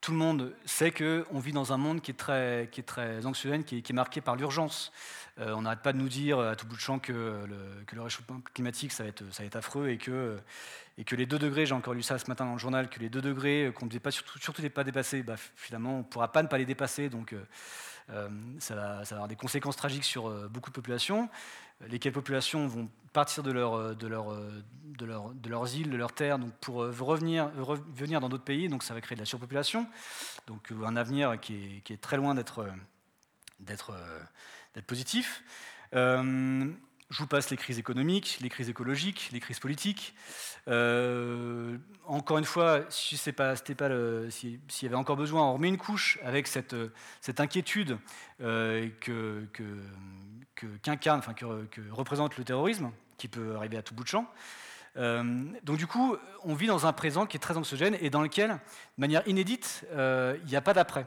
tout 0.00 0.12
le 0.12 0.18
monde 0.18 0.54
sait 0.64 0.92
qu'on 0.92 1.38
vit 1.38 1.52
dans 1.52 1.72
un 1.72 1.76
monde 1.76 2.00
qui 2.00 2.12
est 2.12 2.14
très, 2.14 2.68
qui 2.70 2.80
est 2.80 2.84
très 2.84 3.26
anxiogène, 3.26 3.64
qui 3.64 3.78
est, 3.78 3.92
marqué 3.92 4.20
par 4.20 4.36
l'urgence. 4.36 4.92
Euh, 5.40 5.54
on 5.56 5.62
n'arrête 5.62 5.82
pas 5.82 5.92
de 5.92 5.98
nous 5.98 6.08
dire 6.08 6.38
à 6.38 6.56
tout 6.56 6.66
bout 6.66 6.76
de 6.76 6.80
champ 6.80 6.98
que 6.98 7.12
le, 7.12 8.02
réchauffement 8.02 8.40
climatique, 8.54 8.92
ça 8.92 9.02
va, 9.02 9.08
être, 9.08 9.24
ça 9.32 9.42
va 9.42 9.46
être 9.46 9.56
affreux 9.56 9.88
et 9.88 9.98
que, 9.98 10.38
et 10.98 11.04
que 11.04 11.16
les 11.16 11.26
2 11.26 11.38
degrés, 11.38 11.66
j'ai 11.66 11.74
encore 11.74 11.94
lu 11.94 12.02
ça 12.02 12.18
ce 12.18 12.26
matin 12.28 12.44
dans 12.44 12.52
le 12.52 12.58
journal, 12.58 12.88
que 12.88 13.00
les 13.00 13.08
2 13.08 13.20
degrés 13.20 13.72
qu'on 13.74 13.86
ne 13.86 13.90
devait 13.90 14.00
pas, 14.00 14.10
surtout, 14.10 14.38
surtout 14.38 14.68
pas 14.70 14.84
dépasser, 14.84 15.22
bah, 15.22 15.36
finalement, 15.56 15.96
on 15.96 15.98
ne 15.98 16.02
pourra 16.04 16.30
pas 16.30 16.42
ne 16.42 16.48
pas 16.48 16.58
les 16.58 16.66
dépasser. 16.66 17.08
Donc, 17.08 17.32
euh, 17.32 17.44
ça, 18.58 18.74
va, 18.74 19.04
ça, 19.04 19.14
va, 19.14 19.16
avoir 19.16 19.28
des 19.28 19.36
conséquences 19.36 19.76
tragiques 19.76 20.04
sur 20.04 20.30
beaucoup 20.48 20.70
de 20.70 20.74
populations 20.74 21.28
lesquelles 21.86 22.12
populations 22.12 22.66
vont 22.66 22.88
partir 23.12 23.42
de, 23.42 23.52
leur, 23.52 23.94
de, 23.94 24.06
leur, 24.06 24.34
de, 24.84 25.06
leur, 25.06 25.30
de 25.30 25.48
leurs 25.48 25.76
îles, 25.76 25.90
de 25.90 25.96
leurs 25.96 26.12
terres, 26.12 26.38
donc 26.38 26.52
pour 26.60 26.82
euh, 26.82 26.94
revenir, 27.00 27.50
dans 28.20 28.28
d'autres 28.28 28.44
pays, 28.44 28.68
donc 28.68 28.82
ça 28.82 28.94
va 28.94 29.00
créer 29.00 29.16
de 29.16 29.22
la 29.22 29.26
surpopulation, 29.26 29.86
donc 30.46 30.72
euh, 30.72 30.84
un 30.84 30.96
avenir 30.96 31.38
qui 31.40 31.82
est, 31.88 32.00
très 32.00 32.16
loin 32.16 32.34
d'être 32.34 32.66
euh, 33.90 34.82
positif. 34.86 35.42
Je 37.10 37.20
vous 37.20 37.26
passe 37.26 37.48
les 37.48 37.56
crises 37.56 37.78
économiques, 37.78 38.38
les 38.42 38.50
crises 38.50 38.68
écologiques, 38.68 39.30
les 39.32 39.40
crises 39.40 39.60
politiques. 39.60 40.14
Euh, 40.68 41.78
encore 42.04 42.36
une 42.36 42.44
fois, 42.44 42.82
si 42.90 43.16
s'il 43.16 43.32
y 43.34 44.86
avait 44.86 44.94
encore 44.94 45.16
besoin, 45.16 45.42
on 45.44 45.54
remet 45.54 45.68
une 45.68 45.78
couche 45.78 46.18
avec 46.22 46.46
cette, 46.46 46.74
inquiétude 47.38 47.96
euh, 48.42 48.90
que, 49.00 49.46
représente 51.90 52.36
le 52.36 52.44
terrorisme, 52.44 52.90
qui 53.16 53.28
peut 53.28 53.56
arriver 53.56 53.78
à 53.78 53.82
tout 53.82 53.94
bout 53.94 54.04
de 54.04 54.08
champ. 54.08 54.26
Euh, 54.98 55.44
donc 55.62 55.78
du 55.78 55.86
coup, 55.86 56.14
on 56.44 56.54
vit 56.54 56.66
dans 56.66 56.84
un 56.84 56.92
présent 56.92 57.24
qui 57.24 57.38
est 57.38 57.40
très 57.40 57.56
anxiogène 57.56 57.96
et 58.02 58.10
dans 58.10 58.20
lequel, 58.20 58.50
de 58.50 58.56
manière 58.98 59.26
inédite, 59.26 59.86
il 59.94 60.46
n'y 60.46 60.56
a 60.56 60.60
pas 60.60 60.74
d'après 60.74 61.06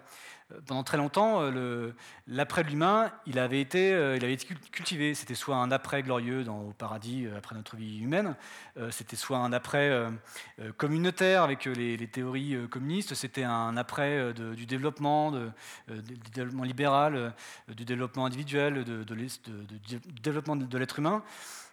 pendant 0.65 0.83
très 0.83 0.97
longtemps, 0.97 1.41
euh, 1.41 1.91
l'après 2.27 2.63
de 2.63 2.69
l'humain, 2.69 3.11
il 3.25 3.39
avait 3.39 3.61
été, 3.61 3.93
euh, 3.93 4.17
cultivé. 4.71 5.13
C'était 5.13 5.35
soit 5.35 5.55
un 5.55 5.71
après 5.71 6.03
glorieux 6.03 6.43
dans, 6.43 6.59
au 6.61 6.73
paradis, 6.73 7.25
euh, 7.25 7.37
après 7.37 7.55
notre 7.55 7.75
vie 7.75 7.99
humaine, 7.99 8.35
c'était 8.89 9.15
soit 9.15 9.37
un 9.37 9.51
après 9.53 9.91
communautaire 10.77 11.43
avec 11.43 11.65
les, 11.65 12.07
théories 12.07 12.55
communistes, 12.69 13.13
c'était 13.13 13.43
un 13.43 13.75
après 13.75 14.33
du 14.33 14.65
développement, 14.65 15.31
du 15.31 16.29
développement 16.33 16.63
libéral, 16.63 17.33
du 17.67 17.85
développement 17.85 18.25
individuel, 18.25 18.83
du 18.85 19.99
développement 20.21 20.55
de 20.55 20.77
l'être 20.77 20.99
humain. 20.99 21.23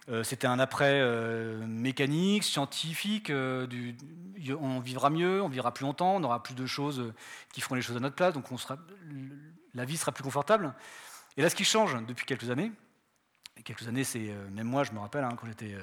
Euh, 0.09 0.23
c'était 0.23 0.47
un 0.47 0.59
après 0.59 0.99
euh, 1.01 1.65
mécanique, 1.67 2.43
scientifique. 2.43 3.29
Euh, 3.29 3.67
on 4.59 4.79
vivra 4.79 5.09
mieux, 5.09 5.41
on 5.41 5.49
vivra 5.49 5.73
plus 5.73 5.83
longtemps, 5.83 6.15
on 6.15 6.23
aura 6.23 6.41
plus 6.41 6.55
de 6.55 6.65
choses 6.65 7.13
qui 7.53 7.61
feront 7.61 7.75
les 7.75 7.81
choses 7.81 7.97
à 7.97 7.99
notre 7.99 8.15
place, 8.15 8.33
donc 8.33 8.45
la 9.75 9.85
vie 9.85 9.97
sera 9.97 10.11
plus 10.11 10.23
confortable. 10.23 10.73
Et 11.37 11.41
là, 11.41 11.49
ce 11.49 11.55
qui 11.55 11.65
change 11.65 11.95
depuis 12.07 12.25
quelques 12.25 12.49
années, 12.49 12.71
quelques 13.63 13.87
années, 13.87 14.03
c'est 14.03 14.33
même 14.51 14.67
moi, 14.67 14.83
je 14.83 14.91
me 14.91 14.99
rappelle, 14.99 15.23
hein, 15.23 15.35
quand 15.39 15.45
j'étais 15.45 15.75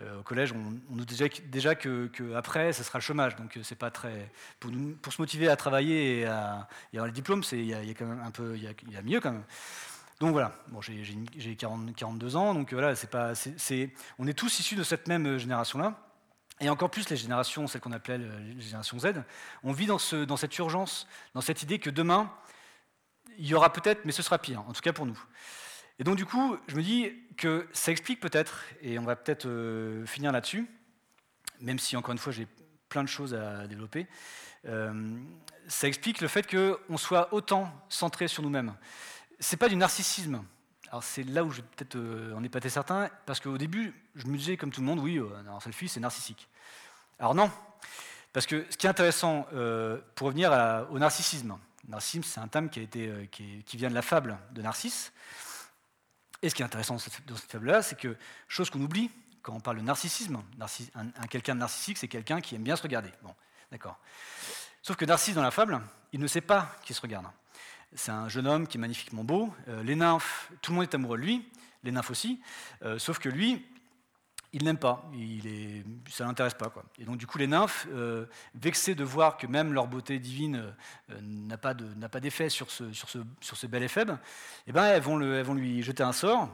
au 0.00 0.22
collège, 0.22 0.52
on, 0.52 0.78
nous 0.90 1.04
disait 1.04 1.30
déjà 1.46 1.74
que, 1.74 2.10
après, 2.36 2.72
ce 2.72 2.84
sera 2.84 2.98
le 2.98 3.02
chômage. 3.02 3.34
Donc, 3.36 3.58
c'est 3.62 3.78
pas 3.78 3.90
très 3.90 4.30
pour, 4.60 4.70
se 5.12 5.20
motiver 5.20 5.48
à 5.48 5.56
travailler 5.56 6.20
et 6.20 6.26
à, 6.26 6.68
avoir 6.92 7.06
le 7.06 7.12
diplôme, 7.12 7.42
il 7.52 7.64
y, 7.64 7.74
a 7.74 7.80
quand 7.94 8.06
même 8.06 8.22
un 8.24 8.30
peu, 8.30 8.56
il 8.56 8.62
y 8.62 8.96
a 8.96 9.02
mieux 9.02 9.20
quand 9.20 9.32
même. 9.32 9.44
Donc 10.20 10.32
voilà, 10.32 10.52
bon, 10.68 10.80
j'ai 10.80 11.56
42 11.56 12.36
ans, 12.36 12.54
donc 12.54 12.72
voilà, 12.72 12.94
pas, 13.10 13.32
on 14.18 14.26
est 14.26 14.32
tous 14.32 14.60
issus 14.60 14.74
de 14.74 14.82
cette 14.82 15.08
même 15.08 15.36
génération-là. 15.36 16.00
Et 16.60 16.70
encore 16.70 16.90
plus 16.90 17.10
les 17.10 17.16
générations, 17.16 17.66
celles 17.66 17.82
qu'on 17.82 17.92
appelait 17.92 18.16
les 18.16 18.60
générations 18.60 18.98
Z, 18.98 19.08
on 19.62 19.72
vit 19.72 19.84
dans, 19.84 19.98
ce, 19.98 20.24
dans 20.24 20.38
cette 20.38 20.56
urgence, 20.56 21.06
dans 21.34 21.42
cette 21.42 21.62
idée 21.62 21.78
que 21.78 21.90
demain, 21.90 22.32
il 23.38 23.46
y 23.46 23.54
aura 23.54 23.70
peut-être, 23.72 24.06
mais 24.06 24.12
ce 24.12 24.22
sera 24.22 24.38
pire, 24.38 24.60
en 24.66 24.72
tout 24.72 24.80
cas 24.80 24.94
pour 24.94 25.04
nous. 25.04 25.22
Et 25.98 26.04
donc 26.04 26.16
du 26.16 26.24
coup, 26.24 26.56
je 26.66 26.76
me 26.76 26.82
dis 26.82 27.12
que 27.36 27.68
ça 27.72 27.90
explique 27.90 28.20
peut-être, 28.20 28.64
et 28.80 28.98
on 28.98 29.04
va 29.04 29.16
peut-être 29.16 29.46
euh, 29.46 30.06
finir 30.06 30.32
là-dessus, 30.32 30.66
même 31.60 31.78
si 31.78 31.94
encore 31.94 32.12
une 32.12 32.18
fois 32.18 32.32
j'ai 32.32 32.46
plein 32.88 33.02
de 33.04 33.08
choses 33.08 33.34
à 33.34 33.66
développer, 33.66 34.06
euh, 34.66 35.18
ça 35.68 35.88
explique 35.88 36.22
le 36.22 36.28
fait 36.28 36.46
qu'on 36.48 36.96
soit 36.96 37.34
autant 37.34 37.70
centré 37.90 38.28
sur 38.28 38.42
nous-mêmes 38.42 38.74
c'est 39.38 39.56
pas 39.56 39.68
du 39.68 39.76
narcissisme. 39.76 40.42
Alors 40.88 41.02
c'est 41.02 41.24
là 41.24 41.44
où 41.44 41.50
je 41.50 41.62
peut-être 41.62 41.96
euh, 41.96 42.34
en 42.34 42.44
épater 42.44 42.68
certains, 42.68 43.10
parce 43.26 43.40
qu'au 43.40 43.58
début, 43.58 43.94
je 44.14 44.26
me 44.26 44.36
disais 44.36 44.56
comme 44.56 44.70
tout 44.70 44.80
le 44.80 44.86
monde, 44.86 45.00
oui, 45.00 45.18
euh, 45.18 45.28
un 45.48 45.60
selfie, 45.60 45.88
c'est 45.88 46.00
narcissique. 46.00 46.48
Alors 47.18 47.34
non, 47.34 47.50
parce 48.32 48.46
que 48.46 48.66
ce 48.70 48.76
qui 48.76 48.86
est 48.86 48.90
intéressant, 48.90 49.46
euh, 49.52 49.98
pour 50.14 50.28
revenir 50.28 50.50
au 50.90 50.98
narcissisme, 50.98 51.58
narcissisme, 51.88 52.22
c'est 52.24 52.40
un 52.40 52.48
terme 52.48 52.68
qui, 52.68 52.86
vient 53.74 53.88
de 53.88 53.94
la 53.94 54.02
fable 54.02 54.38
de 54.52 54.62
Narcisse. 54.62 55.12
Et 56.42 56.50
ce 56.50 56.54
qui 56.54 56.62
est 56.62 56.64
intéressant 56.64 56.94
dans 56.94 57.00
cette, 57.00 57.50
fable-là, 57.50 57.82
c'est 57.82 57.98
que, 57.98 58.16
chose 58.46 58.68
qu'on 58.68 58.80
oublie, 58.80 59.10
quand 59.42 59.54
on 59.54 59.60
parle 59.60 59.78
de 59.78 59.82
narcissisme, 59.82 60.42
un, 60.94 61.06
un 61.16 61.26
quelqu'un 61.28 61.54
de 61.54 61.60
narcissique, 61.60 61.96
c'est 61.98 62.08
quelqu'un 62.08 62.40
qui 62.40 62.54
aime 62.54 62.62
bien 62.62 62.76
se 62.76 62.82
regarder. 62.82 63.10
Bon, 63.22 63.34
d'accord. 63.70 63.98
Sauf 64.82 64.96
que 64.96 65.04
Narcisse, 65.04 65.34
dans 65.34 65.42
la 65.42 65.50
fable, 65.50 65.80
il 66.12 66.20
ne 66.20 66.26
sait 66.26 66.40
pas 66.40 66.76
qu'il 66.84 66.94
se 66.94 67.00
regarde. 67.00 67.26
C'est 67.96 68.12
un 68.12 68.28
jeune 68.28 68.46
homme 68.46 68.66
qui 68.66 68.76
est 68.76 68.80
magnifiquement 68.80 69.24
beau. 69.24 69.52
Euh, 69.68 69.82
les 69.82 69.96
nymphes, 69.96 70.52
tout 70.60 70.70
le 70.70 70.76
monde 70.76 70.84
est 70.84 70.94
amoureux 70.94 71.16
de 71.16 71.22
lui, 71.22 71.48
les 71.82 71.90
nymphes 71.90 72.10
aussi, 72.10 72.40
euh, 72.82 72.98
sauf 72.98 73.18
que 73.18 73.30
lui, 73.30 73.64
il 74.52 74.64
n'aime 74.64 74.76
pas, 74.76 75.10
il 75.14 75.46
est, 75.46 75.82
ça 76.10 76.24
ne 76.24 76.28
l'intéresse 76.28 76.54
pas. 76.54 76.68
Quoi. 76.68 76.84
Et 76.98 77.04
donc 77.04 77.16
du 77.16 77.26
coup, 77.26 77.38
les 77.38 77.46
nymphes, 77.46 77.86
euh, 77.90 78.26
vexées 78.54 78.94
de 78.94 79.02
voir 79.02 79.38
que 79.38 79.46
même 79.46 79.72
leur 79.72 79.86
beauté 79.86 80.18
divine 80.18 80.74
n'a 81.08 81.56
pas, 81.56 81.74
d'effet 81.74 82.50
sur 82.50 82.70
ce, 82.70 82.92
sur, 82.92 83.08
ce, 83.08 83.18
sur 83.40 83.56
ce 83.56 83.66
bel 83.66 83.82
éphèbe, 83.82 84.12
eh 84.66 84.72
ben, 84.72 84.84
elles, 84.84 85.02
vont 85.02 85.16
le, 85.16 85.36
elles 85.36 85.46
vont 85.46 85.54
lui 85.54 85.82
jeter 85.82 86.02
un 86.02 86.12
sort 86.12 86.50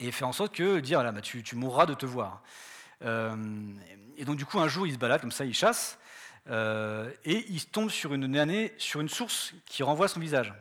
et 0.00 0.10
faire 0.10 0.26
en 0.26 0.32
sorte 0.32 0.54
que 0.54 0.80
dire 0.80 1.04
là, 1.04 1.12
bah, 1.12 1.20
tu, 1.20 1.44
tu, 1.44 1.54
mourras 1.54 1.86
de 1.86 1.94
te 1.94 2.04
voir. 2.04 2.42
et 3.00 4.24
donc 4.24 4.36
du 4.36 4.44
coup, 4.44 4.58
un 4.58 4.68
jour, 4.68 4.88
il 4.88 4.94
se 4.94 4.98
balade 4.98 5.20
comme 5.20 5.32
ça, 5.32 5.44
il 5.44 5.54
chasse, 5.54 5.98
et 6.46 7.46
il 7.48 7.66
tombe 7.66 7.90
sur 7.90 8.12
une 8.12 9.08
source 9.08 9.54
qui 9.66 9.82
renvoie 9.82 10.08
son 10.08 10.20
visage. 10.20 10.52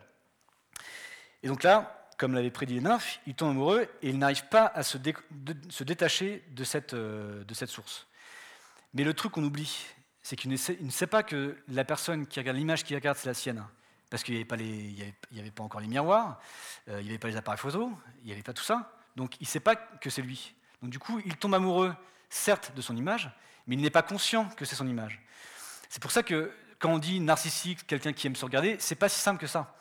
Et 1.43 1.47
donc 1.47 1.63
là, 1.63 2.03
comme 2.17 2.33
l'avait 2.33 2.51
prédit 2.51 2.75
les 2.75 2.81
nymphes, 2.81 3.19
il 3.27 3.35
tombe 3.35 3.49
amoureux 3.49 3.87
et 4.01 4.09
il 4.09 4.17
n'arrive 4.17 4.45
pas 4.47 4.65
à 4.65 4.83
se, 4.83 4.97
détacher 4.97 6.43
de 6.51 6.63
cette, 6.63 6.93
euh, 6.93 7.43
de 7.43 7.53
cette, 7.53 7.69
source. 7.69 8.07
Mais 8.93 9.03
le 9.03 9.13
truc 9.13 9.33
qu'on 9.33 9.43
oublie, 9.43 9.85
c'est 10.21 10.35
qu'il 10.35 10.49
ne, 10.49 10.55
sait 10.55 11.07
pas 11.07 11.23
que 11.23 11.57
la 11.67 11.83
personne 11.83 12.25
qui 12.27 12.39
regarde 12.39 12.57
l'image 12.57 12.83
qu'il 12.83 12.95
regarde, 12.95 13.17
c'est 13.17 13.27
la 13.27 13.33
sienne. 13.33 13.65
Parce 14.09 14.23
qu'il 14.23 14.35
n'y 14.35 14.45
avait, 14.49 15.13
avait, 15.37 15.51
pas 15.51 15.63
encore 15.63 15.81
les 15.81 15.87
miroirs, 15.87 16.39
euh, 16.87 17.01
il 17.01 17.05
n'y 17.05 17.09
avait 17.09 17.19
pas 17.19 17.27
les 17.27 17.35
appareils 17.35 17.59
photo, 17.59 17.91
il 18.19 18.27
n'y 18.27 18.31
avait 18.31 18.43
pas 18.43 18.53
tout 18.53 18.63
ça. 18.63 18.95
Donc 19.15 19.35
il 19.41 19.43
ne 19.43 19.47
sait 19.47 19.59
pas 19.59 19.75
que 19.75 20.09
c'est 20.09 20.21
lui. 20.21 20.53
Donc 20.81 20.91
du 20.91 20.99
coup, 20.99 21.19
il 21.25 21.35
tombe 21.35 21.55
amoureux, 21.55 21.93
certes, 22.29 22.73
de 22.75 22.81
son 22.81 22.95
image, 22.95 23.31
mais 23.67 23.75
il 23.75 23.81
n'est 23.81 23.89
pas 23.89 24.01
conscient 24.01 24.47
que 24.55 24.65
c'est 24.65 24.75
son 24.75 24.87
image. 24.87 25.21
C'est 25.93 26.01
pour 26.01 26.09
ça 26.09 26.23
que 26.23 26.51
quand 26.79 26.89
on 26.89 26.97
dit 26.97 27.19
narcissique, 27.19 27.85
quelqu'un 27.85 28.13
qui 28.13 28.25
aime 28.25 28.35
se 28.35 28.43
regarder, 28.43 28.77
c'est 28.79 28.95
pas 28.95 29.09
si 29.09 29.19
simple 29.19 29.39
que 29.39 29.45
ça. 29.45 29.75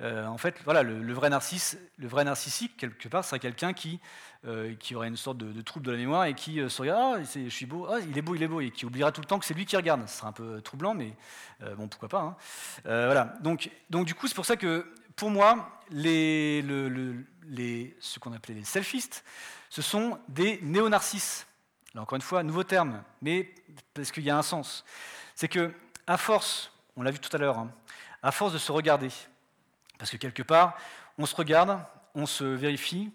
Euh, 0.00 0.24
en 0.24 0.38
fait, 0.38 0.54
voilà, 0.64 0.82
le, 0.82 1.12
vrai 1.12 1.28
narcissique, 1.28 2.74
quelque 2.78 3.06
part, 3.08 3.22
serait 3.22 3.38
quelqu'un 3.38 3.74
qui, 3.74 4.00
euh, 4.46 4.74
qui 4.76 4.94
aurait 4.94 5.08
une 5.08 5.18
sorte 5.18 5.36
de, 5.36 5.60
trouble 5.60 5.84
de 5.84 5.92
la 5.92 5.98
mémoire 5.98 6.24
et 6.24 6.32
qui 6.32 6.58
euh, 6.58 6.70
se 6.70 6.80
regarde, 6.80 7.20
ah, 7.20 7.22
je 7.22 7.50
suis 7.50 7.66
beau, 7.66 7.86
ah, 7.86 7.98
il 8.00 8.16
est 8.16 8.22
beau, 8.22 8.34
il 8.34 8.42
est 8.42 8.48
beau, 8.48 8.62
et 8.62 8.70
qui 8.70 8.86
oubliera 8.86 9.12
tout 9.12 9.20
le 9.20 9.26
temps 9.26 9.38
que 9.38 9.44
c'est 9.44 9.52
lui 9.52 9.66
qui 9.66 9.76
regarde. 9.76 10.08
Ce 10.08 10.16
serait 10.16 10.28
un 10.28 10.32
peu 10.32 10.62
troublant, 10.62 10.94
mais 10.94 11.14
bon, 11.76 11.86
pourquoi 11.86 12.08
pas. 12.08 12.22
Hein. 12.22 12.36
voilà. 12.84 13.34
Donc, 13.42 13.70
donc, 13.90 14.06
du 14.06 14.14
coup, 14.14 14.26
c'est 14.26 14.34
pour 14.34 14.46
ça 14.46 14.56
que, 14.56 14.90
pour 15.16 15.28
moi, 15.28 15.82
les, 15.90 16.64
ce 18.00 18.18
qu'on 18.18 18.32
appelait 18.32 18.54
les 18.54 18.64
selfistes, 18.64 19.22
ce 19.68 19.82
sont 19.82 20.18
des 20.30 20.60
néo-narcisses. 20.62 21.46
Là, 21.92 22.00
encore 22.00 22.16
une 22.16 22.22
fois, 22.22 22.42
nouveau 22.42 22.64
terme, 22.64 23.02
mais 23.20 23.54
parce 23.92 24.10
qu'il 24.12 24.24
y 24.24 24.30
a 24.30 24.38
un 24.38 24.42
sens. 24.42 24.82
C'est 25.40 25.46
que, 25.46 25.70
à 26.08 26.16
force, 26.16 26.72
on 26.96 27.02
l'a 27.02 27.12
vu 27.12 27.20
tout 27.20 27.30
à 27.32 27.38
l'heure, 27.38 27.58
hein, 27.58 27.70
à 28.24 28.32
force 28.32 28.52
de 28.52 28.58
se 28.58 28.72
regarder. 28.72 29.10
Parce 29.96 30.10
que 30.10 30.16
quelque 30.16 30.42
part, 30.42 30.76
on 31.16 31.26
se 31.26 31.36
regarde, 31.36 31.78
on 32.16 32.26
se 32.26 32.42
vérifie, 32.42 33.12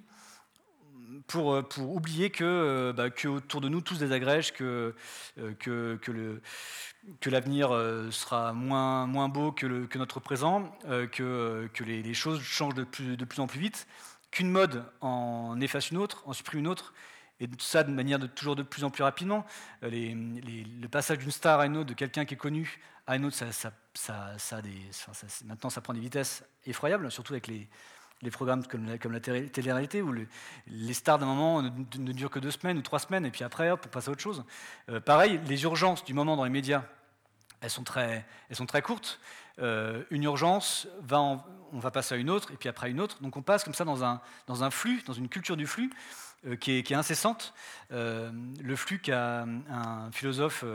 pour, 1.27 1.53
euh, 1.53 1.63
pour 1.63 1.93
oublier 1.93 2.29
que, 2.29 2.45
euh, 2.45 2.93
bah, 2.93 3.09
que, 3.09 3.27
autour 3.27 3.59
de 3.59 3.67
nous 3.67 3.81
tous 3.81 3.99
désagrègent, 3.99 4.53
que, 4.53 4.95
euh, 5.37 5.53
que, 5.55 5.99
que, 6.01 6.39
que 7.19 7.29
l'avenir 7.29 7.71
sera 8.13 8.53
moins, 8.53 9.05
moins 9.05 9.27
beau 9.27 9.51
que, 9.51 9.97
notre 9.97 10.21
présent, 10.21 10.73
que, 11.11 11.69
que 11.73 11.83
les, 11.83 12.01
les, 12.03 12.13
choses 12.13 12.41
changent 12.41 12.73
de 12.73 12.85
plus, 12.85 13.17
de 13.17 13.25
plus 13.25 13.41
en 13.41 13.47
plus 13.47 13.59
vite, 13.59 13.85
qu'une 14.31 14.49
mode 14.49 14.85
en 15.01 15.59
efface 15.59 15.91
une 15.91 15.97
autre, 15.97 16.23
en 16.25 16.31
supprime 16.31 16.61
une 16.61 16.67
autre, 16.67 16.93
et 17.39 17.49
ça 17.59 17.83
de 17.83 17.91
manière 17.91 18.19
toujours 18.33 18.55
de 18.55 18.63
plus 18.63 18.83
en 18.83 18.89
plus 18.89 19.03
rapidement. 19.03 19.45
Les, 19.81 20.13
le 20.13 20.87
passage 20.87 21.19
d'une 21.19 21.31
star 21.31 21.59
à 21.59 21.65
une 21.65 21.77
autre, 21.77 21.89
de 21.89 21.93
quelqu'un 21.93 22.25
qui 22.25 22.35
est 22.35 22.37
connu 22.37 22.79
à 23.07 23.15
une 23.15 23.25
autre, 23.25 23.35
ça, 23.35 23.71
maintenant 25.45 25.69
ça 25.69 25.81
prend 25.81 25.93
des 25.93 25.99
vitesses 25.99 26.43
effroyables, 26.65 27.11
surtout 27.11 27.33
avec 27.33 27.47
les, 27.47 27.67
programmes 28.31 28.65
comme 28.65 28.85
la, 28.85 28.97
comme 28.97 29.19
télé-réalité, 29.19 30.01
où 30.01 30.13
les 30.67 30.93
stars 30.93 31.19
d'un 31.19 31.25
moment 31.25 31.61
ne, 31.61 32.11
durent 32.13 32.29
que 32.29 32.39
deux 32.39 32.51
semaines 32.51 32.77
ou 32.77 32.81
trois 32.81 32.99
semaines, 32.99 33.25
et 33.25 33.31
puis 33.31 33.43
après, 33.43 33.71
hop, 33.71 33.83
on 33.85 33.89
passe 33.89 34.07
à 34.07 34.11
autre 34.11 34.21
chose. 34.21 34.45
Euh, 34.89 35.01
pareil, 35.01 35.41
les 35.47 35.63
urgences 35.63 36.05
du 36.05 36.13
moment 36.13 36.37
dans 36.37 36.45
les 36.45 36.49
médias, 36.49 36.83
elles 37.63 37.69
sont 37.69 37.83
très, 37.83 38.25
courtes. 38.81 39.19
Euh, 39.59 40.03
une 40.09 40.23
urgence, 40.23 40.87
on 41.09 41.79
va 41.79 41.91
passer 41.91 42.15
à 42.15 42.17
une 42.17 42.29
autre, 42.29 42.51
et 42.51 42.57
puis 42.57 42.69
après 42.69 42.87
à 42.87 42.89
une 42.89 42.99
autre. 42.99 43.21
Donc 43.21 43.37
on 43.37 43.41
passe 43.41 43.63
comme 43.63 43.73
ça 43.73 43.85
dans 43.85 44.03
un, 44.03 44.69
flux, 44.69 45.01
dans 45.05 45.13
une 45.13 45.29
culture 45.29 45.57
du 45.57 45.65
flux, 45.65 45.89
euh, 45.89 46.32
qui, 46.59 46.77
est, 46.77 46.83
qui, 46.83 46.93
est, 46.93 46.95
incessante. 46.95 47.53
Euh, 47.91 48.31
le 48.61 48.75
flux 48.75 48.99
qu'a 48.99 49.45
un 49.69 50.11
philosophe, 50.11 50.65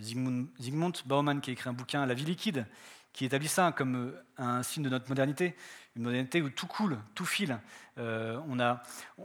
Zygmunt, 0.00 0.46
Zygmunt 0.60 0.92
Bauman, 1.06 1.40
qui 1.40 1.50
a 1.50 1.52
écrit 1.52 1.68
un 1.68 1.74
bouquin, 1.74 2.06
La 2.06 2.14
vie 2.14 2.24
liquide, 2.24 2.66
qui 3.12 3.24
établit 3.24 3.48
ça 3.48 3.72
comme 3.72 4.14
un 4.36 4.62
signe 4.62 4.82
de 4.82 4.88
notre 4.88 5.08
modernité 5.08 5.54
une 5.98 6.04
modernité 6.04 6.40
où 6.40 6.48
tout 6.48 6.68
coule, 6.68 6.96
tout 7.14 7.26
file. 7.26 7.58
Euh, 7.98 8.38
on 8.48 8.54
n'a 8.54 8.82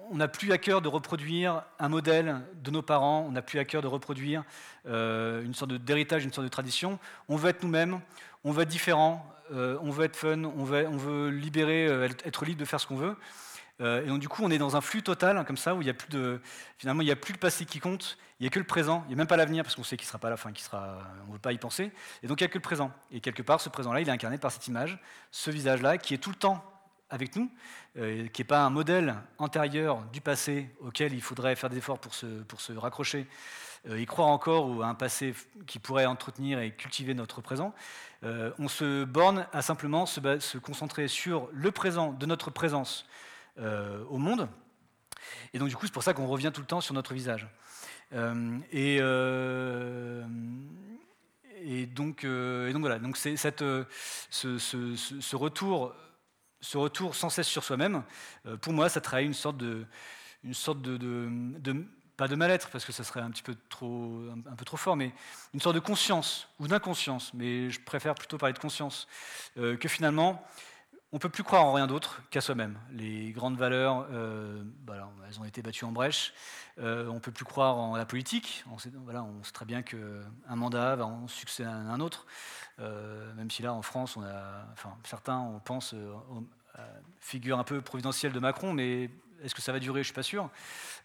on 0.09 0.19
a 0.19 0.27
plus 0.27 0.51
à 0.51 0.57
cœur 0.57 0.81
de 0.81 0.88
reproduire 0.88 1.63
un 1.77 1.88
modèle 1.88 2.41
de 2.63 2.71
nos 2.71 2.81
parents, 2.81 3.23
on 3.27 3.31
n'a 3.31 3.43
plus 3.43 3.59
à 3.59 3.65
cœur 3.65 3.84
de 3.84 3.88
reproduire 3.88 4.43
euh, 4.88 5.43
une 5.43 5.53
sorte 5.53 5.73
d'héritage, 5.73 6.25
une 6.25 6.34
sorte 6.34 6.45
de 6.45 6.51
tradition. 6.51 6.97
On 7.30 7.35
veut 7.35 7.51
être 7.51 7.61
nous-mêmes, 7.61 8.01
on 8.43 8.51
veut 8.51 8.63
être 8.63 8.69
différent, 8.69 9.23
euh, 9.53 9.77
on 9.84 9.91
veut 9.91 10.05
être 10.05 10.15
fun, 10.15 10.43
on 10.43 10.63
veut, 10.63 10.88
on 10.88 10.97
veut 10.97 11.30
libérer, 11.30 11.85
être 12.25 12.43
libre 12.43 12.59
de 12.59 12.65
faire 12.65 12.80
ce 12.80 12.88
qu'on 12.88 12.95
veut. 12.95 13.15
Et 13.79 14.05
donc 14.05 14.19
du 14.19 14.29
coup, 14.29 14.43
on 14.43 14.51
est 14.51 14.57
dans 14.57 14.75
un 14.75 14.81
flux 14.81 15.03
total, 15.03 15.43
comme 15.45 15.57
ça, 15.57 15.75
où 15.75 15.81
il 15.81 15.87
y 15.87 15.89
a 15.89 15.93
plus 15.93 16.09
de, 16.09 16.39
finalement, 16.77 17.01
il 17.01 17.05
n'y 17.05 17.11
a 17.11 17.15
plus 17.15 17.33
le 17.33 17.39
passé 17.39 17.65
qui 17.65 17.79
compte, 17.79 18.17
il 18.39 18.43
n'y 18.43 18.47
a 18.47 18.49
que 18.49 18.59
le 18.59 18.65
présent, 18.65 19.03
il 19.05 19.09
n'y 19.09 19.13
a 19.15 19.17
même 19.17 19.27
pas 19.27 19.35
l'avenir, 19.35 19.63
parce 19.63 19.75
qu'on 19.75 19.83
sait 19.83 19.97
qu'il 19.97 20.05
ne 20.05 20.09
sera 20.09 20.19
pas 20.19 20.29
là, 20.29 20.35
enfin, 20.35 20.51
qu'il 20.51 20.63
sera, 20.63 20.99
on 21.25 21.29
ne 21.29 21.33
veut 21.33 21.39
pas 21.39 21.53
y 21.53 21.57
penser. 21.57 21.91
Et 22.21 22.27
donc 22.27 22.39
il 22.39 22.43
n'y 22.43 22.45
a 22.45 22.49
que 22.49 22.57
le 22.57 22.61
présent. 22.61 22.91
Et 23.11 23.19
quelque 23.19 23.41
part, 23.41 23.59
ce 23.59 23.69
présent-là, 23.69 24.01
il 24.01 24.07
est 24.07 24.11
incarné 24.11 24.37
par 24.37 24.51
cette 24.51 24.67
image, 24.67 24.99
ce 25.31 25.51
visage-là, 25.51 25.97
qui 25.97 26.13
est 26.13 26.17
tout 26.19 26.29
le 26.29 26.35
temps 26.35 26.63
avec 27.13 27.35
nous, 27.35 27.49
euh, 27.97 28.27
qui 28.27 28.41
n'est 28.41 28.47
pas 28.47 28.61
un 28.61 28.71
modèle 28.71 29.15
antérieur 29.37 30.01
du 30.11 30.19
passé 30.19 30.69
auquel 30.79 31.13
il 31.13 31.21
faudrait 31.21 31.55
faire 31.55 31.69
des 31.69 31.77
efforts 31.77 31.99
pour 31.99 32.15
se, 32.15 32.73
raccrocher 32.75 33.27
euh, 33.87 33.99
y 33.99 34.05
croire 34.07 34.29
encore 34.29 34.67
ou 34.67 34.81
un 34.81 34.95
passé 34.95 35.35
qui 35.67 35.77
pourrait 35.77 36.07
entretenir 36.07 36.59
et 36.59 36.71
cultiver 36.71 37.13
notre 37.13 37.41
présent. 37.41 37.73
Euh, 38.23 38.51
on 38.57 38.67
se 38.67 39.03
borne 39.03 39.45
à 39.53 39.61
simplement 39.61 40.07
se, 40.07 40.57
concentrer 40.57 41.07
sur 41.07 41.49
le 41.53 41.71
présent 41.71 42.13
de 42.13 42.25
notre 42.25 42.49
présence 42.49 43.05
au 43.57 44.17
monde. 44.17 44.49
Et 45.53 45.59
donc 45.59 45.69
du 45.69 45.75
coup, 45.75 45.85
c'est 45.85 45.93
pour 45.93 46.03
ça 46.03 46.13
qu'on 46.13 46.27
revient 46.27 46.51
tout 46.53 46.61
le 46.61 46.67
temps 46.67 46.81
sur 46.81 46.93
notre 46.93 47.13
visage. 47.13 47.47
Et, 48.71 48.97
et, 51.65 51.85
donc, 51.85 52.23
et 52.23 52.73
donc 52.73 52.81
voilà, 52.81 52.99
donc 52.99 53.17
cette, 53.17 53.63
ce, 54.30 55.35
retour 55.35 55.93
ce 56.63 56.77
retour 56.77 57.13
sans 57.13 57.30
cesse 57.30 57.47
sur 57.47 57.63
soi-même, 57.63 58.03
euh, 58.45 58.57
pour 58.57 58.73
moi, 58.73 58.89
ça 58.89 59.01
trahit 59.01 59.27
une 59.27 59.34
sorte 59.34 59.57
de, 59.57 59.85
une 60.43 60.53
sorte 60.53 60.81
de, 60.81 61.85
pas 62.15 62.27
de 62.27 62.35
mal-être 62.35 62.69
parce 62.69 62.85
que 62.85 62.91
ça 62.91 63.03
serait 63.03 63.19
un 63.19 63.30
petit 63.31 63.43
peu 63.43 63.55
trop, 63.69 64.23
un, 64.49 64.55
peu 64.55 64.65
trop 64.65 64.77
fort, 64.77 64.95
mais 64.95 65.11
une 65.53 65.59
sorte 65.59 65.75
de 65.75 65.81
conscience 65.81 66.47
ou 66.59 66.67
d'inconscience. 66.67 67.34
Mais 67.34 67.69
je 67.69 67.81
préfère 67.81 68.15
plutôt 68.15 68.38
parler 68.38 68.53
de 68.53 68.59
conscience 68.59 69.07
euh, 69.57 69.75
que 69.75 69.89
finalement, 69.89 70.43
on 71.14 71.19
peut 71.19 71.30
plus 71.30 71.44
croire 71.44 71.64
en 71.64 71.73
rien 71.73 71.85
d'autre 71.85 72.23
qu'à 72.31 72.41
soi-même. 72.41 72.77
Les 72.91 73.31
grandes 73.31 73.56
valeurs, 73.56 74.07
euh, 74.11 74.64
voilà, 74.88 75.07
elles 75.27 75.40
ont 75.40 75.45
été 75.45 75.61
battues 75.61 75.85
en 75.85 75.91
brèche. 75.91 76.34
Euh, 76.80 77.07
on 77.07 77.19
peut 77.19 77.31
plus 77.31 77.45
croire 77.45 77.77
en 77.77 77.95
la 77.95 78.06
politique. 78.06 78.65
On 78.72 78.80
sait, 78.80 78.91
très 79.53 79.65
bien 79.65 79.84
qu'un 79.84 80.56
mandat 80.56 80.95
va 80.95 81.06
en 81.06 81.27
succéder 81.27 81.69
à 81.69 81.73
un 81.73 81.99
autre. 81.99 82.26
Euh, 82.80 83.31
même 83.35 83.52
si 83.52 83.61
là, 83.61 83.73
en 83.73 83.84
France, 83.84 84.18
on 84.18 84.23
a, 84.23 84.65
certains, 85.03 85.38
on 85.38 85.60
pense 85.60 85.94
euh, 85.94 86.15
figure 87.19 87.60
un 87.60 87.64
peu 87.64 87.81
providentielle 87.81 88.34
de 88.34 88.40
Macron, 88.40 88.73
mais 88.73 89.11
est-ce 89.44 89.53
que 89.53 89.61
ça 89.61 89.72
va 89.72 89.80
durer 89.80 89.98
Je 89.98 89.99
ne 89.99 90.03
suis 90.06 90.14
pas 90.14 90.24
sûr. 90.24 90.49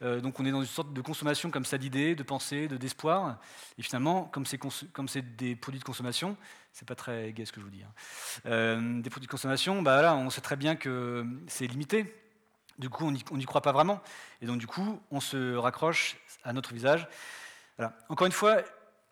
Euh, 0.02 0.20
donc 0.20 0.38
on 0.40 0.46
est 0.46 0.50
dans 0.50 0.60
une 0.60 0.66
sorte 0.66 0.92
de 0.92 1.00
consommation 1.00 1.50
comme 1.50 1.64
ça 1.64 1.78
d'idées, 1.78 2.14
de 2.14 2.22
pensées, 2.22 2.68
de 2.68 2.76
d'espoir. 2.76 3.38
Et 3.78 3.82
finalement, 3.82 4.24
comme 4.24 4.46
c'est, 4.46 5.36
des 5.36 5.56
produits 5.56 5.80
de 5.80 5.84
consommation, 5.84 6.36
c'est 6.72 6.86
pas 6.86 6.94
très 6.94 7.32
gai 7.32 7.44
ce 7.44 7.52
que 7.52 7.60
je 7.60 7.64
vous 7.64 7.70
dis. 7.70 7.82
Hein. 7.82 7.92
Euh, 8.46 9.00
des 9.00 9.10
produits 9.10 9.26
de 9.26 9.30
consommation, 9.30 9.82
bah 9.82 10.02
là, 10.02 10.14
on 10.14 10.30
sait 10.30 10.40
très 10.40 10.56
bien 10.56 10.76
que 10.76 11.26
c'est 11.46 11.66
limité. 11.66 12.14
Du 12.78 12.88
coup, 12.88 13.04
on 13.04 13.36
n'y 13.36 13.44
croit 13.44 13.62
pas 13.62 13.72
vraiment. 13.72 14.00
Et 14.40 14.46
donc, 14.46 14.58
du 14.58 14.68
coup, 14.68 15.00
on 15.10 15.20
se 15.20 15.56
raccroche 15.56 16.16
à 16.44 16.52
notre 16.52 16.72
visage. 16.72 17.08
Voilà. 17.76 17.96
Encore 18.08 18.26
une 18.26 18.32
fois, 18.32 18.62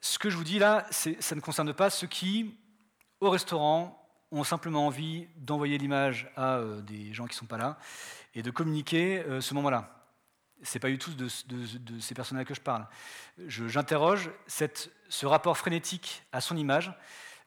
ce 0.00 0.18
que 0.20 0.30
je 0.30 0.36
vous 0.36 0.44
dis 0.44 0.60
là, 0.60 0.86
ça 0.90 1.34
ne 1.34 1.40
concerne 1.40 1.72
pas 1.72 1.90
ceux 1.90 2.06
qui, 2.06 2.54
au 3.20 3.30
restaurant, 3.30 4.06
ont 4.30 4.44
simplement 4.44 4.86
envie 4.86 5.26
d'envoyer 5.36 5.78
l'image 5.78 6.30
à 6.36 6.56
euh, 6.56 6.80
des 6.80 7.12
gens 7.12 7.26
qui 7.26 7.34
ne 7.34 7.38
sont 7.38 7.46
pas 7.46 7.58
là 7.58 7.78
et 8.36 8.42
de 8.42 8.50
communiquer 8.50 9.20
euh, 9.20 9.40
ce 9.40 9.54
moment-là. 9.54 9.90
Ce 10.62 10.76
n'est 10.76 10.80
pas 10.80 10.88
du 10.88 10.98
tout 10.98 11.12
de, 11.14 11.28
ces 12.00 12.14
personnes-là 12.14 12.44
que 12.44 12.54
je 12.54 12.60
parle. 12.60 12.86
J'interroge 13.46 14.30
ce 14.46 15.26
rapport 15.26 15.58
frénétique 15.58 16.22
à 16.32 16.40
son 16.40 16.56
image, 16.56 16.92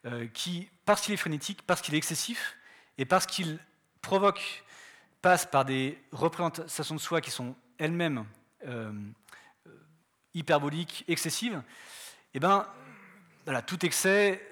euh, 0.05 0.27
qui, 0.27 0.69
parce 0.85 1.01
qu'il 1.01 1.13
est 1.13 1.17
frénétique, 1.17 1.61
parce 1.65 1.81
qu'il 1.81 1.95
est 1.95 1.97
excessif, 1.97 2.55
et 2.97 3.05
parce 3.05 3.25
qu'il 3.25 3.59
provoque, 4.01 4.63
passe 5.21 5.45
par 5.45 5.65
des 5.65 6.01
représentations 6.11 6.95
de 6.95 6.99
soi 6.99 7.19
qui 7.19 7.31
sont 7.31 7.55
elles-mêmes 7.77 8.25
euh, 8.67 8.91
hyperboliques, 10.33 11.03
excessives, 11.07 11.61
eh 12.33 12.39
ben, 12.39 12.67
voilà, 13.45 13.61
tout 13.61 13.85
excès 13.85 14.45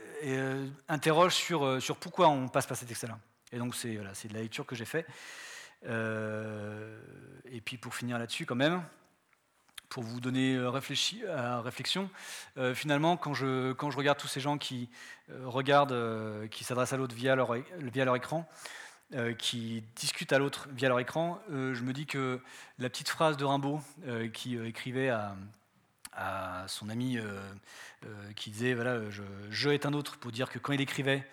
interroge 0.88 1.35
sur, 1.35 1.80
sur 1.80 1.95
pourquoi 1.97 2.27
on 2.30 2.47
passe 2.47 2.65
par 2.65 2.76
cet 2.76 2.89
excès-là. 2.89 3.19
Et 3.51 3.59
donc 3.59 3.76
c'est 3.76 3.95
voilà, 3.95 4.11
de 4.11 4.34
la 4.34 4.41
lecture 4.41 4.65
que 4.65 4.76
j'ai 4.76 4.85
faite. 4.85 5.07
Euh, 5.86 6.99
et 7.52 7.62
puis 7.62 7.78
pour 7.78 7.95
finir 7.95 8.18
là-dessus 8.18 8.45
quand 8.45 8.56
même, 8.56 8.84
pour 9.90 10.04
vous 10.04 10.20
donner 10.20 10.56
euh, 10.56 10.68
à 10.68 11.62
réflexion, 11.62 12.10
euh, 12.58 12.76
finalement, 12.76 13.16
quand 13.18 13.34
je, 13.34 13.72
quand 13.74 13.91
je 13.91 13.98
regarde 13.98 14.18
tous 14.18 14.28
ces 14.28 14.41
gens 14.41 14.58
qui 14.58 14.90
regardent, 15.44 16.48
qui 16.49 16.64
s'adressent 16.64 16.94
à 16.94 16.98
l'autre 16.98 17.16
via 17.16 17.36
leur, 17.36 17.54
via 17.80 18.06
leur 18.06 18.16
écran, 18.16 18.48
qui 19.38 19.84
discutent 19.95 20.34
à 20.34 20.40
l'autre 20.40 20.68
via 20.72 20.90
leur 20.90 20.99
écran, 20.99 21.41
je 21.49 21.82
me 21.82 21.91
dis 21.94 22.06
que 22.06 22.41
la 22.80 22.90
petite 22.90 23.10
phrase 23.10 23.38
de 23.38 23.44
Rimbaud 23.44 23.82
qui 24.34 24.58
écrivait 24.58 25.10
à, 25.10 25.36
à, 26.14 26.66
son 26.68 26.90
ami 26.90 27.18
qui 28.38 28.52
disait 28.52 28.74
voilà, 28.74 29.10
je, 29.10 29.24
je 29.49 29.70
est 29.70 29.86
un 29.86 29.91
autre 29.91 30.18
pour 30.18 30.32
dire 30.32 30.49
que 30.49 30.60
quand 30.60 30.72
il 30.72 30.80
écrivait, 30.80 31.28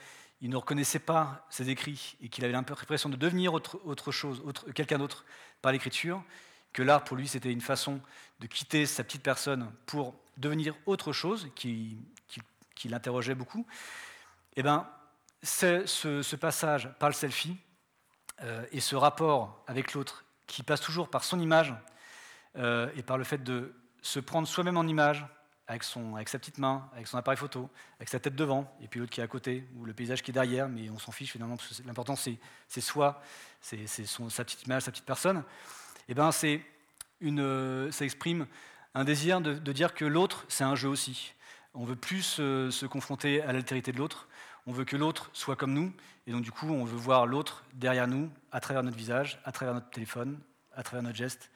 il 0.44 0.50
ne 0.50 0.56
reconnaissait 0.56 0.98
pas 0.98 1.46
ses 1.48 1.70
écrits 1.70 2.18
et 2.20 2.28
qu'il 2.28 2.44
avait 2.44 2.52
l'impression 2.52 3.08
de 3.08 3.16
devenir 3.16 3.54
autre, 3.54 4.12
chose, 4.12 4.42
quelqu'un 4.74 4.98
d'autre 4.98 5.24
par 5.62 5.72
l'écriture, 5.72 6.22
que 6.74 6.82
l'art 6.82 7.02
pour 7.02 7.16
lui 7.16 7.26
c'était 7.26 7.50
une 7.50 7.62
façon 7.62 7.98
de 8.40 8.46
quitter 8.46 8.84
sa 8.84 9.04
petite 9.04 9.22
personne 9.22 9.72
pour 9.86 10.14
devenir 10.36 10.76
autre 10.84 11.14
chose 11.14 11.48
qui, 11.54 11.96
l'interrogeait 12.84 13.34
beaucoup, 13.34 13.66
eh 14.56 14.62
ben, 14.62 14.86
c'est 15.40 15.86
ce, 15.86 16.36
passage 16.36 16.90
par 16.98 17.08
le 17.08 17.14
selfie 17.14 17.56
euh, 18.42 18.66
et 18.70 18.80
ce 18.80 18.96
rapport 18.96 19.64
avec 19.66 19.94
l'autre 19.94 20.26
qui 20.46 20.62
passe 20.62 20.82
toujours 20.82 21.08
par 21.08 21.24
son 21.24 21.40
image 21.40 21.72
euh, 22.56 22.90
et 22.96 23.02
par 23.02 23.16
le 23.16 23.24
fait 23.24 23.42
de 23.42 23.74
se 24.02 24.20
prendre 24.20 24.46
soi-même 24.46 24.76
en 24.76 24.86
image, 24.86 25.24
avec, 25.66 25.82
sa 25.84 26.38
petite 26.38 26.58
main, 26.58 26.88
avec 26.92 27.06
son 27.06 27.16
appareil 27.16 27.38
photo, 27.38 27.70
avec 27.98 28.08
sa 28.08 28.20
tête 28.20 28.34
devant, 28.34 28.70
et 28.82 28.88
puis 28.88 29.00
l'autre 29.00 29.12
qui 29.12 29.20
est 29.20 29.24
à 29.24 29.28
côté, 29.28 29.66
ou 29.76 29.84
le 29.84 29.94
paysage 29.94 30.22
qui 30.22 30.30
est 30.30 30.34
derrière, 30.34 30.68
mais 30.68 30.90
on 30.90 30.98
s'en 30.98 31.12
fiche 31.12 31.32
finalement, 31.32 31.56
parce 31.56 31.80
que 31.80 31.86
l'important 31.86 32.16
c'est, 32.16 32.38
soi, 32.80 33.22
c'est, 33.60 33.86
sa 33.86 34.44
petite 34.44 34.64
image, 34.64 34.82
sa 34.82 34.90
petite 34.90 35.06
personne, 35.06 35.38
et 36.08 36.12
eh 36.12 36.14
ben 36.14 36.30
une, 37.20 37.90
ça 37.90 38.04
exprime 38.04 38.46
un 38.94 39.04
désir 39.04 39.40
de, 39.40 39.72
dire 39.72 39.94
que 39.94 40.04
l'autre, 40.04 40.44
c'est 40.48 40.64
un 40.64 40.74
jeu 40.74 40.88
aussi. 40.88 41.32
On 41.72 41.84
veut 41.84 41.96
plus 41.96 42.22
se 42.22 42.86
confronter 42.86 43.40
à 43.42 43.52
l'altérité 43.52 43.90
de 43.92 43.98
l'autre, 43.98 44.28
on 44.66 44.72
veut 44.72 44.84
que 44.84 44.96
l'autre 44.96 45.30
soit 45.32 45.56
comme 45.56 45.72
nous, 45.72 45.92
et 46.26 46.32
donc 46.32 46.42
du 46.42 46.50
coup, 46.50 46.68
on 46.68 46.84
veut 46.84 46.96
voir 46.96 47.26
l'autre 47.26 47.64
derrière 47.74 48.08
nous, 48.08 48.30
à 48.52 48.60
travers 48.60 48.82
notre 48.82 48.96
visage, 48.96 49.38
à 49.44 49.52
travers 49.52 49.74
notre 49.74 49.90
téléphone, 49.90 50.38
à 50.74 50.82
travers 50.82 51.02
notre 51.02 51.16
geste. 51.16 51.50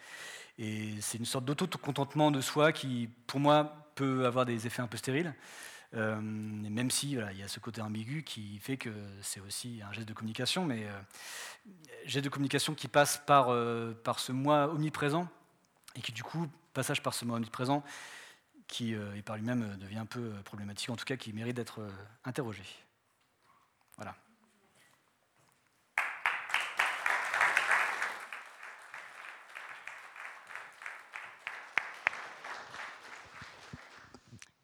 Et 0.59 0.95
c'est 1.01 1.19
une 1.19 1.25
sorte 1.25 1.45
d'auto-contentement 1.45 2.31
de 2.31 2.41
soi 2.41 2.73
qui, 2.73 3.09
pour 3.27 3.41
moi, 3.41 3.88
peut 3.99 4.27
avoir 4.27 4.47
des 4.47 4.67
effets 4.67 4.81
un 4.81 4.87
peu 4.87 4.97
stériles. 4.97 5.35
même 5.93 6.91
si 6.91 7.13
il 7.13 7.39
y 7.39 7.43
a 7.43 7.49
ce 7.49 7.59
côté 7.59 7.81
ambigu 7.81 8.23
qui 8.23 8.59
fait 8.61 8.77
que 8.77 8.91
c'est 9.23 9.41
aussi 9.41 9.81
un 9.83 9.93
geste 9.93 10.09
de 10.09 10.15
communication, 10.15 10.65
mais 10.65 10.87
geste 12.05 12.25
de 12.25 12.31
communication 12.31 12.75
qui 12.75 12.87
passe 12.87 13.21
par, 13.27 13.47
par 14.05 14.21
ce 14.21 14.31
moi 14.31 14.69
omniprésent 14.69 15.27
et 15.97 16.01
qui 16.01 16.13
du 16.13 16.23
coup, 16.23 16.47
passage 16.75 17.03
par 17.03 17.13
ce 17.13 17.25
moi 17.25 17.39
omniprésent, 17.39 17.83
qui 18.69 18.95
par 19.25 19.37
lui-même 19.37 19.77
devient 19.79 19.99
un 19.99 20.07
peu 20.07 20.31
problématique, 20.45 20.91
en 20.91 20.97
tout 20.97 21.05
cas 21.05 21.17
qui 21.17 21.33
mérite 21.33 21.57
d'être 21.57 21.81
interrogé. 22.25 22.63
Voilà. 23.97 24.15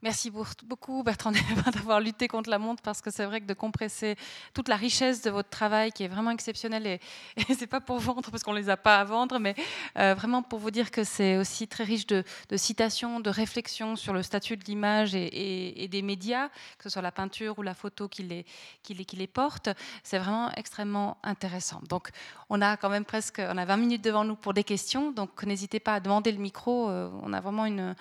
Merci 0.05 0.31
beaucoup 0.31 1.03
Bertrand 1.03 1.33
d'avoir 1.73 1.99
lutté 1.99 2.29
contre 2.29 2.51
la 2.51 2.59
montre 2.59 2.83
parce 2.83 3.01
que 3.01 3.11
c'est 3.11 3.25
vrai 3.25 3.41
que 3.41 3.47
de 3.47 3.55
compresser 3.55 4.17
toute 4.53 4.69
la 4.69 4.77
richesse 4.77 5.23
de 5.23 5.31
votre 5.31 5.49
travail 5.49 5.93
qui 5.93 6.03
est 6.03 6.09
vraiment 6.09 6.31
exceptionnel 6.31 6.87
et, 6.87 7.01
et 7.49 7.55
c'est 7.55 7.67
pas 7.67 7.81
pour 7.81 8.01
vendre 8.01 8.31
parce 8.31 8.43
qu'on 8.43 8.53
les 8.53 8.69
a 8.69 8.77
pas 8.77 9.01
à 9.01 9.05
vendre, 9.05 9.39
mais 9.39 9.55
euh, 9.99 10.13
vraiment 10.13 10.43
pour 10.43 10.59
vous 10.59 10.71
dire 10.71 10.91
que 10.91 11.05
c'est 11.05 11.39
aussi 11.39 11.69
très 11.69 11.85
riche 11.85 12.07
de, 12.07 12.23
citations, 12.55 13.19
de 13.19 13.31
réflexions 13.31 13.97
sur 13.97 14.13
le 14.13 14.23
statut 14.23 14.59
de 14.59 14.65
l'image 14.65 15.15
et, 15.15 15.89
des 15.91 16.03
médias, 16.03 16.49
que 16.77 16.83
ce 16.85 16.91
soit 16.91 17.01
la 17.01 17.11
peinture 17.11 17.59
ou 17.59 17.63
la 17.63 17.73
photo 17.73 18.07
qui 18.07 18.25
les, 18.25 18.45
qui 18.83 18.93
les, 18.93 19.07
qui 19.07 19.17
les 19.17 19.27
porte. 19.27 19.71
C'est 20.03 20.19
vraiment 20.19 20.53
extrêmement 20.53 21.17
intéressant. 21.23 21.81
Donc 21.89 22.11
on 22.51 22.61
a 22.61 22.77
quand 22.77 22.91
même 22.91 23.07
presque, 23.07 23.41
on 23.41 23.57
a 23.57 23.65
20 23.65 23.79
minutes 23.79 24.05
devant 24.05 24.25
nous 24.25 24.37
pour 24.37 24.53
des 24.53 24.65
questions, 24.65 25.13
donc 25.13 25.45
n'hésitez 25.45 25.81
pas 25.81 25.95
à 25.95 26.01
demander 26.01 26.31
le 26.31 26.41
micro. 26.41 26.91
Euh, 26.91 27.09
on 27.23 27.33
a 27.33 27.41
vraiment 27.41 27.65
une 27.65 27.95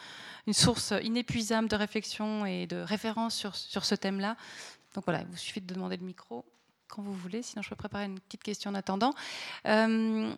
une 0.46 0.54
source 0.54 0.94
inépuisable 1.02 1.70
de 1.70 1.76
réflexion 1.76 1.93
et 2.46 2.68
de 2.68 2.78
référence 2.78 3.36
sur, 3.36 3.56
sur 3.56 3.86
ce 3.86 3.96
thème-là. 3.96 4.36
Donc 4.94 5.06
voilà, 5.06 5.22
il 5.22 5.28
vous 5.28 5.38
suffit 5.38 5.62
de 5.62 5.74
demander 5.74 5.98
le 5.98 6.06
micro 6.06 6.46
quand 6.88 7.02
vous 7.02 7.14
voulez, 7.14 7.42
sinon 7.42 7.64
je 7.64 7.70
peux 7.70 7.76
préparer 7.76 8.06
une 8.06 8.20
petite 8.20 8.44
question 8.44 8.70
en 8.70 8.76
attendant. 8.76 9.14
Euh, 9.66 10.34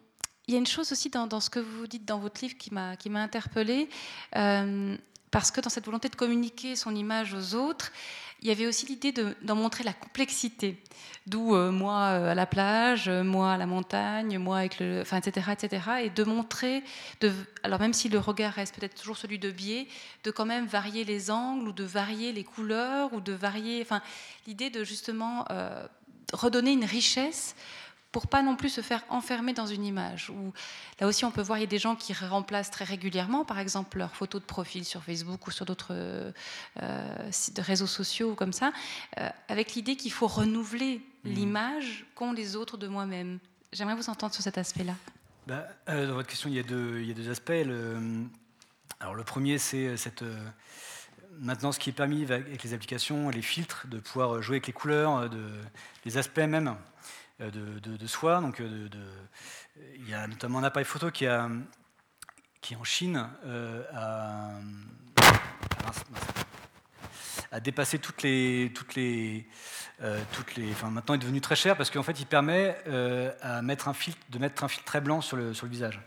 il 0.48 0.54
y 0.54 0.56
a 0.56 0.60
une 0.60 0.68
chose 0.68 0.92
aussi 0.92 1.10
dans, 1.10 1.28
dans, 1.28 1.40
ce 1.40 1.50
que 1.50 1.60
vous 1.60 1.88
dites 1.88 2.06
dans 2.06 2.20
votre 2.20 2.42
livre 2.42 2.56
qui 2.58 2.72
m'a 2.72 2.96
interpellée, 3.16 3.90
euh, 4.36 4.96
parce 5.32 5.52
que 5.52 5.60
dans 5.60 5.70
cette 5.70 5.86
volonté 5.86 6.08
de 6.08 6.16
communiquer 6.16 6.76
son 6.76 6.96
image 6.96 7.34
aux 7.34 7.56
autres, 7.56 7.92
il 8.42 8.48
y 8.48 8.52
avait 8.52 8.68
aussi 8.68 8.86
l'idée 8.86 9.14
d'en 9.42 9.56
montrer 9.56 9.84
la 9.84 9.94
complexité. 9.94 10.82
D'où 11.28 11.56
euh, 11.56 11.72
moi 11.72 12.02
euh, 12.12 12.32
à 12.32 12.36
la 12.36 12.46
plage, 12.46 13.08
euh, 13.08 13.24
moi 13.24 13.54
à 13.54 13.58
la 13.58 13.66
montagne, 13.66 14.38
moi 14.38 14.60
avec 14.60 14.80
le, 14.80 15.02
enfin, 15.02 15.18
etc., 15.18 15.54
etc. 15.54 15.84
Et 16.04 16.10
de 16.12 16.24
montrer, 16.24 16.84
de, 17.22 17.32
alors 17.64 17.80
même 17.80 17.94
si 17.94 18.10
le 18.10 18.20
regard 18.20 18.54
reste 18.54 18.76
peut-être 18.76 18.94
toujours 18.94 19.18
celui 19.18 19.40
de 19.40 19.50
biais, 19.50 19.88
de 20.24 20.30
quand 20.30 20.46
même 20.46 20.68
varier 20.68 21.04
les 21.04 21.32
angles 21.32 21.70
ou 21.70 21.72
de 21.72 21.84
varier 21.84 22.32
les 22.32 22.44
couleurs 22.44 23.14
ou 23.14 23.22
de 23.22 23.34
varier, 23.34 23.82
enfin, 23.82 24.02
l'idée 24.46 24.70
de 24.70 24.84
justement 24.84 25.46
redonner 26.34 26.74
une 26.74 26.86
richesse 26.86 27.56
pour 28.16 28.28
pas 28.28 28.42
non 28.42 28.56
plus 28.56 28.70
se 28.70 28.80
faire 28.80 29.04
enfermer 29.10 29.52
dans 29.52 29.66
une 29.66 29.84
image. 29.84 30.30
Où, 30.30 30.54
là 31.02 31.08
aussi, 31.08 31.26
on 31.26 31.32
peut 31.32 31.42
voir, 31.42 31.58
il 31.58 31.62
y 31.64 31.66
a 31.66 31.68
des 31.68 31.80
gens 31.80 31.98
qui 31.98 32.14
remplacent 32.14 32.72
très 32.72 32.86
régulièrement, 32.86 33.44
par 33.44 33.60
exemple, 33.60 33.98
leurs 33.98 34.16
photos 34.16 34.40
de 34.40 34.46
profil 34.46 34.86
sur 34.86 35.04
Facebook 35.04 35.46
ou 35.46 35.52
sur 35.52 35.66
d'autres 35.66 35.92
euh, 35.92 36.32
réseaux 37.58 37.88
sociaux 37.88 38.32
ou 38.32 38.36
comme 38.36 38.54
ça, 38.54 38.72
euh, 39.20 39.28
avec 39.50 39.74
l'idée 39.74 39.98
qu'il 39.98 40.14
faut 40.14 40.28
renouveler 40.28 41.00
mmh. 41.26 41.30
l'image 41.30 42.06
qu'ont 42.16 42.32
les 42.32 42.56
autres 42.56 42.78
de 42.78 42.88
moi-même. 42.88 43.40
J'aimerais 43.74 43.96
vous 43.96 44.10
entendre 44.10 44.34
sur 44.34 44.42
cet 44.42 44.58
aspect-là. 44.58 44.94
Bah, 45.46 45.68
euh, 45.90 46.08
dans 46.08 46.14
votre 46.14 46.30
question, 46.30 46.48
il 46.48 46.56
y 46.56 46.60
a 46.60 46.64
deux, 46.64 47.02
il 47.02 47.10
y 47.10 47.12
a 47.12 47.16
deux 47.16 47.30
aspects. 47.30 47.50
Le, 47.50 48.00
alors, 49.02 49.16
le 49.16 49.26
premier, 49.26 49.58
c'est 49.58 49.98
cette 49.98 50.24
maintenant 51.42 51.74
ce 51.74 51.80
qui 51.80 51.90
est 51.90 51.94
permis 51.94 52.24
avec 52.24 52.64
les 52.64 52.74
applications, 52.74 53.30
les 53.30 53.42
filtres, 53.42 53.88
de 53.88 54.00
pouvoir 54.00 54.42
jouer 54.42 54.56
avec 54.56 54.68
les 54.68 54.74
couleurs, 54.74 55.30
de, 55.30 55.50
les 56.06 56.18
aspects 56.18 56.40
même. 56.40 56.78
Euh, 57.42 57.52
de, 57.52 58.08
soi. 58.08 58.40
Donc, 58.40 58.62
euh, 58.62 58.88
de, 58.88 59.00
il 59.98 60.10
y 60.10 60.14
a 60.14 60.26
notamment 60.26 60.60
un 60.60 60.64
appareil 60.64 60.86
photo 60.86 61.12
qui, 61.12 61.28
a, 61.28 61.50
qui 62.62 62.78
en 62.78 62.86
Chine 62.86 63.30
euh, 63.46 63.84
a, 63.94 64.52
a, 67.52 67.60
dépassé 67.60 68.00
toutes 68.00 68.24
les, 68.24 68.72
toutes 68.74 68.96
les, 68.96 69.46
toutes 70.32 70.56
les, 70.56 70.72
enfin 70.72 70.90
maintenant 70.90 71.16
est 71.16 71.20
devenu 71.20 71.42
très 71.42 71.58
cher 71.58 71.76
parce 71.76 71.90
qu'en 71.90 72.04
fait 72.04 72.18
il 72.22 72.26
permet 72.26 72.78
à 73.42 73.62
mettre 73.62 73.90
un 73.90 73.94
filtre, 73.94 74.22
de 74.30 74.40
mettre 74.40 74.64
un 74.64 74.70
filtre 74.70 74.86
très 74.86 75.02
blanc 75.02 75.20
sur 75.20 75.36
le, 75.36 75.54
sur 75.54 75.66
le 75.66 75.72
visage. 75.72 76.00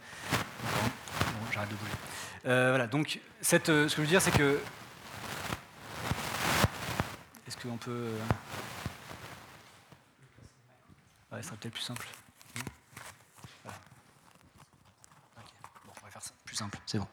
J'arrête 1.53 1.69
de 1.69 1.75
bouger. 1.75 1.93
voilà, 2.45 2.87
donc 2.87 3.21
cette, 3.43 3.67
ce 3.67 3.85
que 3.85 3.97
je 3.97 4.01
veux 4.01 4.07
dire 4.07 4.23
c'est 4.23 4.37
que 4.37 4.59
est-ce 7.47 7.57
qu'on 7.59 7.77
peut 7.77 8.13
Ouais, 11.39 11.43
ce 11.43 11.51
sera 11.51 11.56
peut-être 11.56 11.74
plus 11.74 11.85
simple. 11.85 12.05
Voilà. 13.62 13.78
Bon, 15.86 15.93
on 15.97 16.05
va 16.05 16.10
faire 16.10 16.23
ça 16.23 16.32
plus 16.44 16.56
simple, 16.56 16.77
c'est 16.85 16.98
bon. 16.98 17.06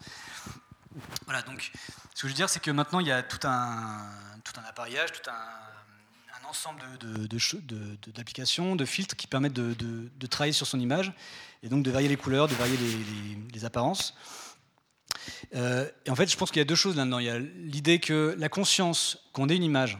Voilà, 1.26 1.44
donc 1.44 1.72
ce 2.16 2.22
que 2.24 2.28
je 2.28 2.34
veux 2.34 2.34
dire, 2.34 2.50
c'est 2.50 2.60
que 2.60 2.72
maintenant 2.72 3.00
il 3.00 3.06
y 3.08 3.12
a 3.12 3.22
tout 3.22 3.46
un, 3.48 4.10
tout 4.44 4.60
un 4.60 4.64
appareillage, 4.64 5.12
tout 5.12 5.30
un, 5.30 6.42
un 6.42 6.50
ensemble 6.50 6.82
d'applications, 8.16 8.70
de, 8.70 8.72
de, 8.72 8.78
de, 8.80 8.86
filtres 8.86 9.16
qui 9.16 9.28
permettent 9.28 9.54
de, 9.54 10.28
travailler 10.28 10.54
sur 10.54 10.66
son 10.66 10.80
image 10.80 11.14
et 11.62 11.70
donc 11.70 11.84
de 11.84 11.92
varier 11.92 12.08
les 12.08 12.18
couleurs, 12.18 12.48
de 12.48 12.56
varier 12.56 12.78
les, 12.78 13.38
les, 13.54 13.66
apparences. 13.66 14.16
Euh, 15.54 15.88
et 16.08 16.10
en 16.10 16.16
fait, 16.16 16.32
je 16.32 16.36
pense 16.36 16.50
qu'il 16.50 16.62
y 16.62 16.62
a 16.62 16.66
deux 16.66 16.74
choses 16.74 16.96
là-dedans. 16.96 17.20
Il 17.20 17.26
y 17.26 17.30
a 17.30 17.38
l'idée 17.38 18.00
que 18.00 18.36
la 18.40 18.50
conscience 18.50 19.20
qu'on 19.34 19.50
ait 19.50 19.56
une 19.56 19.64
image, 19.64 20.00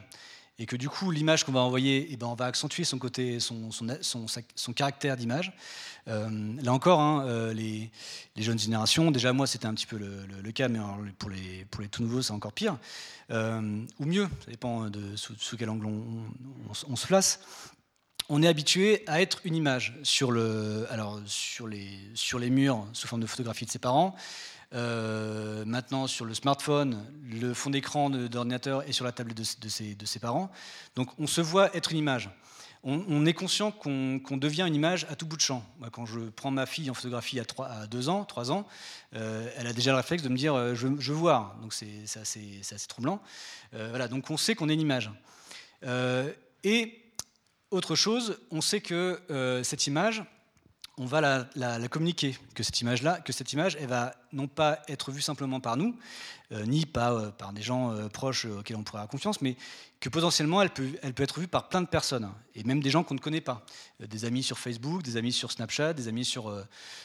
et 0.58 0.66
que 0.66 0.76
du 0.76 0.90
coup 0.90 1.12
l'image 1.12 1.44
qu'on 1.44 1.52
va 1.52 1.60
envoyer, 1.60 2.08
eh 2.12 2.18
ben, 2.18 2.28
on 2.28 2.36
va 2.36 2.46
accentuer 2.46 2.84
son 2.84 2.98
côté, 2.98 3.40
son, 3.40 3.72
son, 3.72 3.88
son, 4.56 4.74
caractère 4.74 5.18
d'image. 5.18 5.52
Euh, 6.08 6.30
là 6.62 6.72
encore, 6.72 7.00
hein, 7.00 7.26
euh, 7.28 7.54
les, 7.54 7.90
les, 8.36 8.44
jeunes 8.44 8.60
générations, 8.60 9.12
déjà 9.12 9.34
moi 9.34 9.48
c'était 9.48 9.66
un 9.66 9.74
petit 9.74 9.88
peu 9.88 9.98
le, 9.98 10.26
le, 10.42 10.52
cas, 10.52 10.68
mais 10.68 10.80
pour, 11.18 11.30
les, 11.30 11.66
pour 11.66 11.82
les 11.82 11.88
tout 11.88 12.04
nouveaux 12.04 12.22
c'est 12.22 12.32
encore 12.32 12.54
pire, 12.54 12.78
euh, 13.32 13.82
ou 14.00 14.06
mieux, 14.06 14.28
ça 14.46 14.52
dépend 14.52 14.90
de 14.90 15.16
sous, 15.16 15.58
quel 15.58 15.70
angle 15.70 15.88
on, 15.88 16.04
on, 16.88 16.96
se 16.96 17.08
place. 17.08 17.40
On 18.30 18.42
est 18.42 18.48
habitué 18.48 19.04
à 19.08 19.22
être 19.22 19.42
une 19.44 19.56
image 19.56 19.98
sur, 20.04 20.32
le, 20.32 20.88
alors, 20.90 21.20
sur, 21.26 21.68
les, 21.68 22.00
sur 22.14 22.40
les 22.40 22.50
murs 22.50 22.86
sous 22.94 23.08
forme 23.08 23.22
de 23.22 23.28
photographie 23.28 23.66
de 23.66 23.72
ses 23.72 23.80
parents, 23.80 24.16
euh, 24.74 25.64
maintenant 25.66 26.08
sur 26.08 26.26
le 26.26 26.34
smartphone, 26.34 27.06
le 27.24 27.54
fond 27.54 27.70
d'écran 27.70 28.10
d'ordinateur 28.10 28.88
et 28.88 28.94
sur 28.94 29.06
la 29.06 29.12
tablette 29.12 29.38
de, 29.38 29.70
ses, 29.70 30.20
parents. 30.20 30.52
Donc 30.96 31.10
on 31.20 31.28
se 31.28 31.42
voit 31.42 31.76
être 31.76 31.92
une 31.92 32.00
image. 32.00 32.30
On, 32.88 33.26
est 33.26 33.34
conscient 33.34 33.72
qu'on 33.72 34.38
devient 34.38 34.64
une 34.68 34.76
image 34.76 35.08
à 35.10 35.16
tout 35.16 35.26
bout 35.26 35.38
de 35.38 35.42
champ. 35.42 35.66
Quand 35.92 36.06
je 36.06 36.20
prends 36.20 36.52
ma 36.52 36.68
fille 36.68 36.92
en 36.92 36.94
photographie 36.94 37.40
à, 37.40 37.46
3, 37.46 37.66
à 37.66 37.88
2 37.88 38.10
ans, 38.10 38.26
3 38.26 38.52
ans, 38.52 38.68
euh, 39.16 39.50
elle 39.58 39.66
a 39.66 39.74
déjà 39.74 39.90
le 39.90 39.98
réflexe 39.98 40.22
de 40.22 40.30
me 40.30 40.38
dire 40.38 40.54
euh, 40.54 40.76
je, 40.76 40.88
veux 40.88 41.14
voir. 41.16 41.56
Donc 41.64 41.74
c'est 41.74 42.04
assez, 42.16 42.62
troublant. 42.88 43.24
voilà, 43.72 44.08
donc 44.08 44.30
on 44.30 44.38
sait 44.38 44.54
qu'on 44.54 44.70
est 44.70 44.76
une 44.76 44.82
image. 44.82 45.10
et 46.64 47.02
autre 47.72 47.96
chose, 47.96 48.38
on 48.52 48.62
sait 48.62 48.82
que 48.82 49.20
cette 49.64 49.88
image, 49.88 50.24
on 50.98 51.06
va 51.06 51.48
la, 51.56 51.88
communiquer, 51.90 52.38
que 52.54 52.64
cette 52.64 52.80
image-là, 52.82 53.20
que 53.20 53.34
cette 53.34 53.52
image, 53.54 53.78
elle 53.80 53.88
va 53.88 54.16
non 54.34 54.48
pas 54.48 54.80
être 54.88 55.12
vue 55.12 55.22
simplement 55.22 55.60
par 55.60 55.78
nous, 55.78 55.96
euh, 56.52 56.64
ni 56.68 56.86
pas 56.86 57.12
euh, 57.12 57.32
par 57.32 57.54
des 57.54 57.64
gens 57.64 57.92
euh, 57.92 58.08
proches 58.08 58.46
auxquels 58.46 58.78
on 58.78 58.84
pourrait 58.84 59.00
avoir 59.00 59.10
confiance, 59.10 59.42
mais 59.42 59.56
que 60.00 60.10
potentiellement 60.10 60.62
elle 60.62 60.70
peut, 60.70 60.90
elle 61.02 61.16
peut 61.16 61.24
être 61.24 61.40
vue 61.40 61.48
par 61.48 61.70
plein 61.70 61.82
de 61.82 61.88
personnes, 61.88 62.30
et 62.54 62.64
même 62.64 62.82
des 62.82 62.92
gens 62.92 63.04
qu'on 63.04 63.16
ne 63.16 63.20
connaît 63.20 63.42
pas, 63.42 63.66
des 64.00 64.26
amis 64.26 64.44
sur 64.44 64.60
Facebook, 64.60 65.02
des 65.02 65.18
amis 65.18 65.32
sur 65.32 65.52
Snapchat, 65.52 65.94
des 65.94 66.08
amis 66.08 66.26
sur, 66.26 66.54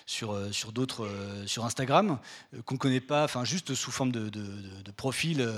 sur, 0.04 0.36
sur 0.52 0.72
d'autres, 0.72 1.08
sur 1.46 1.64
Instagram, 1.64 2.18
qu'on 2.66 2.74
ne 2.74 2.78
connaît 2.78 3.00
pas, 3.00 3.24
enfin 3.24 3.44
juste 3.44 3.74
sous 3.74 3.90
forme 3.90 4.12
de, 4.12 4.28
de, 4.28 4.90
profil. 4.90 5.48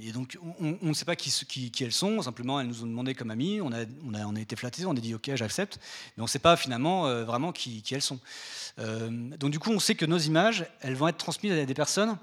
et 0.00 0.12
donc 0.12 0.38
on, 0.60 0.78
ne 0.80 0.94
sait 0.94 1.04
pas 1.04 1.16
qui, 1.16 1.30
qui, 1.70 1.84
elles 1.84 1.92
sont, 1.92 2.22
simplement 2.22 2.60
elles 2.60 2.68
nous 2.68 2.84
ont 2.84 2.86
demandé 2.86 3.14
comme 3.14 3.32
amis, 3.32 3.60
on 3.60 3.72
a, 3.72 3.84
on 4.06 4.14
a, 4.14 4.24
on 4.24 4.36
a 4.36 4.40
été 4.40 4.56
flattés, 4.56 4.86
on 4.86 4.92
a 4.92 5.00
dit 5.00 5.14
ok 5.14 5.32
j'accepte, 5.34 5.78
mais 6.16 6.22
on 6.22 6.26
ne 6.26 6.30
sait 6.30 6.38
pas 6.38 6.56
finalement 6.56 7.02
vraiment 7.24 7.52
qui, 7.52 7.82
qui 7.82 7.94
elles 7.94 8.02
sont. 8.02 8.20
donc 8.78 9.50
du 9.50 9.58
coup 9.58 9.72
on 9.72 9.80
sait 9.80 9.95
que 9.96 10.06
nos 10.06 10.18
images, 10.18 10.66
elles 10.80 10.94
vont 10.94 11.08
être 11.08 11.18
transmises 11.18 11.52
à 11.52 11.64
des 11.64 11.74
personnes 11.74 12.16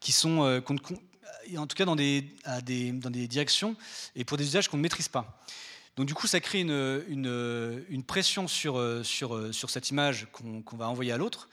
qui 0.00 0.12
sont, 0.12 0.44
euh, 0.44 0.60
en 1.56 1.66
tout 1.66 1.76
cas 1.76 1.84
dans 1.84 1.96
des, 1.96 2.24
dans 2.46 3.10
des 3.10 3.28
directions 3.28 3.76
et 4.16 4.24
pour 4.24 4.36
des 4.36 4.44
usages 4.44 4.68
qu'on 4.68 4.76
ne 4.76 4.82
maîtrise 4.82 5.08
pas. 5.08 5.42
Donc 5.96 6.06
du 6.06 6.14
coup, 6.14 6.26
ça 6.26 6.40
crée 6.40 6.60
une, 6.60 7.04
une, 7.88 8.02
pression 8.02 8.48
sur, 8.48 8.78
euh, 8.78 9.02
sur, 9.02 9.34
euh, 9.34 9.52
sur 9.52 9.68
cette 9.70 9.90
image 9.90 10.28
qu'on 10.32 10.76
va 10.76 10.88
envoyer 10.88 11.12
à 11.12 11.18
l'autre. 11.18 11.48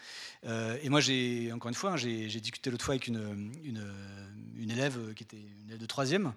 et 0.46 0.90
moi, 0.90 1.02
j'ai 1.02 1.52
encore 1.52 1.70
une 1.70 1.76
fois, 1.76 1.92
hein, 1.92 1.98
j'ai 1.98 2.28
discuté 2.40 2.70
l'autre 2.70 2.86
fois 2.86 2.94
avec 2.94 3.08
une, 3.08 3.52
une, 3.64 4.72
élève 4.72 5.14
qui 5.16 5.24
était 5.24 5.38
une 5.38 5.70
élève 5.70 5.80
de 5.80 5.86
troisième. 5.86 6.34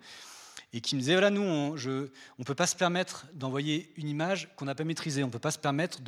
Et 0.72 0.80
qui 0.80 0.94
me 0.94 1.00
disait, 1.00 1.14
voilà, 1.14 1.30
nous, 1.30 1.42
on 1.42 1.74
ne 1.74 2.44
peut 2.44 2.54
pas 2.54 2.66
se 2.66 2.76
permettre 2.76 3.26
d'envoyer 3.34 3.92
une 3.96 4.08
image 4.08 4.48
qu'on 4.56 4.66
n'a 4.66 4.74
pas 4.74 4.84
maîtrisée, 4.84 5.24
on 5.24 5.26
ne 5.26 5.32
peut 5.32 5.40
pas 5.40 5.50
se 5.50 5.58
permettre 5.58 6.00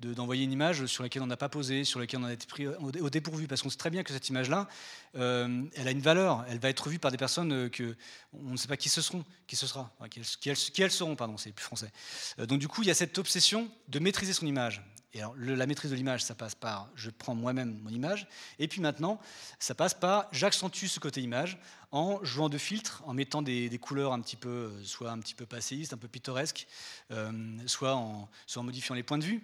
d'envoyer 0.00 0.42
de, 0.42 0.46
une 0.46 0.52
image 0.52 0.86
sur 0.86 1.04
laquelle 1.04 1.22
on 1.22 1.26
n'a 1.26 1.36
pas 1.36 1.48
posé, 1.48 1.84
sur 1.84 2.00
laquelle 2.00 2.20
on 2.20 2.24
a 2.24 2.32
été 2.32 2.46
pris 2.46 2.66
au, 2.66 3.10
dépourvu, 3.10 3.46
parce 3.46 3.62
qu'on 3.62 3.70
sait 3.70 3.76
très 3.76 3.90
bien 3.90 4.02
que 4.02 4.12
cette 4.12 4.28
image-là, 4.28 4.68
euh, 5.16 5.62
elle 5.74 5.86
a 5.86 5.92
une 5.92 6.00
valeur, 6.00 6.44
elle 6.48 6.58
va 6.58 6.70
être 6.70 6.88
vue 6.88 6.98
par 6.98 7.12
des 7.12 7.16
personnes 7.16 7.52
euh, 7.52 7.68
que 7.68 7.94
on 8.32 8.50
ne 8.50 8.56
sait 8.56 8.68
pas 8.68 8.76
qui 8.76 8.88
ce 8.88 9.00
seront, 9.00 9.24
qui 9.46 9.54
ce 9.54 9.66
sera, 9.68 9.94
qui, 10.10 10.50
elles, 10.50 10.90
seront, 10.90 11.14
pardon, 11.14 11.36
c'est 11.36 11.52
plus 11.52 11.64
français. 11.64 11.92
Euh, 12.40 12.46
donc 12.46 12.58
du 12.58 12.66
coup, 12.66 12.82
il 12.82 12.88
y 12.88 12.90
a 12.90 12.94
cette 12.94 13.16
obsession 13.18 13.70
de 13.88 13.98
maîtriser 14.00 14.32
son 14.32 14.46
image. 14.46 14.82
Alors, 15.16 15.34
la 15.36 15.66
maîtrise 15.66 15.90
de 15.90 15.96
l'image, 15.96 16.24
ça 16.24 16.34
passe 16.34 16.54
par 16.54 16.90
je 16.96 17.10
prends 17.10 17.34
moi-même 17.34 17.78
mon 17.82 17.90
image. 17.90 18.26
Et 18.58 18.68
puis 18.68 18.80
maintenant, 18.80 19.20
ça 19.58 19.74
passe 19.74 19.94
par 19.94 20.26
j'accentue 20.32 20.86
ce 20.86 20.98
côté 21.00 21.20
image 21.22 21.58
en 21.92 22.22
jouant 22.24 22.48
de 22.48 22.58
filtres, 22.58 23.02
en 23.06 23.14
mettant 23.14 23.40
des, 23.40 23.78
couleurs 23.80 24.12
un 24.12 24.20
petit 24.20 24.36
peu, 24.36 24.72
soit 24.82 25.10
un 25.10 25.18
petit 25.20 25.34
peu 25.34 25.46
passéistes, 25.46 25.92
un 25.92 25.96
peu 25.96 26.08
pittoresques, 26.08 26.66
soit, 27.66 27.94
en, 27.94 28.28
soit 28.46 28.60
en 28.60 28.64
modifiant 28.64 28.96
les 28.96 29.04
points 29.04 29.18
de 29.18 29.24
vue. 29.24 29.42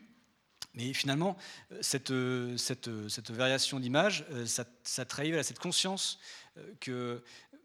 Mais 0.74 0.92
finalement, 0.92 1.36
cette, 1.80 2.12
cette, 2.56 3.30
variation 3.30 3.80
d'image, 3.80 4.24
ça, 4.46 4.64
ça 4.82 5.04
trahit 5.04 5.42
cette 5.42 5.58
conscience 5.58 6.18
que 6.80 7.22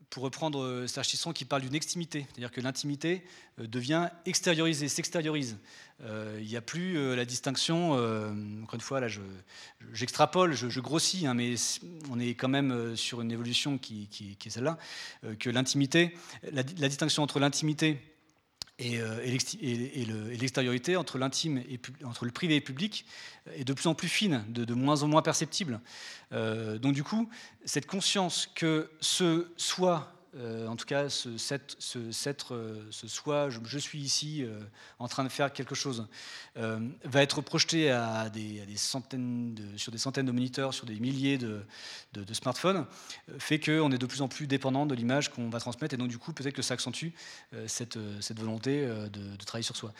pour 0.09 0.23
reprendre 0.23 0.61
euh, 0.61 0.87
Serge 0.87 1.07
Tisseron 1.07 1.33
qui 1.33 1.45
parle 1.45 1.61
d'une 1.61 1.75
extimité, 1.75 2.25
c'est-à-dire 2.29 2.51
que 2.51 2.61
l'intimité 2.61 3.23
euh, 3.59 3.67
devient 3.67 4.09
extériorisée, 4.25 4.87
s'extériorise. 4.87 5.57
Euh, 6.01 6.37
il 6.41 6.47
n'y 6.47 6.57
a 6.57 6.61
plus 6.61 7.15
la 7.15 7.23
distinction, 7.23 7.93
encore 7.93 8.75
une 8.75 8.81
fois, 8.81 8.99
là 8.99 9.07
j'extrapole, 9.93 10.53
je, 10.53 10.79
grossis, 10.81 11.25
hein, 11.25 11.33
mais 11.33 11.55
on 12.11 12.19
est 12.19 12.35
quand 12.35 12.49
même 12.49 12.97
sur 12.97 13.21
une 13.21 13.31
évolution 13.31 13.77
qui, 13.77 14.09
est 14.19 14.49
celle-là, 14.49 14.77
que 15.39 15.49
l'intimité, 15.49 16.13
la, 16.51 16.63
distinction 16.63 17.23
entre 17.23 17.39
l'intimité 17.39 18.01
et, 18.79 18.99
l'extériorité, 20.37 20.97
entre 20.97 21.17
l'intime 21.17 21.57
et 21.57 21.79
entre 22.03 22.25
le 22.25 22.31
privé 22.31 22.55
et 22.55 22.59
le 22.59 22.63
public, 22.63 23.05
est 23.55 23.63
de 23.63 23.73
plus 23.73 23.87
en 23.87 23.95
plus 23.95 24.09
fine, 24.09 24.43
de, 24.49 24.73
moins 24.73 25.03
en 25.03 25.07
moins 25.07 25.21
perceptible. 25.21 25.79
donc 26.31 26.93
du 26.93 27.03
coup, 27.03 27.29
cette 27.63 27.85
conscience 27.85 28.49
que 28.53 28.91
ce 28.99 29.47
soi 29.57 30.14
euh, 30.37 30.67
en 30.67 30.75
tout 30.75 30.85
cas, 30.85 31.09
ce, 31.09 31.29
euh, 32.51 32.91
soi, 32.91 33.49
je, 33.49 33.77
suis 33.77 33.99
ici 33.99 34.43
euh, 34.43 34.59
en 34.99 35.07
train 35.07 35.23
de 35.23 35.29
faire 35.29 35.53
quelque 35.53 35.75
chose, 35.75 36.07
va 36.55 37.21
être 37.21 37.41
projeté 37.41 37.95
des, 38.33 38.77
centaines 38.77 39.55
sur 39.77 39.91
des 39.91 39.97
centaines 39.97 40.25
de 40.25 40.31
moniteurs, 40.31 40.73
sur 40.73 40.85
des 40.85 40.99
milliers 40.99 41.37
de, 41.37 41.63
smartphones, 42.33 42.85
fait 43.39 43.59
qu'on 43.59 43.91
est 43.91 43.97
de 43.97 44.05
plus 44.05 44.21
en 44.21 44.27
plus 44.27 44.47
dépendant 44.47 44.85
de 44.85 44.95
l'image 44.95 45.31
qu'on 45.31 45.49
va 45.49 45.59
transmettre, 45.59 45.93
et 45.93 45.97
donc 45.97 46.09
du 46.09 46.17
coup, 46.17 46.33
peut-être 46.33 46.55
que 46.55 46.61
ça 46.61 46.73
accentue 46.73 47.09
cette, 47.67 47.97
volonté 48.37 48.85
de, 48.85 49.35
travailler 49.45 49.63
sur 49.63 49.75
soi. 49.75 49.93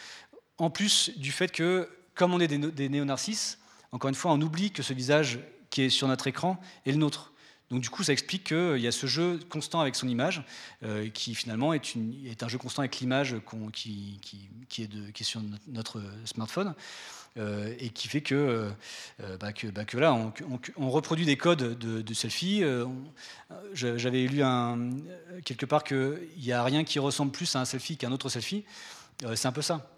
En 0.57 0.69
plus 0.69 1.11
du 1.17 1.31
fait 1.31 1.51
que, 1.51 1.89
comme 2.13 2.33
on 2.33 2.39
est 2.39 2.47
des, 2.47 2.57
des 2.57 2.89
néo-narcisses, 2.89 3.59
encore 3.91 4.09
une 4.09 4.15
fois, 4.15 4.31
on 4.31 4.41
oublie 4.41 4.71
que 4.71 4.83
ce 4.83 4.93
visage 4.93 5.39
qui 5.69 5.83
est 5.83 5.89
sur 5.89 6.07
notre 6.07 6.27
écran 6.27 6.59
est 6.85 6.91
le 6.91 6.97
nôtre. 6.97 7.33
Donc 7.71 7.81
du 7.81 7.89
coup, 7.89 8.03
ça 8.03 8.13
explique 8.13 8.43
qu'il 8.45 8.77
y 8.77 8.87
a 8.87 8.91
ce 8.91 9.07
jeu 9.07 9.39
constant 9.49 9.81
avec 9.81 9.95
son 9.95 10.07
image, 10.07 10.43
euh, 10.83 11.09
qui 11.09 11.33
finalement 11.33 11.73
est, 11.73 11.95
un 12.43 12.47
jeu 12.47 12.57
constant 12.57 12.81
avec 12.81 12.99
l'image 12.99 13.35
qui, 13.73 14.19
est 14.77 15.23
sur 15.23 15.41
notre 15.67 16.01
smartphone, 16.25 16.75
euh, 17.37 17.73
et 17.79 17.89
qui 17.89 18.07
fait 18.07 18.21
que, 18.21 18.35
euh, 19.19 19.37
bah, 19.37 19.49
bah, 19.73 19.85
que, 19.85 19.97
là, 19.97 20.13
on, 20.77 20.89
reproduit 20.89 21.25
des 21.25 21.37
codes 21.37 21.77
de, 21.77 22.13
selfie. 22.13 22.63
J'avais 23.73 24.27
lu 24.27 24.43
quelque 25.43 25.65
part 25.65 25.83
qu'il 25.83 26.19
n'y 26.37 26.51
a 26.51 26.63
rien 26.63 26.83
qui 26.83 26.99
ressemble 26.99 27.31
plus 27.31 27.55
à 27.55 27.61
un 27.61 27.65
selfie 27.65 27.97
qu'un 27.97 28.11
autre 28.11 28.29
selfie. 28.29 28.63
C'est 29.33 29.47
un 29.47 29.51
peu 29.51 29.63
ça 29.63 29.94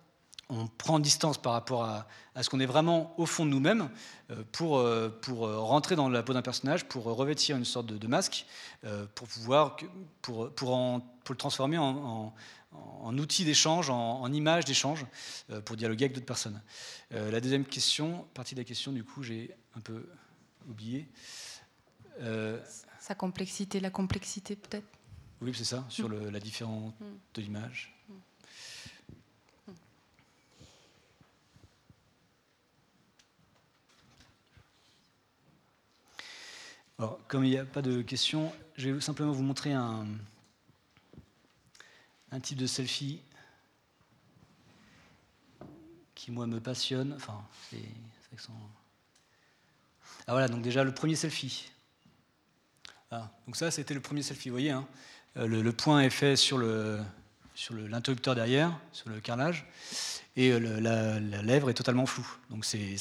on 0.49 0.68
prend 0.68 0.99
distance 0.99 1.38
par 1.38 1.53
rapport 1.53 1.84
à, 1.84 2.07
ce 2.41 2.49
qu'on 2.49 2.60
est 2.60 2.65
vraiment 2.65 3.14
au 3.19 3.26
fond 3.26 3.45
de 3.45 3.52
nous-mêmes 3.52 3.90
euh, 4.30 4.44
pour, 4.52 4.78
euh, 4.78 5.10
pour 5.10 5.45
euh, 5.45 5.60
rentrer 5.60 5.95
dans 5.95 6.10
la 6.10 6.24
peau 6.24 6.34
d'un 6.34 6.41
personnage, 6.41 6.86
pour 6.86 7.03
revêtir 7.06 7.57
une 7.57 7.65
sorte 7.65 7.88
de, 7.88 8.07
masque, 8.07 8.45
pour 9.15 9.28
pouvoir 9.28 9.78
pour, 10.22 10.53
pour, 10.53 11.02
pour 11.24 11.34
le 11.34 11.38
transformer 11.38 11.78
en, 11.78 12.34
outil 13.18 13.44
d'échange, 13.44 13.90
en, 13.90 14.32
image 14.32 14.65
d'échange, 14.65 15.06
pour 15.65 15.76
dialoguer 15.76 16.06
avec 16.06 16.15
d'autres 16.15 16.26
personnes. 16.26 16.61
la 17.11 17.41
deuxième 17.41 17.65
question, 17.65 18.28
partie 18.34 18.56
de 18.56 18.61
la 18.61 18.65
question, 18.65 18.91
du 18.91 19.03
coup, 19.03 19.24
j'ai 19.24 19.56
un 19.76 19.82
peu 19.82 20.07
oublié. 20.69 21.10
Sa 22.99 23.15
complexité, 23.15 23.80
la 23.80 23.90
complexité 23.90 24.56
peut-être? 24.56 24.88
Oui, 25.41 25.53
c'est 25.56 25.65
ça, 25.65 25.86
sur 25.90 26.10
mm. 26.10 26.30
la 26.30 26.40
différence 26.40 26.94
mm. 26.99 27.06
de 27.36 27.41
l'image. 27.41 27.97
Mm. 36.99 37.06
comme 37.28 37.44
il 37.45 37.52
n'y 37.52 37.57
a 37.57 37.65
pas 37.65 37.82
de 37.82 38.02
questions, 38.02 38.52
je 38.76 38.90
vais 38.90 39.02
simplement 39.02 39.32
vous 39.32 39.44
montrer 39.44 39.74
un, 39.74 40.06
type 42.41 42.57
de 42.57 42.68
selfie 42.68 43.22
qui, 46.15 46.32
moi, 46.32 46.48
me 46.48 46.60
passionne. 46.60 47.14
Enfin, 47.15 47.44
c'est 47.69 47.78
Ah 50.28 50.32
voilà, 50.32 50.48
donc 50.48 50.61
déjà 50.61 50.84
le 50.84 50.94
premier 50.94 51.15
selfie. 51.15 51.72
Ah, 53.11 53.32
donc 53.45 53.56
ça, 53.56 53.72
c'était 53.72 53.94
le 53.94 54.02
premier 54.02 54.22
selfie, 54.22 54.49
vous 54.49 54.53
voyez. 54.53 54.72
Hein. 54.72 54.88
Euh, 55.38 55.48
le, 55.48 55.72
point 55.72 56.02
est 56.02 56.10
fait 56.10 56.36
sur 56.36 56.57
l'interrupteur 57.72 58.36
derrière, 58.36 58.78
sur 58.91 59.10
le 59.10 59.19
carrelage, 59.19 59.65
et 60.36 60.52
euh, 60.52 60.60
la, 60.80 61.19
la, 61.19 61.41
lèvre 61.41 61.69
est 61.69 61.74
totalement 61.74 62.06
floue. 62.06 62.28
Donc 62.49 62.65
c'est 62.65 62.98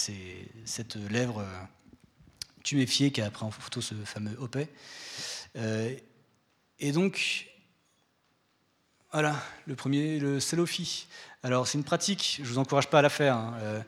cette 0.64 0.96
lèvre 0.96 1.40
euh, 1.40 1.62
tuméfié 2.66 3.12
qui 3.12 3.22
a 3.22 3.30
pris 3.30 3.44
en 3.44 3.50
photo 3.50 3.80
ce 3.80 3.94
fameux 3.94 4.36
OPE. 4.40 4.68
Euh, 5.56 5.94
et 6.80 6.92
donc, 6.92 7.46
voilà, 9.12 9.36
le 9.66 9.76
premier, 9.76 10.18
le 10.18 10.40
selfie. 10.40 11.06
Alors, 11.44 11.68
c'est 11.68 11.78
une 11.78 11.84
pratique, 11.84 12.38
je 12.38 12.42
ne 12.42 12.48
vous 12.48 12.58
encourage 12.58 12.88
pas 12.88 12.98
à 12.98 13.02
la 13.02 13.08
faire, 13.08 13.36
hein, 13.36 13.54
euh, 13.62 13.80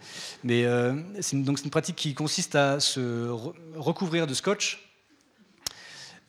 mais 0.45 0.65
euh, 0.65 0.95
c'est 1.21 1.37
une, 1.37 1.45
une 1.45 1.71
pratique 1.71 1.97
qui 1.97 2.15
consiste 2.15 2.55
à 2.55 2.79
se 2.79 3.29
recouvrir 3.75 4.27
de 4.29 4.35
scotch 4.35 4.85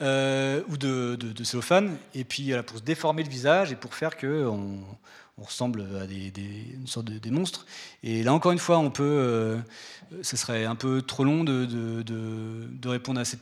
ou 0.02 0.78
de, 0.78 1.18
de, 1.18 1.44
cellophane, 1.44 1.98
et 2.16 2.24
puis 2.24 2.54
pour 2.66 2.78
se 2.78 2.84
déformer 2.84 3.22
le 3.22 3.30
visage 3.30 3.74
et 3.74 3.76
pour 3.76 3.94
faire 3.94 4.16
que 4.16 4.48
on, 4.48 4.80
on 5.40 5.46
ressemble 5.46 5.86
à 6.02 6.08
des, 6.08 6.32
une 6.74 6.88
sorte 6.88 7.08
de 7.08 7.18
des 7.18 7.32
monstres. 7.32 7.66
Et 8.04 8.24
là, 8.24 8.34
encore 8.34 8.52
une 8.52 8.60
fois, 8.60 8.78
on 8.80 8.92
peut, 8.92 9.04
euh, 9.04 9.58
ce 10.22 10.38
serait 10.38 10.66
un 10.66 10.76
peu 10.76 11.02
trop 11.02 11.24
long 11.24 11.44
de, 11.44 12.88
répondre 12.90 13.20
à 13.20 13.26
cette 13.26 13.40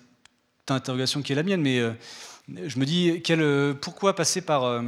interrogation 0.70 1.22
qui 1.22 1.32
est 1.32 1.36
la 1.36 1.44
mienne, 1.44 1.62
mais 1.62 1.80
euh, 1.80 1.94
je 2.66 2.80
me 2.80 2.86
dis, 2.86 3.22
quel, 3.24 3.76
pourquoi 3.80 4.16
passer 4.16 4.42
par, 4.42 4.64
euh, 4.66 4.82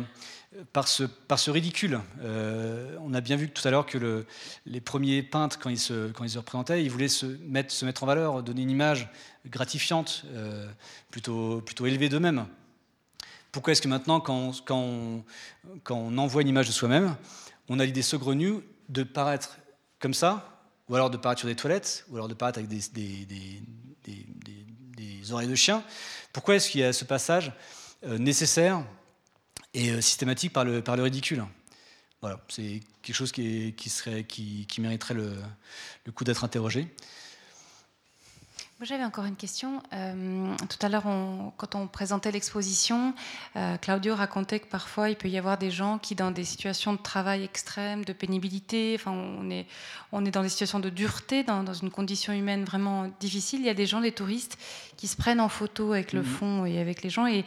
ce, 0.85 1.49
ridicule 1.51 1.99
On 2.21 3.13
a 3.13 3.21
bien 3.21 3.37
vu 3.37 3.49
tout 3.49 3.65
à 3.67 3.71
l'heure 3.71 3.85
que 3.85 3.97
le, 3.97 4.25
les 4.65 4.81
premiers 4.81 5.23
peintres, 5.23 5.57
quand 5.59 5.69
ils, 5.69 5.79
se, 5.79 6.11
quand 6.11 6.23
ils 6.23 6.31
se 6.31 6.37
représentaient, 6.37 6.83
ils 6.83 6.91
voulaient 6.91 7.07
se 7.07 7.25
mettre, 7.25 8.03
en 8.03 8.05
valeur, 8.05 8.43
donner 8.43 8.61
une 8.61 8.71
image 8.71 9.09
gratifiante, 9.47 10.25
plutôt 11.11 11.85
élevée 11.85 12.09
d'eux-mêmes. 12.09 12.45
Pourquoi 13.51 13.73
est-ce 13.73 13.81
que 13.81 13.87
maintenant, 13.87 14.19
quand 14.19 14.53
on, 14.69 16.17
envoie 16.17 16.41
une 16.41 16.47
image 16.47 16.67
de 16.67 16.71
soi-même, 16.71 17.15
on 17.67 17.79
a 17.79 17.85
l'idée 17.85 18.01
saugrenue 18.01 18.59
de 18.89 19.03
paraître 19.03 19.57
comme 19.99 20.13
ça, 20.13 20.61
ou 20.87 20.95
alors 20.95 21.09
de 21.09 21.17
paraître 21.17 21.39
sur 21.39 21.47
des 21.47 21.55
toilettes, 21.55 22.05
ou 22.09 22.15
alors 22.15 22.27
de 22.27 22.33
paraître 22.33 22.59
avec 22.59 22.69
des, 22.69 22.83
oreilles 25.31 25.47
de 25.47 25.55
chien? 25.55 25.83
Pourquoi 26.33 26.55
est-ce 26.55 26.69
qu'il 26.69 26.81
y 26.81 26.83
a 26.83 26.93
ce 26.93 27.05
passage 27.05 27.51
euh, 28.05 28.17
nécessaire 28.17 28.83
et 29.73 29.91
euh, 29.91 30.01
systématique 30.01 30.53
par 30.53 30.65
le, 30.65 30.83
ridicule? 31.01 31.43
Voilà, 32.21 32.39
c'est 32.49 32.81
quelque 33.01 33.15
chose 33.15 33.31
qui, 33.31 33.75
mériterait 34.79 35.13
le 35.13 36.11
coup 36.13 36.23
d'être 36.23 36.43
interrogé. 36.43 36.87
J'avais 38.81 39.03
encore 39.03 39.25
une 39.25 39.35
question. 39.35 39.83
Euh, 39.91 40.55
tout 40.69 40.85
à 40.85 40.87
l'heure, 40.87 41.03
quand 41.57 41.75
on 41.75 41.85
présentait 41.87 42.31
l'exposition, 42.31 43.13
euh, 43.57 43.75
Claudio 43.75 44.15
racontait 44.15 44.61
que 44.61 44.67
parfois 44.67 45.09
il 45.09 45.17
peut 45.17 45.27
y 45.27 45.37
avoir 45.37 45.57
des 45.57 45.69
gens 45.69 45.97
qui, 45.97 46.15
dans 46.15 46.31
des 46.31 46.45
situations 46.45 46.93
de 46.93 46.97
travail 46.97 47.43
extrême, 47.43 48.05
de 48.05 48.13
pénibilité, 48.13 48.95
enfin, 48.97 49.11
on 49.11 49.49
est, 49.49 49.65
on 50.13 50.25
est 50.25 50.31
dans 50.31 50.43
des 50.43 50.49
situations 50.49 50.79
de 50.79 50.89
dureté, 50.89 51.43
dans, 51.43 51.61
dans, 51.63 51.73
une 51.73 51.89
condition 51.89 52.31
humaine 52.31 52.63
vraiment 52.63 53.11
difficile. 53.19 53.59
Il 53.59 53.65
y 53.65 53.69
a 53.69 53.73
des 53.73 53.85
gens, 53.85 53.99
des 53.99 54.13
touristes, 54.13 54.57
qui 54.95 55.07
se 55.07 55.17
prennent 55.17 55.41
en 55.41 55.49
photo 55.49 55.91
avec 55.91 56.13
le 56.13 56.21
mhm. 56.21 56.25
fond 56.25 56.65
et 56.65 56.79
avec 56.79 57.03
les 57.03 57.09
gens. 57.09 57.27
Et, 57.27 57.43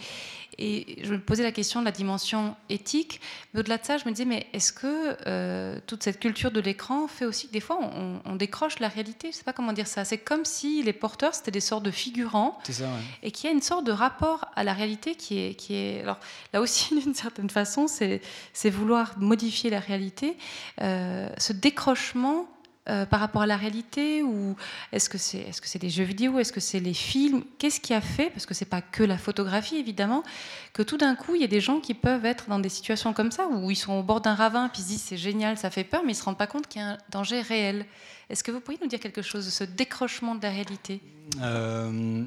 et 0.59 0.99
je 1.03 1.13
me 1.13 1.21
posais 1.21 1.43
la 1.43 1.53
question 1.53 1.81
de 1.81 1.85
la 1.85 1.93
dimension 1.93 2.57
éthique. 2.69 3.21
Mais 3.53 3.61
au-delà 3.61 3.79
de 3.79 3.85
ça, 3.85 3.99
je 3.99 4.05
me 4.05 4.11
disais, 4.11 4.25
mais 4.25 4.47
est-ce 4.53 4.73
que 4.73 5.17
euh, 5.27 5.79
toute 5.87 6.03
cette 6.03 6.21
culture 6.21 6.51
de 6.51 6.61
l'écran 6.61 7.09
fait 7.09 7.25
aussi 7.25 7.49
que 7.49 7.53
des 7.53 7.61
fois, 7.61 7.79
on, 7.81 8.21
on 8.25 8.37
décroche 8.37 8.79
la 8.79 8.89
réalité? 8.89 9.29
Je 9.29 9.37
ne 9.37 9.39
sais 9.39 9.45
pas 9.45 9.53
comment 9.53 9.73
dire 9.73 9.87
ça. 9.87 10.05
C'est 10.05 10.19
comme 10.19 10.45
si 10.45 10.83
les 10.83 10.93
porteurs 10.93 11.35
c'était 11.35 11.51
des 11.51 11.61
sortes 11.61 11.85
de 11.85 11.91
figurants. 11.91 12.59
Ça, 12.69 12.85
Et 13.23 13.31
qui 13.31 13.47
a 13.47 13.51
une 13.51 13.63
sorte 13.63 13.85
de 13.85 13.93
rapport 13.93 14.47
à 14.55 14.65
la 14.65 14.73
réalité 14.73 15.15
qui 15.15 15.39
est. 15.39 15.55
Qui 15.55 15.75
est 15.75 16.01
alors 16.03 16.19
là 16.53 16.61
aussi, 16.61 16.99
d'une 17.03 17.15
certaine 17.15 17.51
façon, 17.51 17.87
c'est 17.89 18.71
vouloir 18.71 19.19
modifier 19.19 19.71
la 19.71 19.81
réalité. 19.81 20.37
Euh, 20.81 21.29
ce 21.39 21.53
décrochement 21.53 22.47
euh, 22.89 23.07
par 23.07 23.21
rapport 23.21 23.43
à 23.43 23.47
la 23.47 23.57
réalité 23.57 24.25
ou 24.25 24.57
est-ce 24.91 25.09
que 25.09 25.17
c'est 25.17 25.39
est-ce 25.39 25.61
que 25.61 25.69
c'est 25.69 25.79
des 25.79 25.89
jeux 25.89 26.03
vidéo 26.03 26.41
est-ce 26.41 26.53
que 26.53 26.59
c'est 26.59 26.81
les 26.81 26.95
films? 26.95 27.45
Qu'est-ce 27.59 27.79
qui 27.79 27.95
a 27.95 28.01
fait 28.01 28.31
parce 28.31 28.45
que 28.45 28.55
c'est 28.55 28.65
pas 28.65 28.81
que 28.81 29.05
la 29.05 29.19
photographie 29.19 29.77
évidemment 29.77 30.25
que 30.73 30.83
tout 30.83 30.97
d'un 30.97 31.15
coup 31.15 31.37
il 31.37 31.43
y 31.43 31.45
a 31.45 31.49
des 31.49 31.61
gens 31.61 31.79
qui 31.79 31.95
peuvent 31.95 32.25
être 32.25 32.49
dans 32.49 32.59
des 32.59 32.69
situations 32.69 33.13
comme 33.13 33.31
ça 33.31 33.47
où 33.47 33.71
ils 33.71 33.77
sont 33.77 33.93
au 33.93 34.03
bord 34.03 34.21
d'un 34.21 34.35
ravin 34.35 34.69
puis 34.69 34.83
ils 34.83 34.85
se 34.85 34.89
disent 34.89 35.03
c'est 35.03 35.17
génial 35.17 35.57
ça 35.57 35.71
fait 35.71 35.85
peur 35.85 36.03
mais 36.05 36.11
ils 36.11 36.17
se 36.17 36.25
rendent 36.25 36.39
pas 36.39 36.49
compte 36.49 36.67
qu'il 36.67 36.81
y 36.81 36.85
a 36.85 36.89
un 36.89 36.99
danger 37.11 37.41
réel. 37.41 37.87
Est-ce 38.29 38.43
que 38.43 38.51
vous 38.51 38.61
pourriez 38.61 38.81
nous 38.83 38.89
dire 38.89 38.99
quelque 38.99 39.23
chose 39.23 39.45
de 39.45 39.51
ce 39.51 39.63
décrochement 39.63 40.35
de 40.35 40.43
la 40.43 40.51
réalité? 40.51 41.01
Euh, 41.41 42.25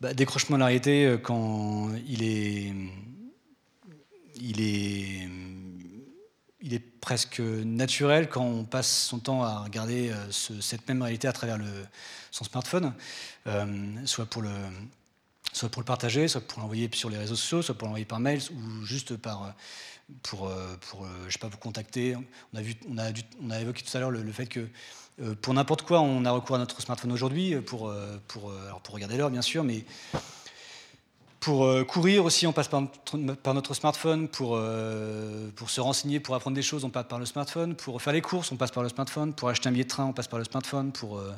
bah, 0.00 0.14
décrochement 0.14 0.56
de 0.56 0.60
la 0.60 0.66
réalité 0.66 1.06
euh, 1.06 1.18
quand 1.18 1.90
il 2.06 2.22
est 2.22 2.72
il 4.40 4.60
est 4.60 5.28
il 6.62 6.74
est 6.74 7.00
presque 7.00 7.40
naturel 7.40 8.28
quand 8.28 8.44
on 8.44 8.64
passe 8.64 9.06
son 9.06 9.18
temps 9.18 9.42
à 9.42 9.60
regarder 9.60 10.10
euh, 10.10 10.30
cette 10.30 10.86
même 10.88 11.02
réalité 11.02 11.28
à 11.28 11.32
travers 11.32 11.58
son 12.30 12.44
smartphone, 12.44 12.92
euh, 13.46 13.66
soit, 14.04 14.26
pour 14.26 14.42
le, 14.42 14.50
soit 15.52 15.68
pour 15.68 15.80
le 15.80 15.86
partager, 15.86 16.28
soit 16.28 16.40
pour 16.40 16.60
l'envoyer 16.60 16.90
sur 16.92 17.10
les 17.10 17.16
réseaux 17.16 17.36
sociaux, 17.36 17.62
soit 17.62 17.74
pour 17.74 17.86
l'envoyer 17.86 18.04
par 18.04 18.20
mail, 18.20 18.40
ou 18.52 18.84
juste 18.84 19.16
par, 19.16 19.44
euh, 19.44 19.50
pour, 20.22 20.52
pour 20.88 21.06
je 21.26 21.32
sais 21.32 21.38
pas, 21.38 21.48
vous 21.48 21.56
contacter. 21.56 22.16
On 22.52 22.58
a, 22.58 22.62
vu, 22.62 22.74
on 22.88 22.98
a, 22.98 23.10
on 23.42 23.50
a 23.50 23.60
évoqué 23.60 23.82
tout 23.82 23.96
à 23.96 24.00
l'heure 24.00 24.10
le, 24.10 24.32
fait 24.32 24.46
que 24.46 24.68
pour 25.42 25.54
n'importe 25.54 25.82
quoi, 25.82 26.00
on 26.00 26.24
a 26.24 26.30
recours 26.30 26.56
à 26.56 26.58
notre 26.58 26.80
smartphone 26.80 27.12
aujourd'hui, 27.12 27.56
pour, 27.60 27.92
pour, 28.26 28.52
pour 28.82 28.94
regarder 28.94 29.16
l'heure 29.16 29.30
bien 29.30 29.42
sûr, 29.42 29.64
mais 29.64 29.84
pour 31.40 31.64
euh, 31.64 31.84
courir 31.84 32.26
aussi, 32.26 32.46
on 32.46 32.52
passe 32.52 32.68
par, 32.68 32.82
notre 33.54 33.74
smartphone. 33.74 34.28
Pour, 34.28 34.56
euh, 34.56 35.50
pour 35.56 35.70
se 35.70 35.80
renseigner, 35.80 36.20
pour 36.20 36.34
apprendre 36.34 36.54
des 36.54 36.62
choses, 36.62 36.84
on 36.84 36.90
passe 36.90 37.06
par 37.06 37.18
le 37.18 37.24
smartphone. 37.24 37.74
Pour 37.74 38.00
faire 38.02 38.12
les 38.12 38.20
courses, 38.20 38.52
on 38.52 38.56
passe 38.56 38.70
par 38.70 38.82
le 38.82 38.90
smartphone. 38.90 39.32
Pour 39.32 39.48
acheter 39.48 39.70
un 39.70 39.72
billet 39.72 39.84
de 39.84 39.88
train, 39.88 40.04
on 40.04 40.12
passe 40.12 40.28
par 40.28 40.38
le 40.38 40.44
smartphone. 40.44 40.92
Pour, 40.92 41.16
euh, 41.16 41.32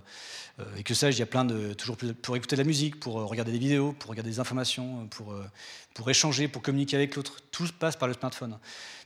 et 0.76 0.82
que 0.82 0.92
ça, 0.92 1.08
il 1.08 1.16
y 1.16 1.22
a 1.22 1.26
plein 1.26 1.44
de. 1.44 1.72
Toujours 1.74 1.96
pour 2.20 2.34
écouter 2.34 2.56
de 2.56 2.60
la 2.60 2.66
musique, 2.66 2.98
pour 2.98 3.14
regarder 3.14 3.52
des 3.52 3.58
vidéos, 3.58 3.92
pour 3.92 4.10
regarder 4.10 4.30
des 4.30 4.40
informations, 4.40 5.06
pour, 5.06 5.36
pour 5.94 6.10
échanger, 6.10 6.48
pour 6.48 6.62
communiquer 6.62 6.96
avec 6.96 7.14
l'autre. 7.14 7.36
Tout 7.52 7.68
passe 7.78 7.94
par 7.94 8.08
le 8.08 8.14
smartphone. 8.14 8.58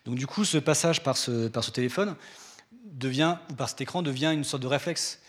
Donc, 0.07 0.15
du 0.15 0.27
coup, 0.27 0.47
ce 0.47 0.57
passage 0.57 1.03
par 1.03 1.19
ce, 1.19 1.49
par 1.49 1.63
ce 1.63 1.73
téléphone 1.73 2.17
devient, 2.85 3.37
ou 3.51 3.55
par 3.55 3.69
cet 3.69 3.83
écran 3.83 4.01
devient 4.01 4.33
une 4.33 4.45
sorte 4.45 4.63
de 4.63 4.69
réflexe 4.69 5.21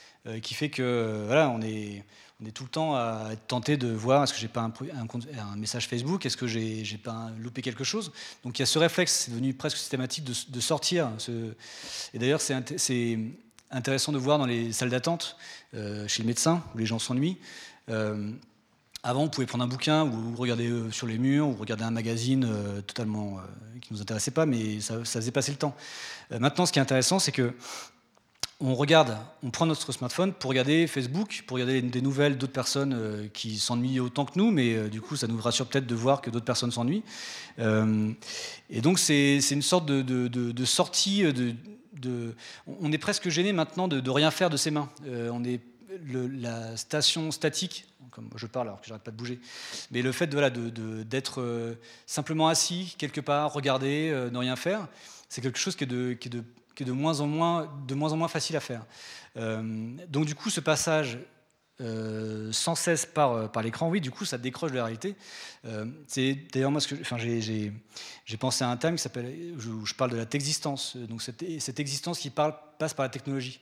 qui 0.41 0.55
fait 0.55 0.69
que, 0.69 1.23
voilà, 1.25 1.49
on 1.49 1.61
est 1.61 2.03
on 2.41 2.45
est 2.45 2.51
tout 2.51 2.63
le 2.63 2.69
temps 2.69 2.95
à 2.95 3.29
être 3.31 3.47
tenté 3.47 3.77
de 3.77 3.87
voir 3.87 4.23
est-ce 4.23 4.33
que 4.33 4.39
j'ai 4.39 4.47
pas 4.47 4.61
un, 4.61 5.55
message 5.55 5.87
Facebook, 5.87 6.25
est-ce 6.25 6.37
que 6.37 6.45
j'ai 6.45 6.99
pas 7.03 7.31
loupé 7.39 7.61
quelque 7.61 7.83
chose? 7.83 8.11
Donc 8.43 8.59
il 8.59 8.61
y 8.61 8.63
a 8.63 8.67
ce 8.67 8.77
réflexe, 8.77 9.23
c'est 9.25 9.31
devenu 9.31 9.53
presque 9.53 9.77
systématique 9.77 10.23
de, 10.23 10.59
sortir. 10.59 11.09
Et 12.13 12.19
d'ailleurs, 12.19 12.41
c'est 12.41 13.19
intéressant 13.71 14.11
de 14.11 14.19
voir 14.19 14.37
dans 14.37 14.45
les 14.45 14.71
salles 14.71 14.91
d'attente 14.91 15.37
euh, 15.73 16.07
chez 16.07 16.21
le 16.21 16.27
médecin 16.27 16.63
où 16.75 16.77
les 16.77 16.85
gens 16.85 16.99
s'ennuient. 16.99 17.37
Euh, 17.89 18.31
avant, 19.01 19.23
on 19.23 19.29
pouvait 19.29 19.47
prendre 19.47 19.63
un 19.63 19.67
bouquin 19.67 20.05
ou 20.05 20.35
regarder 20.35 20.67
euh, 20.67 20.91
sur 20.91 21.07
les 21.07 21.17
murs 21.17 21.47
ou 21.47 21.55
regarder 21.55 21.85
un 21.85 21.91
magazine 21.91 22.47
totalement 22.85 23.39
qui 23.81 23.93
ne 23.93 23.97
nous 23.97 24.01
intéressait 24.03 24.31
pas, 24.31 24.45
mais 24.45 24.79
ça 24.79 25.03
faisait 25.03 25.31
passer 25.31 25.51
le 25.51 25.57
temps. 25.57 25.75
maintenant, 26.29 26.67
ce 26.67 26.71
qui 26.71 26.77
est 26.77 26.83
intéressant, 26.83 27.17
c'est 27.17 27.31
que 27.31 27.55
on 28.59 28.73
regarde, 28.73 29.17
on 29.43 29.51
prend 29.51 29.67
notre 29.67 29.91
smartphone 29.91 30.33
pour 30.33 30.49
regarder 30.49 30.87
Facebook, 30.87 31.43
pour 31.45 31.55
regarder 31.55 31.81
des 31.81 32.01
nouvelles 32.01 32.37
d'autres 32.37 32.53
personnes 32.53 32.93
euh, 32.93 33.27
qui 33.31 33.57
s'ennuient 33.57 33.99
autant 33.99 34.25
que 34.25 34.31
nous, 34.35 34.49
mais 34.49 34.73
euh, 34.73 34.89
du 34.89 34.99
coup, 34.99 35.15
ça 35.15 35.27
nous 35.27 35.39
rassure 35.39 35.67
peut-être 35.67 35.85
de 35.85 35.93
voir 35.93 36.21
que 36.21 36.31
d'autres 36.31 36.45
personnes 36.45 36.71
s'ennuient. 36.71 37.03
Euh, 37.59 38.11
et 38.71 38.81
donc, 38.81 38.97
c'est 38.97 39.37
une 39.51 39.61
sorte 39.61 39.85
de, 39.85 40.65
sortie. 40.65 41.23
On 42.65 42.91
est 42.91 42.97
presque 42.97 43.29
gêné 43.29 43.53
maintenant 43.53 43.87
de, 43.87 44.09
rien 44.09 44.31
faire 44.31 44.49
de 44.49 44.57
ses 44.57 44.71
mains. 44.71 44.89
on 45.05 45.43
est 45.43 45.61
la 46.41 46.77
station 46.77 47.29
statique, 47.31 47.85
comme 48.09 48.29
je 48.35 48.47
parle 48.47 48.69
alors 48.69 48.81
que 48.81 48.87
j'arrête 48.87 49.03
pas 49.03 49.11
de 49.11 49.17
bouger, 49.17 49.39
mais 49.91 50.01
le 50.01 50.11
fait 50.11 50.27
d'être 50.27 51.77
simplement 52.05 52.47
assis 52.47 52.95
quelque 52.97 53.21
part, 53.21 53.53
regarder, 53.53 54.11
ne 54.31 54.37
rien 54.37 54.55
faire, 54.55 54.87
c'est 55.29 55.41
quelque 55.41 55.59
chose 55.59 55.75
qui 55.75 55.83
est 55.83 55.87
de 55.87 56.43
qui 56.77 56.83
est 56.83 56.85
de 56.85 56.91
moins 56.91 57.21
en 57.21 57.27
moins, 57.27 57.73
de 57.87 57.95
moins, 57.95 58.13
en 58.13 58.17
moins 58.17 58.27
facile 58.27 58.55
à 58.55 58.59
faire. 58.59 58.85
Euh, 59.35 59.97
donc 60.09 60.25
du 60.25 60.35
coup, 60.35 60.51
ce 60.51 60.59
passage 60.59 61.17
euh, 61.81 62.51
sans 62.51 62.75
cesse 62.75 63.07
par, 63.07 63.31
euh, 63.31 63.47
par 63.47 63.63
l'écran, 63.63 63.89
oui, 63.89 63.99
du 63.99 64.11
coup, 64.11 64.25
ça 64.25 64.37
décroche 64.37 64.71
de 64.71 64.77
la 64.77 64.85
réalité. 64.85 65.15
c'est 66.05 66.37
d'ailleurs 66.53 66.69
moi, 66.69 66.79
ce 66.79 66.87
que, 66.89 67.01
enfin, 67.01 67.17
j'ai, 67.17 67.73
pensé 68.39 68.63
à 68.63 68.69
un 68.69 68.77
thème 68.77 68.95
qui 68.95 69.01
s'appelle, 69.01 69.55
où 69.55 69.85
je 69.87 69.93
parle 69.95 70.11
de 70.11 70.17
la 70.17 70.27
texistence. 70.27 70.95
Donc 70.95 71.23
cette, 71.23 71.43
cette 71.59 71.79
existence 71.79 72.19
qui 72.19 72.29
parle, 72.29 72.53
passe 72.77 72.93
par 72.93 73.05
la 73.05 73.09
technologie. 73.09 73.59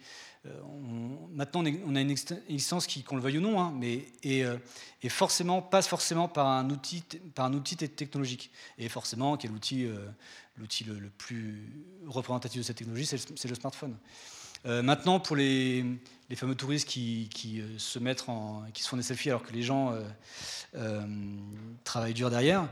Maintenant, 1.34 1.64
on, 1.86 1.96
a 1.96 2.02
une 2.02 2.12
existence 2.12 2.88
qui, 2.88 3.04
qu'on 3.04 3.16
le 3.16 3.22
veuille 3.22 3.38
ou 3.40 3.42
non, 3.42 3.60
hein, 3.60 3.74
mais 3.76 4.06
et, 4.24 4.44
et, 5.04 5.10
forcément 5.10 5.62
passe 5.62 5.88
forcément 5.88 6.28
par 6.28 6.48
un 6.48 6.70
outil, 6.70 7.04
par 7.34 7.46
un 7.46 7.54
outil 7.54 7.76
technologique. 7.76 8.52
Et 8.78 8.90
forcément, 8.90 9.38
quel 9.38 9.52
outil 9.52 9.88
l'outil 10.58 10.86
le, 10.86 11.10
plus 11.18 11.70
représentatif 12.08 12.60
de 12.62 12.66
cette 12.66 12.78
technologie, 12.78 13.06
c'est 13.06 13.48
le, 13.48 13.56
smartphone. 13.56 13.96
Euh, 14.66 14.82
maintenant, 14.82 15.20
pour 15.20 15.36
les, 15.36 15.86
fameux 16.36 16.56
touristes 16.56 16.88
qui, 16.88 17.30
euh, 17.62 17.78
se 17.78 18.00
mettent 18.00 18.28
en, 18.28 18.64
qui 18.74 18.84
se 18.84 18.90
font 18.90 18.98
des 18.98 19.04
selfies 19.04 19.30
alors 19.30 19.44
que 19.44 19.54
les 19.54 19.62
gens 19.62 19.94
euh, 20.76 21.08
travaillent 21.84 22.14
dur 22.14 22.30
derrière, 22.30 22.68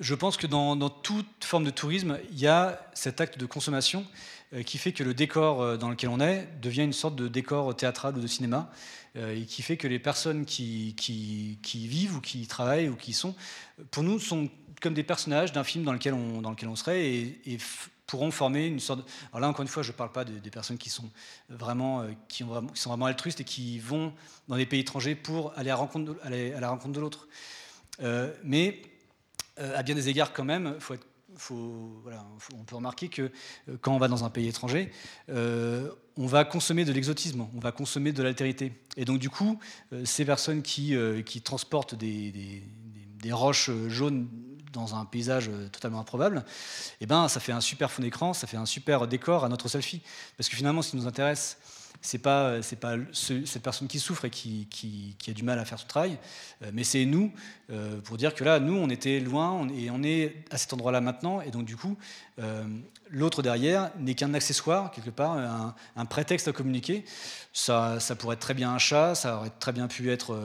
je 0.00 0.14
pense 0.14 0.36
que 0.36 0.46
dans, 0.46 0.90
toute 0.90 1.44
forme 1.44 1.64
de 1.64 1.70
tourisme, 1.70 2.18
il 2.30 2.38
y 2.38 2.46
a 2.46 2.84
cet 2.94 3.20
acte 3.20 3.38
de 3.38 3.46
consommation 3.46 4.04
qui 4.66 4.78
fait 4.78 4.92
que 4.92 5.02
le 5.02 5.14
décor 5.14 5.78
dans 5.78 5.88
lequel 5.88 6.10
on 6.10 6.20
est 6.20 6.46
devient 6.60 6.82
une 6.82 6.92
sorte 6.92 7.16
de 7.16 7.28
décor 7.28 7.74
théâtral 7.74 8.16
ou 8.16 8.20
de 8.20 8.26
cinéma, 8.26 8.70
et 9.16 9.46
qui 9.46 9.62
fait 9.62 9.76
que 9.76 9.88
les 9.88 9.98
personnes 9.98 10.44
qui, 10.44 10.94
qui, 10.96 11.86
vivent 11.86 12.16
ou 12.16 12.20
qui 12.20 12.46
travaillent 12.46 12.88
ou 12.88 12.96
qui 12.96 13.14
sont, 13.14 13.34
pour 13.90 14.02
nous, 14.02 14.18
sont 14.18 14.50
comme 14.82 14.94
des 14.94 15.04
personnages 15.04 15.52
d'un 15.52 15.64
film 15.64 15.84
dans 15.84 15.92
lequel 15.92 16.12
on, 16.14 16.76
serait 16.76 17.06
et, 17.06 17.58
pourront 18.06 18.30
former 18.30 18.66
une 18.66 18.80
sorte. 18.80 19.08
Alors 19.30 19.40
là, 19.40 19.48
encore 19.48 19.62
une 19.62 19.68
fois, 19.68 19.82
je 19.82 19.92
ne 19.92 19.96
parle 19.96 20.12
pas 20.12 20.24
des 20.24 20.50
personnes 20.50 20.76
qui 20.76 20.90
sont 20.90 21.08
vraiment, 21.48 22.02
euh, 22.02 22.10
qui, 22.28 22.44
ont 22.44 22.66
qui, 22.66 22.80
sont 22.80 22.90
vraiment 22.90 23.06
altruistes 23.06 23.40
et 23.40 23.44
qui 23.44 23.78
vont 23.78 24.12
dans 24.48 24.56
des 24.56 24.66
pays 24.66 24.80
étrangers 24.80 25.14
pour 25.14 25.56
aller 25.56 25.70
à, 25.70 26.60
la 26.60 26.68
rencontre 26.68 26.92
de 26.92 27.00
l'autre. 27.00 27.26
Euh, 28.02 28.30
mais 28.44 28.82
euh, 29.58 29.78
à 29.78 29.82
bien 29.82 29.94
des 29.94 30.10
égards, 30.10 30.34
quand 30.34 30.44
même, 30.44 30.78
faut 30.78 30.92
être, 30.92 31.06
on 31.50 32.64
peut 32.64 32.76
remarquer 32.76 33.08
que 33.08 33.30
quand 33.80 33.94
on 33.94 33.98
va 33.98 34.08
dans 34.08 34.24
un 34.24 34.30
pays 34.30 34.48
étranger, 34.48 34.90
on 35.28 36.26
va 36.26 36.44
consommer 36.44 36.84
de 36.84 36.92
l'exotisme, 36.92 37.46
on 37.54 37.60
va 37.60 37.72
consommer 37.72 38.12
de 38.12 38.22
l'altérité. 38.22 38.72
Et 38.96 39.04
donc, 39.04 39.18
du 39.18 39.30
coup, 39.30 39.58
ces 40.04 40.24
personnes 40.24 40.62
qui, 40.62 40.96
transportent 41.44 41.94
des, 41.94 42.62
roches 43.30 43.70
jaunes 43.88 44.28
dans 44.72 44.94
un 44.94 45.04
paysage 45.04 45.48
euh, 45.48 45.68
totalement 45.68 46.00
improbable, 46.00 46.44
eh 47.00 47.06
ben, 47.06 47.28
ça 47.28 47.40
fait 47.40 47.52
un 47.52 47.60
super 47.60 47.90
fond 47.90 48.02
d'écran, 48.02 48.32
ça 48.32 48.46
fait 48.46 48.56
un 48.56 48.66
super 48.66 49.06
décor 49.06 49.44
à 49.44 49.48
notre 49.48 49.68
selfie. 49.68 50.02
Parce 50.36 50.48
que 50.48 50.56
finalement, 50.56 50.82
ce 50.82 50.90
qui 50.90 50.96
nous 50.96 51.06
intéresse, 51.06 51.58
c'est 52.02 52.18
pas 52.18 52.60
c'est 52.62 52.80
pas 52.80 52.96
cette 53.12 53.62
personne 53.62 53.88
qui 53.88 54.00
souffre 54.00 54.24
et 54.24 54.30
qui, 54.30 55.16
a 55.28 55.32
du 55.32 55.44
mal 55.44 55.58
à 55.58 55.64
faire 55.64 55.78
son 55.78 55.86
travail, 55.86 56.18
euh, 56.62 56.70
mais 56.74 56.84
c'est 56.84 57.04
nous 57.04 57.32
euh, 57.70 58.00
pour 58.00 58.16
dire 58.16 58.34
que 58.34 58.44
là, 58.44 58.58
nous, 58.58 58.76
on 58.76 58.90
était 58.90 59.20
loin 59.20 59.66
et 59.68 59.90
on 59.90 60.02
est 60.02 60.44
à 60.50 60.58
cet 60.58 60.72
endroit-là 60.72 61.00
maintenant, 61.00 61.40
et 61.40 61.50
donc 61.50 61.64
du 61.64 61.76
coup, 61.76 61.96
euh, 62.40 62.64
l'autre 63.08 63.40
derrière 63.40 63.92
n'est 63.98 64.14
qu'un 64.14 64.34
accessoire 64.34 64.90
quelque 64.90 65.10
part, 65.10 65.74
un, 65.96 66.06
prétexte 66.06 66.48
à 66.48 66.52
communiquer. 66.52 67.04
Ça, 67.52 67.98
pourrait 68.18 68.34
être 68.34 68.40
très 68.40 68.54
bien 68.54 68.72
un 68.72 68.78
chat, 68.78 69.14
ça 69.14 69.36
aurait 69.36 69.52
très 69.60 69.72
bien 69.72 69.86
pu 69.86 70.10
être 70.10 70.36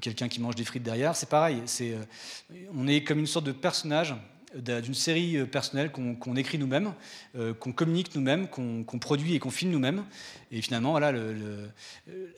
quelqu'un 0.00 0.28
qui 0.28 0.40
mange 0.40 0.54
des 0.54 0.64
frites 0.64 0.82
derrière. 0.82 1.14
C'est 1.14 1.28
pareil, 1.28 1.62
on 2.74 2.86
est 2.86 3.04
comme 3.04 3.18
une 3.18 3.26
sorte 3.26 3.46
de 3.46 3.52
personnage 3.52 4.14
d'une 4.54 4.94
série 4.94 5.36
euh, 5.36 5.46
personnelle 5.46 5.90
qu'on 5.92 6.36
écrit 6.36 6.58
nous-mêmes, 6.58 6.92
euh, 7.36 7.54
qu'on 7.54 7.72
communique 7.72 8.14
nous-mêmes, 8.14 8.48
qu'on 8.48 8.98
produit 8.98 9.34
et 9.34 9.38
qu'on 9.38 9.50
filme 9.50 9.70
nous-mêmes. 9.70 10.04
Et 10.50 10.60
finalement, 10.62 10.92
voilà, 10.92 11.12
euh, 11.12 11.66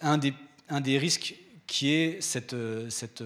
un, 0.00 0.18
des, 0.18 0.34
un, 0.68 0.80
des, 0.80 0.98
risques 0.98 1.34
qui 1.66 1.90
est 1.90 2.20
cette, 2.20 2.54
cette, 2.90 3.22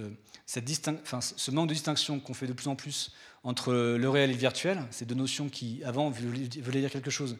cette 0.47 0.89
enfin, 1.03 1.21
ce 1.21 1.51
manque 1.51 1.69
de 1.69 1.75
distinction 1.75 2.21
qu'on 2.21 2.35
fait 2.35 2.47
de 2.47 2.53
plus 2.53 2.69
en 2.69 2.77
plus 2.77 3.13
entre 3.43 3.73
le 3.73 4.09
réel 4.09 4.31
et 4.31 4.33
le 4.33 4.39
virtuel, 4.39 4.83
ces 4.91 5.05
deux 5.05 5.15
notions 5.15 5.49
qui, 5.49 5.81
avant, 5.85 6.11
voulaient 6.11 6.81
dire 6.81 6.91
quelque 6.91 7.11
chose. 7.11 7.37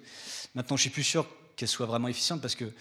Maintenant, 0.55 0.77
je 0.77 0.83
suis 0.83 0.91
plus 0.91 1.03
sûr 1.03 1.27
qu'elles 1.57 1.69
soient 1.69 1.87
vraiment 1.87 2.09
efficientes 2.09 2.41
parce 2.41 2.55
que 2.55 2.73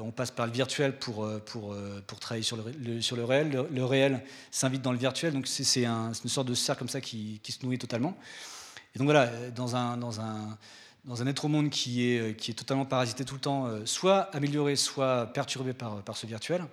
on 0.00 0.10
passe 0.10 0.30
par 0.30 0.46
le 0.46 0.52
virtuel 0.52 0.98
pour, 0.98 1.24
euh, 1.24 1.38
pour, 1.38 1.72
euh, 1.72 2.02
pour 2.06 2.18
travailler 2.20 2.42
sur 2.42 2.56
le, 2.56 3.00
sur 3.00 3.16
le 3.16 3.24
réel. 3.24 3.66
Le, 3.70 3.84
réel 3.84 4.22
s'invite 4.50 4.82
dans 4.82 4.92
le 4.92 4.98
virtuel, 4.98 5.32
donc 5.32 5.46
c'est 5.46 5.84
une 5.84 6.12
sorte 6.26 6.48
de 6.48 6.54
cercle 6.54 6.80
comme 6.80 6.88
ça 6.88 7.00
qui, 7.00 7.40
qui, 7.42 7.52
se 7.52 7.62
nourrit 7.62 7.78
totalement. 7.78 8.16
Et 8.94 8.98
donc 8.98 9.06
voilà, 9.06 9.26
dans 9.50 9.76
un, 9.76 9.96
dans 9.96 10.20
un, 10.20 10.58
dans 11.04 11.22
un 11.22 11.26
être 11.26 11.44
au 11.44 11.48
monde 11.48 11.70
qui 11.70 12.08
est, 12.08 12.36
qui 12.36 12.50
est 12.50 12.54
totalement 12.54 12.84
parasité 12.84 13.24
tout 13.24 13.34
le 13.34 13.40
temps, 13.40 13.68
soit 13.84 14.22
amélioré, 14.34 14.76
soit 14.76 15.26
perturbé 15.26 15.72
par, 15.72 16.02
par 16.02 16.16
ce 16.16 16.26
virtuel, 16.26 16.64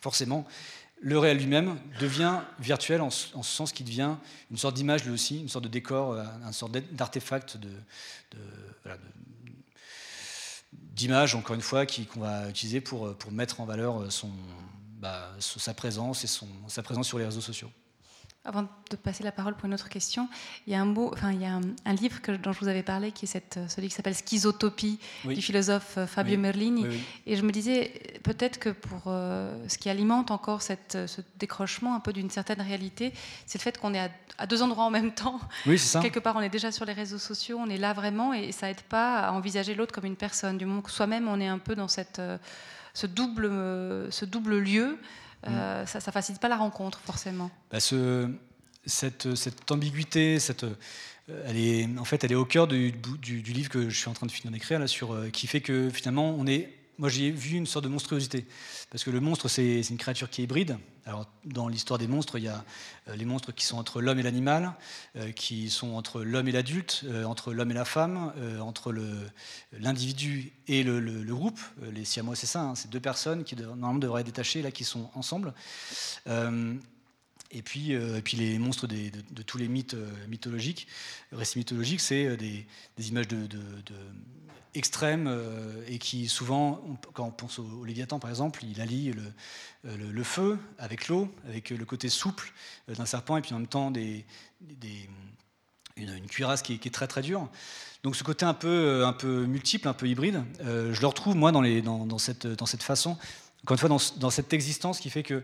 forcément, 0.00 0.46
le 1.02 1.18
réel 1.18 1.38
lui-même 1.38 1.78
devient 1.98 2.40
virtuel 2.58 3.00
en, 3.00 3.10
ce 3.10 3.28
sens 3.42 3.72
qu'il 3.72 3.86
devient 3.86 4.16
une 4.50 4.58
sorte 4.58 4.74
d'image 4.74 5.04
lui 5.04 5.12
aussi, 5.12 5.40
une 5.40 5.48
sorte 5.48 5.64
de 5.64 5.70
décor, 5.70 6.14
une 6.14 6.52
sorte 6.52 6.72
d'artefact 6.72 7.56
de, 7.56 7.68
d'image, 11.00 11.34
encore 11.34 11.54
une 11.54 11.62
fois, 11.62 11.86
qu'on 11.86 12.20
va 12.20 12.48
utiliser 12.48 12.80
pour, 12.80 13.14
pour 13.16 13.32
mettre 13.32 13.60
en 13.60 13.64
valeur 13.64 14.12
son, 14.12 14.30
bah, 14.98 15.30
sa 15.38 15.72
présence 15.74 16.24
et 16.24 16.26
son, 16.26 16.46
sa 16.68 16.82
présence 16.82 17.08
sur 17.08 17.18
les 17.18 17.24
réseaux 17.24 17.40
sociaux. 17.40 17.70
Avant 18.50 18.66
de 18.90 18.96
passer 18.96 19.22
la 19.22 19.30
parole 19.30 19.54
pour 19.54 19.66
une 19.66 19.74
autre 19.74 19.88
question, 19.88 20.28
il 20.66 20.72
y 20.72 20.76
a 20.76 20.80
un, 20.80 20.84
mot, 20.84 21.12
enfin, 21.12 21.30
il 21.30 21.40
y 21.40 21.44
a 21.44 21.52
un, 21.52 21.92
livre 21.92 22.20
que, 22.20 22.32
dont 22.32 22.50
je 22.50 22.58
vous 22.58 22.66
avais 22.66 22.82
parlé, 22.82 23.12
qui 23.12 23.26
est 23.26 23.28
cette, 23.28 23.60
celui 23.68 23.86
qui 23.86 23.94
s'appelle 23.94 24.16
Schizotopie 24.16 24.98
du 25.24 25.40
philosophe 25.40 25.98
euh, 25.98 26.06
Fabio 26.08 26.36
Merlini. 26.36 26.84
et 27.26 27.36
je 27.36 27.42
me 27.42 27.52
disais, 27.52 27.92
peut-être 28.24 28.58
que 28.58 28.70
pour 28.70 29.04
euh, 29.06 29.56
ce 29.68 29.78
qui 29.78 29.88
alimente 29.88 30.32
encore 30.32 30.62
cette, 30.62 30.98
ce 31.06 31.20
décrochement 31.38 31.94
un 31.94 32.00
peu 32.00 32.12
d'une 32.12 32.28
certaine 32.28 32.60
réalité, 32.60 33.12
c'est 33.46 33.58
le 33.58 33.62
fait 33.62 33.78
qu'on 33.78 33.94
est 33.94 34.10
à, 34.36 34.46
deux 34.48 34.62
endroits 34.62 34.82
en 34.82 34.90
même 34.90 35.12
temps. 35.12 35.38
Oui, 35.64 35.78
ça. 35.78 36.00
Quelque 36.00 36.18
part, 36.18 36.34
on 36.34 36.40
est 36.40 36.48
déjà 36.48 36.72
sur 36.72 36.84
les 36.84 36.92
réseaux 36.92 37.18
sociaux, 37.18 37.56
on 37.60 37.70
est 37.70 37.78
là 37.78 37.92
vraiment, 37.92 38.34
et 38.34 38.50
ça 38.50 38.68
aide 38.68 38.82
pas 38.82 39.20
à 39.20 39.30
envisager 39.30 39.76
l'autre 39.76 39.94
comme 39.94 40.06
une 40.06 40.16
personne. 40.16 40.58
Du 40.58 40.66
moment 40.66 40.82
que 40.82 40.90
soi-même, 40.90 41.28
on 41.28 41.38
est 41.38 41.46
un 41.46 41.58
peu 41.58 41.76
dans 41.76 41.86
cette, 41.86 42.18
euh, 42.18 42.36
ce, 42.94 43.06
double, 43.06 43.48
ce 44.10 44.24
double 44.24 44.58
lieu. 44.58 44.98
Euh, 45.46 45.86
ça 45.86 45.98
ne 45.98 46.12
facilite 46.12 46.40
pas 46.40 46.48
la 46.48 46.56
rencontre 46.56 47.00
forcément. 47.00 47.50
Bah, 47.70 47.80
ce, 47.80 48.30
cette, 48.84 49.34
cette, 49.34 49.70
ambiguïté, 49.70 50.38
cette, 50.38 50.64
euh, 50.64 51.44
elle 51.46 51.56
est, 51.56 51.88
en 51.98 52.04
fait, 52.04 52.24
elle 52.24 52.32
est 52.32 52.36
au 52.36 52.44
cœur 52.44 52.66
du, 52.66 52.92
du, 52.92 53.40
livre 53.40 53.70
que 53.70 53.88
je 53.88 53.98
suis 53.98 54.08
en 54.08 54.12
train 54.12 54.26
de 54.26 54.32
finir 54.32 54.52
d'écrire, 54.52 54.78
là, 54.78 54.86
sur, 54.86 55.12
euh, 55.12 55.30
qui 55.30 55.46
fait 55.46 55.60
que 55.60 55.90
finalement, 55.90 56.34
on 56.36 56.46
est 56.46 56.74
moi 57.00 57.08
j'ai 57.08 57.30
vu 57.30 57.56
une 57.56 57.66
sorte 57.66 57.84
de 57.84 57.88
monstruosité. 57.88 58.46
Parce 58.90 59.04
que 59.04 59.10
le 59.10 59.20
monstre, 59.20 59.48
c'est 59.48 59.80
une 59.80 59.96
créature 59.96 60.28
qui 60.28 60.42
est 60.42 60.44
hybride. 60.44 60.76
Alors, 61.06 61.26
dans 61.44 61.66
l'histoire 61.66 61.98
des 61.98 62.06
monstres, 62.06 62.38
il 62.38 62.44
y 62.44 62.48
a 62.48 62.62
euh, 63.08 63.16
les 63.16 63.24
monstres 63.24 63.52
qui 63.52 63.64
sont 63.64 63.78
entre 63.78 64.02
l'homme 64.02 64.18
et 64.18 64.22
l'animal, 64.22 64.74
euh, 65.16 65.32
qui 65.32 65.70
sont 65.70 65.94
entre 65.94 66.22
l'homme 66.22 66.46
et 66.46 66.52
l'adulte, 66.52 67.02
euh, 67.06 67.24
entre 67.24 67.54
l'homme 67.54 67.70
et 67.70 67.74
la 67.74 67.86
femme, 67.86 68.32
entre 68.60 68.94
l'individu 69.72 70.52
et 70.68 70.82
le, 70.82 71.24
groupe. 71.24 71.58
les 71.90 72.04
siamois, 72.04 72.36
c'est 72.36 72.46
ça, 72.46 72.60
hein, 72.60 72.74
c'est 72.74 72.90
deux 72.90 73.00
personnes 73.00 73.44
qui 73.44 73.56
normalement 73.56 73.98
devraient 73.98 74.20
être 74.20 74.26
détachées, 74.26 74.60
là, 74.60 74.70
qui 74.70 74.84
sont 74.84 75.10
ensemble. 75.14 75.54
Et 77.50 77.62
puis, 77.62 77.92
et 77.92 78.22
puis 78.22 78.36
les 78.36 78.58
monstres 78.58 78.86
de, 78.86 79.42
tous 79.42 79.58
les 79.58 79.66
mythes 79.66 79.96
mythologiques, 80.28 80.86
récits 81.32 81.58
mythologiques, 81.58 82.00
c'est 82.00 82.36
des, 82.36 82.66
images 83.08 83.26
de, 83.26 83.48
extrêmes 84.74 85.26
euh, 85.28 85.82
et 85.88 85.98
qui 85.98 86.28
souvent, 86.28 86.80
quand 87.12 87.26
on 87.26 87.30
pense 87.30 87.58
au, 87.58 87.84
Léviathan 87.84 88.18
par 88.18 88.30
exemple, 88.30 88.64
il 88.64 88.80
allie 88.80 89.12
le, 89.84 90.22
feu 90.22 90.58
avec 90.78 91.08
l'eau, 91.08 91.28
avec 91.48 91.70
le 91.70 91.84
côté 91.84 92.08
souple 92.08 92.52
euh, 92.88 92.94
d'un 92.94 93.06
serpent 93.06 93.36
et 93.36 93.40
puis 93.40 93.52
en 93.54 93.58
même 93.58 93.66
temps 93.66 93.92
une, 95.96 96.26
cuirasse 96.28 96.62
qui 96.62 96.74
est, 96.74 96.94
très 96.94 97.06
très 97.06 97.22
dure. 97.22 97.48
Donc 98.02 98.16
ce 98.16 98.24
côté 98.24 98.46
un 98.46 98.54
peu, 98.54 98.68
euh, 98.68 99.46
multiple, 99.46 99.88
un 99.88 99.92
peu 99.92 100.08
hybride, 100.08 100.42
je 100.60 101.00
le 101.00 101.06
retrouve 101.06 101.36
moi 101.36 101.52
dans, 101.52 102.18
cette, 102.18 102.82
façon, 102.82 103.18
encore 103.64 103.74
une 103.74 103.78
fois 103.78 103.88
dans 103.88 104.30
cette 104.30 104.52
existence 104.52 105.00
qui 105.00 105.10
fait 105.10 105.22
que 105.22 105.42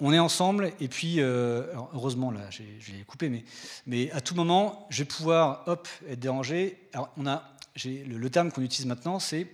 on 0.00 0.12
est 0.12 0.18
ensemble 0.18 0.72
et 0.80 0.88
puis, 0.88 1.20
heureusement 1.20 2.30
là, 2.30 2.40
j'ai 2.50 3.04
coupé, 3.06 3.44
mais, 3.86 4.10
à 4.12 4.20
tout 4.20 4.34
moment, 4.34 4.86
je 4.90 5.02
vais 5.02 5.08
pouvoir, 5.08 5.62
hop, 5.66 5.88
être 6.08 6.20
dérangé. 6.20 6.78
Alors, 6.92 7.10
on 7.16 7.26
a, 7.26 7.42
le, 7.84 8.28
terme 8.28 8.50
qu'on 8.52 8.62
utilise 8.62 8.86
maintenant, 8.86 9.18
c'est 9.18 9.46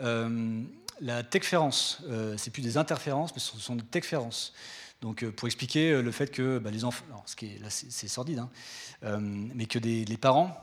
euh, 0.00 0.62
la 1.00 1.22
techférence. 1.22 1.98
Euh, 2.08 2.36
c'est 2.38 2.50
plus 2.50 2.62
des 2.62 2.76
interférences, 2.76 3.32
mais 3.34 3.40
ce 3.40 3.58
sont 3.58 3.76
des 3.76 3.84
techférences. 3.84 4.54
Donc, 5.02 5.28
pour 5.30 5.46
expliquer 5.46 6.00
le 6.00 6.12
fait 6.12 6.30
que 6.30 6.58
bah, 6.58 6.70
les 6.70 6.84
enfants, 6.84 7.04
ce 7.26 7.34
qui 7.34 7.46
est 7.46 7.58
là, 7.60 7.68
c'est 7.70 8.08
sordide, 8.08 8.38
hein, 8.38 9.20
mais 9.20 9.66
que 9.66 9.78
les 9.80 10.16
parents, 10.16 10.56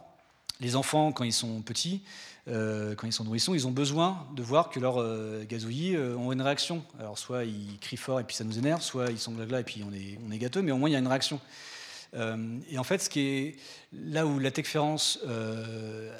les 0.61 0.76
enfants, 0.76 1.11
quand 1.11 1.23
ils 1.23 1.34
sont 1.34 1.61
petits, 1.61 2.03
euh, 2.49 2.95
quand 2.95 3.05
ils 3.05 3.13
sont 3.13 3.23
nourrissons, 3.23 3.53
ils 3.53 3.67
ont 3.67 3.71
besoin 3.71 4.26
de 4.35 4.41
voir 4.41 4.69
que 4.69 4.80
leurs 4.80 4.99
euh, 4.99 5.43
gazouillis 5.45 5.95
euh, 5.95 6.15
ont 6.15 6.31
une 6.31 6.41
réaction. 6.41 6.84
Alors 6.99 7.17
soit 7.17 7.43
ils 7.43 7.77
crient 7.80 7.97
fort 7.97 8.19
et 8.19 8.23
puis 8.23 8.35
ça 8.35 8.43
nous 8.43 8.57
énerve, 8.57 8.81
soit 8.81 9.11
ils 9.11 9.19
sont 9.19 9.34
glagla 9.34 9.59
et 9.59 9.63
puis 9.63 9.84
on 9.88 9.93
est, 9.93 10.17
on 10.26 10.31
est 10.31 10.38
gâteux, 10.38 10.61
mais 10.61 10.71
au 10.71 10.77
moins 10.77 10.89
il 10.89 10.93
y 10.93 10.95
a 10.95 10.99
une 10.99 11.07
réaction. 11.07 11.39
et 12.13 12.77
en 12.80 12.84
fait, 12.84 12.99
ce 12.99 13.09
qui 13.09 13.19
est 13.19 13.55
là 13.93 14.26
où 14.26 14.39
la 14.39 14.49
techférence 14.49 15.19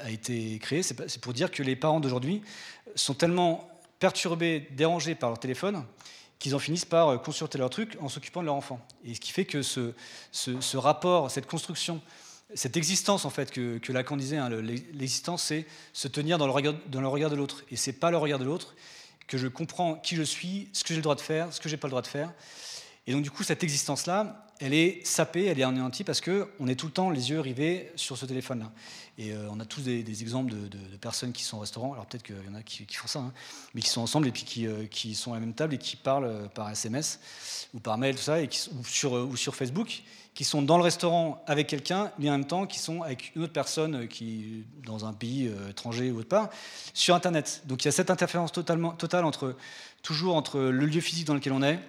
a 0.03 0.11
été 0.11 0.60
créée, 0.60 0.84
c'est 0.84 1.22
pour 1.22 1.34
dire 1.34 1.49
que 1.49 1.64
les 1.64 1.76
parents 1.76 1.99
d'aujourd'hui 1.99 2.43
sont 2.93 3.15
tellement 3.15 3.68
perturbés, 3.97 4.68
dérangés 4.72 5.15
par 5.15 5.30
leur 5.30 5.39
téléphone, 5.39 5.84
qu'ils 6.38 6.53
en 6.53 6.60
finissent 6.60 6.85
par 6.85 7.19
consulter 7.23 7.57
leur 7.57 7.72
truc 7.72 7.97
en 7.99 8.07
s'occupant 8.07 8.41
de 8.41 8.45
leur 8.45 8.56
enfant. 8.56 8.80
Et 9.03 9.15
ce 9.15 9.19
qui 9.19 9.31
fait 9.31 9.45
que 9.45 9.64
ce, 9.64 9.93
ce, 10.31 10.61
ce 10.61 10.77
rapport, 10.77 11.31
cette 11.31 11.47
construction 11.47 12.01
cette 12.55 12.77
existence 12.77 13.26
en 13.26 13.30
fait 13.30 13.51
que, 13.51 13.91
Lacan 13.91 14.17
disait, 14.17 14.38
hein, 14.38 14.49
l'existence 14.49 15.43
c'est 15.43 15.65
se 15.93 16.07
tenir 16.07 16.38
dans 16.38 16.47
le 16.47 16.51
regard, 16.51 16.73
dans 16.88 17.01
le 17.01 17.07
regard 17.07 17.30
de 17.30 17.35
l'autre. 17.35 17.63
Et 17.71 17.76
c'est 17.76 17.93
pas 17.93 18.11
le 18.11 18.17
regard 18.17 18.39
de 18.39 18.45
l'autre 18.45 18.76
que 19.27 19.38
je 19.38 19.47
comprends 19.47 19.95
qui 19.95 20.15
je 20.15 20.23
suis, 20.23 20.69
ce 20.73 20.84
que 20.84 20.89
j'ai 20.89 20.95
le 20.95 21.03
droit 21.03 21.15
de 21.15 21.21
faire, 21.21 21.53
ce 21.53 21.59
que 21.59 21.69
j'ai 21.69 21.77
pas 21.77 21.88
le 21.88 21.91
droit 21.91 22.01
de 22.01 22.07
faire. 22.07 22.34
Et 23.05 23.11
donc 23.11 23.21
du 23.21 23.31
coup 23.31 23.43
cette 23.43 23.63
existence-là, 23.63 24.47
elle 24.60 24.73
est 24.73 25.06
sapée, 25.06 25.45
elle 25.45 25.60
est 25.60 25.64
anéantie 25.64 26.03
parce 26.03 26.19
qu'on 26.19 26.68
est 26.68 26.76
tout 26.76 26.88
le 26.88 26.91
temps 26.91 27.10
les 27.10 27.30
yeux 27.30 27.40
rivés 27.40 27.91
sur 27.95 28.18
ce 28.18 28.26
téléphone-là. 28.26 28.72
Et 29.18 29.31
euh, 29.31 29.48
on 29.52 29.60
a 29.60 29.65
tous 29.65 29.81
des, 29.81 30.22
exemples 30.22 30.52
de, 30.52 30.98
personnes 30.98 31.31
qui 31.31 31.44
sont 31.44 31.57
au 31.57 31.60
restaurant, 31.61 31.94
alors 31.94 32.06
peut-être 32.06 32.23
qu'il 32.23 32.36
y 32.36 32.49
en 32.49 32.56
a 32.56 32.61
qui, 32.61 32.86
font 32.94 33.07
ça, 33.07 33.19
hein, 33.19 33.34
mais 33.73 33.81
qui 33.81 33.90
sont 33.90 34.02
ensemble 34.02 34.27
et 34.27 34.31
puis 34.31 34.44
qui, 34.44 34.68
euh, 34.68 34.86
qui, 34.86 35.15
sont 35.15 35.31
à 35.31 35.36
la 35.36 35.41
même 35.41 35.53
table 35.53 35.73
et 35.73 35.77
qui 35.77 35.95
parlent 35.95 36.26
euh, 36.26 36.48
par 36.48 36.69
SMS 36.69 37.19
ou 37.73 37.80
par 37.80 37.98
mail, 37.98 38.15
tout 38.15 38.22
ça, 38.22 38.41
et 38.41 38.48
qui, 38.48 38.69
ou, 38.69 38.84
sur, 38.86 39.14
ou 39.14 39.36
sur 39.36 39.56
Facebook, 39.56 40.03
qui 40.34 40.44
sont 40.44 40.61
dans 40.61 40.77
le 40.77 40.84
restaurant 40.84 41.44
avec 41.48 41.68
quelqu'un, 41.68 42.11
mais 42.18 42.30
en 42.30 42.34
même 42.34 42.48
temps 42.48 42.65
qui 42.65 42.80
sont 42.80 43.02
avec 43.02 43.34
une 43.36 43.44
autre 43.44 43.53
personne 43.53 44.07
qui 44.07 44.64
dans 44.86 45.06
un 45.06 45.11
pays 45.11 45.52
étranger 45.69 46.11
ou 46.11 46.19
autre 46.19 46.30
part, 46.30 46.49
sur 46.94 47.14
Internet. 47.14 47.61
Donc 47.65 47.84
il 47.84 47.86
y 47.86 47.90
a 47.90 47.91
cette 47.91 48.10
interférence 48.10 48.53
totalement, 48.53 48.91
totale 48.91 49.26
entre, 49.26 49.56
toujours 50.02 50.36
entre 50.36 50.60
le 50.60 50.86
lieu 50.86 51.02
physique 51.02 51.27
dans 51.27 51.34
lequel 51.34 51.52
on 51.52 51.61
est, 51.61 51.80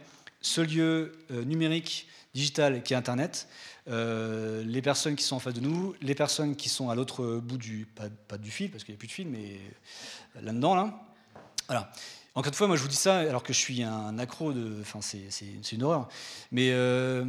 ce 0.40 0.60
lieu 0.60 1.12
numérique 1.30 2.08
digital 2.34 2.82
qui 2.82 2.94
est 2.94 2.96
Internet, 2.96 3.48
euh, 3.88 4.62
les 4.64 4.82
personnes 4.82 5.16
qui 5.16 5.24
sont 5.24 5.36
en 5.36 5.40
face 5.40 5.54
de 5.54 5.60
nous, 5.60 5.94
les 6.00 6.14
personnes 6.14 6.54
qui 6.54 6.68
sont 6.68 6.90
à 6.90 6.94
l'autre 6.94 7.38
bout 7.38 7.58
du, 7.58 7.86
fil, 8.44 8.70
parce 8.70 8.84
qu'il 8.84 8.92
n'y 8.92 8.96
a 8.96 8.98
plus 8.98 9.08
de 9.08 9.12
fil, 9.12 9.28
mais 9.28 9.58
là-dedans, 10.40 10.74
là. 10.74 11.92
Encore 12.34 12.50
une 12.50 12.54
fois, 12.54 12.66
moi 12.68 12.76
je 12.76 12.82
vous 12.82 12.88
dis 12.88 12.96
ça 12.96 13.18
alors 13.18 13.42
que 13.42 13.52
je 13.52 13.58
suis 13.58 13.82
un 13.82 14.18
accro 14.18 14.52
de. 14.52 14.80
Enfin, 14.80 15.00
c'est 15.00 15.72
une 15.72 15.82
horreur. 15.82 16.08
Mais 16.52 16.70
euh, 16.70 17.24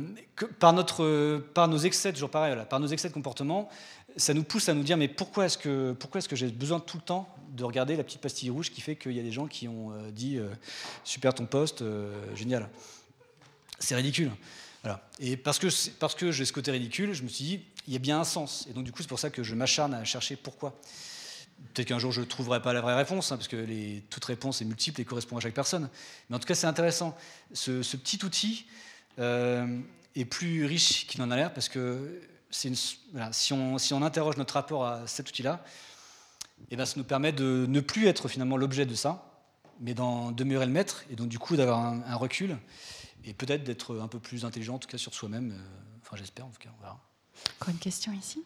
par, 0.60 0.74
notre, 0.74 1.44
par 1.54 1.68
nos 1.68 1.78
excès, 1.78 2.14
toujours 2.14 2.30
pareil, 2.30 2.56
par 2.70 2.80
nos 2.80 2.88
excès 2.88 3.10
de 3.10 3.14
comportement, 3.14 3.68
ça 4.16 4.34
nous 4.34 4.44
pousse 4.44 4.70
à 4.70 4.74
nous 4.74 4.84
dire 4.84 4.98
mais 4.98 5.08
pourquoi 5.08 5.46
est-ce 5.46 5.58
que, 5.58 5.94
pourquoi 5.94 6.20
est 6.20 6.28
que 6.28 6.36
j'ai 6.36 6.48
besoin 6.48 6.80
tout 6.80 6.98
le 6.98 7.04
temps 7.04 7.28
de 7.50 7.64
regarder 7.64 7.96
la 7.96 8.04
petite 8.04 8.22
pastille 8.22 8.52
rouge 8.52 8.72
qui 8.72 8.82
fait 8.82 8.96
qu'il 8.96 9.14
y 9.14 9.20
a 9.20 9.24
des 9.24 9.32
gens 9.32 9.48
qui 9.48 9.68
ont 9.68 9.92
euh, 9.92 10.12
dit 10.12 10.40
super 11.04 11.34
ton 11.34 11.46
poste, 11.46 11.84
génial. 12.36 12.70
C'est 13.80 13.96
ridicule. 13.96 14.32
Et 15.20 15.38
parce 15.38 15.60
que, 15.60 15.68
parce 16.00 16.16
que 16.16 16.32
j'ai 16.32 16.46
ce 16.46 16.54
côté 16.54 16.72
ridicule, 16.72 17.14
je 17.14 17.24
me 17.24 17.28
suis 17.28 17.46
dit, 17.46 17.62
il 17.88 17.94
y 17.94 17.96
a 17.96 18.00
bien 18.00 18.20
un 18.20 18.24
sens. 18.24 18.66
Et 18.70 18.74
donc, 18.74 18.84
du 18.84 18.92
coup, 18.92 19.02
c'est 19.02 19.08
pour 19.08 19.20
ça 19.20 19.30
que 19.30 19.44
je 19.44 19.54
m'acharne 19.54 19.94
à 19.94 20.04
chercher 20.04 20.36
pourquoi. 20.36 20.76
Peut-être 21.74 21.90
qu'un 21.90 22.00
jour, 22.00 22.12
je 22.12 22.22
ne 22.22 22.26
trouverai 22.26 22.62
pas 22.62 22.74
la 22.74 22.82
vraie 22.82 22.96
réponse, 22.96 23.32
hein, 23.32 23.38
parce 23.38 23.48
que 23.48 24.00
toute 24.10 24.26
réponse 24.26 24.62
est 24.62 24.66
multiple 24.66 25.00
et 25.00 25.06
correspond 25.06 25.38
à 25.38 25.40
chaque 25.40 25.54
personne. 25.54 25.90
Mais 26.30 26.36
en 26.36 26.40
tout 26.40 26.48
cas, 26.48 26.56
c'est 26.56 26.68
intéressant. 26.68 27.16
Ce, 27.54 27.72
petit 27.96 28.26
outil 28.26 28.66
euh, 29.20 29.80
est 30.16 30.26
plus 30.26 30.66
riche 30.66 31.06
qu'il 31.06 31.22
n'en 31.22 31.30
a 31.30 31.36
l'air, 31.36 31.54
parce 31.54 31.70
que 31.70 32.20
si, 32.50 32.74
on, 33.52 33.78
si, 33.78 33.94
on, 33.94 34.02
interroge 34.02 34.38
notre 34.38 34.56
rapport 34.56 34.88
à 34.88 35.06
cet 35.06 35.30
outil-là, 35.30 35.64
eh 36.72 36.76
ben, 36.76 36.86
ça 36.86 36.96
nous 36.98 37.04
permet 37.04 37.32
de 37.32 37.66
ne 37.70 37.80
plus 37.80 38.08
être 38.08 38.28
finalement 38.28 38.58
l'objet 38.58 38.88
de 38.88 38.96
ça, 38.96 39.28
mais 39.80 39.94
d'en 39.94 40.32
demeurer 40.32 40.66
le 40.66 40.72
maître, 40.72 41.04
et 41.12 41.16
donc 41.16 41.28
du 41.28 41.40
coup 41.40 41.56
d'avoir 41.56 41.80
un 41.80 42.16
recul 42.16 42.58
et 43.26 43.34
peut-être 43.34 43.64
d'être 43.64 44.00
un 44.00 44.08
peu 44.08 44.20
plus 44.20 44.46
intelligent, 44.46 44.76
en 44.76 44.80
tout 44.80 44.88
cas 44.88 44.98
sur 44.98 45.14
soi-même. 45.14 45.52
Euh, 45.52 46.00
enfin, 46.02 46.18
j'espère, 46.18 46.46
en 46.46 46.50
tout 46.50 46.60
cas. 46.60 46.70
On 46.78 46.82
verra. 46.82 47.00
Encore 47.60 47.74
une 47.74 47.80
question 47.80 48.12
ici? 48.14 48.44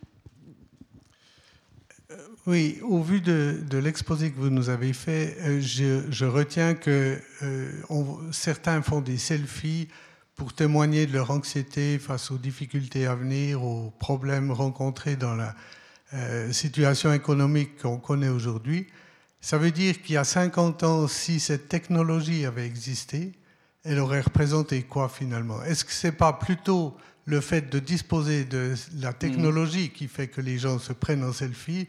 Euh, 2.12 2.18
oui, 2.46 2.80
au 2.84 3.02
vu 3.02 3.22
de, 3.22 3.78
l'exposé 3.78 4.32
que 4.32 4.38
vous 4.38 4.50
nous 4.50 4.70
avez 4.70 4.94
fait, 4.94 5.38
euh, 5.40 5.60
je, 5.62 6.26
retiens 6.26 6.76
que 6.76 7.20
certains 8.32 8.82
font 8.82 9.02
des 9.02 9.18
selfies 9.18 9.88
pour 10.36 10.54
témoigner 10.54 11.06
de 11.06 11.14
leur 11.14 11.32
anxiété 11.32 11.98
face 11.98 12.30
aux 12.30 12.38
difficultés 12.38 13.08
à 13.08 13.16
venir, 13.16 13.64
aux 13.64 13.92
problèmes 13.92 14.52
rencontrés 14.52 15.16
dans 15.16 15.36
la 15.36 15.56
situation 16.52 17.12
économique 17.14 17.82
qu'on 17.82 17.98
connaît 17.98 18.30
aujourd'hui. 18.30 18.88
Ça 19.42 19.58
veut 19.58 19.72
dire 19.72 20.02
qu'il 20.02 20.16
y 20.16 20.18
a 20.18 20.24
50 20.24 20.84
ans, 20.84 21.08
si 21.08 21.40
cette 21.40 21.70
technologie 21.70 22.46
avait 22.46 22.66
existé, 22.66 23.34
elle 23.86 24.00
aurait 24.00 24.22
représenté 24.22 24.82
quoi 24.84 25.08
finalement? 25.08 25.64
Est-ce 25.64 25.86
que 25.86 25.92
ce 25.92 26.08
n'est 26.08 26.14
pas 26.14 26.34
plutôt 26.34 26.98
le 27.26 27.40
fait 27.40 27.70
de 27.70 27.80
disposer 27.80 28.44
de 28.44 28.74
la 29.00 29.14
technologie 29.14 29.90
qui 29.90 30.08
fait 30.08 30.28
que 30.28 30.42
les 30.42 30.58
gens 30.58 30.80
se 30.80 30.92
prennent 30.92 31.24
en 31.24 31.32
selfie 31.32 31.88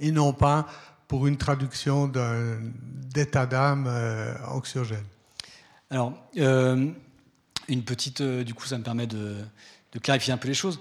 et 0.00 0.10
non 0.10 0.32
pas 0.32 0.66
pour 1.08 1.26
une 1.26 1.36
traduction 1.36 2.08
d'un 2.08 2.58
d'état 3.14 3.46
d'âme 3.46 3.86
euh, 3.86 4.34
anxiogène? 4.48 5.04
Alors, 5.90 6.14
euh, 6.38 6.90
une 7.68 7.84
petite, 7.84 8.22
euh, 8.22 8.42
du 8.42 8.54
coup, 8.54 8.66
ça 8.66 8.76
me 8.78 8.82
permet 8.82 9.06
de, 9.06 9.36
clarifier 10.02 10.32
un 10.32 10.36
peu 10.36 10.48
les 10.48 10.54
choses. 10.54 10.80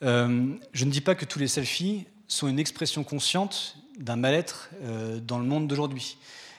je 0.00 0.84
ne 0.84 0.90
dis 0.90 1.02
pas 1.02 1.14
que 1.14 1.26
tous 1.26 1.38
les 1.38 1.48
selfies 1.48 2.06
sont 2.28 2.48
une 2.48 2.58
expression 2.58 3.04
consciente 3.04 3.76
d'un 3.98 4.16
mal-être 4.16 4.70
dans 5.20 5.38
le 5.38 5.44
monde 5.44 5.68
d'aujourd'hui. 5.68 6.16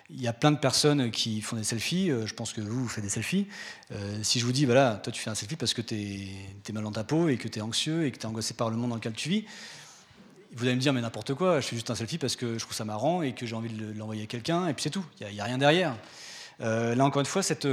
Il 0.10 0.22
y 0.22 0.28
a 0.28 0.34
plein 0.34 0.52
de 0.52 0.58
personnes 0.58 1.10
qui 1.10 1.42
font 1.42 1.56
des 1.56 1.64
selfies. 1.64 2.10
Je 2.10 2.34
pense 2.34 2.54
que 2.54 2.62
vous, 2.62 2.84
vous 2.84 2.88
faites 2.88 3.04
des 3.04 3.10
selfies. 3.10 3.48
si 4.22 4.40
je 4.40 4.46
vous 4.46 4.52
dis, 4.52 4.66
voilà, 4.66 5.00
toi, 5.04 5.12
tu 5.12 5.20
fais 5.20 5.32
un 5.32 5.36
selfie 5.36 5.56
parce 5.56 5.74
que 5.74 5.82
tu 5.82 5.96
es, 5.96 6.74
mal 6.74 6.84
dans 6.84 6.92
ta 6.92 7.04
peau 7.04 7.28
et 7.28 7.38
que 7.38 7.48
tu 7.48 7.58
es 7.58 7.62
anxieux 7.64 8.06
et 8.06 8.12
que 8.12 8.18
tu 8.18 8.24
es 8.24 8.26
angoissé 8.28 8.54
par 8.54 8.70
le 8.70 8.78
monde 8.78 8.92
dans 8.92 8.98
lequel 8.98 9.14
tu 9.14 9.30
vis, 9.30 9.46
vous 10.56 10.64
allez 10.66 10.76
me 10.76 10.82
dire, 10.82 10.94
mais 10.94 11.02
n'importe 11.02 11.34
quoi, 11.34 11.60
je 11.60 11.68
fais 11.68 11.76
juste 11.76 11.92
un 11.92 11.96
selfie 11.96 12.18
parce 12.18 12.36
que 12.36 12.54
je 12.54 12.60
trouve 12.60 12.76
ça 12.76 12.86
marrant 12.86 13.22
et 13.22 13.34
que 13.34 13.46
j'ai 13.46 13.56
envie 13.56 13.70
de 13.70 13.98
l'envoyer 13.98 14.24
à 14.24 14.26
quelqu'un, 14.26 14.68
et 14.68 14.74
puis 14.74 14.84
c'est 14.84 14.90
tout, 14.90 15.06
il 15.20 15.28
n'y 15.28 15.40
a, 15.42 15.44
rien 15.44 15.58
derrière. 15.58 15.96
Euh, 16.62 16.96
là, 16.96 17.04
encore 17.06 17.20
une 17.20 17.26
fois, 17.26 17.44
cette, 17.44 17.68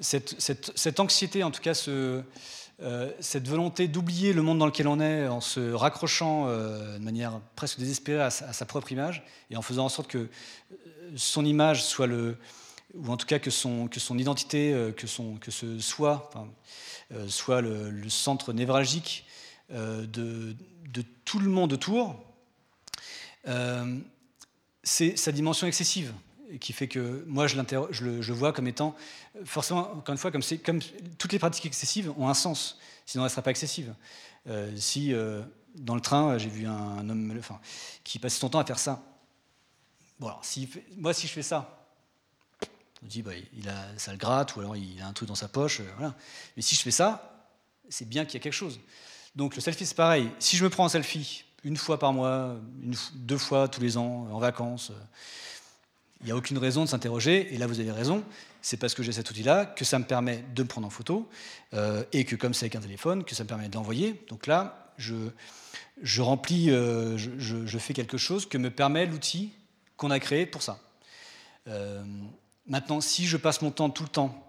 cette, 0.00 1.00
anxiété, 1.00 1.44
en 1.44 1.52
tout 1.52 1.62
cas, 1.62 1.74
ce, 1.74 2.22
euh, 2.80 3.10
cette 3.20 3.48
volonté 3.48 3.88
d'oublier 3.88 4.32
le 4.32 4.42
monde 4.42 4.58
dans 4.58 4.66
lequel 4.66 4.86
on 4.86 5.00
est 5.00 5.26
en 5.26 5.40
se 5.40 5.72
raccrochant 5.72 6.46
euh, 6.46 6.98
de 6.98 7.04
manière 7.04 7.40
presque 7.56 7.78
désespérée 7.78 8.22
à, 8.22 8.30
sa 8.30 8.66
propre 8.66 8.92
image, 8.92 9.24
et 9.50 9.56
en 9.56 9.62
faisant 9.62 9.86
en 9.86 9.88
sorte 9.88 10.08
que 10.08 10.28
son 11.16 11.44
image 11.44 11.84
soit 11.84 12.06
le. 12.06 12.36
ou 12.94 13.10
en 13.10 13.16
tout 13.16 13.26
cas 13.26 13.38
que 13.38 13.50
son, 13.50 13.88
identité, 14.16 14.92
que, 14.96 15.06
soit, 15.06 16.30
le, 17.60 18.08
centre 18.08 18.52
névralgique 18.52 19.26
de 19.70 20.54
tout 21.24 21.38
le 21.38 21.50
monde 21.50 21.72
autour, 21.72 22.16
euh, 23.46 23.98
c'est 24.82 25.16
sa 25.16 25.32
dimension 25.32 25.66
excessive 25.66 26.12
qui 26.60 26.72
fait 26.72 26.88
que 26.88 27.24
moi 27.26 27.46
je, 27.46 27.56
le, 27.56 28.32
vois 28.32 28.52
comme 28.52 28.68
étant 28.68 28.96
forcément 29.44 29.92
encore 29.92 30.12
une 30.12 30.18
fois 30.18 30.30
comme, 30.30 30.80
toutes 31.18 31.32
les 31.32 31.38
pratiques 31.38 31.66
excessives 31.66 32.12
ont 32.18 32.28
un 32.28 32.34
sens 32.34 32.78
sinon 33.06 33.24
elles 33.24 33.26
ne 33.26 33.30
seraient 33.30 33.42
pas 33.42 33.50
excessives 33.50 33.94
euh, 34.48 34.74
si 34.76 35.12
euh, 35.12 35.42
dans 35.74 35.94
le 35.94 36.00
train 36.00 36.38
j'ai 36.38 36.48
vu 36.48 36.66
un, 36.66 37.08
homme 37.08 37.40
qui 38.04 38.18
passait 38.18 38.40
son 38.40 38.48
temps 38.48 38.60
à 38.60 38.64
faire 38.64 38.78
ça 38.78 39.02
bon 40.18 40.32
moi 40.96 41.12
si 41.14 41.26
je 41.26 41.32
fais 41.32 41.42
ça 41.42 41.86
on 43.02 43.06
dit 43.06 43.22
bah, 43.22 43.32
il 43.36 43.72
ça 43.96 44.12
le 44.12 44.18
gratte 44.18 44.56
ou 44.56 44.60
alors 44.60 44.76
il 44.76 45.00
a 45.02 45.06
un 45.06 45.12
truc 45.12 45.28
dans 45.28 45.34
sa 45.34 45.48
poche 45.48 45.82
voilà. 45.96 46.14
mais 46.56 46.62
si 46.62 46.74
je 46.74 46.80
fais 46.82 46.90
ça 46.90 47.50
c'est 47.88 48.08
bien 48.08 48.24
qu'il 48.24 48.34
y 48.34 48.36
a 48.36 48.40
quelque 48.40 48.52
chose 48.52 48.80
donc 49.38 49.54
le 49.54 49.60
selfie, 49.60 49.86
c'est 49.86 49.94
pareil. 49.94 50.28
Si 50.40 50.56
je 50.56 50.64
me 50.64 50.68
prends 50.68 50.84
un 50.84 50.88
selfie 50.88 51.44
une 51.62 51.76
fois 51.76 51.98
par 51.98 52.12
mois, 52.12 52.56
deux 53.14 53.38
fois 53.38 53.68
tous 53.68 53.80
les 53.80 53.96
ans, 53.96 54.26
en 54.32 54.38
vacances, 54.40 54.90
il 56.20 56.26
n'y 56.26 56.32
a 56.32 56.36
aucune 56.36 56.58
raison 56.58 56.84
de 56.84 56.88
s'interroger. 56.88 57.54
Et 57.54 57.58
là, 57.58 57.66
vous 57.66 57.80
avez 57.80 57.92
raison. 57.92 58.24
C'est 58.60 58.76
parce 58.76 58.94
que 58.94 59.02
j'ai 59.02 59.12
cet 59.12 59.30
outil-là 59.30 59.66
que 59.66 59.84
ça 59.84 59.98
me 59.98 60.04
permet 60.04 60.44
de 60.54 60.62
me 60.62 60.68
prendre 60.68 60.86
en 60.86 60.90
photo 60.90 61.28
euh, 61.74 62.04
et 62.12 62.24
que, 62.24 62.34
comme 62.34 62.54
c'est 62.54 62.64
avec 62.64 62.76
un 62.76 62.80
téléphone, 62.80 63.24
que 63.24 63.34
ça 63.34 63.44
me 63.44 63.48
permet 63.48 63.68
de 63.68 63.74
l'envoyer. 63.74 64.20
Donc 64.28 64.46
là, 64.46 64.92
je, 64.96 66.20
remplis, 66.20 66.70
euh, 66.70 67.16
je, 67.16 67.78
fais 67.78 67.94
quelque 67.94 68.18
chose 68.18 68.46
que 68.46 68.58
me 68.58 68.70
permet 68.70 69.06
l'outil 69.06 69.52
qu'on 69.96 70.10
a 70.10 70.18
créé 70.18 70.44
pour 70.44 70.62
ça. 70.62 70.80
Euh, 71.68 72.02
maintenant, 72.66 73.00
si 73.00 73.26
je 73.26 73.36
passe 73.36 73.62
mon 73.62 73.70
temps 73.70 73.90
tout 73.90 74.02
le 74.02 74.08
temps 74.08 74.44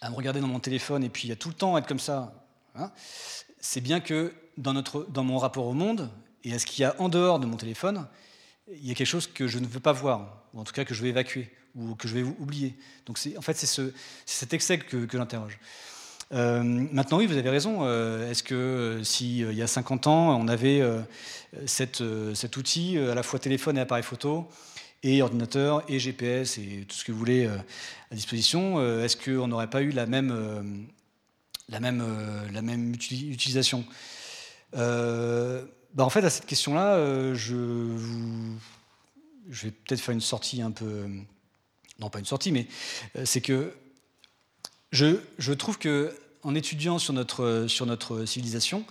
à 0.00 0.10
me 0.10 0.14
regarder 0.14 0.40
dans 0.40 0.48
mon 0.48 0.60
téléphone 0.60 1.04
et 1.04 1.08
puis 1.08 1.30
à 1.32 1.36
tout 1.36 1.48
le 1.48 1.54
temps 1.54 1.76
être 1.76 1.86
comme 1.86 1.98
ça, 1.98 2.32
hein, 2.74 2.90
c'est 3.60 3.80
bien 3.80 4.00
que 4.00 4.32
dans, 4.56 4.72
notre, 4.72 5.06
dans 5.10 5.24
mon 5.24 5.38
rapport 5.38 5.66
au 5.66 5.72
monde 5.72 6.10
et 6.44 6.54
à 6.54 6.58
ce 6.58 6.66
qu'il 6.66 6.82
y 6.82 6.84
a 6.84 6.94
en 6.98 7.08
dehors 7.08 7.38
de 7.38 7.46
mon 7.46 7.56
téléphone, 7.56 8.06
il 8.72 8.86
y 8.86 8.90
a 8.90 8.94
quelque 8.94 9.06
chose 9.06 9.26
que 9.26 9.46
je 9.46 9.58
ne 9.58 9.66
veux 9.66 9.80
pas 9.80 9.92
voir, 9.92 10.42
ou 10.54 10.60
en 10.60 10.64
tout 10.64 10.72
cas 10.72 10.84
que 10.84 10.94
je 10.94 11.02
vais 11.02 11.10
évacuer, 11.10 11.50
ou 11.74 11.94
que 11.94 12.08
je 12.08 12.14
vais 12.14 12.22
oublier. 12.22 12.74
Donc 13.06 13.18
en 13.36 13.42
fait, 13.42 13.54
c'est 13.54 13.66
ce, 13.66 13.92
cet 14.26 14.54
excès 14.54 14.78
que, 14.78 15.06
j'interroge. 15.10 15.58
Euh, 16.32 16.62
maintenant, 16.62 17.18
oui, 17.18 17.26
vous 17.26 17.36
avez 17.36 17.50
raison. 17.50 17.80
Euh, 17.82 18.30
est-ce 18.30 18.42
que 18.42 18.54
euh, 18.54 19.04
s'il 19.04 19.52
y 19.52 19.62
a 19.62 19.66
50 19.66 20.06
ans, 20.06 20.40
on 20.40 20.48
avait 20.48 20.82
cet 21.66 22.00
outil 22.56 22.98
à 22.98 23.14
la 23.14 23.22
fois 23.22 23.38
téléphone 23.38 23.76
et 23.76 23.80
appareil 23.80 24.04
photo, 24.04 24.48
et 25.02 25.20
ordinateur, 25.20 25.84
et 25.88 25.98
GPS, 25.98 26.56
et 26.58 26.86
tout 26.88 26.96
ce 26.96 27.04
que 27.04 27.12
vous 27.12 27.18
voulez 27.18 27.46
à 27.46 28.14
disposition, 28.14 28.80
est-ce 29.02 29.16
qu'on 29.16 29.48
n'aurait 29.48 29.70
pas 29.70 29.82
eu 29.82 29.90
la 29.90 30.06
même 30.06 30.72
utilisation? 32.94 33.84
Bah 35.94 36.04
En 36.04 36.10
fait, 36.10 36.24
à 36.24 36.30
cette 36.30 36.46
question-là, 36.46 36.94
euh, 36.94 37.34
je, 37.34 37.54
vais 39.48 39.70
peut-être 39.70 40.00
faire 40.00 40.14
une 40.14 40.20
sortie 40.20 40.62
un 40.62 40.70
peu... 40.70 41.06
Non, 42.00 42.10
pas 42.10 42.18
une 42.18 42.24
sortie, 42.24 42.50
mais 42.50 42.66
c'est 43.24 43.40
que 43.40 43.72
je, 44.90 45.52
trouve 45.52 45.78
que 45.78 46.12
en 46.42 46.54
étudiant 46.54 46.98
sur 46.98 47.12
notre, 47.12 47.66
sur 47.68 47.86
notre 47.86 48.24
civilisation, 48.24 48.84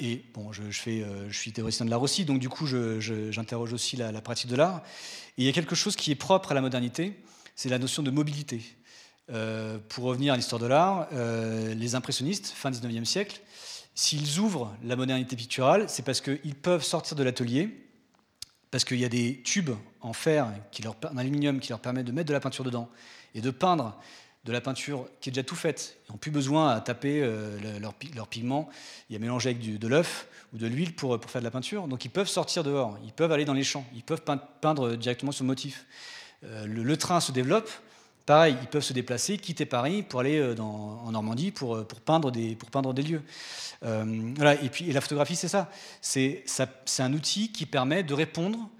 et 0.00 0.24
bon, 0.34 0.52
je, 0.52 0.62
fais, 0.72 1.06
je 1.28 1.38
suis 1.38 1.52
théoricien 1.52 1.86
de 1.86 1.90
l'art 1.90 2.02
aussi, 2.02 2.24
donc 2.24 2.40
du 2.40 2.48
coup, 2.48 2.66
j'interroge 2.66 3.72
aussi 3.72 3.96
la, 3.96 4.20
pratique 4.20 4.50
de 4.50 4.56
l'art. 4.56 4.82
Il 5.36 5.44
y 5.44 5.48
a 5.48 5.52
quelque 5.52 5.76
chose 5.76 5.94
qui 5.94 6.10
est 6.10 6.16
propre 6.16 6.50
à 6.50 6.54
la 6.54 6.60
modernité, 6.60 7.16
c'est 7.54 7.68
la 7.68 7.78
notion 7.78 8.02
de 8.02 8.10
mobilité. 8.10 8.62
Euh, 9.32 9.78
pour 9.88 10.04
revenir 10.04 10.32
à 10.32 10.36
l'histoire 10.36 10.60
de 10.60 10.66
l'art, 10.66 11.06
euh, 11.12 11.72
les 11.74 11.94
impressionnistes, 11.94 12.48
fin 12.48 12.70
19e 12.70 13.04
siècle, 13.04 13.40
s'ils 13.94 14.38
ouvrent 14.38 14.74
la 14.82 14.96
modernité 14.96 15.36
picturale, 15.36 15.88
c'est 15.88 16.04
parce 16.04 16.20
qu'ils 16.20 16.54
peuvent 16.54 16.82
sortir 16.82 17.16
de 17.16 17.22
l'atelier, 17.22 17.68
parce 18.70 18.84
qu'il 18.84 18.98
y 18.98 19.04
a 19.04 19.08
des 19.08 19.42
tubes 19.42 19.70
en 20.00 20.12
fer, 20.12 20.48
qui 20.70 20.82
leur, 20.82 20.96
en 21.10 21.16
aluminium, 21.16 21.60
qui 21.60 21.70
leur 21.70 21.80
permettent 21.80 22.06
de 22.06 22.12
mettre 22.12 22.28
de 22.28 22.32
la 22.32 22.40
peinture 22.40 22.64
dedans 22.64 22.88
et 23.34 23.40
de 23.40 23.50
peindre 23.50 23.98
de 24.44 24.52
la 24.52 24.60
peinture 24.60 25.06
qui 25.20 25.28
est 25.28 25.32
déjà 25.32 25.44
tout 25.44 25.56
faite. 25.56 25.98
Ils 26.08 26.12
n'ont 26.12 26.18
plus 26.18 26.30
besoin 26.30 26.70
à 26.70 26.80
taper 26.80 27.20
euh, 27.22 27.58
leur, 27.78 28.28
pigment 28.28 28.70
et 29.10 29.16
à 29.16 29.18
mélanger 29.18 29.50
avec 29.50 29.78
de 29.78 29.88
l'œuf 29.88 30.28
ou 30.54 30.58
de 30.58 30.66
l'huile 30.66 30.94
pour, 30.94 31.18
pour, 31.20 31.30
faire 31.30 31.42
de 31.42 31.46
la 31.46 31.50
peinture. 31.50 31.86
Donc 31.88 32.04
ils 32.04 32.10
peuvent 32.10 32.28
sortir 32.28 32.64
dehors, 32.64 32.98
ils 33.04 33.12
peuvent 33.12 33.32
aller 33.32 33.44
dans 33.44 33.52
les 33.52 33.64
champs, 33.64 33.84
ils 33.94 34.02
peuvent 34.02 34.22
peindre 34.60 34.96
directement 34.96 35.32
sur 35.32 35.44
le 35.44 35.48
motif. 35.48 35.84
le, 36.42 36.96
train 36.96 37.20
se 37.20 37.32
développe, 37.32 37.70
Pareil, 38.30 38.56
ils 38.62 38.68
peuvent 38.68 38.80
se 38.80 38.92
déplacer, 38.92 39.38
quitter 39.38 39.66
Paris 39.66 40.04
pour 40.04 40.20
aller 40.20 40.38
euh, 40.38 40.54
en 40.56 41.10
Normandie 41.10 41.50
pour, 41.50 41.74
euh, 41.74 41.82
pour, 41.82 42.00
peindre 42.00 42.30
des, 42.30 42.54
pour 42.54 42.70
peindre 42.70 42.94
des 42.94 43.02
lieux. 43.02 43.22
Euh, 43.82 44.32
voilà. 44.36 44.54
et, 44.62 44.68
puis, 44.68 44.84
la 44.92 45.00
photographie, 45.00 45.34
c'est 45.34 45.48
ça. 45.48 45.68
C'est 46.00 46.44
un 47.00 47.12
outil 47.12 47.50
qui 47.50 47.66
permet 47.66 48.04
de 48.04 48.14
répondre 48.14 48.70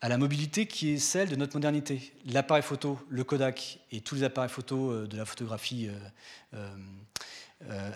à 0.00 0.08
la 0.08 0.18
mobilité 0.18 0.66
qui 0.66 0.94
est 0.94 0.98
celle 0.98 1.28
de 1.28 1.36
notre 1.36 1.54
modernité. 1.54 2.14
L'appareil 2.26 2.64
photo, 2.64 2.98
le 3.08 3.22
Kodak 3.22 3.78
et 3.92 4.00
tous 4.00 4.16
les 4.16 4.24
appareils 4.24 4.50
photo 4.50 5.06
de 5.06 5.16
la 5.16 5.24
photographie 5.24 5.88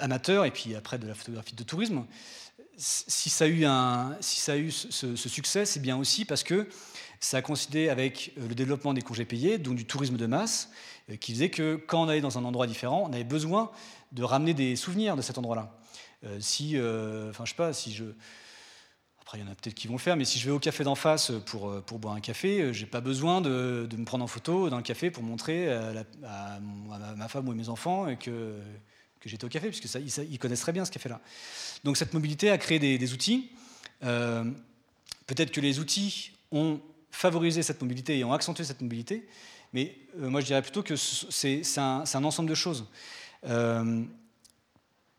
amateur 0.01 0.45
et 0.45 0.53
puis 0.53 0.77
après 0.77 1.01
de 1.01 1.09
la 1.09 1.15
photographie 1.15 1.57
de 1.57 1.65
tourisme, 1.65 2.05
si 2.77 3.31
ça 3.31 3.47
a 3.47 3.49
eu, 3.49 3.65
un, 3.65 4.17
si 4.21 4.39
ça 4.39 4.53
a 4.53 4.57
eu 4.57 4.71
ce, 4.71 5.17
ce 5.17 5.29
succès, 5.29 5.67
c'est 5.67 5.81
bien 5.81 5.97
aussi 5.97 6.25
parce 6.25 6.45
que 6.45 6.69
ça 7.21 7.37
a 7.37 7.43
coïncidé 7.43 7.91
avec 7.91 8.33
le 8.37 8.55
développement 8.55 8.95
des 8.95 9.03
congés 9.03 9.27
payés, 9.27 9.59
donc 9.59 9.77
du 9.77 9.85
tourisme 9.85 10.17
de 10.17 10.27
masse, 10.27 10.71
euh, 11.11 11.17
qui 11.17 11.33
faisait 11.33 11.51
que 11.51 11.77
quand 11.77 12.03
on 12.03 12.09
allait 12.09 12.23
dans 12.23 12.39
un 12.39 12.45
endroit 12.45 12.67
différent, 12.67 13.07
on 13.09 13.13
avait 13.13 13.25
besoin 13.25 13.71
de 14.13 14.23
ramener 14.23 14.55
des 14.55 14.75
souvenirs 14.75 15.17
de 15.17 15.23
cet 15.23 15.37
endroit-là. 15.37 15.79
Euh, 16.25 16.39
si, 16.41 16.77
euh, 16.77 17.33
je 17.33 17.45
sais 17.45 17.55
pas, 17.55 17.73
si 17.73 17.93
je. 17.93 18.05
Après, 19.21 19.39
il 19.39 19.45
y 19.45 19.45
en 19.49 19.53
a 19.53 19.55
peut-être 19.55 19.75
qui 19.75 19.87
vont 19.87 19.95
le 19.95 20.01
faire, 20.01 20.17
mais 20.17 20.25
si 20.25 20.39
je 20.39 20.47
vais 20.47 20.51
au 20.51 20.59
café 20.59 20.83
d'en 20.83 20.97
face 20.97 21.31
pour, 21.47 21.83
pour 21.83 22.01
boire 22.01 22.15
un 22.15 22.21
café, 22.21 22.73
j'ai 22.73 22.87
pas 22.87 23.01
besoin 23.01 23.41
de, 23.41 23.89
me 23.97 24.05
prendre 24.05 24.25
en 24.25 24.27
photo 24.27 24.71
dans 24.71 24.79
le 24.79 24.83
café 24.83 25.13
pour 25.13 25.23
montrer 25.23 25.73
à, 25.73 26.59
ma 27.17 27.29
femme 27.29 27.47
ou 27.47 27.53
à 27.53 27.55
mes 27.55 27.69
enfants 27.69 28.17
que, 28.17 28.59
que 29.21 29.29
j'étais 29.29 29.45
au 29.45 29.49
café, 29.49 29.69
puisque 29.69 29.87
ça, 29.87 30.01
ils, 30.01 30.39
connaissent 30.41 30.63
très 30.63 30.73
bien 30.73 30.85
ce 30.85 30.91
café-là. 30.91 31.21
Donc 31.85 31.97
cette 31.97 32.13
mobilité 32.13 32.51
a 32.51 32.59
créé 32.59 32.81
des, 32.81 33.13
outils. 33.13 33.53
Peut-être 34.01 35.53
que 35.53 35.61
les 35.61 35.79
outils 35.79 36.33
ont 36.51 36.81
favorisé 37.11 37.63
cette 37.63 37.81
mobilité 37.83 38.19
et 38.19 38.25
ont 38.25 38.33
accentué 38.33 38.65
cette 38.65 38.81
mobilité, 38.81 39.29
mais 39.73 39.97
euh, 40.21 40.31
moi, 40.31 40.41
je 40.41 40.47
dirais 40.47 40.63
plutôt 40.63 40.83
que 40.83 40.97
c'est 40.97 41.63
un, 41.79 42.25
ensemble 42.25 42.49
de 42.49 42.55
choses. 42.55 42.87
Euh, 43.47 44.03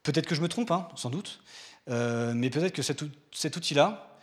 peut-être 0.03 0.25
que 0.25 0.35
je 0.35 0.41
me 0.41 0.47
trompe, 0.47 0.71
hein, 0.71 0.87
sans 0.95 1.09
doute, 1.09 1.41
euh, 1.89 2.33
mais 2.35 2.49
peut-être 2.49 2.73
que 2.73 2.81
cet 2.81 3.55
outil-là 3.55 4.17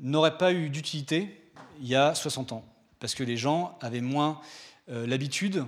n'aurait 0.00 0.38
pas 0.38 0.52
eu 0.52 0.70
d'utilité 0.70 1.40
il 1.80 1.88
y 1.88 1.94
a 1.94 2.14
60 2.14 2.52
ans, 2.52 2.64
parce 3.00 3.14
que 3.14 3.24
les 3.24 3.36
gens 3.36 3.76
avaient 3.80 4.00
moins 4.00 4.40
l'habitude 4.86 5.64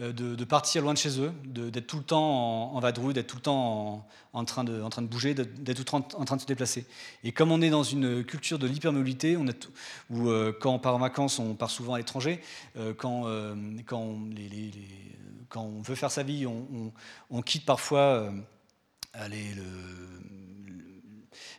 euh, 0.00 0.10
de, 0.12 0.44
partir 0.44 0.80
loin 0.82 0.94
de 0.94 0.98
chez 0.98 1.20
eux, 1.20 1.32
d'être 1.44 1.86
tout 1.86 1.98
le 1.98 2.02
temps 2.02 2.74
en, 2.74 2.80
vadrouille, 2.80 3.12
d'être 3.12 3.26
tout 3.26 3.36
le 3.36 3.42
temps 3.42 4.06
en, 4.32 4.44
train, 4.46 4.64
de, 4.64 4.80
en 4.80 4.88
train 4.88 5.02
de 5.02 5.06
bouger, 5.06 5.34
d'être 5.34 5.84
tout 5.84 5.96
le 5.96 6.02
temps 6.02 6.08
en 6.18 6.24
train 6.24 6.36
de 6.36 6.40
se 6.40 6.46
déplacer. 6.46 6.86
Et 7.24 7.32
comme 7.32 7.52
on 7.52 7.60
est 7.60 7.68
dans 7.68 7.82
une 7.82 8.24
culture 8.24 8.58
de 8.58 8.66
l'hypermobilité, 8.66 9.36
où 9.36 10.30
euh, 10.30 10.56
quand 10.58 10.72
on 10.72 10.78
part 10.78 10.94
en 10.94 10.98
vacances, 10.98 11.38
on 11.38 11.54
part 11.54 11.70
souvent 11.70 11.92
à 11.92 11.98
l'étranger, 11.98 12.40
euh, 12.78 12.94
quand, 12.94 13.24
quand, 13.84 14.00
on, 15.56 15.82
veut 15.82 15.94
faire 15.94 16.10
sa 16.10 16.22
vie, 16.22 16.46
on, 16.46 17.42
quitte 17.42 17.66
parfois 17.66 18.32
le, 19.14 19.62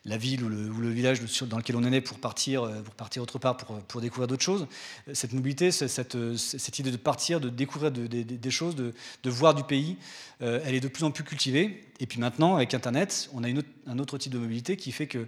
la 0.05 0.17
ville 0.17 0.43
ou 0.43 0.49
le, 0.49 0.89
village 0.89 1.21
dans 1.43 1.57
lequel 1.57 1.75
on 1.77 1.83
est 1.83 1.89
né 1.89 2.01
pour 2.01 2.19
partir, 2.19 2.63
euh, 2.63 2.81
pour 2.81 2.93
partir 2.93 3.23
autre 3.23 3.39
part, 3.39 3.55
pour, 3.55 3.79
pour 3.83 4.01
découvrir 4.01 4.27
d'autres 4.27 4.43
choses. 4.43 4.67
Cette 5.13 5.33
mobilité, 5.33 5.71
cette, 5.71 6.35
cette, 6.35 6.79
idée 6.79 6.91
de 6.91 6.97
partir, 6.97 7.39
de 7.39 7.49
découvrir 7.49 7.91
des 7.91 8.51
choses, 8.51 8.75
de, 8.75 8.93
voir 9.29 9.55
du 9.55 9.63
pays, 9.63 9.97
euh, 10.41 10.59
elle 10.65 10.75
est 10.75 10.81
de 10.81 10.89
plus 10.89 11.03
en 11.05 11.11
plus 11.11 11.23
cultivée. 11.23 11.85
Et 11.99 12.05
puis 12.05 12.19
maintenant, 12.19 12.55
avec 12.55 12.73
Internet, 12.73 13.29
on 13.33 13.43
a 13.43 13.49
une 13.49 13.63
un 13.85 13.99
autre 13.99 14.17
type 14.17 14.31
de 14.31 14.37
mobilité 14.37 14.77
qui 14.77 14.93
fait 14.93 15.13
euh, 15.15 15.25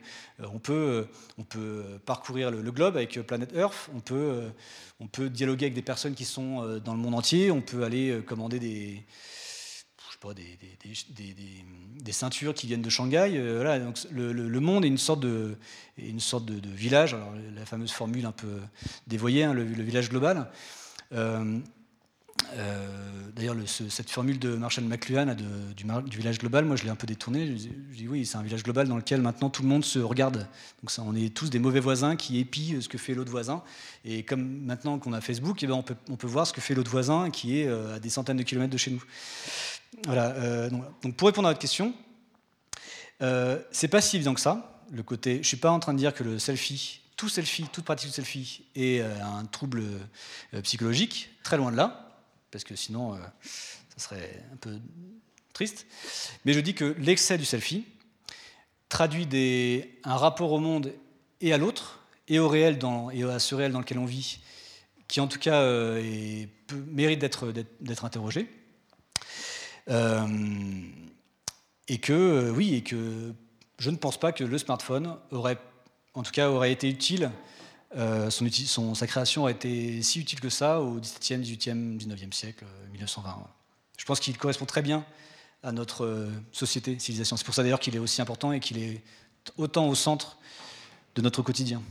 on 0.54 0.60
peut, 0.60 1.08
peut 1.50 1.84
parcourir 2.06 2.52
le, 2.52 2.72
globe 2.72 2.96
avec 2.96 3.20
Planet 3.22 3.52
Earth, 3.54 3.90
on 3.94 4.00
peut, 4.00 4.44
on 5.00 5.08
peut 5.08 5.30
dialoguer 5.30 5.66
avec 5.66 5.74
des 5.74 5.82
personnes 5.82 6.16
qui 6.16 6.26
sont 6.26 6.80
dans 6.80 6.94
le 6.94 7.00
monde 7.00 7.16
entier, 7.16 7.52
on 7.52 7.62
peut 7.62 7.84
aller 7.84 8.22
commander 8.26 8.60
des 8.60 9.04
des, 10.34 12.12
ceintures 12.12 12.54
qui 12.54 12.68
viennent 12.68 12.82
de 12.82 12.90
Shanghai. 12.90 13.32
Euh, 13.34 13.56
voilà, 13.56 13.80
donc 13.80 14.00
le, 14.12 14.60
monde 14.60 14.86
est 14.86 14.88
une 14.88 14.98
sorte 14.98 15.20
de, 15.22 15.58
village, 16.64 17.14
alors, 17.14 17.34
la 17.56 17.66
fameuse 17.66 17.92
formule 17.92 18.26
un 18.26 18.32
peu 18.32 18.60
dévoyée, 19.08 19.44
hein, 19.44 19.54
le, 19.54 19.64
village 19.64 20.10
global. 20.10 20.50
Euh, 21.14 21.60
euh, 22.54 22.88
d'ailleurs, 23.36 23.56
cette 23.66 24.10
formule 24.10 24.40
de 24.40 24.56
Marshall 24.56 24.84
McLuhan 24.86 25.36
du, 25.36 26.18
village 26.18 26.38
global, 26.38 26.66
moi 26.66 26.76
je 26.76 26.84
l'ai 26.84 26.90
un 26.90 26.96
peu 26.96 27.08
détournée. 27.08 27.58
Je, 27.58 27.70
dis 27.98 28.08
oui, 28.08 28.26
c'est 28.26 28.38
un 28.38 28.44
village 28.44 28.64
global 28.64 28.88
dans 28.88 28.98
lequel 28.98 29.22
maintenant 29.22 29.50
tout 29.50 29.64
le 29.64 29.68
monde 29.68 29.84
se 29.84 30.00
regarde. 30.00 30.48
Donc 30.84 30.92
on 31.00 31.16
est 31.16 31.34
tous 31.34 31.50
des 31.50 31.60
mauvais 31.60 31.80
voisins 31.80 32.16
qui 32.16 32.40
épient 32.40 32.82
ce 32.82 32.90
que 32.90 32.98
fait 32.98 33.14
l'autre 33.14 33.32
voisin. 33.32 33.64
Et 34.04 34.24
comme 34.24 34.62
maintenant 34.62 35.00
qu'on 35.00 35.14
a 35.14 35.22
Facebook, 35.22 35.64
eh 35.64 35.68
ben 35.68 35.74
on, 35.74 36.16
peut, 36.16 36.28
voir 36.28 36.46
ce 36.46 36.54
que 36.54 36.62
fait 36.62 36.76
l'autre 36.76 36.92
voisin 36.92 37.30
qui 37.30 37.60
est 37.60 37.68
à 37.68 38.00
des 38.00 38.10
centaines 38.10 38.38
de 38.38 38.44
kilomètres 38.44 38.74
de 38.74 38.78
chez 38.78 38.92
nous. 38.92 39.04
Voilà, 40.04 40.32
euh, 40.36 40.70
donc, 40.70 41.16
pour 41.16 41.28
répondre 41.28 41.48
à 41.48 41.52
votre 41.52 41.62
question, 41.62 41.94
euh, 43.22 43.62
c'est 43.72 43.88
pas 43.88 44.02
si 44.02 44.18
évident 44.18 44.34
que 44.34 44.42
ça. 44.42 44.84
Le 44.92 45.04
côté, 45.04 45.40
je 45.42 45.48
suis 45.48 45.58
pas 45.58 45.72
en 45.72 45.80
train 45.80 45.94
de 45.94 45.98
dire 45.98 46.14
que 46.14 46.24
le 46.24 46.38
selfie, 46.38 47.02
tout 47.18 47.30
selfie, 47.30 47.64
toute 47.72 47.86
pratique 47.86 48.10
de 48.10 48.14
selfie 48.14 48.66
est 48.76 49.00
euh, 49.00 49.24
un 49.24 49.46
trouble 49.46 49.84
psychologique, 50.64 51.30
très 51.44 51.58
loin 51.58 51.72
de 51.72 51.78
là, 51.78 52.22
parce 52.52 52.64
que 52.64 52.76
sinon, 52.76 53.18
ça 53.98 54.10
serait 54.10 54.44
un 54.54 54.58
peu 54.58 54.78
triste. 55.54 55.88
Mais 56.44 56.54
je 56.54 56.60
dis 56.60 56.76
que 56.76 56.96
l'excès 57.00 57.38
du 57.38 57.46
selfie 57.46 57.86
traduit 58.90 59.28
un 60.04 60.16
rapport 60.16 60.52
au 60.52 60.60
monde 60.60 60.94
et 61.42 61.54
à 61.54 61.58
l'autre, 61.58 62.02
et 62.28 62.40
au 62.40 62.48
réel 62.48 62.80
et 63.14 63.24
à 63.24 63.40
ce 63.40 63.56
réel 63.56 63.72
dans 63.72 63.80
lequel 63.80 63.98
on 63.98 64.06
vit, 64.06 64.40
qui 65.08 65.20
en 65.20 65.28
tout 65.28 65.40
cas 65.40 65.64
mérite 66.92 67.20
d'être 67.20 68.06
interrogé. 68.06 68.50
Euh, 69.90 70.28
et 71.88 71.98
que, 72.00 72.14
euh, 72.14 72.52
oui, 72.52 72.76
et 72.76 72.82
que 72.82 73.34
je 73.78 73.90
ne 73.90 73.98
pense 73.98 74.20
pas 74.20 74.32
que 74.32 74.44
le 74.44 74.58
smartphone 74.58 75.18
aurait, 75.32 75.58
en 76.14 76.24
tout 76.24 76.32
cas, 76.32 76.50
aurait 76.50 76.72
été 76.72 76.90
utile. 76.90 77.32
Euh, 77.96 78.30
sa 78.30 79.08
création 79.08 79.44
aurait 79.44 79.54
été 79.54 80.02
si 80.02 80.20
utile 80.20 80.40
que 80.40 80.50
ça 80.50 80.82
au 80.82 81.00
XVIIe, 81.00 81.40
XVIIIe, 81.40 81.98
XIXe 81.98 82.36
siècle, 82.36 82.66
1920. 82.92 83.48
Je 83.98 84.06
pense 84.06 84.20
qu'il 84.20 84.38
correspond 84.38 84.66
très 84.66 84.82
bien 84.82 85.06
à 85.64 85.72
notre 85.72 86.30
société, 86.52 87.00
civilisation. 87.00 87.38
C'est 87.38 87.46
pour 87.46 87.56
ça 87.56 87.64
d'ailleurs 87.64 87.80
qu'il 87.80 87.96
est 87.96 88.00
aussi 88.00 88.22
important 88.22 88.52
et 88.52 88.60
qu'il 88.60 88.78
est 88.78 89.02
autant 89.58 89.88
au 89.88 89.96
centre 89.96 90.38
de 91.16 91.22
notre 91.22 91.42
quotidien. 91.42 91.82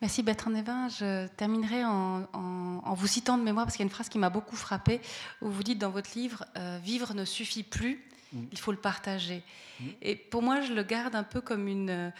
Merci 0.00 0.22
Bertrand 0.22 0.50
Nevin. 0.50 0.88
Je 0.88 1.26
terminerai 1.26 1.84
en, 1.84 2.94
vous 2.94 3.06
citant 3.08 3.36
de 3.36 3.42
mémoire, 3.42 3.66
parce 3.66 3.76
qu'il 3.76 3.84
y 3.84 3.86
a 3.86 3.88
une 3.88 3.94
phrase 3.94 4.08
qui 4.08 4.18
m'a 4.18 4.30
beaucoup 4.30 4.54
frappée, 4.54 5.00
où 5.42 5.50
vous 5.50 5.62
dites 5.64 5.78
dans 5.78 5.90
votre 5.90 6.10
livre 6.14 6.44
euh, 6.56 6.78
Vivre 6.82 7.14
ne 7.14 7.24
suffit 7.24 7.64
plus, 7.64 8.00
mm. 8.32 8.44
il 8.52 8.58
faut 8.58 8.70
le 8.70 8.78
partager. 8.78 9.42
Mm. 9.80 9.84
Et 10.02 10.14
pour 10.14 10.42
moi, 10.42 10.60
je 10.60 10.72
le 10.72 10.84
garde 10.84 11.16
un 11.16 11.24
peu 11.24 11.40
comme 11.40 11.66
une. 11.66 11.90
Euh, 11.90 12.10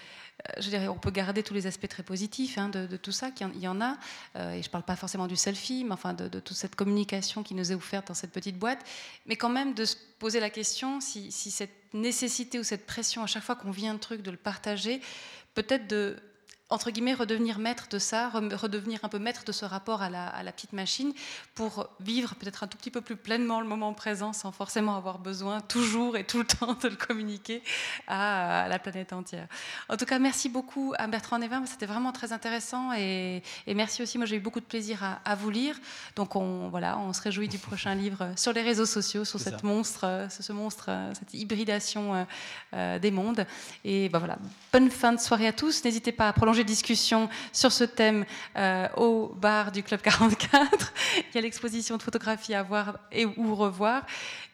je 0.59 0.71
dirais, 0.71 0.89
on 0.89 0.99
peut 0.99 1.11
garder 1.11 1.45
tous 1.45 1.55
les 1.55 1.69
aspects 1.69 1.89
très 1.89 2.03
positifs 2.03 2.59
hein, 2.59 2.69
de, 2.69 2.97
tout 2.97 3.13
ça, 3.13 3.31
qu'il 3.31 3.49
y 3.59 3.69
en 3.69 3.81
a. 3.81 3.97
Euh, 4.37 4.55
et 4.55 4.63
je 4.63 4.69
ne 4.69 4.73
parle 4.73 4.85
pas 4.85 4.97
forcément 4.97 5.29
du 5.29 5.37
selfie, 5.37 5.85
mais 5.85 5.93
enfin 5.93 6.15
de, 6.15 6.41
toute 6.41 6.57
cette 6.57 6.75
communication 6.75 7.45
qui 7.45 7.55
nous 7.55 7.71
est 7.71 7.75
offerte 7.77 8.09
dans 8.09 8.15
cette 8.15 8.33
petite 8.33 8.59
boîte. 8.59 8.85
Mais 9.27 9.37
quand 9.37 9.51
même 9.51 9.75
de 9.75 9.85
se 9.85 9.97
poser 10.19 10.41
la 10.41 10.51
question 10.51 11.01
si, 11.01 11.31
si 11.31 11.53
cette 11.53 11.95
nécessité 11.95 12.59
ou 12.59 12.65
cette 12.65 12.87
pression, 12.87 13.23
à 13.23 13.27
chaque 13.27 13.43
fois 13.45 13.55
qu'on 13.55 13.71
vit 13.71 13.89
un 13.89 13.99
truc, 13.99 14.23
de 14.23 14.33
le 14.33 14.37
partager, 14.37 15.01
peut-être 15.55 15.89
de 15.89 16.17
entre 16.71 16.91
guillemets, 16.91 17.15
redevenir 17.15 17.59
maître 17.59 17.87
de 17.91 17.99
ça, 17.99 18.29
redevenir 18.29 19.01
un 19.03 19.09
peu 19.09 19.19
maître 19.19 19.45
de 19.45 19.53
ce 19.53 19.65
rapport 19.65 20.03
à 20.03 20.11
la, 20.11 20.53
petite 20.53 20.73
machine 20.73 21.13
pour 21.55 21.89
vivre 22.01 22.35
peut-être 22.35 22.65
un 22.65 22.67
tout 22.67 22.77
petit 22.77 22.91
peu 22.91 23.01
plus 23.01 23.17
pleinement 23.17 23.61
le 23.61 23.67
moment 23.67 23.95
présent 23.95 24.33
sans 24.33 24.51
forcément 24.51 24.97
avoir 24.97 25.19
besoin 25.19 25.61
toujours 25.61 26.17
et 26.17 26.25
tout 26.25 26.39
le 26.39 26.45
temps 26.59 26.75
de 26.75 26.89
le 26.89 26.97
communiquer 26.97 27.63
à, 28.07 28.67
la 28.69 28.79
planète 28.79 29.13
entière. 29.13 29.47
En 29.89 29.97
tout 29.97 30.05
cas, 30.05 30.19
merci 30.19 30.49
beaucoup 30.49 30.95
à 30.99 31.07
Bertrand 31.07 31.39
Nevin, 31.39 31.65
c'était 31.65 31.87
vraiment 31.87 32.13
très 32.13 32.33
intéressant 32.33 32.93
et, 32.93 33.43
merci 33.67 34.03
aussi, 34.03 34.19
moi 34.19 34.27
j'ai 34.27 34.37
eu 34.37 34.41
beaucoup 34.41 34.61
de 34.61 34.65
plaisir 34.65 35.19
à, 35.25 35.35
vous 35.37 35.51
lire. 35.51 35.79
Donc 36.17 36.37
on, 36.37 36.69
voilà, 36.69 36.99
on 36.99 37.13
se 37.13 37.23
réjouit 37.23 37.49
du 37.49 37.59
prochain 37.59 37.95
livre 37.95 38.33
sur 38.37 38.53
les 38.53 38.63
réseaux 38.63 38.87
sociaux, 38.87 39.25
sur 39.25 39.41
cette 39.41 39.63
monstre, 39.63 40.27
ce 40.29 40.53
monstre, 40.53 40.91
cette 41.19 41.33
hybridation 41.33 42.15
euh, 42.15 42.25
euh, 42.75 42.99
des 42.99 43.11
mondes. 43.11 43.47
Et 43.85 44.09
ben 44.09 44.19
voilà, 44.19 44.39
bonne 44.73 44.91
fin 44.91 45.13
de 45.13 45.21
soirée 45.21 45.47
à 45.47 45.53
tous. 45.53 45.85
N'hésitez 45.85 46.13
pas 46.13 46.29
à 46.29 46.33
prolonger 46.33 46.58
discussion 46.63 47.29
sur 47.53 47.73
ce 47.73 47.85
thème 47.85 48.25
euh, 48.57 48.89
au 48.97 49.35
bar 49.37 49.73
du 49.73 49.83
Club 49.83 50.01
44. 50.01 50.93
Il 51.17 51.35
y 51.35 51.39
a 51.39 51.41
l'exposition 51.41 51.97
de 51.97 52.03
photographie 52.03 52.55
à 52.55 52.63
voir 52.63 52.99
et 53.13 53.27
ou 53.27 53.55
revoir. 53.55 54.03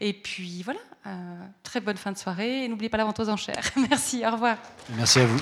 Et 0.01 0.13
puis 0.13 0.63
voilà, 0.63 0.81
euh, 1.07 1.11
très 1.63 1.81
bonne 1.81 1.97
fin 1.97 2.13
de 2.13 2.19
soirée. 2.19 2.65
Et 2.65 2.69
n'oubliez 2.69 2.89
pas 2.89 2.99
la 2.99 3.05
vente 3.05 3.21
aux 3.21 3.29
enchères. 3.29 3.71
Merci, 3.89 4.25
au 4.27 4.31
revoir. 4.31 4.57
Merci 4.97 5.21
à 5.21 5.27
vous. 5.27 5.41